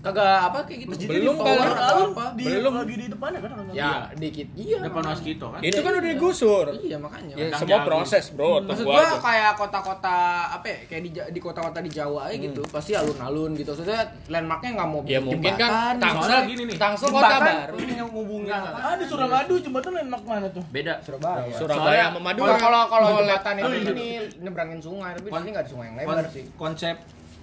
Kagak 0.00 0.24
apa 0.48 0.58
kayak 0.64 0.78
gitu. 0.80 0.90
Masjidnya 0.90 1.12
Belum 1.12 1.36
Alun, 1.38 2.10
Apa? 2.10 2.24
di 2.32 2.44
Belum. 2.44 2.72
lagi 2.72 2.94
di 2.96 3.06
depannya 3.06 3.38
kan 3.38 3.50
alun-alun. 3.52 3.76
Ya, 3.76 3.92
dikit. 4.16 4.46
Iya. 4.54 4.78
Depan 4.80 5.02
waskito 5.04 5.46
kan. 5.52 5.60
Itu 5.60 5.80
kan 5.80 5.92
udah 5.92 6.04
digusur. 6.06 6.66
Iya, 6.72 6.96
makanya. 6.96 7.34
Ya, 7.36 7.46
semua 7.52 7.78
proses, 7.84 8.24
Bro. 8.32 8.64
Maksud 8.64 8.80
Tunggu 8.80 8.90
gua 8.90 9.04
aja. 9.04 9.20
kayak 9.20 9.52
kota-kota 9.54 10.16
apa 10.50 10.66
ya? 10.66 10.78
Kayak 10.88 11.02
di 11.04 11.10
di 11.36 11.40
kota-kota 11.40 11.78
di 11.78 11.90
Jawa 11.92 12.20
aja 12.26 12.36
gitu. 12.38 12.62
Pasti 12.66 12.96
alun-alun 12.96 13.52
gitu. 13.54 13.70
Maksudnya 13.70 14.00
landmarknya 14.26 14.70
nggak 14.72 14.88
mau 14.88 15.00
Ya 15.04 15.20
bikin 15.20 15.22
mungkin 15.22 15.52
kan 15.54 15.94
Tangsel 16.00 16.40
gini 16.48 16.62
nih, 16.64 16.76
Tangsel 16.80 17.08
kota 17.10 17.36
baru. 17.36 17.76
yang 17.76 18.08
apa? 18.08 18.78
Ah, 18.80 18.94
di 18.96 19.04
Suramadu 19.04 19.54
jembatan 19.60 19.92
landmark 19.94 20.24
mana 20.24 20.48
tuh? 20.48 20.64
Beda. 20.70 20.96
Surabaya. 21.00 21.52
Surabaya 21.52 22.04
sama 22.08 22.16
Kalau 22.16 22.24
Madura. 22.24 22.56
kalau 22.56 22.82
kalau 22.88 23.06
jembatan 23.18 23.54
itu 23.54 23.66
Oh, 23.66 23.70
iya. 23.70 23.92
ini 23.92 24.08
nyebrangin 24.40 24.80
sungai, 24.80 25.12
tapi 25.12 25.28
di 25.28 25.36
sini 25.36 25.48
nggak 25.50 25.60
ada 25.60 25.70
sungai 25.70 25.86
yang 25.86 25.96
lebar 25.98 26.24
sih. 26.32 26.44
konsep 26.56 26.96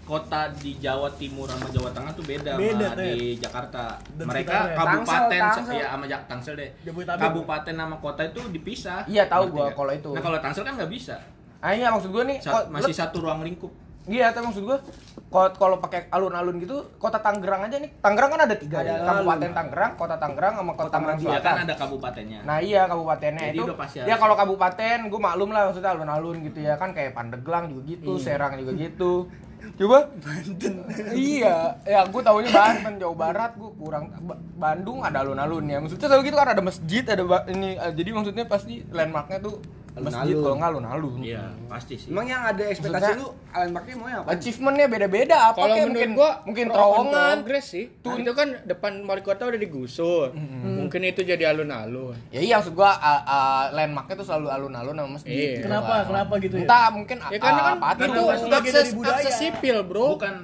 kota 0.07 0.41
di 0.55 0.79
Jawa 0.79 1.11
Timur 1.11 1.43
sama 1.45 1.67
Jawa 1.67 1.91
Tengah 1.91 2.11
tuh 2.11 2.23
beda, 2.23 2.55
Beda, 2.55 2.87
sama 2.87 3.03
di 3.03 3.11
Jakarta. 3.35 3.83
Dan 4.09 4.25
Mereka 4.25 4.47
sekitarnya. 4.47 4.77
kabupaten 4.79 5.03
Tangsel, 5.27 5.51
Tangsel. 5.59 5.75
ya 5.75 5.87
sama 5.91 6.05
Jak- 6.07 6.25
Tangsel 6.25 6.55
deh. 6.55 6.69
Jabodetabek. 6.81 7.21
Kabupaten 7.21 7.75
sama 7.75 7.95
kota 7.97 8.21
itu 8.23 8.41
dipisah. 8.49 8.99
Iya, 9.05 9.23
tahu 9.27 9.43
gua 9.51 9.67
kalau 9.69 9.91
itu. 9.91 10.09
Nah, 10.15 10.23
kalau 10.23 10.39
Tangsel 10.39 10.63
kan 10.63 10.73
nggak 10.73 10.87
bisa. 10.89 11.15
Ah 11.59 11.75
iya 11.75 11.91
maksud 11.91 12.09
gua 12.09 12.23
nih 12.23 12.39
Sa- 12.39 12.55
kok- 12.55 12.67
masih 12.69 12.95
satu 12.95 13.19
ruang 13.19 13.43
lingkup. 13.43 13.69
Iya, 14.07 14.31
tapi 14.31 14.47
maksud 14.47 14.63
gua 14.63 14.79
kalau 15.27 15.51
kalau 15.51 15.77
pakai 15.77 16.07
alun-alun 16.07 16.55
gitu, 16.57 16.79
kota 16.95 17.19
Tangerang 17.19 17.67
aja 17.67 17.75
nih. 17.75 17.91
Tangerang 17.99 18.31
kan 18.31 18.41
ada 18.47 18.55
tiga, 18.55 18.79
Ada 18.79 18.87
ya. 18.87 19.03
Kabupaten 19.03 19.51
Tangerang, 19.51 19.91
kota 19.93 20.15
Tangerang 20.15 20.53
sama 20.55 20.71
kota 20.71 20.89
Tangerang 20.89 21.17
Ya 21.17 21.23
Selatan. 21.27 21.43
kan 21.43 21.55
ada 21.61 21.75
kabupatennya. 21.75 22.39
Nah 22.47 22.57
iya 22.57 22.87
kabupatennya 22.87 23.51
Jadi 23.51 23.59
itu. 23.59 23.67
udah 23.67 23.75
pasti 23.75 23.97
Ya 24.01 24.15
kalau 24.15 24.39
kabupaten, 24.39 24.97
gue 25.03 25.19
maklum 25.19 25.51
lah 25.51 25.67
maksudnya 25.67 25.91
alun-alun 25.91 26.39
gitu 26.41 26.59
ya 26.61 26.79
kan 26.79 26.95
kayak 26.95 27.11
Pandeglang 27.11 27.67
juga 27.67 27.83
gitu, 27.85 28.15
Serang 28.15 28.55
juga 28.55 28.71
gitu. 28.73 29.27
Coba 29.75 29.97
Banten. 30.15 30.73
iya, 31.11 31.75
ya 31.83 32.07
gue 32.07 32.21
tahunya 32.21 32.49
Banten, 32.49 32.93
Jawa 32.97 33.15
Barat, 33.17 33.51
gue 33.59 33.71
kurang 33.75 34.13
Ba- 34.23 34.39
Bandung 34.55 35.03
ada 35.03 35.21
alun-alunnya. 35.21 35.83
Maksudnya 35.83 36.07
selalu 36.07 36.31
gitu 36.31 36.37
kan 36.37 36.49
ada 36.49 36.63
masjid, 36.63 37.03
ada 37.03 37.23
ini 37.49 37.75
eh, 37.75 37.91
jadi 37.91 38.09
maksudnya 38.15 38.45
pasti 38.47 38.87
landmarknya 38.87 39.43
tuh 39.43 39.59
masjid 39.99 40.35
kalau 40.35 40.55
nggak 40.55 40.69
alun-alun. 40.71 41.19
Iya, 41.19 41.43
pasti 41.65 41.93
sih. 41.95 42.09
Emang 42.09 42.25
yang 42.25 42.41
ada 42.41 42.63
ekspektasi 42.63 43.03
Maksudnya- 43.09 43.19
lu 43.19 43.27
landmarknya 43.51 43.95
mau 43.95 44.07
apa? 44.07 44.27
Achievementnya 44.29 44.87
beda-beda 44.87 45.35
apa 45.45 45.57
Kalau 45.57 45.75
menurut 45.75 45.87
mungkin 45.89 46.09
gua 46.13 46.31
mungkin 46.43 46.65
terowongan. 46.67 47.35
progress 47.39 47.65
sih. 47.67 47.85
Tuh 47.99 48.15
itu 48.15 48.31
kan 48.31 48.47
depan 48.63 48.91
wali 49.03 49.21
kota 49.21 49.43
udah 49.43 49.57
digusur. 49.57 50.31
Mungkin 50.63 51.01
itu 51.03 51.21
jadi 51.21 51.43
alun-alun. 51.47 52.15
Ya 52.29 52.39
iya 52.39 52.55
maksud 52.57 52.73
gua 52.73 52.93
uh, 52.93 53.21
uh, 53.23 53.63
landmarknya 53.71 54.15
tuh 54.15 54.27
selalu 54.27 54.47
alun-alun 54.49 54.93
sama 54.93 55.09
masjid. 55.11 55.33
Iya. 55.33 55.61
Kenapa? 55.61 55.93
kan. 55.97 56.03
Kenapa 56.07 56.33
gitu 56.37 56.55
ya? 56.55 56.63
Entah 56.63 56.85
mungkin 56.89 57.17
Ya 57.23 57.37
karena 57.37 57.61
kan 57.63 57.75
apa 57.77 58.03
itu 58.03 58.21
akses 58.53 58.87
akses 58.93 59.33
sipil, 59.35 59.77
Bro. 59.83 60.15
Bukan 60.15 60.35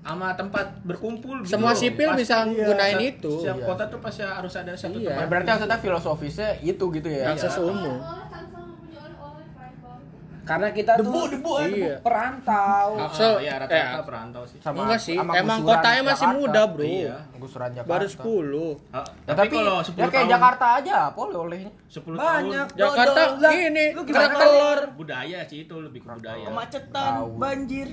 sama 0.00 0.32
tempat 0.32 0.80
berkumpul 0.80 1.44
gitu 1.44 1.52
Semua 1.52 1.76
sipil 1.76 2.08
Pasti- 2.08 2.24
bisa 2.24 2.36
iya, 2.48 2.64
gunain 2.64 2.98
itu. 3.04 3.32
Setiap 3.36 3.58
Iya. 3.58 3.66
kota 3.68 3.84
tuh 3.86 4.00
pasti 4.00 4.22
harus 4.22 4.54
ada 4.54 4.72
satu 4.72 4.96
Iya. 4.96 5.04
Ya, 5.04 5.12
tempat. 5.12 5.28
berarti 5.28 5.48
maksudnya 5.52 5.78
filosofisnya 5.78 6.50
itu 6.58 6.84
gitu 6.90 7.04
ya. 7.06 7.24
Akses 7.30 7.52
umum. 7.54 8.00
Oleh-oleh 8.00 8.24
Tangsel 8.26 8.64
punya 8.72 9.00
oleh-oleh 9.02 9.46
fiber. 9.52 9.96
Karena 10.42 10.68
kita 10.70 10.92
Debu, 10.96 11.10
tuh 11.10 11.24
debu, 11.30 11.52
eh, 11.56 11.68
Iya. 11.70 11.96
perantau. 12.00 12.88
Axel, 12.98 13.30
Ah, 13.30 13.38
ya 13.38 13.50
eh, 13.50 13.56
rata-rata 13.60 14.02
perantau 14.02 14.42
sih. 14.44 14.58
Sama- 14.58 14.78
Enggak 14.82 15.00
sih, 15.00 15.16
sama 15.16 15.32
emang 15.34 15.58
kotanya 15.62 16.02
masih 16.04 16.26
Jakarta. 16.26 16.38
muda, 16.38 16.62
Bro. 16.66 16.84
Iya. 16.84 17.16
Gusuran 17.36 17.70
Jakarta. 17.72 17.90
Baru 17.90 18.06
10. 18.06 18.70
Ah, 18.90 19.04
Ya, 19.22 19.32
tapi, 19.34 19.54
kalau 19.54 19.76
ya 19.76 19.82
10 19.82 19.96
kayak 20.02 20.12
tahun 20.12 20.28
Jakarta 20.30 20.66
aja 20.76 20.94
apa 21.06 21.18
oleh-olehnya. 21.22 21.70
10 21.88 22.14
Banyak. 22.14 22.66
tahun 22.68 22.78
Jakarta 22.78 23.20
Lah, 23.40 23.52
ini 23.52 23.84
lu 23.90 24.02
gimana 24.04 24.22
kerak 24.22 24.38
telur. 24.38 24.80
budaya 24.94 25.38
sih 25.44 25.58
itu 25.60 25.74
lebih 25.76 26.00
ke 26.00 26.08
budaya. 26.08 26.44
Kemacetan, 26.46 27.12
banjir. 27.34 27.88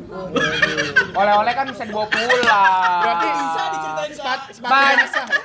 Oleh-oleh 1.13 1.53
kan 1.53 1.65
bisa 1.67 1.83
dibawa 1.83 2.07
pulang. 2.07 2.99
Berarti 3.01 3.27
Bisa 3.27 3.61
diceritain 3.69 4.13
Ban 4.59 4.97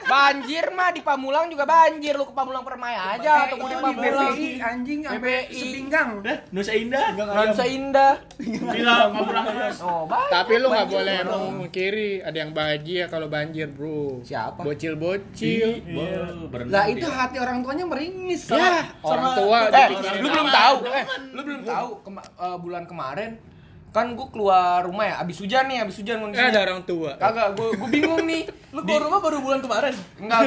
banjir 0.05 0.65
mah 0.71 0.91
di 0.91 1.01
Pamulang 1.01 1.47
juga 1.49 1.65
banjir. 1.65 2.15
Lu 2.15 2.25
ke 2.25 2.33
Pamulang 2.33 2.63
Permai 2.63 2.95
aja 2.95 3.49
atau 3.49 3.57
di 3.59 3.75
Pamulang. 3.75 4.33
BPI 4.33 4.49
anjing 4.61 4.99
sampai 5.03 5.49
sepinggang. 5.49 6.11
Eh, 6.23 6.37
Nusa 6.51 6.73
Indah. 6.73 7.02
Nusa 7.13 7.65
Indah. 7.65 8.15
Bilang 8.39 9.11
Pamulang 9.11 9.47
Mas. 9.51 9.79
Oh, 9.79 10.05
baik. 10.05 10.29
Tapi 10.29 10.53
lu 10.57 10.67
nggak 10.67 10.89
boleh 10.89 11.19
bro. 11.21 11.37
memungkiri 11.49 12.11
ada 12.21 12.37
yang 12.37 12.51
bahagia 12.51 13.05
kalau 13.07 13.27
banjir, 13.27 13.69
Bro. 13.69 14.23
Siapa? 14.23 14.63
Bocil-bocil. 14.63 15.83
Wow, 15.89 16.49
berenang 16.49 16.71
Lah 16.71 16.85
itu 16.87 17.05
hati 17.05 17.37
orang 17.37 17.61
tuanya 17.61 17.85
meringis. 17.85 18.49
Ya, 18.49 18.89
orang 19.01 19.29
tua 19.35 19.59
Eh, 19.65 19.87
dipikirin 19.91 20.19
lu 20.19 20.29
belum 20.29 20.49
tahu. 20.49 20.77
Eh, 20.87 21.05
lu 21.31 21.41
belum 21.43 21.63
tahu 21.63 21.89
eh, 22.17 22.57
bulan 22.59 22.85
kemarin 22.85 23.33
kan 23.91 24.17
gua 24.17 24.25
keluar 24.27 24.81
rumah 24.81 25.05
ya 25.05 25.21
abis 25.21 25.37
hujan 25.39 25.69
nih 25.69 25.85
abis 25.85 26.01
hujan 26.01 26.17
Eh, 26.17 26.23
kondisinya. 26.23 26.49
ada 26.49 26.61
orang 26.65 26.81
tua. 26.83 27.13
kagak 27.15 27.53
gua 27.53 27.77
gua 27.77 27.89
bingung 27.91 28.25
nih 28.25 28.49
Lu 28.71 28.81
keluar 28.81 29.05
rumah 29.05 29.21
baru 29.21 29.39
bulan 29.39 29.61
kemarin. 29.61 29.93
enggak 30.17 30.41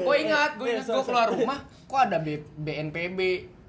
gua 0.00 0.14
ingat 0.16 0.50
gua 0.56 0.66
ingat 0.70 0.86
gua 0.86 1.04
keluar 1.04 1.28
rumah 1.28 1.58
kok 1.84 2.00
ada 2.00 2.16
B, 2.16 2.40
BNPB 2.56 3.20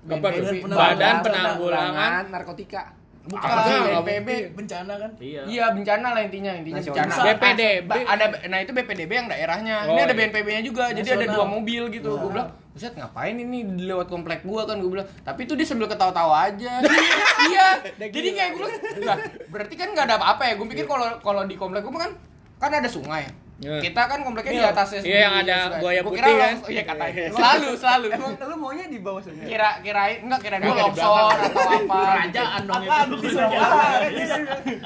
Apa? 0.04 0.16
BNPB 0.20 0.68
Badan 0.68 1.16
Penanggulangan 1.22 2.24
narkotika. 2.28 2.84
bukan? 3.24 3.48
Nggak 3.48 4.04
BNPB 4.04 4.30
Bencana 4.52 4.94
kan. 5.00 5.12
Iya. 5.16 5.42
Iya 5.48 5.66
bencana 5.72 6.08
lah 6.12 6.22
intinya 6.22 6.52
intinya 6.52 6.84
Nasional. 6.84 7.08
bencana. 7.08 7.24
BPDB. 7.24 7.88
Ba- 7.88 8.08
ada 8.10 8.26
nah 8.52 8.60
itu 8.60 8.72
BPDB 8.76 9.12
yang 9.16 9.28
daerahnya. 9.32 9.76
Oh, 9.88 9.96
ini 9.96 10.02
ada 10.04 10.12
iya. 10.12 10.20
BNPB-nya 10.28 10.62
juga. 10.62 10.84
Jadi 10.92 11.08
ada 11.08 11.24
Nasional. 11.24 11.36
dua 11.40 11.46
mobil 11.48 11.84
gitu. 11.88 12.12
Gue 12.20 12.30
bilang, 12.36 12.52
"Buset, 12.76 12.94
ngapain 12.94 13.32
ini 13.34 13.60
lewat 13.80 14.12
komplek 14.12 14.44
gua 14.44 14.68
kan?" 14.68 14.76
Gue 14.84 14.92
bilang. 14.92 15.08
Tapi 15.24 15.48
itu 15.48 15.56
dia 15.56 15.64
sambil 15.64 15.88
ketawa-tawa 15.88 16.52
aja. 16.52 16.84
iya. 17.48 17.68
Jadi 17.96 18.28
kayak 18.36 18.50
gue 18.52 18.60
bilang, 18.60 18.76
"Lah, 19.08 19.18
berarti 19.48 19.76
kan 19.80 19.88
nggak 19.96 20.04
ada 20.04 20.16
apa-apa 20.20 20.44
ya." 20.44 20.54
Gue 20.60 20.68
pikir 20.68 20.84
kalau 20.84 21.08
kalau 21.24 21.48
di 21.48 21.56
komplek 21.56 21.80
gua 21.80 22.04
kan 22.04 22.12
kan 22.60 22.76
ada 22.76 22.92
sungai. 22.92 23.24
Iya. 23.64 23.80
Kita 23.80 24.02
kan 24.06 24.20
kompleknya 24.22 24.52
di 24.54 24.66
atasnya 24.68 25.00
Iya, 25.02 25.20
yang 25.22 25.34
ada 25.40 25.58
buaya 25.80 26.00
Gua 26.00 26.06
putih 26.06 26.20
kira 26.20 26.28
kan? 26.30 26.52
longs- 26.54 26.68
Iya, 26.68 26.84
katanya. 26.84 27.24
Selalu, 27.32 27.70
selalu. 27.82 28.06
Emang 28.12 28.32
lu 28.36 28.56
maunya 28.60 28.86
di 28.86 29.00
bawah 29.00 29.22
sana? 29.22 29.40
Kira 29.42 29.70
kirain 29.80 30.18
enggak 30.20 30.40
kirain 30.42 30.60
gua 30.60 30.68
Enggak, 30.68 30.76
di 30.76 30.84
longsor 30.84 31.32
atau 31.34 31.64
apa. 31.64 32.00
Kerajaan 32.12 32.62
dong 32.66 32.84
itu. 32.84 33.28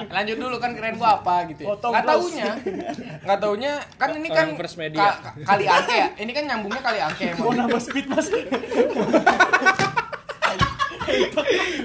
lanjut 0.14 0.36
dulu 0.38 0.56
kan 0.58 0.70
keren 0.72 0.94
gua 0.94 1.10
apa 1.16 1.34
gitu 1.48 1.60
ya. 1.60 1.68
Potong 1.68 1.90
nggak 1.90 2.04
terus. 2.04 2.14
taunya 2.20 2.50
nggak 3.18 3.38
taunya 3.38 3.72
kan 3.94 4.08
ini 4.14 4.28
kan 4.28 4.46
kali 5.44 5.64
angke 5.66 5.94
ya 5.94 6.08
ini 6.16 6.30
kan 6.30 6.44
nyambungnya 6.46 6.80
kali 6.80 6.98
angke 7.00 7.26
Mau 7.34 7.50
nambah 7.50 7.80
speed 7.80 8.06
mas. 8.06 8.26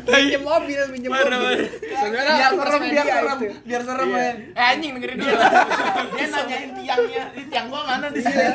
Pinjem 0.04 0.42
mobil, 0.42 0.80
pinjem 0.92 1.10
mobil. 1.10 1.60
Sebenarnya 1.94 2.34
Biar 2.34 2.52
serem, 2.54 2.82
biar 2.84 3.06
serem, 3.06 3.40
biar 3.64 3.82
serem 3.82 4.10
ya. 4.10 4.28
eh 4.54 4.66
anjing 4.70 4.92
dengerin 4.94 5.18
dulu 5.18 5.34
Dia 6.14 6.28
nanyain 6.28 6.70
tiangnya, 6.76 7.24
ini 7.32 7.44
tiang 7.48 7.68
gua 7.68 7.82
mana 7.84 8.08
di 8.10 8.20
sini? 8.20 8.46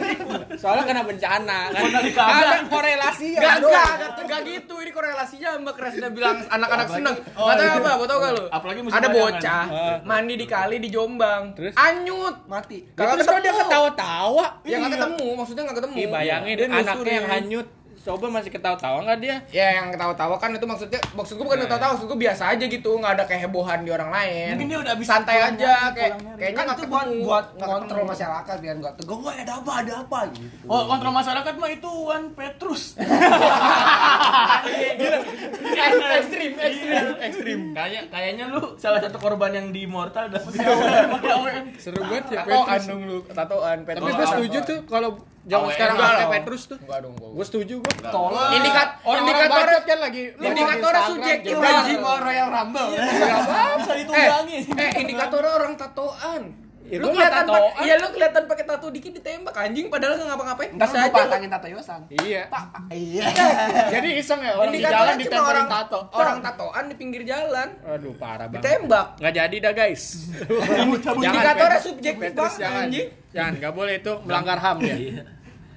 Soalnya 0.54 0.84
kena 0.84 1.02
bencana 1.02 1.58
kan. 1.70 1.82
ada 2.14 2.56
korelasinya 2.66 3.40
Gak, 3.40 3.56
gak, 3.62 3.90
gak 4.24 4.40
gitu 4.44 4.74
ini 4.78 4.90
korelasinya 4.90 5.48
Mbak 5.58 5.74
Kresna 5.74 6.08
bilang 6.16 6.36
anak-anak 6.44 6.88
seneng 6.88 7.16
Gak 7.18 7.54
tau 7.54 7.68
apa, 7.78 7.90
gak 7.96 8.08
tau 8.08 8.18
gak 8.18 8.32
lu? 8.34 8.44
Apalagi 8.50 8.80
musim 8.82 8.96
Ada 8.96 9.08
bayangan. 9.08 9.32
bocah, 9.34 9.64
mandi 10.04 10.34
di 10.36 10.46
kali 10.46 10.76
di 10.78 10.88
Jombang 10.88 11.42
Terus? 11.54 11.72
Anyut 11.74 12.36
Mati. 12.44 12.78
Kagak 12.92 13.24
dia 13.38 13.52
ketawa-tawa. 13.54 14.46
Ya 14.62 14.76
gak 14.78 14.92
ketemu, 14.94 15.26
maksudnya 15.34 15.62
gak 15.64 15.76
ketemu 15.78 15.94
Ih, 15.94 16.06
bayangin 16.08 16.54
Dia 16.54 16.66
anaknya 16.68 17.12
yang 17.14 17.28
hanyut. 17.28 17.66
Coba 18.08 18.26
masih 18.32 18.50
ketawa-tawa 18.52 19.04
nggak 19.04 19.18
dia? 19.20 19.36
Ya 19.52 19.82
yang 19.82 19.92
ketawa-tawa 19.92 20.40
kan 20.40 20.56
itu 20.56 20.64
maksudnya 20.64 21.00
maksud 21.12 21.36
gue 21.36 21.44
bukan 21.44 21.60
ketawa-tawa, 21.68 21.90
maksud 21.98 22.08
gue 22.08 22.18
biasa 22.24 22.42
aja 22.56 22.64
gitu, 22.64 22.90
nggak 22.96 23.12
ada 23.20 23.24
kehebohan 23.28 23.84
di 23.84 23.90
orang 23.92 24.08
lain. 24.08 24.56
Mungkin 24.56 24.68
dia 24.70 24.78
udah 24.80 24.92
habis 24.96 25.08
santai 25.08 25.38
pulang 25.38 25.54
aja 25.54 25.72
kayak 25.94 26.12
kayaknya 26.38 26.56
Kan 26.58 26.64
nggak 26.66 26.78
itu 26.78 26.86
buat 26.88 27.08
buat 27.22 27.46
kontrol 27.56 28.04
masyarakat 28.04 28.56
biar 28.58 28.74
nggak 28.82 28.94
tegang. 28.98 29.20
Wah 29.22 29.34
ada 29.34 29.52
apa, 29.60 29.72
ada 29.84 29.92
apa 30.02 30.18
gitu. 30.34 30.66
Oh, 30.66 30.82
kontrol 30.90 31.14
masyarakat 31.14 31.54
mah 31.56 31.70
itu 31.70 31.90
Wan 32.08 32.24
Petrus. 32.34 32.82
ekstrim, 36.18 36.52
ekstrim, 36.58 37.06
ekstrim. 37.22 37.60
Kayak 37.72 38.04
kayaknya 38.10 38.44
lu 38.50 38.74
salah 38.76 39.00
satu 39.00 39.18
korban 39.20 39.52
yang 39.54 39.68
di 39.70 39.86
Mortal 39.86 40.28
dapat 40.28 40.52
Seru 41.82 42.02
banget 42.04 42.24
ya 42.34 42.42
Tatoan 42.42 42.66
Petrus. 42.66 42.84
dong 42.88 43.02
lu, 43.06 43.18
tatoan. 43.30 43.78
Tapi 43.86 43.88
Petrus 43.94 44.12
gue 44.12 44.24
apa? 44.24 44.32
setuju 44.34 44.58
tuh 44.66 44.78
kalau 44.90 45.10
Awe, 45.48 45.70
sekarang 45.72 45.96
enggak 45.96 46.12
dong. 46.18 46.32
Petrus 46.34 46.62
tuh. 46.68 46.78
Enggak 46.82 46.98
dong 47.06 47.14
gua. 47.16 47.28
Gue 47.32 47.44
setuju 47.46 47.74
gue. 47.80 47.94
Tolong. 48.04 48.52
Indikat 48.58 48.88
Orang 49.06 49.22
indikator 49.24 49.66
kan 49.86 49.98
lagi. 50.02 50.22
indikator 50.36 50.92
subjektif 51.08 51.54
anjing 51.56 52.00
Mau 52.02 52.18
Royal 52.20 52.48
Rumble. 52.52 52.88
Bisa 53.78 53.92
ditunggangi. 53.96 54.58
Eh, 54.76 54.76
eh 54.76 54.90
indikator 55.00 55.42
orang 55.46 55.72
tatoan. 55.78 56.67
Ya, 56.88 56.96
lu 56.98 57.12
kelihatan 57.12 57.44
tatoan. 57.44 57.84
iya 57.84 57.94
lu 57.96 58.08
kelihatan 58.08 58.42
pakai 58.48 58.64
tato 58.64 58.86
dikit 58.88 59.12
ditembak 59.12 59.52
anjing 59.52 59.86
padahal 59.86 60.12
nggak 60.16 60.28
ngapa-ngapain. 60.28 60.70
Entar 60.72 60.86
Bisa 60.88 60.96
lu 60.96 61.04
aja. 61.04 61.20
patangin 61.20 61.50
tato 61.52 61.66
Yosan. 61.68 62.00
Iya. 62.08 62.42
Iya. 62.88 63.24
Jadi 63.94 64.08
iseng 64.16 64.40
ya 64.40 64.52
orang 64.56 64.72
di 64.72 64.80
jalan 64.80 65.14
ditempelin 65.14 65.44
orang 65.44 65.68
tato. 65.68 66.00
Orang 66.10 66.38
tatoan 66.40 66.84
di 66.88 66.94
pinggir 66.96 67.22
jalan 67.22 67.68
Aduh 67.84 68.16
parah 68.16 68.48
banget. 68.48 68.64
ditembak. 68.64 69.06
Nggak 69.20 69.32
jadi 69.36 69.56
dah 69.60 69.72
guys. 69.72 70.02
Indikatornya 71.18 71.80
subjektif 71.80 72.30
banget 72.32 72.56
jangan. 72.56 72.84
anjing. 72.88 73.06
Jangan, 73.28 73.52
nggak 73.60 73.74
boleh 73.76 73.94
itu 74.00 74.12
melanggar 74.24 74.56
HAM 74.56 74.76
ya. 74.80 74.96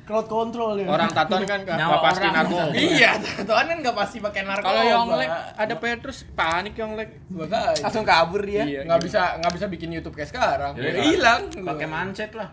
Iya. 0.02 0.08
Crowd 0.10 0.28
control 0.28 0.72
ya. 0.82 0.88
Orang 0.90 1.10
tatoan 1.14 1.46
kan 1.46 1.60
nggak 1.62 1.78
nggak 1.78 2.02
pasti 2.02 2.28
narkoba. 2.28 2.74
Iya, 2.74 3.12
tatoan 3.22 3.66
kan 3.70 3.78
nggak 3.86 3.96
pasti 3.96 4.18
pakai 4.18 4.42
narkoba. 4.44 4.68
Kalau 4.74 4.84
Yonglek 4.84 5.30
ada 5.56 5.76
Petrus 5.78 6.18
panik 6.34 6.74
Yonglek. 6.74 7.10
Makanya. 7.30 7.82
Langsung 7.86 8.06
kabur 8.06 8.42
dia. 8.42 8.64
Iya. 8.66 8.82
nggak 8.90 9.02
bisa 9.06 9.22
nggak 9.38 9.54
bisa 9.54 9.66
bikin 9.70 9.90
YouTube 9.94 10.18
kayak 10.18 10.30
sekarang. 10.34 10.74
Jadi, 10.74 10.90
Udah 10.90 11.04
hilang. 11.06 11.42
Pakai 11.54 11.88
manset 11.88 12.34
lah. 12.34 12.50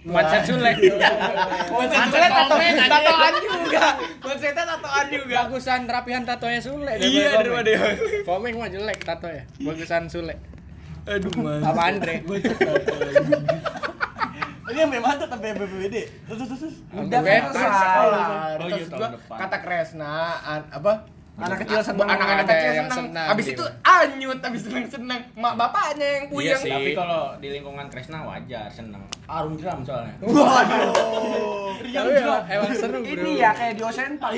Macet 0.00 0.48
Sule. 0.48 0.72
Mansetnya 1.68 2.30
tatoan 2.32 2.72
tatoan 2.88 3.34
juga. 3.36 3.86
Mansetnya 4.24 4.64
tatoan 4.64 5.06
juga. 5.12 5.36
Bagusan 5.44 5.80
rapihan 5.84 6.22
tatonya 6.24 6.60
Sule. 6.64 6.92
Iya, 6.96 7.44
daripada 7.44 7.68
Komeng. 7.68 8.24
Komeng 8.24 8.54
mah 8.64 8.68
jelek 8.72 9.04
tato 9.04 9.28
ya. 9.28 9.44
Bagusan 9.60 10.08
Sule. 10.08 10.40
Aduh, 11.04 11.32
man. 11.36 11.60
Apa 11.64 11.80
Andre? 11.92 12.24
Ini 14.70 14.78
yang 14.78 14.90
memang 14.90 15.10
mantap 15.10 15.28
sampai 15.28 15.50
BPBD. 15.52 15.96
Terus 16.24 16.38
terus 16.40 16.60
terus. 16.60 16.76
Udah 16.90 17.20
kan 17.20 17.42
terus 17.44 17.58
sekolah. 17.58 18.26
Oh, 18.54 18.68
iya, 18.68 18.84
gua 18.88 19.08
depan. 19.10 19.36
kata 19.38 19.56
Kresna 19.58 20.12
an- 20.40 20.70
apa? 20.70 20.92
Anak 21.36 21.56
kecil 21.58 21.80
seneng. 21.80 22.04
Anak-anak 22.04 22.44
kecil 22.44 22.72
seneng. 22.76 22.98
senang, 23.00 23.26
Abis 23.26 23.44
gitu. 23.46 23.54
itu 23.56 23.64
anyut, 23.80 24.38
abis 24.38 24.60
seneng-seneng. 24.60 25.20
Mak 25.34 25.54
bapaknya 25.56 26.04
yang 26.12 26.24
Iya 26.26 26.30
puyeng. 26.30 26.60
sih. 26.60 26.68
Tapi 26.70 26.90
kalau 26.92 27.22
di 27.36 27.48
lingkungan 27.50 27.86
Kresna 27.88 28.18
wajar 28.22 28.68
seneng. 28.68 29.00
Arum 29.24 29.56
jeram 29.56 29.80
soalnya. 29.80 30.12
Tapi 31.80 32.10
ya, 32.12 32.36
emang 32.46 32.72
seru 32.72 32.98
bro. 33.00 33.08
Ini 33.08 33.30
ya 33.36 33.50
kayak 33.50 33.74
di 33.74 33.82
Osenpa. 33.82 34.28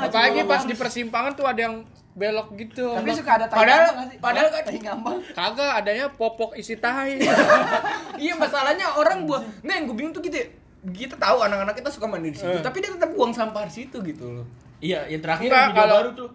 Apalagi 0.00 0.40
pas 0.44 0.62
di 0.62 0.74
persimpangan 0.74 1.32
tuh 1.34 1.44
ada 1.44 1.60
yang 1.60 1.82
belok 2.18 2.48
gitu. 2.54 2.90
Tapi 2.90 3.14
suka 3.14 3.30
ada 3.32 3.46
tai 3.46 3.56
Padahal- 3.56 3.78
ngambang 3.80 3.96
nggak 3.96 4.08
sih? 4.10 4.18
padahal 4.18 4.48
kan- 4.50 4.64
tai 4.64 4.78
ngambang. 4.80 5.16
Kagak 5.32 5.70
adanya 5.76 6.06
popok 6.10 6.50
isi 6.54 6.74
tahi. 6.76 7.22
Iya 8.18 8.34
masalahnya 8.34 8.86
orang 8.92 9.22
buang. 9.24 9.46
Nah 9.62 9.72
yang 9.72 9.86
gue 9.86 9.94
bingung 9.94 10.10
tuh 10.10 10.20
gitu. 10.20 10.34
ya, 10.34 10.46
Kita 10.80 11.14
tahu 11.14 11.38
anak-anak 11.40 11.74
kita 11.74 11.86
suka 11.88 12.06
mandi 12.06 12.30
di 12.30 12.38
situ, 12.38 12.50
Eh. 12.52 12.58
tapi 12.58 12.78
dia 12.78 12.90
tetap 12.90 13.10
buang 13.10 13.30
sampah 13.30 13.62
di 13.62 13.72
situ 13.72 13.98
gitu 14.00 14.26
loh. 14.32 14.46
Iya, 14.78 15.06
yang 15.06 15.18
terakhir 15.20 15.46
Enggak, 15.48 15.64
video 15.64 15.78
kalau- 15.80 15.98
baru 16.00 16.10
tuh. 16.16 16.30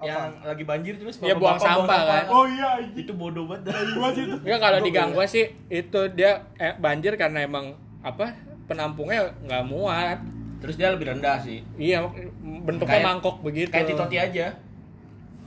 Yang 0.00 0.22
lagi 0.40 0.64
banjir 0.64 0.94
terus 0.96 1.14
Iya, 1.16 1.34
buang 1.34 1.54
bapak-bapak 1.56 1.86
sampah, 1.86 2.00
kan? 2.04 2.24
Oh 2.28 2.44
iya. 2.44 2.70
iya. 2.76 2.90
Itu 2.96 3.12
bodoh 3.12 3.46
banget 3.46 3.70
gua 3.92 4.10
situ. 4.10 4.34
Ya 4.42 4.56
kalau 4.58 4.78
di 4.78 4.90
gang 4.90 5.10
gua 5.10 5.22
sih 5.24 5.46
itu 5.68 6.00
dia 6.12 6.30
eh, 6.58 6.74
banjir 6.74 7.14
karena 7.14 7.38
emang 7.40 7.74
apa 8.02 8.34
penampungnya 8.66 9.30
nggak 9.40 9.62
muat. 9.64 10.18
Terus 10.58 10.74
dia 10.74 10.90
lebih 10.90 11.06
rendah 11.08 11.38
sih. 11.38 11.62
Iya 11.76 12.02
bentuknya 12.42 12.98
Kayak- 12.98 13.06
mangkok 13.08 13.36
begitu. 13.40 13.70
Kayak 13.70 13.86
Titoti 13.88 14.16
aja. 14.16 14.46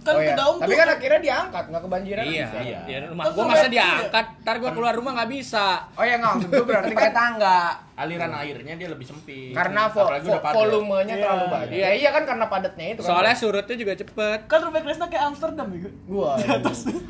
Kan 0.06 0.14
oh, 0.14 0.22
iya. 0.22 0.30
ke 0.30 0.34
daun 0.38 0.58
Tapi 0.62 0.70
tuh. 0.70 0.78
kan 0.78 0.88
akhirnya 0.94 1.20
diangkat, 1.26 1.64
nggak 1.74 1.84
kebanjiran. 1.90 2.24
Iya, 2.30 2.46
bisa. 2.46 2.58
iya. 2.62 2.80
Ya, 2.86 2.98
rumah 3.10 3.24
Kan 3.26 3.32
gua 3.34 3.46
masa 3.50 3.68
diangkat, 3.68 4.26
ntar 4.46 4.56
gua 4.62 4.72
keluar 4.78 4.94
rumah 4.94 5.12
nggak 5.18 5.30
bisa. 5.34 5.68
Oh 5.98 6.06
ya 6.06 6.16
nggak 6.22 6.32
maksud 6.38 6.50
gue 6.54 6.66
berarti 6.70 6.94
Pakai 6.94 7.10
kan 7.10 7.18
tangga. 7.18 7.62
Aliran 7.96 8.32
airnya 8.34 8.76
dia 8.76 8.88
lebih 8.88 9.04
sempit. 9.04 9.52
karena 9.52 9.88
vo- 9.88 10.04
vo- 10.04 10.44
volumenya 10.52 11.16
Iya. 11.16 11.24
terlalu 11.24 11.46
banyak. 11.48 11.72
Iya, 11.72 11.90
iya 11.96 12.10
kan 12.12 12.24
karena 12.26 12.46
padatnya 12.46 12.86
itu 12.90 13.00
kan. 13.00 13.08
Soalnya 13.08 13.34
surutnya 13.34 13.76
juga 13.76 13.94
cepet. 13.94 14.40
Kan 14.46 14.60
rumah 14.62 14.82
Kresna 14.82 15.08
kayak 15.08 15.24
Amsterdam 15.26 15.68
ya. 15.72 15.88
gua 16.06 16.36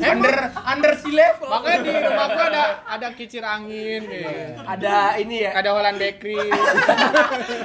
under 0.05 0.35
under 0.55 0.93
sea 0.93 1.09
level. 1.11 1.47
Makanya 1.47 1.79
di 1.79 1.91
rumah 1.91 2.25
gua 2.27 2.45
ada 2.47 2.63
ada 2.85 3.07
kicir 3.11 3.41
angin, 3.41 4.01
kayak. 4.03 4.61
Ada 4.63 4.95
ini 5.17 5.35
ya. 5.41 5.51
ada 5.53 5.69
Holland 5.71 5.97
Bakery. 5.97 6.37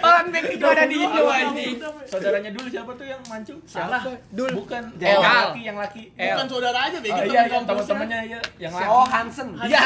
Orang 0.01 0.27
back 0.31 0.47
itu 0.49 0.65
ada 0.65 0.85
di 0.85 0.97
Indo 0.97 1.25
anjing. 1.27 1.75
Saudaranya 2.07 2.51
dulu 2.51 2.67
siapa 2.69 2.91
tuh 2.95 3.05
yang 3.05 3.21
mancung? 3.27 3.59
Siapa? 3.65 3.97
Dul. 4.31 4.51
Bukan. 4.57 4.83
Yang 4.97 5.21
laki, 5.21 5.61
yang 5.63 5.77
laki. 5.77 6.03
Bukan 6.11 6.47
saudara 6.47 6.79
aja, 6.83 6.99
Bego. 6.99 7.13
Oh, 7.13 7.25
iya, 7.27 7.43
yang 7.47 7.65
teman-temannya 7.65 8.19
ya, 8.29 8.41
yang 8.59 8.73
laki. 8.73 8.89
Oh 8.89 9.05
Hansen. 9.05 9.49
Iya. 9.61 9.83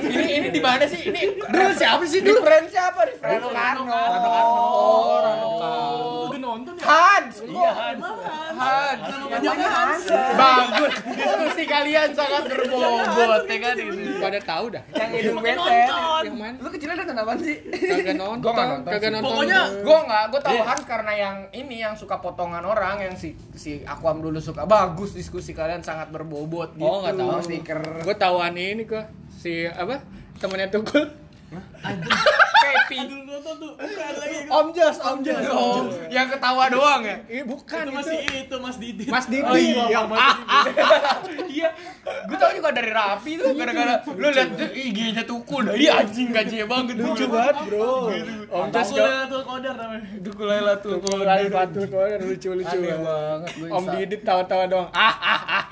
ini 0.00 0.26
ini 0.32 0.48
di 0.50 0.60
mana 0.60 0.84
sih? 0.84 1.00
Ini 1.04 1.20
dulu 1.42 1.72
siapa 1.74 2.03
sih 2.06 2.20
dulu? 2.20 2.40
Friend 2.40 2.66
siapa? 2.66 3.00
Friend 3.14 3.42
Karno. 3.42 3.82
Rano 3.82 3.82
Karno. 3.84 4.28
Oh, 4.44 5.16
Rano 5.18 5.48
Lu 6.14 6.26
gue 6.26 6.38
nonton 6.38 6.72
ya. 6.74 6.84
Hans. 6.84 7.34
Iya, 7.40 7.70
Hans. 7.70 8.02
Hans. 8.54 9.00
Namanya 9.26 9.68
Hansen. 9.70 10.32
Bagus. 10.34 10.92
Diskusi 11.06 11.62
kalian 11.64 12.08
sangat 12.10 12.42
berbobot 12.46 13.42
ya 13.44 13.56
kan 13.58 13.74
ini. 13.76 14.04
Pada 14.16 14.40
tahu 14.40 14.64
dah. 14.70 14.82
Yang 14.90 15.10
hidung 15.14 15.36
nonton. 15.38 15.70
Yang 16.22 16.36
mana? 16.36 16.56
Lu 16.58 16.68
kecilnya 16.68 16.96
nonton 16.98 17.16
apaan 17.16 17.38
sih? 17.38 17.56
Kagak 17.64 18.16
nonton. 18.16 18.44
Gua 18.46 18.64
nonton 18.66 18.90
Kagak 18.90 19.10
nonton. 19.10 19.30
Pokoknya- 19.30 19.66
Gue 19.74 19.98
nggak, 20.00 20.24
gue 20.26 20.40
tahu 20.40 20.58
Hans 20.60 20.84
karena 20.84 21.12
yang 21.12 21.36
ini 21.50 21.76
yang 21.78 21.94
suka 21.94 22.16
potongan 22.18 22.62
orang 22.62 22.96
yang 23.00 23.14
si 23.14 23.32
si 23.52 23.84
Aquam 23.84 24.18
dulu 24.18 24.38
suka 24.38 24.64
bagus 24.64 25.12
diskusi 25.12 25.52
kalian 25.52 25.80
sangat 25.80 26.08
berbobot 26.08 26.72
gitu. 26.74 26.84
Oh, 26.84 27.00
nggak 27.00 27.14
tahu. 27.14 27.40
stiker. 27.42 27.78
Gue 28.00 28.16
tahuan 28.16 28.54
ini 28.54 28.84
kok 28.84 29.04
si 29.30 29.64
apa 29.64 30.00
temennya 30.36 30.68
Tukul 30.68 31.04
Pepi. 32.64 32.96
Dulu 33.04 33.22
nonton 33.28 33.54
tuh. 33.60 33.72
Bukan 33.76 34.12
lagi. 34.18 34.38
Om 34.48 34.66
Jos 34.72 34.96
Om 35.04 35.18
Jos. 35.20 35.44
Oh, 35.52 35.80
yang 36.08 36.26
ketawa 36.32 36.64
doang 36.72 37.02
ya? 37.04 37.16
Ih, 37.28 37.42
bukan 37.44 37.84
Itu 37.84 37.90
itu 37.90 37.96
masih 37.96 38.18
itu. 38.24 38.56
Mas 38.64 38.76
Didi. 38.80 39.04
Mas 39.08 39.26
Didi 39.28 39.44
Oh 39.44 39.56
iya, 39.56 39.84
yang 39.92 40.06
ah, 40.12 40.36
ah. 40.48 40.64
Iya, 41.44 41.68
gue 42.04 42.36
tau 42.36 42.50
juga 42.56 42.70
dari 42.72 42.90
Rapi 42.90 43.32
tuh 43.38 43.52
gara-gara 43.54 43.94
lu 44.04 44.28
tuh 44.32 44.70
IG-nya 44.74 45.24
tukul, 45.28 45.64
iya 45.76 46.02
anjing 46.02 46.32
gajinya 46.34 46.66
banget. 46.66 46.94
Lucu 46.98 47.24
banget 47.28 47.56
bro. 47.68 48.10
Om 48.50 48.66
Jos 48.72 48.90
Lailatul 48.96 49.42
Qadar 49.44 49.74
namanya. 49.76 50.06
Tukul 50.24 50.46
Lailatul 50.48 50.90
Tukul 50.98 51.20
Lailatul 51.22 51.86
Qadar 51.86 52.20
lucu 52.24 52.48
lucu 52.56 52.76
Aneh 52.76 52.96
banget. 52.98 53.50
Om 53.70 53.84
Didit 53.92 54.20
tawa-tawa 54.24 54.64
doang. 54.66 54.88
Ah 54.90 55.14
ah 55.14 55.42
ah 55.62 55.64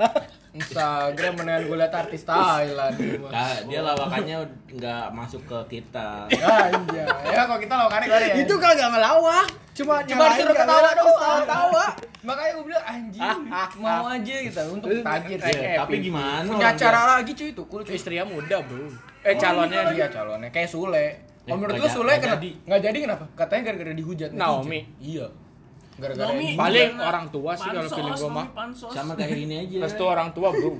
Instagram 0.53 1.33
mendingan 1.41 1.63
gue 1.65 1.77
liat 1.81 1.95
artis 1.97 2.23
Thailand 2.23 2.93
Nah, 3.25 3.57
dia 3.65 3.81
lawakannya 3.81 4.39
nggak 4.69 5.07
masuk 5.17 5.43
ke 5.49 5.59
kita. 5.81 6.29
Ya 6.29 6.69
iya, 6.93 7.05
ya 7.25 7.43
kalau 7.49 7.57
kita 7.57 7.75
lawakannya 7.75 8.07
gimana 8.07 8.27
ya? 8.29 8.35
itu 8.37 8.55
kagak 8.61 8.89
ngelawak 8.93 9.47
cuma 9.73 10.05
cuma 10.05 10.29
kalian, 10.29 10.53
ketawa 10.53 10.91
doang, 10.93 11.17
tawa. 11.17 11.45
tawa. 11.49 11.87
Makanya 12.23 12.51
gue 12.53 12.65
bilang 12.69 12.85
anjing, 12.85 13.41
mau 13.81 14.05
aja 14.05 14.35
gitu 14.45 14.61
untuk 14.69 14.89
tajir 14.93 15.39
Kayak 15.41 15.57
Ya, 15.57 15.73
tapi 15.81 15.97
gimana? 15.99 16.45
Punya 16.45 16.69
acara 16.77 17.01
lagi 17.17 17.33
cuy 17.33 17.51
tukul 17.57 17.81
cuy. 17.81 17.97
istrinya 17.97 18.29
muda 18.29 18.61
bro 18.61 18.93
eh 19.23 19.35
calonnya 19.35 19.81
Iya 19.89 19.93
dia 19.97 20.07
calonnya 20.13 20.51
kayak 20.53 20.69
Sule. 20.69 21.07
Oh 21.49 21.57
menurut 21.57 21.81
lu 21.81 21.89
Sule 21.89 22.13
kenapa? 22.21 22.39
jadi. 22.39 22.51
Nggak 22.69 22.81
jadi 22.85 22.99
kenapa? 23.03 23.25
Katanya 23.35 23.63
gara-gara 23.73 23.93
dihujat. 23.97 24.31
Naomi. 24.37 24.81
Iya. 25.01 25.27
Gara-gara 25.95 26.33
ini. 26.33 26.55
paling 26.55 26.91
Gimana? 26.91 27.05
orang 27.05 27.27
tua 27.29 27.53
sih 27.53 27.69
kalau 27.69 27.91
feeling 27.91 28.17
gua 28.17 28.31
mah. 28.33 28.47
Sama 28.73 29.13
kayak 29.13 29.39
ini 29.39 29.55
aja. 29.61 29.79
restu 29.83 30.03
orang 30.03 30.29
tua 30.31 30.49
bro 30.51 30.73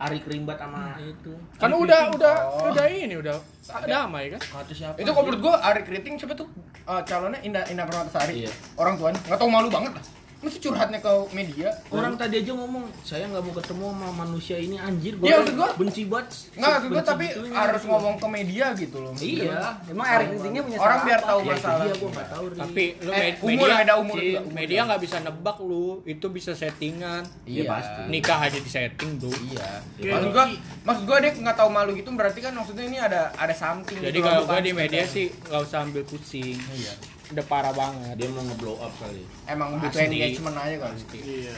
Ari 0.00 0.16
Kerimbat 0.18 0.56
sama 0.56 0.96
itu. 0.98 1.32
kan 1.54 1.68
udah 1.70 2.08
udah 2.10 2.34
udah 2.66 2.84
ini 2.88 3.14
udah 3.14 3.36
damai 3.84 4.32
kan 4.32 4.40
Kata 4.40 4.72
siapa? 4.72 4.96
Itu 4.96 5.10
kalau 5.10 5.24
menurut 5.24 5.40
gua 5.42 5.54
Ari 5.60 5.82
Kriting 5.82 6.16
siapa 6.16 6.32
tuh? 6.32 6.48
Eh, 6.82 7.02
calonnya 7.04 7.40
Indah 7.40 7.64
Indah 7.68 7.84
Permatasari. 7.84 8.44
Iya. 8.44 8.52
Orang 8.74 8.96
tuanya 8.96 9.20
nggak 9.22 9.36
tahu 9.36 9.48
malu 9.48 9.68
banget 9.68 9.92
lah. 9.92 10.04
Mesti 10.40 10.56
curhatnya 10.58 10.98
ke 10.98 11.12
media. 11.30 11.68
Orang 11.86 12.14
tadi 12.14 12.40
aja 12.40 12.52
ngomong, 12.52 12.84
saya 13.00 13.24
nggak 13.26 13.42
mau 13.42 13.52
ketemu 13.52 13.84
sama 13.86 14.08
manusia 14.16 14.56
ini 14.56 14.76
anjir. 14.76 15.12
Iya, 15.16 15.36
maksud 15.38 15.54
gua. 15.54 15.68
benci 15.74 16.02
banget. 16.04 16.28
Nggak, 16.50 16.70
maksud 16.70 16.88
gua 16.88 16.96
Benci 16.96 17.10
tapi 17.10 17.24
gitunya, 17.28 17.54
harus 17.54 17.76
gitu. 17.78 17.90
ngomong 17.90 18.14
ke 18.16 18.26
media 18.26 18.66
gitu 18.72 18.96
loh. 18.98 19.12
Iya. 19.14 19.60
Emang 19.86 20.06
Eric 20.08 20.26
Kritingnya 20.30 20.62
punya 20.62 20.78
Orang 20.78 21.00
biar 21.02 21.20
tahu 21.20 21.40
Ya, 21.40 21.50
masalah. 21.50 21.84
dia 21.84 21.94
gua 21.94 22.10
tahu. 22.26 22.44
Ri. 22.46 22.56
tapi 22.58 22.84
lu 22.98 23.10
Eh, 23.10 23.30
umur 23.38 23.50
media 23.62 23.76
ada 23.78 23.92
umur 23.96 24.16
umur 24.16 24.42
media 24.50 24.80
nggak 24.82 25.00
bisa 25.00 25.16
nebak 25.18 25.58
lu 25.60 25.86
itu 26.02 26.26
bisa 26.28 26.52
settingan 26.52 27.22
Iya 27.44 27.62
pasti. 27.66 28.00
nikah 28.08 28.38
aja 28.40 28.58
di 28.58 28.70
setting 28.70 29.10
bro 29.16 29.28
Iya. 29.30 29.68
Ya, 29.98 30.12
Maksud 30.14 30.30
gua, 30.30 30.44
maksud 30.82 31.04
gua 31.04 31.16
dia 31.18 31.30
nggak 31.32 31.56
tahu 31.56 31.68
malu 31.68 31.92
gitu 31.92 32.08
berarti 32.10 32.38
kan 32.38 32.52
maksudnya 32.52 32.84
ini 32.86 32.98
ada 32.98 33.28
ada 33.34 33.52
something. 33.52 33.98
jadi 33.98 34.08
gitu 34.10 34.24
kalau 34.24 34.44
gua 34.46 34.58
di 34.58 34.72
media 34.72 35.02
sekedar- 35.02 35.12
sih 35.12 35.26
nggak 35.42 35.60
usah 35.60 35.78
ambil 35.82 36.02
pusing 36.02 36.56
Iya. 36.70 36.92
Udah 37.30 37.44
parah 37.46 37.70
banget 37.70 38.14
dia 38.18 38.28
mau 38.30 38.42
nge-blow 38.42 38.76
up 38.82 38.92
kali. 38.98 39.22
Emang 39.46 39.78
butuh 39.78 40.00
engagement 40.02 40.56
aja 40.58 40.76
kali. 40.82 40.98
Iya. 41.18 41.56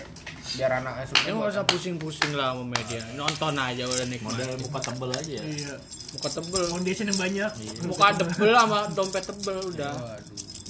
Biar 0.53 0.71
anaknya 0.85 1.05
suka. 1.09 1.21
ya 1.25 1.33
nggak 1.33 1.49
usah 1.49 1.65
pusing-pusing 1.65 2.33
lah 2.37 2.53
sama 2.53 2.77
media 2.77 3.01
nonton 3.17 3.57
aja 3.57 3.89
udah 3.89 4.05
nikmat 4.05 4.37
Model 4.37 4.53
muka 4.61 4.79
tebel 4.85 5.11
aja 5.17 5.33
ya. 5.33 5.45
Iya. 5.49 5.75
muka 6.13 6.29
tebel 6.29 6.63
Foundation 6.69 7.07
yang 7.09 7.19
banyak. 7.19 7.51
muka 7.89 8.07
tebel 8.21 8.51
sama 8.53 8.79
dompet 8.93 9.25
tebel 9.25 9.59
udah 9.73 9.93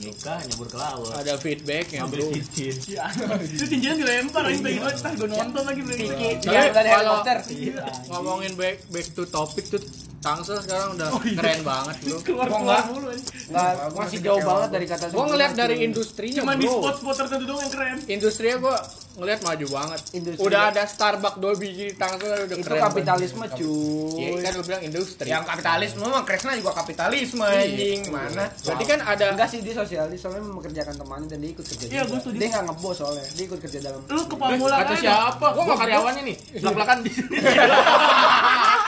Nikah 0.03 0.39
nyebur 0.51 0.67
ke 0.67 0.79
laut. 0.81 1.15
ada 1.15 1.39
feedbacknya 1.39 2.03
Ambil 2.03 2.27
bro 2.27 2.35
cincin. 2.35 2.75
Itu 3.55 3.65
cincinnya 3.71 3.95
dilempar 3.95 4.43
lagi 4.51 4.59
bagi. 4.59 4.79
Gue 5.15 5.29
nonton 5.31 5.63
lagi 5.63 5.83
bagi. 5.85 6.05
Tapi 6.11 6.47
Iya, 6.49 6.63
dari 6.75 6.91
kalau 6.91 7.23
ngomongin 8.11 8.53
back 8.59 8.83
back 8.91 9.07
to 9.15 9.23
topic 9.31 9.63
tuh 9.69 9.79
Tangsel 10.23 10.59
sekarang 10.61 10.95
udah 10.95 11.09
keren 11.18 11.61
banget 11.62 11.97
bro 12.01 12.18
Keluar 12.20 12.47
Kok 12.47 12.55
keluar 12.55 12.62
nggak? 12.62 12.85
mulu. 12.89 13.07
anjing. 13.09 13.27
Nggak, 13.45 13.73
masih 13.93 14.18
jauh 14.20 14.41
banget 14.41 14.68
dari 14.70 14.87
kata 14.87 15.05
gua 15.09 15.25
ngeliat 15.27 15.53
dari 15.53 15.75
industrinya 15.83 16.41
Cuma 16.41 16.55
di 16.55 16.62
bro 16.62 16.75
spot-spot 16.79 17.14
tertentu 17.18 17.45
doang 17.45 17.61
yang 17.61 17.73
keren. 17.73 17.97
industrinya 18.07 18.57
gua 18.59 18.77
ngeliat 19.12 19.41
maju 19.43 19.66
banget 19.68 20.01
Industri. 20.14 20.41
udah 20.41 20.62
ada 20.73 20.83
Starbucks 20.85 21.37
biji 21.55 21.85
di 21.85 21.95
Tangsel 21.95 22.31
udah 22.41 22.47
itu 22.49 22.64
keren 22.64 22.81
kapitalisme 22.81 23.43
banget. 23.43 23.59
cuy. 23.59 24.16
Iya, 24.16 24.29
kan 24.41 24.53
lu 24.53 24.62
bilang 24.62 24.83
industri 24.83 25.27
Yang 25.29 25.45
kapitalisme 25.45 26.03
mah 26.03 26.23
Kresna 26.23 26.53
juga 26.55 26.70
kapitalisme 26.73 27.43
anjing. 27.43 28.01
Mana? 28.09 28.44
berarti 28.57 28.85
kan 28.86 28.99
ada 29.03 29.24
Enggak 29.28 29.49
sih 29.49 29.61
dia 29.61 29.74
sosialis 29.74 30.16
soalnya 30.16 30.40
mempekerjakan 30.44 30.94
temannya 30.94 31.28
dan 31.28 31.39
dia 31.39 31.51
ikut 31.51 31.66
kerja 31.66 31.85
Iya, 31.90 32.03
gua 32.05 32.19
setuju. 32.19 32.36
Dia 32.39 32.49
nggak 32.49 32.65
ngebos 32.65 32.94
soalnya, 32.97 33.27
dia 33.28 33.44
ikut 33.44 33.59
kerja 33.61 33.78
dalam. 33.82 34.01
Lu 34.07 34.23
ke 34.23 34.36
Pamulang 34.39 34.78
Kata 34.78 34.94
aja. 34.94 35.03
siapa? 35.03 35.47
Gua 35.51 35.74
karyawannya 35.77 36.23
nih. 36.24 36.36
Belak-belakan 36.57 36.97
di 37.01 37.11
sini. 37.11 37.36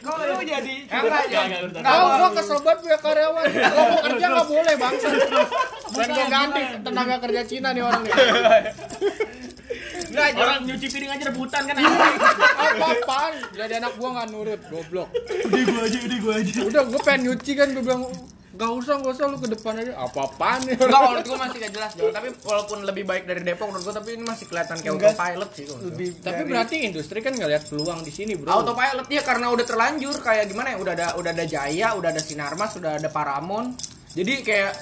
Kau 0.00 0.42
jadi 0.42 0.74
ya. 0.88 1.40
Kau 1.84 2.04
gua 2.16 2.30
kesel 2.32 2.58
banget 2.64 2.78
punya 2.80 2.98
karyawan. 2.98 3.44
Kalau 3.52 3.84
mau 3.84 4.00
kerja 4.08 4.26
nggak 4.32 4.48
boleh, 4.48 4.74
Bang. 4.80 4.94
Bukan 5.90 6.08
gue 6.10 6.26
ganti 6.32 6.62
tenaga 6.80 7.16
kerja 7.20 7.40
Cina 7.44 7.68
nih 7.76 7.82
orang 7.84 8.02
nih. 8.08 8.12
Orang 10.10 10.66
nyuci 10.66 10.86
piring 10.90 11.10
aja 11.14 11.24
rebutan 11.30 11.62
kan 11.68 11.76
Apa-apaan? 11.78 13.32
Jadi 13.54 13.72
anak 13.78 13.92
gua 14.00 14.08
enggak 14.16 14.28
nurut, 14.32 14.60
goblok. 14.72 15.08
Udah 15.46 15.62
gua 15.68 15.82
aja, 15.86 15.98
udah 16.02 16.18
gua 16.18 16.34
aja. 16.40 16.52
Udah 16.66 16.82
gua 16.88 17.00
pengen 17.04 17.20
nyuci 17.30 17.52
kan 17.54 17.68
gua 17.76 17.82
bilang 17.84 18.02
Gak 18.60 18.72
usah, 18.76 19.00
gak 19.00 19.12
usah 19.16 19.24
lu 19.24 19.40
ke 19.40 19.48
depan 19.48 19.72
aja. 19.74 19.96
Apa-apaan 19.96 20.60
nih? 20.62 20.76
Enggak, 20.76 21.00
menurut 21.00 21.24
gua 21.24 21.38
masih 21.40 21.58
gak 21.58 21.72
jelas. 21.72 21.90
Tapi 21.96 22.28
walaupun 22.42 22.78
lebih 22.84 23.04
baik 23.04 23.24
dari 23.24 23.40
Depok 23.40 23.66
menurut 23.66 23.88
gua, 23.88 23.96
tapi 23.96 24.10
ini 24.12 24.22
masih 24.22 24.44
kelihatan 24.44 24.76
kayak 24.76 24.92
Enggak. 24.92 25.16
autopilot 25.16 25.50
sih. 25.50 25.64
menurut 25.64 25.80
gua. 25.80 25.88
lebih 25.88 26.08
Tapi 26.14 26.28
dari- 26.36 26.50
berarti 26.52 26.76
industri 26.84 27.18
kan 27.18 27.32
ngeliat 27.32 27.62
peluang 27.64 28.00
di 28.00 28.12
sini, 28.12 28.32
bro. 28.36 28.52
Autopilot 28.52 29.06
ya 29.08 29.22
karena 29.22 29.46
udah 29.48 29.64
terlanjur 29.64 30.16
kayak 30.20 30.44
gimana 30.46 30.68
ya 30.70 30.78
udah 30.78 30.92
ada 30.92 31.06
udah 31.16 31.30
ada 31.32 31.44
Jaya, 31.44 31.88
udah 31.96 32.08
ada 32.10 32.20
Sinarmas, 32.20 32.76
udah 32.76 32.92
ada 32.94 33.08
Paramount. 33.08 33.80
Jadi 34.10 34.44
kayak 34.44 34.72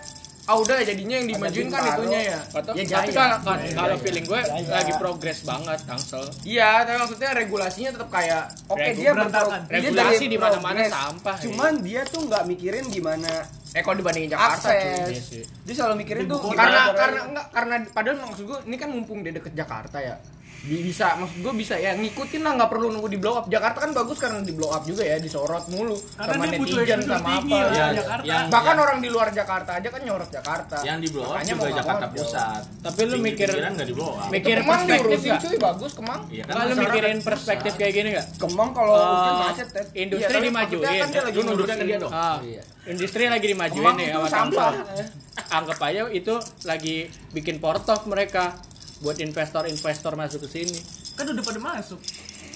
ah 0.49 0.57
udah 0.57 0.81
jadinya 0.81 1.15
yang 1.15 1.29
dimajuin 1.29 1.69
kan 1.69 1.83
itunya 1.87 2.21
ya. 2.27 2.39
Atau, 2.51 2.73
ya 2.73 2.83
tapi 2.83 3.13
Jaya. 3.13 3.13
kalau 3.13 3.37
kalau- 3.45 3.69
kalau 3.71 3.97
feeling 4.01 4.25
gue 4.25 4.41
lagi 4.67 4.93
progres 4.95 5.39
banget, 5.43 5.79
Tangsel. 5.85 6.25
Iya, 6.43 6.71
tapi 6.83 6.97
maksudnya 6.99 7.31
regulasinya 7.33 7.91
tetap 7.93 8.09
kayak 8.09 8.43
Oke 8.67 8.81
Regu- 8.83 8.97
dia 8.99 9.11
berantakan. 9.13 9.61
berpro- 9.61 9.69
dia 9.71 9.79
Regulasi 9.85 10.17
dari 10.17 10.27
di 10.27 10.39
mana-mana 10.39 10.81
sampah. 10.89 11.37
ya. 11.37 11.43
Cuman 11.45 11.73
dia 11.81 12.01
tuh 12.03 12.21
nggak 12.25 12.43
mikirin 12.47 12.85
gimana 12.89 13.33
eh 13.69 13.83
kalau 13.85 13.97
dibandingin 13.97 14.33
Jakarta 14.33 14.69
cuy. 14.71 14.81
Iya 14.81 15.05
akses. 15.07 15.47
Dia 15.63 15.75
selalu 15.77 15.95
mikirin 16.01 16.25
tuh 16.27 16.41
karena 16.51 16.81
karena 16.93 17.21
enggak 17.23 17.47
karena 17.53 17.75
padahal 17.91 18.17
maksud 18.25 18.45
gue 18.47 18.59
ini 18.65 18.77
kan 18.77 18.89
mumpung 18.89 19.21
dia 19.21 19.31
deket 19.31 19.53
Jakarta 19.53 20.01
ya 20.01 20.17
bisa 20.61 21.15
maksud 21.15 21.39
gue 21.39 21.55
bisa 21.55 21.75
ya 21.75 21.95
ngikutin 21.95 22.43
lah 22.43 22.53
nggak 22.53 22.67
perlu 22.69 22.91
nunggu 22.91 23.07
di 23.07 23.17
blow 23.17 23.37
up 23.37 23.47
Jakarta 23.47 23.79
kan 23.79 23.95
bagus 23.95 24.19
karena 24.19 24.43
di 24.43 24.51
blow 24.51 24.69
up 24.69 24.83
juga 24.83 25.01
ya 25.01 25.17
disorot 25.17 25.65
mulu 25.69 25.95
Karena 26.13 26.35
sama 26.35 26.45
dia 26.45 26.59
butuh 26.59 26.77
netizen 26.77 26.99
exposure 26.99 27.03
sama 27.09 27.29
tinggi 27.31 27.55
apa 27.55 27.63
lah, 27.63 27.71
Ya, 27.71 27.87
Jakarta. 27.95 28.25
yang- 28.27 28.49
bahkan 28.49 28.67
yang- 28.69 28.83
orang 28.83 28.99
di 28.99 29.09
luar 29.09 29.29
Jakarta 29.31 29.71
aja 29.73 29.89
kan 29.89 30.01
nyorot 30.03 30.29
Jakarta 30.29 30.77
yang 30.83 30.99
di 30.99 31.09
blow 31.09 31.23
up 31.23 31.31
Makanya 31.33 31.47
juga 31.47 31.55
mau 31.55 31.65
nggak 31.65 31.79
Jakarta 31.79 32.05
mau, 32.05 32.17
Pusat. 32.19 32.63
Tapi 32.81 33.01
lu 33.05 33.17
mikir- 33.19 33.49
Pinggiran 33.49 33.73
nggak 33.73 33.87
di 33.87 33.95
blow 33.95 34.11
up. 34.13 34.29
Mikir 34.29 34.57
Kemang 34.59 34.67
perspektif 34.83 34.99
diurusin 34.99 35.31
nggak? 35.31 35.41
cuy 35.41 35.57
bagus 35.63 35.93
Kemang 35.95 36.21
Iya 36.29 36.43
kan 36.43 36.51
Kalau 36.51 36.59
lu 36.59 36.69
masyarakat 36.69 36.83
mikirin 36.85 37.15
pusat. 37.15 37.29
perspektif 37.29 37.73
kayak 37.77 37.93
gini 37.95 38.09
nggak? 38.11 38.27
Kemang 38.37 38.71
kalau 38.73 38.93
Eh, 38.93 39.07
hujan 39.09 39.35
macet 39.41 39.69
Ted. 39.71 39.87
industri 39.95 40.19
Iya, 40.21 40.35
tapi 40.35 40.45
dimajuin. 40.45 40.79
maksudnya 40.79 40.99
kan 40.99 41.09
dia 41.09 41.23
lagi 41.23 41.37
Lu 41.39 41.43
ke 41.57 41.85
dia 41.87 41.99
dong. 41.99 42.13
Ah, 42.13 42.37
Iya. 42.41 42.63
industri 42.89 43.23
lagi 43.25 43.47
dimajuin 43.47 43.79
Kemang 43.81 43.97
nih 43.97 44.07
itu 44.07 44.19
sama 44.19 44.29
sampah. 44.29 44.73
Tangsel. 44.75 45.07
Anggap 45.49 45.79
aja 45.81 46.01
itu 46.11 46.35
lagi 46.65 46.97
bikin 47.31 47.57
portov 47.57 48.05
mereka 48.05 48.59
buat 48.99 49.17
investor-investor 49.23 50.13
masuk 50.19 50.47
ke 50.47 50.49
sini. 50.63 50.79
Kan 51.15 51.31
udah 51.31 51.45
pada 51.45 51.61
masuk. 51.63 52.01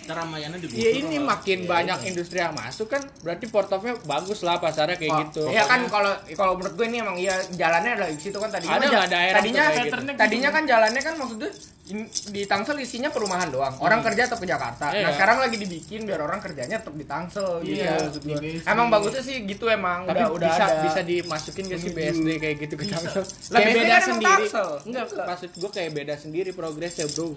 Keramaiannya 0.05 0.59
digusur. 0.59 0.79
Ya 0.79 0.91
ini 0.93 1.17
makin 1.17 1.59
Iya, 1.59 1.69
banyak 1.69 1.99
iya. 1.99 2.09
industri 2.09 2.39
yang 2.39 2.53
masuk 2.53 2.89
kan 2.89 3.03
berarti 3.19 3.47
portovnya 3.47 3.95
bagus 4.03 4.41
lah 4.41 4.57
pasarnya 4.57 4.95
kayak 4.95 5.11
Oh, 5.11 5.21
gitu. 5.23 5.43
Iya 5.47 5.63
kan 5.65 5.81
kalau 5.87 6.11
kalau 6.33 6.53
menurut 6.55 6.75
gue 6.75 6.87
ini 6.87 6.99
emang 6.99 7.17
iya 7.17 7.35
jalannya 7.51 7.93
adalah 7.95 8.09
di 8.09 8.19
situ 8.19 8.37
kan 8.37 8.49
tadinya 8.49 8.75
Ada 8.75 8.87
ja- 8.87 9.07
daerah 9.07 9.37
tadinya 9.37 9.63
kayak 9.65 9.85
gitu? 9.85 9.97
tadinya 10.15 10.49
kan 10.51 10.63
jalannya 10.65 11.01
kan 11.01 11.15
maksudnya 11.15 11.51
di 12.25 12.47
Tangsel 12.47 12.79
isinya 12.79 13.09
perumahan 13.09 13.49
doang. 13.49 13.75
Orang 13.77 14.01
kerja 14.01 14.25
tetap 14.25 14.39
ke 14.39 14.47
Jakarta. 14.47 14.89
Iya. 14.89 15.03
Nah, 15.03 15.13
sekarang 15.13 15.39
lagi 15.39 15.57
dibikin 15.57 16.03
biar 16.03 16.21
orang 16.21 16.39
kerjanya 16.39 16.79
tetap 16.79 16.95
di 16.95 17.05
Tangsel 17.05 17.61
gitu. 17.61 17.75
Iya, 17.77 17.99
gue. 18.01 18.11
di 18.15 18.21
BSD. 18.23 18.47
Emang 18.65 18.87
bagusnya 18.89 19.21
sih 19.21 19.43
gitu 19.43 19.67
emang 19.67 20.05
Tapi 20.05 20.15
udah 20.17 20.29
udah 20.33 20.49
bisa 20.49 20.65
ada. 20.65 20.81
bisa 20.81 21.01
dimasukin 21.03 21.65
ke 21.67 21.77
si 21.77 21.89
BSD 21.91 22.29
kayak 22.39 22.57
gitu 22.61 22.75
ke 22.77 22.87
Tangsel. 22.87 23.23
Lah, 23.51 23.59
Kayak 23.59 23.75
beda 23.75 23.93
kan 23.93 24.03
sendiri. 24.09 24.45
Enggak, 24.85 25.05
maksud 25.27 25.51
gua 25.55 25.71
kayak 25.71 25.91
beda 25.93 26.15
sendiri 26.17 26.51
progresnya, 26.51 27.05
Bro. 27.09 27.35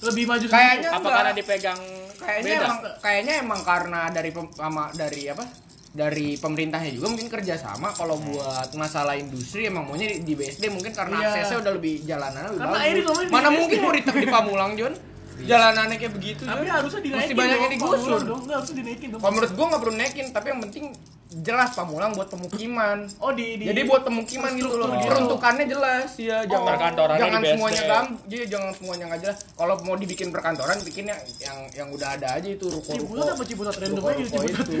Lebih 0.00 0.24
maju 0.24 0.46
Kayaknya 0.46 0.88
Apa 0.88 0.96
enggak. 0.96 1.12
karena 1.12 1.32
dipegang 1.34 1.80
kayaknya 2.18 2.50
beda? 2.52 2.64
emang 2.64 2.78
kayaknya 2.98 3.34
emang 3.38 3.60
karena 3.62 4.00
dari 4.08 4.30
pem, 4.30 4.46
sama 4.52 4.84
dari 4.92 5.22
apa 5.26 5.44
dari 5.88 6.36
pemerintahnya 6.36 6.90
juga 6.92 7.06
mungkin 7.08 7.28
kerjasama 7.28 7.88
kalau 7.90 8.18
buat 8.18 8.70
masalah 8.74 9.14
industri 9.14 9.66
emang 9.66 9.84
maunya 9.84 10.12
di, 10.12 10.22
di 10.22 10.34
BSD 10.34 10.68
mungkin 10.68 10.92
karena 10.92 11.16
Iya. 11.16 11.28
aksesnya 11.32 11.58
udah 11.60 11.72
lebih 11.72 11.94
jalanan 12.04 12.42
lebih 12.46 12.60
Karena 12.60 12.76
bagus. 12.76 13.28
mana 13.28 13.48
mungkin 13.50 13.78
mau 13.80 13.92
ditek 13.92 14.14
di 14.14 14.28
Pamulang 14.28 14.72
Jon 14.74 14.94
jalanannya 15.38 15.96
kayak 15.96 16.12
begitu 16.12 16.42
Tapi 16.42 16.66
harusnya 16.66 17.00
dinaikin. 17.00 17.22
mesti 17.22 17.34
banyak 17.34 17.56
yang 17.56 17.72
digusur 17.72 18.20
dong. 18.20 18.42
Harusnya 18.44 18.74
dinaikin 18.76 19.08
dong. 19.10 19.20
kalau 19.22 19.32
menurut 19.32 19.52
gua 19.54 19.64
nggak 19.66 19.80
perlu 19.80 19.94
naikin 19.96 20.26
tapi 20.28 20.46
yang 20.48 20.60
penting 20.60 20.84
jelas 21.30 21.70
Pamulang 21.70 22.12
buat 22.12 22.26
pemukiman 22.26 23.04
Oh 23.18 23.30
di 23.30 23.54
di 23.54 23.64
jadi 23.66 23.84
buat 23.84 24.00
pemukiman 24.00 24.48
gitu 24.54 24.72
loh 24.72 24.88
gitu. 24.90 25.06
peruntukannya 25.06 25.64
jelas 25.64 26.08
ya 26.16 26.40
jangan 26.42 26.72
Perkantorannya 26.72 27.20
jangan 27.22 27.42
semuanya 27.46 27.82
gam 27.84 28.06
jadi 28.24 28.44
jangan 28.48 28.70
semuanya 28.72 29.04
nggak 29.06 29.20
jelas 29.22 29.38
kalau 29.52 29.74
mau 29.82 29.94
dibikin 29.94 30.28
perkantoran 30.28 30.80
bikin 30.82 31.04
yang 31.06 31.20
yang 31.38 31.58
yang 31.74 31.88
udah 31.90 32.08
ada 32.10 32.28
aja 32.34 32.48
itu 32.48 32.64
ruko 32.64 32.90
Ciputat 32.90 33.28
apa 33.30 33.44
Ciputat 33.44 33.74
random 33.76 34.02
aja 34.02 34.22
ruko 34.22 34.38
Ciputat. 34.38 34.64
itu 34.64 34.72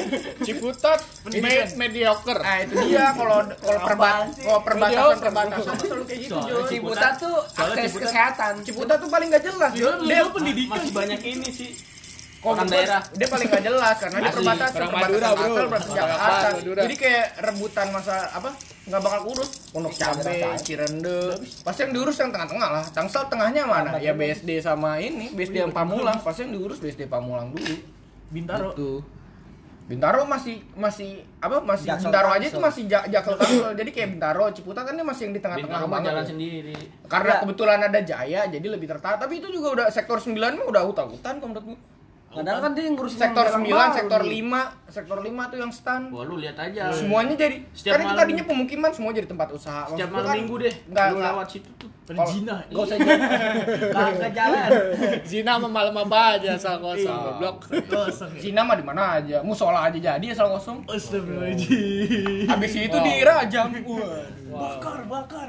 Ciputat 0.46 0.98
Pendidikan. 1.22 1.50
me- 1.68 1.76
mediocre. 1.78 2.40
Nah 2.40 2.56
itu 2.58 2.74
dia 2.82 3.04
kalau 3.12 3.38
kalau 3.52 3.80
perbat 3.82 4.14
kalau 4.34 4.60
perbatasan 4.62 5.16
perbatasan 5.18 5.74
selalu 5.78 6.04
kayak 6.04 6.20
gitu. 6.22 6.36
Ciputat 6.66 7.12
tuh 7.16 7.36
akses 7.52 7.84
Ciputat- 7.86 8.02
kesehatan. 8.02 8.52
Ciputat 8.62 8.96
tuh 8.96 9.08
paling 9.08 9.28
nggak 9.28 9.44
jelas 9.44 9.70
lu 9.72 9.90
Dia 10.02 10.24
pendidikan. 10.26 10.72
Masih 10.74 10.90
banyak 10.90 11.20
ini 11.22 11.48
sih. 11.48 11.70
Kalau 12.42 12.58
Orang 12.58 12.66
daerah. 12.66 12.98
dia 13.14 13.28
paling 13.30 13.46
nggak 13.46 13.62
jelas 13.62 13.96
karena 13.96 14.18
di 14.18 14.26
Asli. 14.26 14.34
perbatasan 14.34 14.74
Orang 14.74 14.90
perbatasan 14.90 15.14
Madura, 15.14 15.28
bro. 15.30 15.54
Perbatasan 15.62 15.94
Jakarta. 15.94 16.48
Madura. 16.52 16.80
Jadi 16.82 16.94
kayak 16.98 17.26
rebutan 17.38 17.86
masa 17.88 18.14
apa 18.28 18.50
nggak 18.82 19.00
bakal 19.00 19.20
kurus. 19.24 19.50
Pondok 19.70 19.92
Cabe, 19.94 20.36
Cirende, 20.58 21.18
pasti 21.62 21.80
yang 21.80 21.92
diurus 21.94 22.16
yang 22.18 22.30
tengah-tengah 22.30 22.68
lah. 22.72 22.84
Tangsel 22.84 23.22
tengahnya 23.26 23.62
mana? 23.62 23.94
Ya 23.96 24.10
BSD 24.10 24.58
sama 24.58 24.98
ini, 24.98 25.30
BSD 25.30 25.56
yang 25.56 25.70
Pamulang. 25.70 26.18
Pasti 26.18 26.42
yang 26.42 26.52
diurus 26.52 26.76
BSD 26.76 27.06
Pamulang 27.06 27.54
dulu. 27.54 27.74
Bintaro. 28.28 28.74
Gitu. 28.74 28.92
Bintaro 29.82 30.24
masih 30.24 30.62
masih 30.74 31.20
apa 31.38 31.58
masih 31.58 31.90
Jaksel 31.90 32.06
Bintaro 32.08 32.28
aja 32.30 32.46
itu 32.48 32.58
masih 32.58 32.82
ja, 32.86 33.00
Jaksel 33.04 33.34
Tangsel. 33.36 33.70
Jadi 33.76 33.90
kayak 33.90 34.08
Bintaro, 34.14 34.44
Ciputat 34.50 34.82
kan 34.82 34.94
dia 34.94 35.04
masih 35.04 35.22
yang 35.28 35.34
di 35.34 35.42
tengah-tengah 35.42 35.78
Bintaro 35.78 35.90
banget. 35.90 36.08
jalan 36.10 36.24
sendiri. 36.26 36.74
Karena 37.06 37.32
Ya. 37.32 37.40
kebetulan 37.42 37.78
ada 37.82 38.00
Jaya 38.00 38.40
jadi 38.50 38.66
lebih 38.66 38.88
tertata. 38.88 39.14
Tapi 39.20 39.38
itu 39.38 39.46
juga 39.46 39.68
udah 39.74 39.86
sektor 39.88 40.18
9 40.18 40.34
mah 40.54 40.66
udah 40.66 40.82
hutan-hutan 40.82 41.38
kok 41.38 41.46
menurut 41.46 41.66
gua. 41.70 41.78
Padahal 42.32 42.58
kan 42.58 42.70
dia 42.72 42.84
yang 42.88 42.96
ngurusin 42.96 43.20
Sektor 43.20 43.44
yang 43.44 43.60
9, 43.60 43.68
baru 43.68 43.92
sektor 43.92 44.20
nih. 44.24 44.40
5, 44.40 44.88
sektor 44.88 45.18
5 45.20 45.50
tuh 45.52 45.58
yang 45.60 45.72
stand. 45.72 46.04
Wah 46.08 46.22
lu 46.24 46.34
lihat 46.40 46.56
aja. 46.56 46.82
Semuanya 46.90 47.34
jadi 47.36 47.56
Setiap 47.70 47.92
kan 47.92 48.00
itu 48.02 48.14
tadinya 48.16 48.44
pemukiman 48.48 48.90
semua 48.90 49.10
jadi 49.12 49.28
tempat 49.28 49.48
usaha. 49.52 49.84
Setiap 49.86 50.08
malam 50.08 50.24
kan 50.24 50.36
minggu 50.40 50.54
deh. 50.58 50.74
Enggak, 50.88 51.06
lu 51.06 51.16
enggak. 51.16 51.32
lewat 51.32 51.46
situ 51.48 51.70
tuh. 51.76 51.90
Perjina. 52.02 52.56
Gak 52.66 52.82
usah 52.82 52.98
jalan. 52.98 53.54
Kagak 53.94 54.32
jalan. 54.34 54.68
Zina 55.30 55.52
sama 55.54 55.68
malam 55.70 55.94
apa 55.94 56.18
aja 56.34 56.48
asal 56.58 56.82
kosong 56.82 57.06
Iya. 57.06 57.24
goblok. 57.30 57.56
Kosong. 57.86 58.30
Cina 58.42 58.60
mah 58.66 58.74
di 58.74 58.84
mana 58.84 59.02
aja, 59.16 59.38
musola 59.40 59.86
aja 59.86 59.98
jadi 60.10 60.26
asal 60.28 60.50
kosong. 60.50 60.82
Astagfirullahaladzim. 60.88 62.50
Habis 62.50 62.72
itu 62.74 62.96
dirajam. 62.96 63.68
Waduh. 63.70 64.40
Bakar, 64.52 64.98
bakar. 65.08 65.48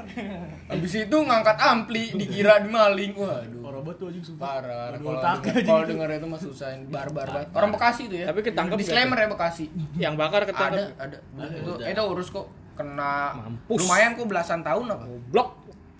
Habis 0.64 0.92
itu 0.96 1.16
ngangkat 1.18 1.58
ampli 1.58 2.14
dikira 2.14 2.62
maling. 2.62 3.12
Waduh. 3.12 3.60
Parah 3.60 3.80
banget 3.82 3.96
tuh 3.98 4.06
anjing 4.08 4.24
sumpah. 4.24 4.46
Parah. 4.46 4.84
Aduh, 4.94 5.18
Kalau 5.42 5.82
denger 5.84 6.08
itu 6.14 6.26
mah 6.26 6.40
susah 6.40 6.68
barbar 6.86 7.26
banget. 7.26 7.48
Orang 7.52 7.70
Bekasi 7.72 8.02
itu 8.06 8.16
ya. 8.20 8.26
Tapi 8.28 8.40
ketangkep 8.42 8.76
disclaimer 8.76 9.16
ya 9.16 9.28
Bekasi. 9.28 9.64
Yang 9.94 10.14
bakar 10.14 10.40
Ada, 10.40 10.48
ketangkep. 10.50 10.88
ada. 10.98 11.18
Itu 11.54 11.72
itu 11.80 12.02
urus 12.04 12.28
kok 12.30 12.46
kena 12.74 13.38
Mampus. 13.38 13.78
lumayan 13.86 14.10
kok 14.14 14.26
belasan 14.26 14.60
tahun 14.60 14.84
apa. 14.90 15.04
Goblok. 15.06 15.48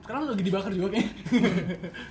Sekarang 0.04 0.28
lagi 0.28 0.44
dibakar 0.44 0.68
juga 0.68 0.92
kayaknya. 0.92 1.16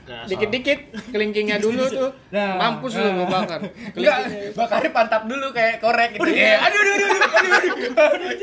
Kayak 0.09 0.25
Dikit-dikit 0.25 0.97
kelingkingnya 1.13 1.61
dulu 1.61 1.85
tuh. 1.85 2.09
Nah. 2.33 2.57
Mampus 2.57 2.97
lu 2.97 3.05
mau 3.21 3.29
bakar. 3.29 3.69
Enggak, 3.93 4.17
bakarnya 4.57 4.89
pantap 4.89 5.29
dulu 5.29 5.53
kayak 5.53 5.77
korek 5.77 6.17
gitu. 6.17 6.25
Kayak, 6.25 6.65
aduh 6.65 6.79
aduh 6.81 6.89
aduh 6.89 7.05
aduh 7.05 7.21
aduh. 7.53 8.01
aduh. 8.01 8.33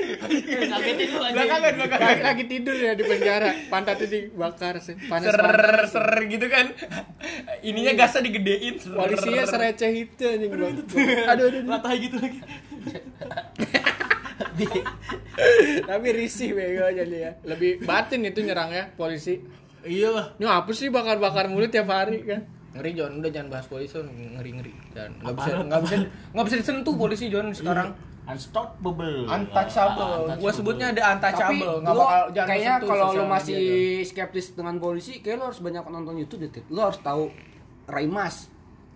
Belakangan 1.34 1.72
belakangan. 1.82 2.06
Lagi, 2.06 2.22
lagi 2.22 2.46
tidur 2.46 2.78
ya 2.78 2.94
di 2.94 3.02
penjara, 3.02 3.50
pantatnya 3.66 4.06
dibakar 4.06 4.78
sih. 4.78 4.94
Panas 5.10 5.34
Ser 5.34 5.42
ser 5.90 6.06
gitu 6.30 6.46
kan. 6.46 6.70
Ininya 7.66 7.98
gasnya 7.98 8.30
digedein. 8.30 8.78
Ser. 8.78 8.94
Polisinya 8.94 9.50
sereceh 9.50 9.90
itu 9.98 10.30
anjing 10.30 10.54
bro. 10.54 10.70
Aduh 10.70 10.86
aduh. 11.26 11.50
aduh. 11.50 11.62
Latah 11.66 11.90
gitu 11.98 12.22
lagi. 12.22 12.38
Tapi 15.86 16.08
risih 16.12 16.52
bego 16.52 16.86
jadi 16.90 17.16
ya. 17.16 17.32
Lebih 17.44 17.84
batin 17.84 18.24
itu 18.24 18.40
nyerangnya 18.44 18.92
polisi. 18.94 19.40
Iya 19.80 20.12
lah. 20.12 20.26
Ini 20.36 20.44
apa 20.44 20.70
sih 20.76 20.92
bakar-bakar 20.92 21.48
mulut 21.48 21.72
tiap 21.72 21.88
hari 21.88 22.22
kan? 22.24 22.44
Ngeri 22.70 22.92
John, 22.94 23.18
udah 23.18 23.30
jangan 23.34 23.48
bahas 23.50 23.66
polisi 23.66 23.98
ngeri 23.98 24.50
ngeri. 24.54 24.72
Dan 24.94 25.10
nggak 25.24 25.34
bisa 25.34 25.50
nggak 25.66 25.80
bisa 25.82 25.94
nggak 26.36 26.44
bisa 26.46 26.56
disentuh 26.60 26.94
polisi 26.94 27.26
John 27.32 27.50
sekarang. 27.50 27.90
Unstoppable. 28.30 29.26
Untouchable. 29.26 30.38
Gua 30.38 30.52
sebutnya 30.54 30.94
ada 30.94 31.02
Tapi 31.02 31.14
untouchable. 31.18 31.82
Nggak 31.82 31.94
bakal 31.98 32.22
jangan 32.30 32.48
kayaknya 32.48 32.74
kalau 32.86 32.94
lu 32.94 33.10
sosial 33.10 33.26
masih 33.26 33.62
skeptis 34.06 34.46
dengan 34.54 34.74
polisi, 34.78 35.18
kayak 35.18 35.36
lu 35.42 35.44
harus 35.50 35.58
banyak 35.58 35.82
nonton 35.82 36.14
YouTube 36.14 36.46
deh. 36.46 36.62
Lu 36.70 36.78
harus 36.78 37.02
tahu 37.02 37.26
Raimas, 37.90 38.46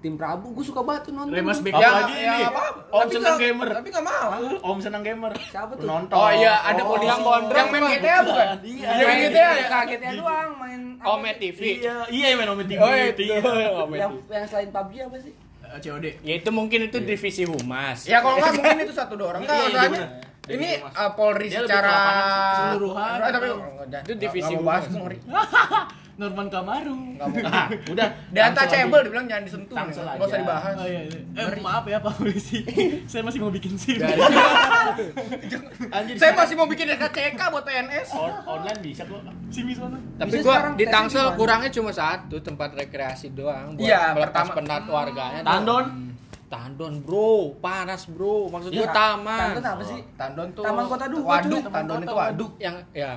Tim 0.04 0.20
Prabu, 0.20 0.52
gue 0.52 0.60
suka 0.60 0.84
banget 0.84 1.08
tuh 1.08 1.12
nonton. 1.16 1.32
Remas 1.32 1.56
tuh. 1.56 1.64
Bek 1.64 1.72
John. 1.72 1.80
Ya, 1.80 1.88
Apalagi 1.88 2.12
ya, 2.14 2.28
ini. 2.28 2.44
apa? 2.44 2.62
Om 2.84 3.00
Tapi 3.00 3.12
senang 3.16 3.36
gamer. 3.40 3.68
Tapi 3.72 3.88
nggak 3.88 4.04
mau. 4.04 4.30
Om 4.60 4.78
senang 4.78 5.00
gamer. 5.02 5.32
Siapa 5.40 5.72
tuh? 5.72 5.80
Penonton. 5.80 6.14
Oh 6.14 6.30
iya, 6.30 6.54
ada 6.60 6.82
Oh. 6.84 6.88
polisi 6.92 7.08
Yang 7.08 7.20
gondrong 7.24 7.56
yang 7.56 7.68
main? 7.72 7.82
GTA 7.88 8.16
bukan? 8.20 8.46
Iya. 8.60 8.88
Yang 8.92 9.06
main 9.08 9.18
GTA 9.24 9.48
ya? 9.48 9.66
Kagetnya 9.66 10.10
doang 10.14 10.50
main? 10.54 10.80
Ome 11.00 11.30
TV. 11.40 11.60
Iya, 11.80 11.96
iya 12.12 12.26
main 12.36 12.48
Om 12.48 12.60
TV. 12.62 12.78
Oh 12.78 12.92
itu. 12.92 13.22
Iya. 13.24 13.40
Ome 13.80 13.94
yang, 13.96 14.12
TV. 14.14 14.28
yang 14.30 14.46
selain 14.46 14.68
PUBG 14.68 14.94
apa 15.00 15.16
sih? 15.18 15.32
eh, 15.64 15.78
COD. 15.80 16.06
Ya 16.20 16.34
itu 16.36 16.50
mungkin 16.52 16.78
itu 16.84 16.98
divisi 17.00 17.42
humas. 17.42 18.04
Ya 18.04 18.20
kalau 18.20 18.36
nggak 18.36 18.52
mungkin 18.54 18.78
itu 18.84 18.92
satu 18.92 19.16
dua 19.16 19.26
orang. 19.32 19.40
Enggak, 19.42 19.56
Iya, 19.56 19.64
iya, 19.64 19.72
usahanya. 19.72 19.90
bener. 19.96 20.32
Ini 20.44 20.68
uh, 20.84 21.10
Polri 21.16 21.48
secara 21.48 21.92
keseluruhan. 22.52 23.16
Eh, 23.16 23.30
tapi 23.32 23.46
itu 24.04 24.12
divisi 24.20 24.52
humas. 24.52 24.84
Norman 26.14 26.46
Kamaru. 26.46 26.94
Nggak 27.14 27.26
mau. 27.26 27.38
Ah, 27.44 27.66
udah. 27.86 28.08
Di 28.28 28.38
untouchable 28.40 29.00
dibilang 29.02 29.26
jangan 29.26 29.42
disentuh. 29.42 29.74
Tangsel 29.74 30.02
Nggak 30.04 30.14
usah 30.20 30.30
aja. 30.30 30.40
dibahas. 30.40 30.74
Oh, 30.74 30.86
iya, 30.86 31.00
iya. 31.04 31.20
Eh, 31.36 31.58
maaf 31.58 31.84
ya 31.84 31.98
Pak 31.98 32.12
Polisi. 32.14 32.58
Saya 33.10 33.22
masih 33.22 33.38
mau 33.38 33.50
bikin 33.50 33.74
SIM. 33.74 33.98
Anjir. 35.90 36.14
Saya 36.14 36.32
masih 36.34 36.54
mau 36.54 36.66
bikin 36.66 36.86
RKCK 36.88 37.40
buat 37.48 37.64
PNS. 37.64 38.08
On- 38.12 38.42
online 38.48 38.80
bisa 38.80 39.02
kok. 39.04 39.20
SIM 39.48 39.66
di 39.66 39.74
sana. 39.74 39.98
Tapi 40.16 40.30
Bisa 40.32 40.42
gua 40.42 40.56
di 40.72 40.84
Tangsel 40.86 41.26
kurangnya 41.34 41.70
cuma 41.70 41.90
satu 41.90 42.36
tempat 42.38 42.74
rekreasi 42.74 43.30
doang 43.30 43.74
buat 43.74 43.82
Iya, 43.82 44.14
melepas 44.14 44.46
pertama- 44.46 44.54
penat 44.56 44.82
warganya. 44.86 45.42
Tandon. 45.42 45.86
Tandon, 46.44 46.94
Bro. 47.02 47.58
Panas, 47.58 48.06
Bro. 48.06 48.46
Maksud 48.48 48.70
gua 48.70 48.78
Iya, 48.80 48.88
taman. 48.88 49.48
Tandon 49.50 49.66
apa 49.66 49.82
sih? 49.84 50.00
Tandon 50.14 50.48
tuh 50.52 50.62
Taman 50.62 50.84
Kota 50.86 51.06
Duga, 51.08 51.26
Waduk. 51.28 51.62
Tandon 51.66 51.98
itu 52.00 52.14
waduk. 52.14 52.52
Yang 52.56 52.76
ya 52.94 53.12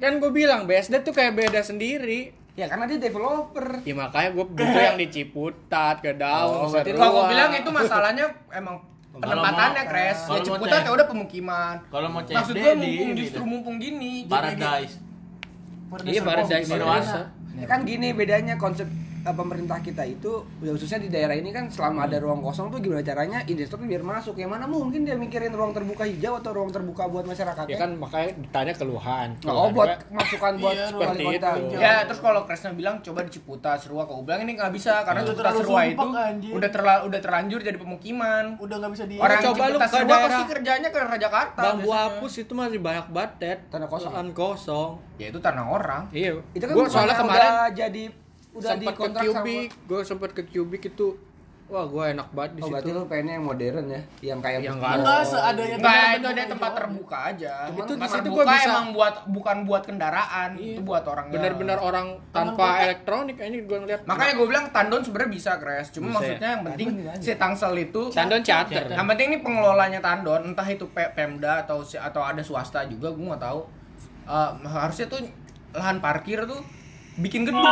kan 0.00 0.12
gue 0.16 0.30
bilang 0.32 0.64
BSD 0.64 1.04
tuh 1.04 1.12
kayak 1.12 1.36
beda 1.36 1.60
sendiri. 1.60 2.32
Ya 2.58 2.66
karena 2.66 2.84
dia 2.90 2.98
developer. 2.98 3.80
Ya 3.86 3.94
makanya 3.94 4.30
gue 4.34 4.44
butuh 4.44 4.82
yang 4.82 4.98
di 4.98 5.06
Ciputat, 5.08 6.02
ke 6.02 6.12
Daun, 6.18 6.66
Oh. 6.66 6.72
Kalau 6.72 7.10
gue 7.22 7.24
bilang 7.30 7.50
itu 7.54 7.70
masalahnya 7.70 8.26
emang 8.50 8.82
penempatannya 9.14 9.84
crash. 9.86 10.20
kalau 10.26 10.38
Ya 10.38 10.42
Ciputat 10.44 10.80
ya 10.84 10.90
udah 10.92 11.06
pemukiman. 11.06 11.76
Kalau 11.88 12.08
mau 12.10 12.22
cek 12.22 12.34
Maksud 12.34 12.54
gue 12.54 12.74
di 12.78 12.90
mumpung 12.90 13.10
justru 13.16 13.42
mumpung 13.46 13.76
gini. 13.80 14.12
Paradise. 14.26 14.94
Iya, 16.06 16.20
Paradise 16.22 16.66
Nirwana. 16.70 17.20
Ya 17.58 17.66
kan 17.66 17.80
gini 17.82 18.14
bedanya 18.14 18.54
konsep 18.56 18.86
pemerintah 19.22 19.78
kita 19.78 20.02
itu 20.02 20.42
ya 20.58 20.72
khususnya 20.72 20.98
di 20.98 21.08
daerah 21.08 21.36
ini 21.36 21.50
kan 21.50 21.68
selama 21.68 22.08
ada 22.08 22.16
ruang 22.16 22.40
kosong 22.40 22.72
tuh 22.72 22.80
gimana 22.80 23.00
caranya 23.00 23.44
investor 23.44 23.76
tuh 23.76 23.84
biar 23.84 24.00
masuk 24.00 24.34
yang 24.34 24.48
mana 24.48 24.64
mungkin 24.64 25.04
dia 25.04 25.12
mikirin 25.14 25.52
ruang 25.52 25.70
terbuka 25.70 26.08
hijau 26.08 26.40
atau 26.40 26.50
ruang 26.52 26.72
terbuka 26.72 27.04
buat 27.04 27.24
masyarakat 27.24 27.64
Ya 27.68 27.76
kan 27.76 27.94
makanya 27.94 28.32
ditanya 28.34 28.72
keluhan. 28.72 29.28
oh 29.44 29.68
Keluhan 29.68 29.70
buat 29.72 29.88
gua, 30.00 30.16
masukan 30.16 30.52
buat 30.56 30.74
Iya, 30.74 30.86
wali 30.90 31.24
kota 31.26 31.50
itu. 31.54 31.76
Ya 31.76 31.94
terus 32.08 32.20
kalau 32.20 32.40
Kresna 32.48 32.72
bilang 32.72 32.96
coba 33.00 33.20
di 33.22 33.30
Ciputat, 33.30 33.76
Serua, 33.78 34.08
kau 34.08 34.24
bilang 34.24 34.40
ini 34.42 34.56
nggak 34.56 34.72
bisa 34.72 35.04
karena 35.04 35.20
Udah 35.20 35.30
Ciputat 35.30 35.52
terlalu 35.52 35.60
Serua 35.60 35.82
itu 35.84 36.06
anjir. 36.16 36.52
udah 36.56 36.70
terlalu 36.72 37.00
udah 37.12 37.20
terlanjur 37.20 37.60
jadi 37.60 37.78
pemukiman. 37.78 38.44
Udah 38.56 38.76
nggak 38.80 38.92
bisa 38.96 39.04
di 39.04 39.14
Orang 39.20 39.38
coba 39.44 39.64
ke 39.68 39.88
Serua 39.88 40.08
daerah 40.08 40.26
pasti 40.26 40.44
kerjanya 40.48 40.88
ke 40.88 40.98
Raja 40.98 41.18
Jakarta. 41.20 41.60
Bambu 41.60 41.90
hapus 41.92 42.32
itu 42.40 42.52
masih 42.56 42.80
banyak 42.80 43.06
banget, 43.12 43.32
Ted. 43.36 43.58
Tanah 43.68 43.86
kosong. 43.86 44.12
Kosong. 44.32 44.90
Ya 45.20 45.28
itu 45.28 45.38
tanah 45.38 45.64
orang. 45.68 46.02
Iya. 46.10 46.40
itu 46.56 46.64
kan 46.64 46.72
gua 46.72 46.88
soalnya 46.88 47.16
kemarin 47.20 47.44
udah 47.44 47.68
jadi 47.76 48.02
udah 48.52 48.62
sempat 48.68 48.82
ke 48.82 48.90
dikontrak 48.92 49.22
sama 49.22 49.36
Cubic, 49.38 49.68
gue 49.84 50.00
sempat 50.02 50.30
ke 50.32 50.42
Cubic 50.44 50.82
itu 50.86 51.08
wah 51.66 51.86
gue 51.86 52.02
enak 52.10 52.34
banget 52.34 52.50
di 52.50 52.60
Oh 52.60 52.66
berarti 52.66 52.82
situ. 52.84 52.98
lu 52.98 53.06
pengennya 53.06 53.34
yang 53.38 53.46
modern 53.46 53.84
ya, 53.86 54.00
yang 54.26 54.38
kayak 54.42 54.58
Yang 54.58 54.78
ada. 54.80 54.90
Enggak 54.96 55.22
seada 55.22 55.62
yang 55.62 55.78
Enggak, 55.78 55.94
benar-benar 55.94 56.18
itu 56.18 56.26
ada 56.26 56.42
tempat 56.50 56.70
terbuka 56.74 57.18
aja. 57.24 57.52
Cuman 57.62 57.78
itu 57.78 57.92
di 57.94 58.08
situ 58.10 58.28
gua 58.28 58.42
bisa- 58.44 58.66
emang 58.66 58.86
buat 58.90 59.14
bukan 59.28 59.56
buat 59.62 59.82
kendaraan, 59.84 60.50
Iya. 60.52 60.66
itu 60.66 60.80
buat 60.82 61.04
orang 61.06 61.26
Bener-bener 61.30 61.78
orang 61.78 62.06
tanpa 62.28 62.66
elektronik 62.82 63.38
ini 63.38 63.62
gue 63.62 63.78
ngeliat. 63.78 64.00
Makanya 64.02 64.32
gue 64.34 64.46
bilang 64.50 64.66
Tandon 64.68 64.98
sebenarnya 65.00 65.30
bisa 65.30 65.50
crash, 65.56 65.88
cuma 65.92 66.06
Bisa 66.08 66.14
maksudnya 66.18 66.48
yang 66.50 66.62
penting 66.66 66.88
si 67.16 67.30
Tangsel 67.32 67.72
itu 67.78 68.02
Tandon 68.10 68.42
charter. 68.42 68.84
Yang 68.90 69.06
penting 69.06 69.26
ini 69.28 69.38
pengelolanya 69.38 70.00
Tandon, 70.00 70.40
entah 70.44 70.66
itu 70.66 70.90
Pemda 70.90 71.62
atau 71.62 71.78
si- 71.80 71.94
atau 71.96 72.18
ada 72.20 72.42
swasta 72.42 72.82
juga, 72.84 73.06
gue 73.08 73.24
nggak 73.24 73.38
tahu. 73.40 73.60
Eh, 74.26 74.50
harusnya 74.68 75.06
tuh 75.06 75.22
lahan 75.70 75.98
parkir 75.98 76.42
tuh 76.44 76.58
bikin 77.16 77.42
gedung. 77.42 77.64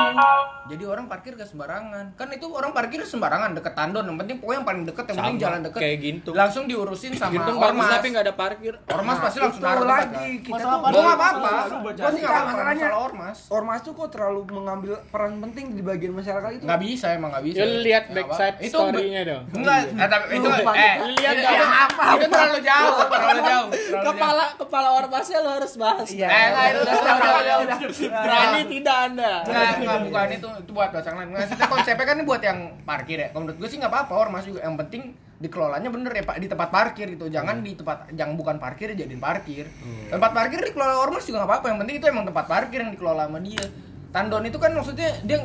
Jadi 0.68 0.84
orang 0.84 1.06
parkir 1.06 1.32
gak 1.32 1.46
sembarangan. 1.46 2.12
Kan 2.12 2.28
itu 2.30 2.44
orang 2.46 2.72
parkir 2.72 3.00
sembarangan 3.00 3.54
deket 3.54 3.72
Tandon. 3.72 4.04
Yang 4.04 4.18
penting 4.18 4.36
pokoknya 4.38 4.58
yang 4.58 4.66
paling 4.66 4.82
deket, 4.84 5.04
yang 5.06 5.16
penting 5.18 5.38
jalan 5.38 5.60
deket. 5.62 5.80
kayak 5.80 5.98
Gintung. 5.98 6.34
Langsung 6.34 6.64
diurusin 6.64 7.12
sama 7.14 7.32
Gitu 7.32 7.50
bagus 7.50 7.78
ormas. 7.78 7.90
tapi 7.90 8.06
nggak 8.10 8.24
ada 8.24 8.34
parkir. 8.34 8.74
Ormas 8.84 9.16
pasti 9.18 9.38
langsung 9.38 9.62
naruh 9.62 9.80
tempat, 9.80 9.94
lagi 9.94 10.12
kan. 10.12 10.28
kita 10.38 10.52
Masalah 10.52 10.68
tuh 10.68 11.00
nggak 11.00 11.16
apa-apa. 11.16 11.38
Nggak 11.38 11.58
apa-apa 11.58 11.88
Masalahnya- 12.48 12.76
masalah 12.84 13.00
ormas. 13.00 13.38
ormas 13.48 13.80
tuh 13.80 13.92
kok 13.94 14.08
terlalu 14.10 14.40
mengambil 14.50 14.92
peran 15.08 15.32
penting 15.40 15.64
di 15.72 15.82
bagian 15.82 16.12
masyarakat 16.12 16.50
itu 16.52 16.64
Nggak 16.64 16.80
bisa 16.82 17.06
emang 17.12 17.30
nggak 17.32 17.44
bisa. 17.44 17.58
Lu 17.58 17.76
lihat 17.80 18.04
backside. 18.10 18.56
Itu 18.60 18.76
story-nya 18.76 19.22
dong. 19.24 19.42
Enggak, 19.50 19.78
eh, 19.88 20.08
tapi 20.08 20.24
itu 20.34 20.48
eh 20.52 20.94
Lu 20.98 21.12
lihat 21.14 21.36
apa? 21.64 22.04
Itu 22.14 22.26
terlalu 22.28 22.60
jauh, 22.60 22.98
terlalu 23.06 23.40
jauh. 23.42 23.68
terlalu 23.70 24.04
Kepala 24.08 24.44
kepala 24.54 24.88
ormasnya 24.96 25.38
lo 25.40 25.50
harus 25.54 25.72
bahas. 25.74 26.08
Iya. 26.08 26.28
Eh, 26.28 26.44
enggak, 26.48 26.64
itu 26.68 26.80
udah, 26.84 27.14
udah. 27.62 27.78
Berani 28.08 28.62
tidak 28.68 28.96
anda? 29.06 29.27
Enggak, 29.44 29.70
enggak 29.80 29.98
bukan 30.08 30.28
itu 30.34 30.48
itu 30.64 30.70
buat 30.72 30.90
bahasa 30.92 31.14
lain. 31.14 31.30
Maksudnya 31.32 31.68
konsepnya 31.68 32.04
kan 32.06 32.14
ini 32.18 32.24
buat 32.24 32.42
yang 32.42 32.58
parkir 32.82 33.18
ya. 33.20 33.28
Kalau 33.32 33.42
menurut 33.46 33.58
gue 33.60 33.68
sih 33.68 33.78
nggak 33.80 33.92
apa-apa 33.92 34.12
ormas 34.16 34.44
juga. 34.44 34.60
Yang 34.64 34.76
penting 34.86 35.02
dikelolanya 35.38 35.88
bener 35.94 36.10
ya 36.10 36.24
Pak 36.26 36.36
di 36.42 36.48
tempat 36.50 36.68
parkir 36.74 37.06
gitu. 37.14 37.30
Jangan 37.30 37.62
di 37.62 37.72
tempat 37.78 38.10
yang 38.16 38.34
bukan 38.34 38.58
parkir 38.58 38.90
jadiin 38.92 39.22
parkir. 39.22 39.70
Tempat 40.10 40.30
parkir 40.34 40.58
dikelola 40.64 40.94
ormas 40.98 41.24
juga 41.24 41.44
nggak 41.44 41.50
apa-apa. 41.50 41.66
Yang 41.70 41.78
penting 41.84 41.96
itu 42.02 42.06
emang 42.10 42.24
tempat 42.26 42.44
parkir 42.50 42.78
yang 42.82 42.92
dikelola 42.92 43.30
sama 43.30 43.38
dia. 43.38 43.64
Tandon 44.08 44.44
itu 44.48 44.58
kan 44.58 44.72
maksudnya 44.72 45.10
dia 45.22 45.38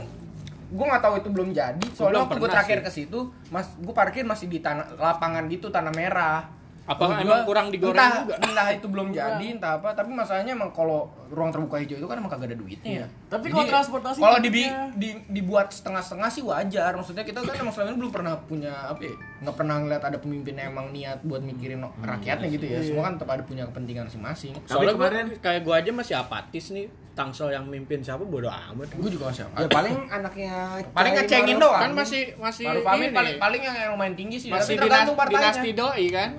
gue 0.73 0.85
nggak 0.89 1.03
tahu 1.05 1.14
itu 1.22 1.30
belum 1.30 1.49
jadi. 1.53 1.85
Soalnya 1.93 2.26
belum 2.26 2.26
waktu 2.26 2.41
gue 2.41 2.49
terakhir 2.49 2.80
ke 2.81 2.89
situ, 2.89 3.19
mas 3.53 3.69
gue 3.77 3.93
parkir 3.93 4.26
masih 4.26 4.49
di 4.49 4.57
tanah 4.57 4.97
lapangan 4.97 5.45
gitu 5.51 5.69
tanah 5.69 5.93
merah. 5.93 6.49
Apa 6.84 6.99
Menurut 6.99 7.15
emang 7.15 7.39
gua, 7.39 7.47
kurang 7.47 7.68
digoreng 7.72 7.95
entah, 7.95 8.11
juga? 8.19 8.35
Entah 8.43 8.68
itu 8.69 8.88
belum 8.91 9.07
jadi, 9.10 9.45
entah 9.55 9.72
apa. 9.80 9.95
Tapi 9.95 10.11
masalahnya 10.11 10.51
emang 10.51 10.68
kalau 10.76 11.07
ruang 11.31 11.47
terbuka 11.47 11.80
hijau 11.80 11.95
itu 11.95 12.03
kan 12.03 12.19
emang 12.19 12.27
kagak 12.27 12.51
ada 12.51 12.57
duitnya 12.60 12.91
ya. 12.99 13.07
Tapi 13.31 13.47
kalau 13.47 13.65
transportasi 13.65 14.19
kalau 14.19 14.38
dibi, 14.38 14.68
duitnya- 14.68 14.91
di, 14.93 15.10
dibuat 15.31 15.72
setengah-setengah 15.72 16.27
sih 16.27 16.43
wajar. 16.43 16.91
Maksudnya 16.91 17.23
kita 17.23 17.39
kan 17.39 17.55
emang 17.55 17.72
selama 17.72 17.89
ini 17.89 17.97
belum 17.97 18.11
pernah 18.11 18.34
punya 18.38 18.73
apa 18.84 18.99
ya? 18.99 19.15
Nggak 19.39 19.55
pernah 19.55 19.76
ngeliat 19.80 20.03
ada 20.03 20.18
pemimpin 20.19 20.53
yang 20.53 20.76
emang 20.76 20.91
niat 20.91 21.23
buat 21.23 21.39
mikirin 21.39 21.80
rakyatnya 21.97 22.47
gitu 22.51 22.65
ya. 22.68 22.80
Semua 22.84 23.03
kan 23.07 23.14
tetap 23.15 23.31
ada 23.31 23.43
punya 23.43 23.64
kepentingan 23.64 24.03
masing-masing. 24.11 24.53
Soalnya 24.68 24.91
Tapi 24.91 24.99
gua, 24.99 25.07
kemarin- 25.07 25.39
kayak 25.39 25.61
gue 25.64 25.76
aja 25.80 25.91
masih 25.95 26.15
apatis 26.19 26.65
nih. 26.69 26.88
Tangsel 27.14 27.53
yang 27.53 27.69
mimpin 27.69 28.01
siapa 28.01 28.26
bodo 28.26 28.49
amat. 28.49 28.89
Gue 28.91 29.07
juga 29.07 29.30
masih 29.30 29.45
ya 29.45 29.69
paling 29.69 29.95
anaknya 30.10 30.81
paling 30.91 31.14
ngecengin 31.14 31.61
doang. 31.61 31.80
Kan 31.80 31.91
masih 31.93 32.34
masih 32.35 32.65
paling 32.81 33.14
paling 33.38 33.61
yang 33.61 33.93
lumayan 33.93 34.18
tinggi 34.18 34.35
sih. 34.35 34.49
masih 34.49 34.76
dinas- 34.76 35.14
partainya. 35.14 35.53
dinasti 35.53 35.69
doi 35.72 36.07
kan? 36.10 36.30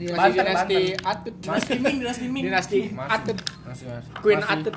Di- 0.00 0.08
Masih 0.08 0.16
Banten, 0.16 0.40
dinasti 0.40 0.76
Banten. 0.96 1.10
Atut. 1.12 1.34
Dinasti 1.36 1.74
Ming, 1.76 1.96
dinasti 2.00 2.26
Ming. 2.26 2.42
Dinasti 2.42 2.78
Masih, 2.88 3.12
Atut. 3.12 3.38
masih, 3.68 3.84
masih. 3.86 4.10
Queen 4.18 4.40
Masih. 4.40 4.54
Atut. 4.56 4.74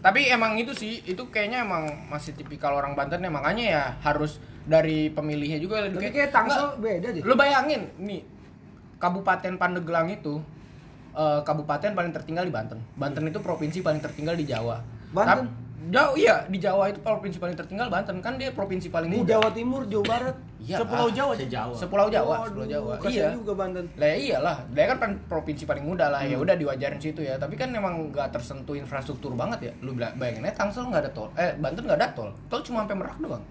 Tapi 0.00 0.20
emang 0.26 0.52
itu 0.56 0.72
sih, 0.72 0.98
itu 1.04 1.22
kayaknya 1.30 1.62
emang 1.62 1.86
masih 2.10 2.34
tipikal 2.34 2.72
orang 2.72 2.98
Banten 2.98 3.20
ya 3.20 3.30
makanya 3.30 3.64
ya 3.64 3.84
harus 4.02 4.42
dari 4.64 5.08
pemilihnya 5.08 5.56
juga. 5.56 5.86
Tapi 5.86 6.10
kayak 6.10 6.34
Tangsel 6.34 6.76
beda 6.76 7.14
deh. 7.14 7.22
Lu 7.22 7.38
bayangin 7.38 7.94
nih 7.96 8.26
Kabupaten 8.98 9.54
Pandeglang 9.54 10.10
itu 10.10 10.42
eh, 11.10 11.40
kabupaten 11.40 11.92
paling 11.92 12.10
tertinggal 12.10 12.42
di 12.42 12.50
Banten. 12.50 12.82
Banten 12.94 13.24
itu 13.24 13.38
provinsi 13.38 13.80
paling 13.80 14.02
tertinggal 14.02 14.34
di 14.34 14.44
Jawa. 14.44 14.82
Banten? 15.10 15.46
Tap- 15.46 15.69
Jauh 15.80 16.12
iya 16.12 16.44
di 16.44 16.60
Jawa 16.60 16.92
itu 16.92 17.00
provinsi 17.00 17.40
paling 17.40 17.56
tertinggal 17.56 17.88
Banten 17.88 18.20
kan 18.20 18.36
dia 18.36 18.52
provinsi 18.52 18.92
paling 18.92 19.08
Di 19.08 19.16
muda. 19.16 19.32
Jawa 19.32 19.48
Timur, 19.48 19.88
Jawa 19.88 20.04
Barat. 20.04 20.36
Iya, 20.60 20.76
Sepulau 20.76 21.08
ah. 21.08 21.10
Jawa 21.10 21.32
Jawa. 21.40 21.72
Sepulau 21.72 22.06
Jawa, 22.06 22.34
Waduh, 22.36 22.44
Sepulau 22.46 22.68
Jawa. 22.68 22.92
Iya. 23.08 23.32
juga 23.32 23.52
Banten. 23.56 23.84
Lah 23.96 24.06
ya 24.06 24.16
iyalah, 24.20 24.56
dia 24.68 24.84
kan 24.84 24.96
provinsi 25.24 25.64
paling 25.64 25.80
muda 25.80 26.12
lah. 26.12 26.20
Ya 26.20 26.36
Hmm. 26.36 26.44
udah 26.44 26.54
diwajarin 26.54 27.00
situ 27.00 27.24
ya. 27.24 27.40
Tapi 27.40 27.56
kan 27.56 27.72
emang 27.72 28.12
nggak 28.12 28.28
tersentuh 28.28 28.76
infrastruktur 28.76 29.32
banget 29.32 29.58
ya. 29.62 29.72
Lu 29.80 29.96
bayangin 29.96 30.44
aja 30.44 30.60
Tangsel 30.60 30.84
nggak 30.84 31.00
ada 31.00 31.10
tol. 31.10 31.32
Eh 31.34 31.56
Banten 31.56 31.82
nggak 31.82 31.96
ada 31.96 32.08
tol. 32.12 32.28
Tol 32.46 32.60
cuma 32.60 32.84
sampai 32.84 33.00
Merak 33.00 33.16
doang. 33.16 33.44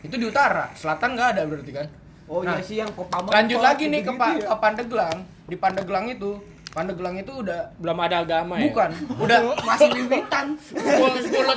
Itu 0.00 0.14
di 0.14 0.26
utara, 0.26 0.68
selatan 0.74 1.16
nggak 1.16 1.28
ada 1.32 1.42
berarti 1.48 1.72
kan. 1.72 1.86
Oh 2.26 2.44
Nah, 2.44 2.54
iya 2.54 2.62
sih 2.62 2.76
yang 2.76 2.92
Pamangkot 2.92 3.32
Lanjut 3.32 3.58
lagi 3.58 3.84
nih 3.86 4.00
ke, 4.00 4.12
Pa- 4.14 4.36
ya. 4.36 4.46
ke 4.46 4.56
Pandeglang. 4.60 5.18
Di 5.44 5.56
Pandeglang 5.56 6.06
itu, 6.06 6.30
Pandeglang 6.70 7.18
itu 7.18 7.32
udah 7.36 7.74
Belum 7.76 7.98
ada 7.98 8.22
agama 8.22 8.54
ya? 8.54 8.66
bukan, 8.66 8.90
udah 9.18 9.38
masih 9.68 9.88
wiwitan. 9.92 10.46
10, 10.54 10.78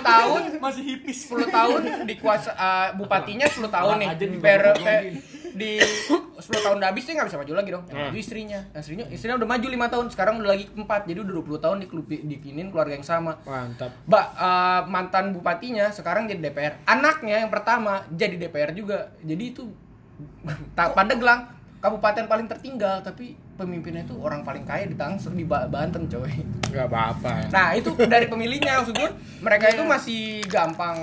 tahun, 0.02 0.42
Masih 0.58 0.84
hipis. 0.84 1.18
10 1.28 1.48
tahun 1.48 1.82
di 2.04 2.16
kuasa 2.18 2.50
eh, 2.50 2.90
bupatinya 2.96 3.46
10 3.46 3.62
tahun 3.68 3.94
nih. 4.00 4.10
di 4.16 4.26
Per, 4.38 4.62
per- 4.76 5.06
di 5.54 5.78
10 5.78 6.42
tahun 6.60 6.76
udah 6.78 6.90
habis 6.90 7.06
dia 7.06 7.14
nggak 7.14 7.28
bisa 7.30 7.38
maju 7.38 7.54
lagi 7.54 7.70
dong. 7.70 7.84
Yang 7.84 7.94
Hmm. 7.94 8.04
maju 8.04 8.18
istrinya. 8.18 8.60
Yang 8.68 8.82
istrinya 8.82 9.06
istrinya 9.08 9.36
udah 9.38 9.50
maju 9.50 9.68
5 9.70 9.88
tahun, 9.88 10.06
sekarang 10.10 10.34
udah 10.36 10.50
lagi 10.50 10.66
4. 10.68 10.82
Jadi 11.06 11.20
udah 11.22 11.34
20 11.36 11.60
tahun 11.60 11.78
dikelupi 11.80 12.16
dikinin 12.26 12.68
keluarga 12.68 12.94
yang 12.94 13.06
sama. 13.06 13.38
Mantap. 13.44 13.94
Mbak 14.04 14.26
eh, 14.36 14.82
mantan 14.88 15.26
bupatinya 15.30 15.86
sekarang 15.90 16.26
jadi 16.26 16.42
DPR. 16.44 16.74
Anaknya 16.84 17.38
yang 17.40 17.50
pertama 17.50 18.02
jadi 18.10 18.34
DPR 18.36 18.74
juga. 18.74 19.14
Jadi 19.20 19.44
itu 19.48 19.70
tak 20.78 20.94
Pandeglang 20.94 21.54
kabupaten 21.80 22.26
paling 22.26 22.48
tertinggal 22.48 23.04
tapi 23.04 23.36
pemimpinnya 23.54 24.02
itu 24.02 24.18
orang 24.18 24.42
paling 24.42 24.66
kaya 24.66 24.86
di 24.86 24.94
Tangsel 24.94 25.34
di 25.34 25.46
Ba- 25.46 25.70
Banten 25.70 26.10
coy. 26.10 26.32
Gak 26.70 26.90
apa-apa. 26.90 27.48
Nah 27.50 27.74
itu 27.74 27.94
dari 27.96 28.26
pemilihnya 28.26 28.76
maksud 28.82 28.94
gue 28.94 29.10
mereka 29.40 29.70
itu 29.70 29.84
masih 29.84 30.22
gampang 30.50 30.98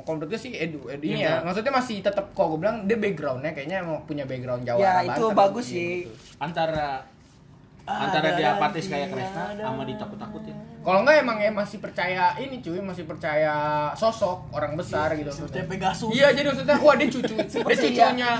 kalau 0.00 0.16
menurut 0.16 0.30
gue 0.30 0.40
sih 0.40 0.52
edu, 0.52 0.86
edu 0.86 1.02
ini 1.04 1.22
ya 1.22 1.42
maksudnya 1.42 1.70
masih 1.70 2.00
tetap 2.00 2.30
kok 2.30 2.46
gue 2.46 2.58
bilang 2.58 2.86
dia 2.86 2.96
backgroundnya 2.96 3.52
kayaknya 3.52 3.82
emang 3.82 4.02
punya 4.04 4.24
background 4.24 4.62
Jawa 4.62 4.78
Ya 4.78 4.92
Banten, 5.00 5.12
itu 5.12 5.24
bagus 5.32 5.66
gitu. 5.66 5.74
sih. 5.76 5.94
Antara 7.86 8.06
Antara 8.06 8.28
Ada 8.30 8.38
dia 8.38 8.48
apatis 8.54 8.84
kayak 8.86 9.08
Kresna 9.10 9.44
sama 9.56 9.82
ditakut-takutin. 9.88 10.56
Kalau 10.80 10.98
enggak 11.04 11.16
emang 11.20 11.38
ya 11.42 11.50
masih 11.52 11.78
percaya 11.82 12.32
ini 12.40 12.64
cuy, 12.64 12.80
masih 12.80 13.04
percaya 13.04 13.54
sosok 13.92 14.48
orang 14.56 14.76
besar 14.78 15.12
gitu. 15.16 15.28
Seperti 15.28 15.68
Pegasus. 15.68 16.10
Iya, 16.12 16.32
jadi 16.32 16.46
maksudnya 16.52 16.76
wah 16.80 16.94
dia 16.96 17.08
cucu, 17.12 17.34
dia 17.68 17.76
cucunya 17.76 18.30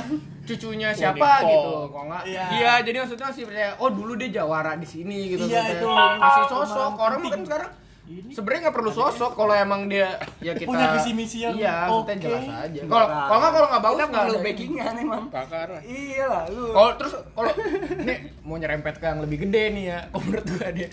cucunya 0.49 0.89
siapa 0.91 1.31
gitu. 1.47 1.73
Kalau 1.93 2.05
enggak 2.09 2.23
Iya. 2.27 2.45
iya, 2.57 2.73
jadi 2.83 2.97
maksudnya 3.05 3.27
masih 3.31 3.45
percaya 3.47 3.71
oh 3.79 3.91
dulu 3.93 4.13
dia 4.17 4.29
jawara 4.43 4.73
di 4.77 4.87
sini 4.89 5.37
gitu. 5.37 5.45
Iya, 5.47 5.61
maksudnya. 5.63 5.81
itu. 5.81 5.91
masih 6.21 6.45
sosok. 6.49 6.93
Orang 6.97 7.21
kan 7.29 7.41
sekarang 7.45 7.71
sebenarnya 8.31 8.61
nggak 8.65 8.77
perlu 8.77 8.91
sosok 8.91 9.33
kalau 9.33 9.53
emang 9.53 9.87
dia 9.87 10.15
ya 10.39 10.53
kita 10.53 10.67
Punya 10.67 10.87
visi 10.93 11.11
misi 11.11 11.39
yang 11.41 11.55
iya, 11.55 11.85
maksudnya 11.85 12.11
oke. 12.13 12.23
jelas 12.23 12.47
aja. 12.47 12.81
Kalau 12.83 13.07
kalau 13.07 13.39
nggak 13.39 13.53
kalau 13.53 13.67
nggak 13.67 13.83
bagus 13.83 13.97
Kita 13.97 14.07
nggak 14.09 14.25
perlu 14.25 14.41
backingan 14.41 14.95
emang. 14.97 15.25
Pakar. 15.29 15.69
Iya 15.81 16.25
lah 16.27 16.45
lu. 16.47 16.65
Kalau 16.71 16.91
terus 16.95 17.13
kalau 17.31 17.51
nih 18.01 18.19
mau 18.41 18.57
nyerempet 18.57 18.95
ke 18.97 19.05
yang 19.05 19.21
lebih 19.21 19.39
gede 19.45 19.63
nih 19.71 19.85
ya, 19.87 19.99
kalau 20.07 20.23
menurut 20.25 20.47
gua 20.49 20.69
dia 20.71 20.89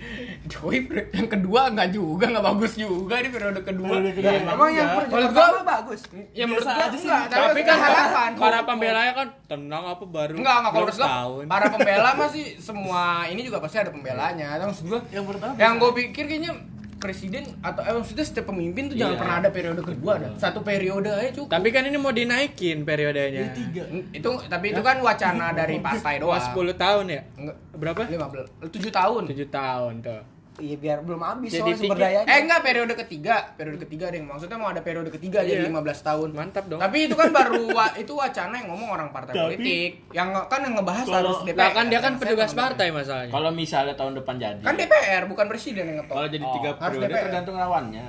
Joey 0.45 0.79
yang 1.09 1.27
kedua 1.27 1.61
nggak 1.69 1.89
juga 1.91 2.25
nggak 2.27 2.45
bagus 2.45 2.73
juga 2.75 3.15
di 3.17 3.29
periode 3.29 3.61
kedua. 3.61 3.93
Periode. 3.97 4.19
Ya, 4.19 4.31
Emang 4.39 4.69
yang 4.69 4.87
enggak. 4.87 4.97
pertama 4.99 5.17
Menurut 5.17 5.33
gua 5.33 5.63
bagus. 5.63 5.99
ya 6.31 6.43
menurut 6.45 6.65
gua 6.65 6.75
aja 6.79 6.97
sih. 6.97 7.07
enggak, 7.07 7.25
Tapi 7.31 7.59
kan 7.61 7.77
harapan 7.77 8.29
para 8.35 8.59
pembelanya 8.61 9.13
kan 9.13 9.27
tenang 9.47 9.83
apa 9.85 10.03
baru 10.03 10.33
Enggak, 10.35 10.55
enggak 10.59 10.71
kalau 10.71 10.85
menurut 10.85 10.97
gua 10.97 11.09
para 11.47 11.65
pembela 11.67 12.09
masih 12.21 12.45
semua 12.57 13.03
ini 13.25 13.41
juga 13.41 13.57
pasti 13.57 13.77
ada 13.77 13.89
pembelanya. 13.89 14.57
Maksud 14.59 14.85
gua 14.85 15.01
Yang 15.07 15.25
pertama. 15.27 15.53
yang 15.57 15.73
gue 15.77 15.91
pikir 15.95 16.23
kayaknya 16.25 16.53
presiden 16.97 17.45
atau 17.59 17.79
eh, 17.79 17.93
maksudnya 17.93 18.21
setiap 18.21 18.45
pemimpin 18.47 18.87
tuh 18.87 18.95
jangan 18.95 19.13
Iya. 19.13 19.21
pernah 19.21 19.35
ada 19.37 19.49
periode 19.49 19.81
kedua 19.81 20.11
ada 20.15 20.27
satu 20.35 20.59
periode 20.61 21.07
aja 21.07 21.29
cukup 21.31 21.49
Tapi 21.49 21.67
kan 21.69 21.83
ini 21.83 21.95
mau 21.95 22.11
dinaikin 22.11 22.81
periodenya. 22.81 23.53
tiga. 23.53 23.83
itu 24.11 24.29
tapi 24.45 24.65
itu 24.69 24.81
kan 24.81 24.97
wacana 24.99 25.51
dari 25.51 25.77
partai 25.77 26.17
Wah, 26.19 26.35
doang 26.35 26.45
10 26.51 26.73
tahun 26.75 27.05
ya? 27.07 27.21
Enggak, 27.35 27.57
Berapa? 27.73 28.01
15 28.03 28.67
7 28.67 28.89
tahun 28.91 29.21
7 29.27 29.47
tahun 29.47 29.93
tuh. 30.01 30.21
Iya 30.57 30.75
biar 30.75 30.97
belum 30.99 31.21
habis 31.21 31.49
Jadi 31.49 31.61
soalnya 31.61 31.77
sumber 31.77 31.97
dayanya. 31.99 32.25
Eh 32.25 32.39
enggak 32.41 32.61
periode 32.61 32.93
ketiga, 32.95 33.35
periode 33.53 33.77
ketiga 33.79 34.05
deh. 34.09 34.19
Maksudnya 34.19 34.57
mau 34.57 34.67
ada 34.67 34.81
periode 34.81 35.09
ketiga 35.09 35.39
jadi 35.41 35.61
Iya. 35.61 35.69
15 35.69 36.01
tahun. 36.01 36.29
Mantap 36.33 36.65
dong. 36.65 36.79
Tapi 36.79 36.97
itu 37.03 37.13
kan 37.13 37.29
baru 37.29 37.61
wa- 37.69 37.93
itu 37.95 38.09
wacana 38.11 38.53
yang 38.55 38.67
ngomong 38.67 38.89
orang 38.89 39.09
partai 39.11 39.31
Tapi- 39.31 39.43
politik. 39.53 39.89
Yang 40.09 40.29
kan 40.43 40.59
yang 40.59 40.73
ngebahas 40.75 41.05
Kalau- 41.05 41.19
harus 41.21 41.37
DPR. 41.43 41.59
Lah 41.59 41.69
kan 41.71 41.85
dia 41.87 41.99
kan 41.99 42.13
petugas 42.17 42.51
partai 42.51 42.87
masalahnya. 42.89 43.29
Kalau 43.29 43.49
misalnya 43.51 43.93
tahun 43.93 44.13
depan 44.15 44.35
jadi. 44.35 44.61
Kan 44.61 44.73
DPR 44.75 45.23
bukan 45.25 45.45
presiden 45.45 45.83
yang 45.85 45.97
ngetok. 46.01 46.15
Kalau 46.15 46.27
jadi 46.27 46.43
Oh, 46.43 46.53
tiga 46.53 46.69
harus 46.75 46.97
periode 46.97 47.21
tergantung 47.21 47.55
lawannya. 47.55 48.07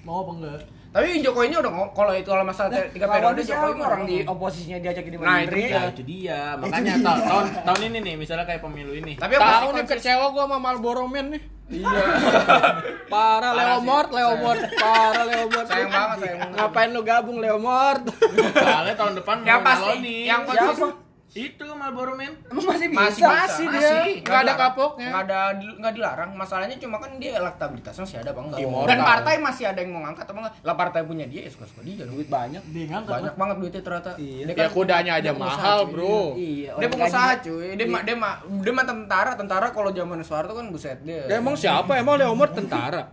Mau 0.00 0.22
apa 0.22 0.32
enggak? 0.32 0.60
Tapi 0.98 1.22
Jokowi 1.22 1.46
ini 1.46 1.56
udah 1.56 1.70
ngomong 1.70 1.90
kalau 1.92 2.10
itu 2.10 2.26
kalau 2.26 2.42
masalah 2.42 2.68
te- 2.68 2.90
tiga 2.90 3.06
periode 3.06 3.38
Jokowi 3.40 3.72
mah 3.72 3.86
orang 3.86 4.02
di 4.02 4.16
oposisinya 4.20 4.78
diajak 4.80 5.04
jadi 5.04 5.14
Nah, 5.14 5.22
itu 5.22 5.30
menteri. 5.46 5.60
dia. 5.60 5.70
Ya 5.70 5.82
itu 5.86 6.02
dia. 6.02 6.40
Makanya 6.58 6.94
tahun, 6.98 7.20
tahun 7.22 7.46
tahun 7.62 7.80
ini 7.84 7.98
nih 8.02 8.14
misalnya 8.16 8.44
kayak 8.44 8.58
pemilu 8.60 8.92
ini. 8.92 9.12
Tapi 9.14 9.32
Tahu 9.32 9.44
pasti 9.44 9.62
nih 9.62 9.70
konsis- 9.78 9.90
kecewa 9.94 10.26
gua 10.28 10.44
sama 10.44 10.58
Marlboro 10.58 11.06
Man 11.06 11.26
nih. 11.30 11.42
Iya. 11.70 11.86
Parah 13.12 13.52
Parah 13.52 13.52
Leo 13.54 13.76
sih. 13.76 13.84
Mort, 13.84 14.08
Leo 14.10 14.32
Mort, 14.36 14.60
parah 14.74 15.24
Leo 15.24 15.44
Mort. 15.46 15.66
Sayang 15.66 15.90
banget, 15.90 16.16
sayang 16.18 16.38
banget. 16.40 16.56
Ngapain 16.58 16.88
lu 16.90 17.00
gabung 17.02 17.38
Leo 17.38 17.58
Mort? 17.58 18.02
Soalnya 18.56 18.94
tahun 18.96 19.12
depan 19.14 19.36
Yang 19.44 19.60
pasti 19.62 20.12
yang 20.24 20.42
konsis 20.42 21.07
itu 21.30 21.60
Marlboro 21.68 22.12
Man. 22.12 22.32
Emang 22.46 22.64
masih 22.66 22.88
bisa. 22.88 22.98
masih 22.98 23.22
Masih 23.22 23.66
dia. 23.68 23.78
Masih. 23.78 24.12
Nggak 24.22 24.40
ada 24.40 24.54
kapoknya. 24.56 25.08
nggak 25.08 25.22
ada 25.22 25.40
nggak 25.54 25.92
dilarang 25.92 26.30
masalahnya 26.32 26.76
cuma 26.76 26.96
kan 26.96 27.10
dia 27.16 27.36
elektabilitasnya 27.36 28.02
masih 28.02 28.18
ada 28.18 28.30
apa 28.30 28.40
enggak 28.40 28.58
Immortal. 28.60 28.88
dan 28.88 28.98
partai 29.02 29.34
masih 29.38 29.64
ada 29.64 29.78
yang 29.78 29.90
mau 29.90 30.02
ngangkat 30.02 30.24
apa 30.24 30.38
enggak 30.38 30.54
lah 30.60 30.74
partai 30.74 31.00
punya 31.02 31.24
dia 31.24 31.40
ya 31.40 31.50
suka 31.50 31.64
suka 31.64 31.80
dia. 31.82 32.02
Duit 32.02 32.26
banyak. 32.26 32.62
Dia 32.66 32.84
ngangkat. 32.88 33.12
banyak 33.12 33.34
banget 33.34 33.56
duitnya 33.58 33.82
ternyata 33.82 34.10
Iya. 34.14 34.42
Dia 34.42 34.50
Ya 34.50 34.54
kan- 34.58 34.72
kudanya 34.72 35.12
aja 35.14 35.22
dia 35.24 35.34
mahal, 35.34 35.78
cuy. 35.80 35.92
Bro. 35.92 36.18
Iya. 36.34 36.70
dia 36.74 36.88
pengusaha 36.88 37.30
cuy 37.40 37.68
dia 37.72 37.86
mah 37.86 38.00
dia 38.02 38.14
mah 38.14 38.34
dia 38.42 38.72
mah 38.72 38.84
tentara 38.84 39.30
tentara 39.34 39.66
kalau 39.68 39.90
zaman 39.90 40.18
Soeharto 40.20 40.52
kan 40.52 40.66
buset 40.68 40.98
dia 41.02 41.22
Ya 41.26 41.36
emang 41.36 41.54
siapa? 41.54 41.92
Emang 41.94 42.16
Leo 42.16 42.32
Mort 42.32 42.52
tentara? 42.52 43.12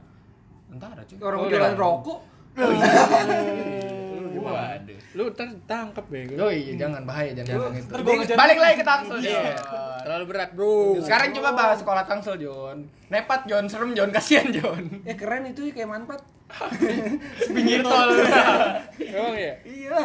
tentara 0.67 1.03
cuy 1.03 1.17
Orang 1.19 1.37
Oh, 1.37 1.47
jualan 1.47 1.67
iya. 1.67 1.77
rokok. 1.77 2.19
Waduh. 4.47 4.99
Lu 5.13 5.23
ntar 5.30 5.47
tangkep 5.65 6.05
bego. 6.05 6.34
Oh 6.38 6.49
iya 6.49 6.73
jangan 6.76 7.01
bahaya 7.03 7.31
jangan 7.34 7.49
ngomong 7.63 7.76
itu 7.76 7.88
Ntar 7.88 8.01
gua 8.01 8.13
ngejar- 8.15 8.38
balik 8.38 8.57
lagi 8.57 8.76
ke 8.76 8.85
Tangsel 8.85 9.17
Iya. 9.17 9.41
Jon. 9.55 9.55
Terlalu 10.01 10.26
berat, 10.27 10.49
Bro. 10.51 10.73
sekarang 10.99 11.30
coba 11.31 11.49
bahas 11.51 11.77
sekolah 11.77 12.03
Tangsel 12.03 12.35
Jon 12.38 12.77
nepat 13.07 13.41
Jon 13.45 13.65
serem 13.65 13.91
Jon 13.91 14.09
kasihan 14.09 14.47
Jon 14.49 14.84
Ya 15.01 15.13
keren 15.13 15.45
itu 15.45 15.69
kayak 15.69 15.88
manfaat. 15.88 16.22
pinggir 17.49 17.81
tol 17.81 18.09
Emang 18.99 19.34
ya? 19.34 19.53
Iya. 19.61 20.01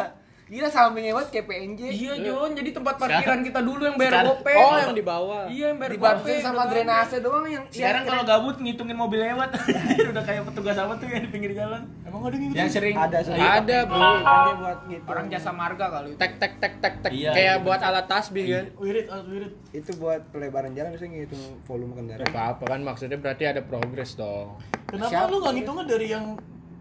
Gila 0.51 0.67
sampingnya 0.67 1.15
banget 1.15 1.29
kayak 1.31 1.45
PNJ. 1.47 1.79
iya 1.89 2.13
Jon 2.19 2.51
jadi 2.51 2.75
tempat 2.75 2.99
parkiran 2.99 3.39
kita 3.39 3.63
dulu 3.63 3.81
yang 3.81 3.95
bayar 3.95 4.11
Sekarang- 4.11 4.27
gope 4.35 4.51
Oh, 4.53 4.75
yang 4.75 4.91
di 4.91 5.05
bawah. 5.05 5.43
iya 5.47 5.65
yang 5.71 5.79
bayar 5.79 5.91
gope 5.95 6.33
sama 6.37 6.67
drainase 6.67 7.17
doang 7.23 7.47
yang 7.47 7.63
Sekarang 7.71 8.03
kalau 8.03 8.23
gabut 8.25 8.55
ngitungin 8.59 8.93
mobil 8.93 9.23
lewat. 9.23 9.47
udah 10.11 10.19
kayak 10.21 10.43
petugas 10.43 10.75
apa 10.75 10.91
tuh 10.93 11.07
yang 11.07 11.23
di 11.23 11.31
pinggir 11.31 11.55
jalan. 11.55 11.87
Emang 12.03 12.19
ada 12.21 12.35
gitu? 12.35 12.51
yang 12.51 12.67
sering 12.67 12.99
ada 12.99 13.17
sih. 13.17 13.31
Ada, 13.31 13.77
Bro. 13.87 13.95
Kan 13.95 14.19
dia 14.19 14.55
buat 14.59 14.79
gitu. 14.85 15.03
orang 15.07 15.25
jasa 15.31 15.49
marga 15.51 15.85
kali 15.89 16.11
Tek 16.19 16.33
tek 16.35 16.53
tek 16.59 16.73
tek 16.77 16.93
tek. 16.99 17.11
Iya, 17.15 17.31
Kayak 17.31 17.55
iya, 17.55 17.63
buat 17.63 17.79
alat 17.79 18.05
tasbih 18.05 18.43
kan. 18.45 18.65
Wirid, 18.75 19.07
alat 19.07 19.25
wirid. 19.25 19.51
itu 19.71 19.91
buat 19.95 20.21
pelebaran 20.29 20.75
jalan 20.75 20.91
bisa 20.91 21.07
ngitung 21.07 21.39
volume 21.63 21.95
kendaraan. 21.95 22.27
Apa 22.27 22.41
apa 22.51 22.63
kan 22.67 22.83
maksudnya 22.83 23.15
berarti 23.15 23.47
ada 23.47 23.63
progres 23.63 24.19
dong. 24.19 24.59
Kenapa 24.85 25.31
lu 25.31 25.39
nggak 25.39 25.53
ngitungnya 25.55 25.85
dari 25.87 26.07
yang 26.11 26.35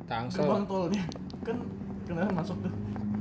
Tangsel. 0.05 0.43
gerbang 0.43 0.67
tolnya? 0.67 1.05
Kan 1.41 1.57
kendaraan 2.03 2.35
masuk 2.35 2.59
tuh. 2.59 2.75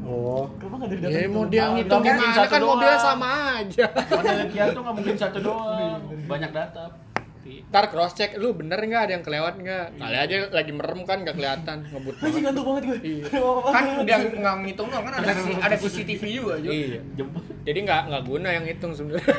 Oh. 0.10 0.50
Kenapa 0.58 0.90
dari 0.90 1.02
Ya 1.06 1.10
data 1.22 1.30
mau 1.30 1.46
itu? 1.46 1.52
dia 1.54 1.64
ngitung 1.70 2.02
gimana 2.02 2.44
kan 2.50 2.62
mobilnya 2.62 2.98
sama 2.98 3.28
aja. 3.56 3.86
Model 3.94 4.40
Kia 4.50 4.66
tuh 4.74 4.82
nggak 4.82 4.96
mungkin 4.98 5.16
satu 5.16 5.38
doang. 5.40 6.02
Banyak 6.26 6.50
data. 6.50 6.86
Ntar 7.70 7.90
cross 7.90 8.14
check 8.14 8.38
lu 8.38 8.54
bener 8.54 8.78
nggak 8.78 9.04
ada 9.10 9.12
yang 9.18 9.26
kelewat 9.26 9.54
nggak? 9.58 9.86
Kali 9.98 10.18
aja 10.18 10.36
lagi 10.50 10.70
merem 10.70 11.02
kan 11.02 11.22
nggak 11.22 11.34
kelihatan 11.34 11.78
ngebut 11.88 12.14
Masih 12.14 12.26
banget. 12.26 12.42
ngantuk 12.46 12.64
banget 12.66 12.84
gue. 12.86 12.98
Iya. 13.06 13.24
kan 13.76 13.84
dia 14.06 14.18
nggak 14.22 14.56
ngitung 14.66 14.88
dong 14.90 15.04
kan 15.06 15.14
ada 15.18 15.34
ada 15.62 15.76
CCTV 15.78 16.22
juga. 16.30 16.54
Iya. 16.62 17.02
Jadi 17.66 17.80
nggak 17.86 18.02
nggak 18.10 18.24
guna 18.26 18.50
yang 18.50 18.66
hitung 18.66 18.92
sebenarnya. 18.94 19.30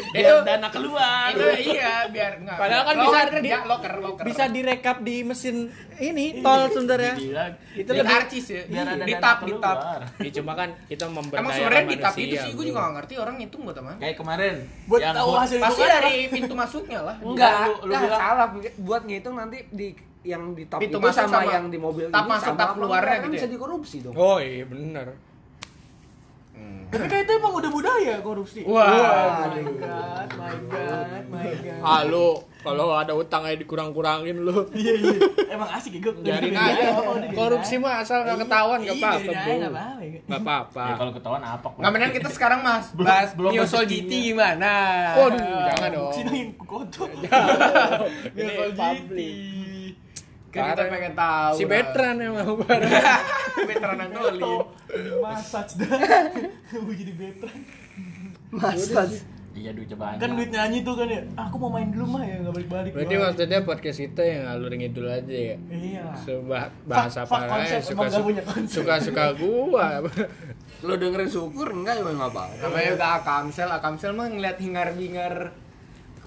itu 0.00 0.34
dana 0.40 0.68
keluar. 0.68 1.28
itu 1.30 1.46
iya 1.68 2.06
biar 2.06 2.32
nggak 2.38 2.56
Padahal 2.56 2.82
kan 2.82 2.94
loker, 2.94 3.08
bisa 3.28 3.40
dia 3.40 3.58
loker 3.62 3.94
loker 3.98 4.24
Bisa 4.24 4.44
direkap 4.46 4.96
di 5.00 5.16
mesin 5.22 5.56
ini 5.98 6.40
tol 6.40 6.62
sebenarnya. 6.68 7.14
Gila. 7.14 7.44
itu 7.74 7.90
lebih 7.90 8.08
karcis 8.08 8.46
ya 8.48 8.62
Biar 8.64 8.86
ada 8.88 9.04
di 9.04 9.12
dana 9.12 9.20
tap 9.20 9.38
di 9.40 9.52
tap. 9.56 9.76
Ya, 10.18 10.30
cuma 10.32 10.52
kan 10.54 10.68
kita 10.84 11.02
emang 11.04 11.14
memberdayakan 11.20 11.52
sebenarnya 11.52 11.84
di 11.84 11.96
tap 11.98 12.14
itu 12.16 12.34
sih 12.36 12.50
gue 12.52 12.64
juga 12.66 12.78
nggak 12.80 12.94
ngerti 12.96 13.14
orang 13.16 13.34
ngitung 13.38 13.62
buat 13.62 13.76
apa 13.76 13.92
Kayak 13.98 14.16
kemarin. 14.16 14.54
Buat 14.84 15.00
yang 15.00 15.14
tahu 15.14 15.30
hasil 15.34 15.58
pasti 15.58 15.82
dari 15.82 16.14
pintu 16.28 16.54
masuknya 16.54 17.00
lah 17.02 17.16
Enggak, 17.18 17.52
Lu- 17.60 17.78
lu 17.78 17.82
enggak, 17.86 18.02
bilang- 18.04 18.20
salah 18.20 18.46
buat 18.78 19.02
ngitung 19.04 19.34
nanti 19.34 19.58
di 19.68 19.88
yang 20.20 20.52
di 20.52 20.66
top 20.66 20.82
Pintu 20.82 20.98
itu 20.98 20.98
masuk 21.00 21.24
sama, 21.24 21.36
sama 21.38 21.50
yang 21.50 21.66
di 21.68 21.78
mobil 21.78 22.04
tap 22.10 22.26
masuk, 22.26 22.52
sama 22.52 22.58
tap 22.58 22.68
keluarnya 22.74 22.98
enggak, 23.00 23.16
kan 23.16 23.22
gitu 23.24 23.30
ya? 23.30 23.38
bisa 23.38 23.46
dikorupsi 23.48 23.96
dong. 24.02 24.14
Oh 24.14 24.36
iya 24.36 24.64
bener. 24.66 25.06
Tapi 26.88 27.04
kayak 27.04 27.22
itu 27.28 27.32
emang 27.36 27.52
udah 27.52 27.70
budaya 27.70 28.14
korupsi. 28.24 28.60
Wah. 28.64 28.88
my 29.52 29.62
god, 29.76 30.28
my 30.40 30.54
god, 30.72 31.24
my 31.28 31.48
god. 31.52 32.04
Lu 32.08 32.28
kalau 32.58 32.90
ada 32.96 33.12
utang 33.14 33.44
aja 33.44 33.56
dikurang-kurangin 33.60 34.40
lu. 34.40 34.66
Iya 34.72 34.92
iya. 34.96 35.18
Emang 35.52 35.68
asik 35.72 36.00
ya 36.00 36.00
gue. 36.08 36.12
Biarin 36.24 36.56
aja. 36.56 36.96
Korupsi 37.32 37.76
mah 37.76 38.02
asal 38.02 38.24
nggak 38.24 38.48
ketahuan 38.48 38.78
nggak 38.82 38.96
apa-apa, 38.98 39.30
bro. 39.30 39.52
Enggak 39.52 39.72
apa-apa. 39.72 40.02
ya. 40.02 40.18
Nggak 40.24 40.40
apa-apa. 40.42 40.82
Ya 40.84 40.94
kalau 40.96 41.12
ketahuan 41.12 41.44
apa? 41.44 41.68
mendingan 41.78 42.12
kita 42.14 42.28
sekarang 42.32 42.60
mas 42.64 42.86
bahas 42.96 43.30
belum 43.36 43.50
nyusul 43.52 43.84
rezekinya. 43.84 44.08
GT 44.08 44.12
gimana 44.32 44.72
Waduh, 45.16 45.60
jangan 45.72 45.88
dong. 45.92 46.12
Sini 46.16 46.36
yang 46.40 46.50
kotor. 46.56 47.08
Ini 48.38 48.52
publik. 48.76 49.67
Kan 50.48 50.72
kita 50.72 50.82
pengen 50.88 51.12
tahu 51.12 51.54
Si 51.60 51.64
veteran 51.68 52.14
emang 52.24 52.56
parah. 52.64 53.20
veteran 53.68 53.98
Antolin 54.00 54.64
Massage 55.20 55.74
dah. 55.76 55.88
Gue 56.84 56.94
jadi 56.96 57.12
veteran. 57.12 57.60
Masa 58.48 59.04
Iya 59.58 59.70
duitnya 59.74 59.96
banyak. 59.98 60.18
Kan 60.22 60.30
duit 60.38 60.50
nyanyi 60.54 60.78
tuh 60.86 60.94
kan 60.94 61.08
ya. 61.10 61.20
Aku 61.34 61.54
mau 61.58 61.70
main 61.74 61.90
dulu 61.90 62.06
mah 62.14 62.22
ya 62.22 62.38
enggak 62.38 62.54
balik-balik. 62.54 62.90
Berarti 62.94 63.14
maksudnya 63.18 63.58
podcast 63.66 63.98
kita 63.98 64.22
yang 64.22 64.42
alur 64.46 64.70
ngidul 64.70 65.06
aja 65.10 65.34
ya. 65.34 65.56
Iya. 65.66 66.04
Sebah 66.22 66.64
bahasa 66.86 67.26
apa 67.26 67.36
emang 67.42 67.62
suka 67.82 68.06
nggak 68.06 68.70
suka 68.70 68.94
suka 69.02 69.24
gua. 69.34 70.06
lo 70.86 70.94
dengerin 70.94 71.26
syukur 71.26 71.74
enggak 71.74 71.98
ya 71.98 72.06
enggak 72.06 72.30
apa-apa. 72.30 72.54
namanya 72.62 72.88
juga 72.94 73.08
Akamsel 73.18 73.66
Akamsel 73.66 74.12
mah 74.14 74.30
ngeliat 74.30 74.58
hingar 74.62 74.94
bingar 74.94 75.34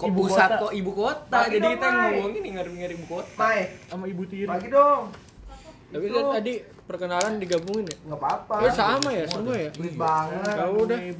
kok 0.02 0.08
Ibu 0.08 0.20
pusat 0.20 0.50
kota. 0.50 0.58
kok 0.60 0.72
ibu 0.74 0.92
kota 0.92 1.38
Pagi 1.38 1.52
jadi 1.52 1.62
dong, 1.62 1.72
kita 1.72 1.86
yang 1.86 2.02
ngomongin 2.12 2.42
hingar 2.44 2.66
bingar 2.68 2.90
ibu 2.90 3.06
kota 3.06 3.38
Mai, 3.38 3.60
Sama 3.86 4.06
Ibu 4.08 4.24
Tiri. 4.26 4.48
pagi 4.48 4.68
dong. 4.68 5.04
Tapi 5.92 6.06
kan 6.08 6.24
tadi 6.34 6.54
perkenalan 6.82 7.34
digabungin 7.36 7.84
ya. 7.84 7.96
Enggak 8.02 8.20
apa-apa. 8.22 8.54
Oh, 8.58 8.72
sama 8.72 9.10
ya 9.12 9.24
semua 9.28 9.54
ya. 9.54 9.70
Duit 9.70 9.92
banget. 9.94 10.56
Kau 10.56 10.72
udah. 10.82 11.00
Ya? 11.04 11.12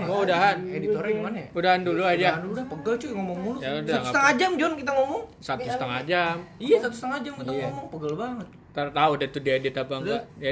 Mau 0.00 0.18
udahan. 0.22 0.56
editornya 0.64 1.12
gimana 1.12 1.36
ya 1.36 1.46
Udahan 1.52 1.80
dulu 1.82 2.02
aja. 2.04 2.28
Jangan 2.32 2.46
udah 2.48 2.64
pegel 2.66 2.94
cuy 2.96 3.10
ngomong 3.12 3.38
mulu 3.42 3.58
Ya 3.58 3.70
udah, 3.72 3.82
satu 3.82 3.82
nggak 3.82 4.02
setengah 4.08 4.32
jam 4.32 4.50
John 4.56 4.72
kita 4.78 4.90
ngomong 4.94 5.22
Satu 5.36 5.66
setengah 5.66 6.00
jam. 6.04 6.34
iya 6.56 6.76
satu 6.78 6.94
setengah 6.94 7.18
jam 7.20 7.32
kita 7.36 7.50
Iya. 7.52 7.66
ngomong 7.66 7.86
pegel 7.90 8.14
banget 8.16 8.46
Ntar 8.72 8.88
tahu 8.88 9.12
deh 9.18 9.28
tuh 9.28 9.42
diedit 9.42 9.74
apa 9.74 9.94
enggak. 9.96 10.22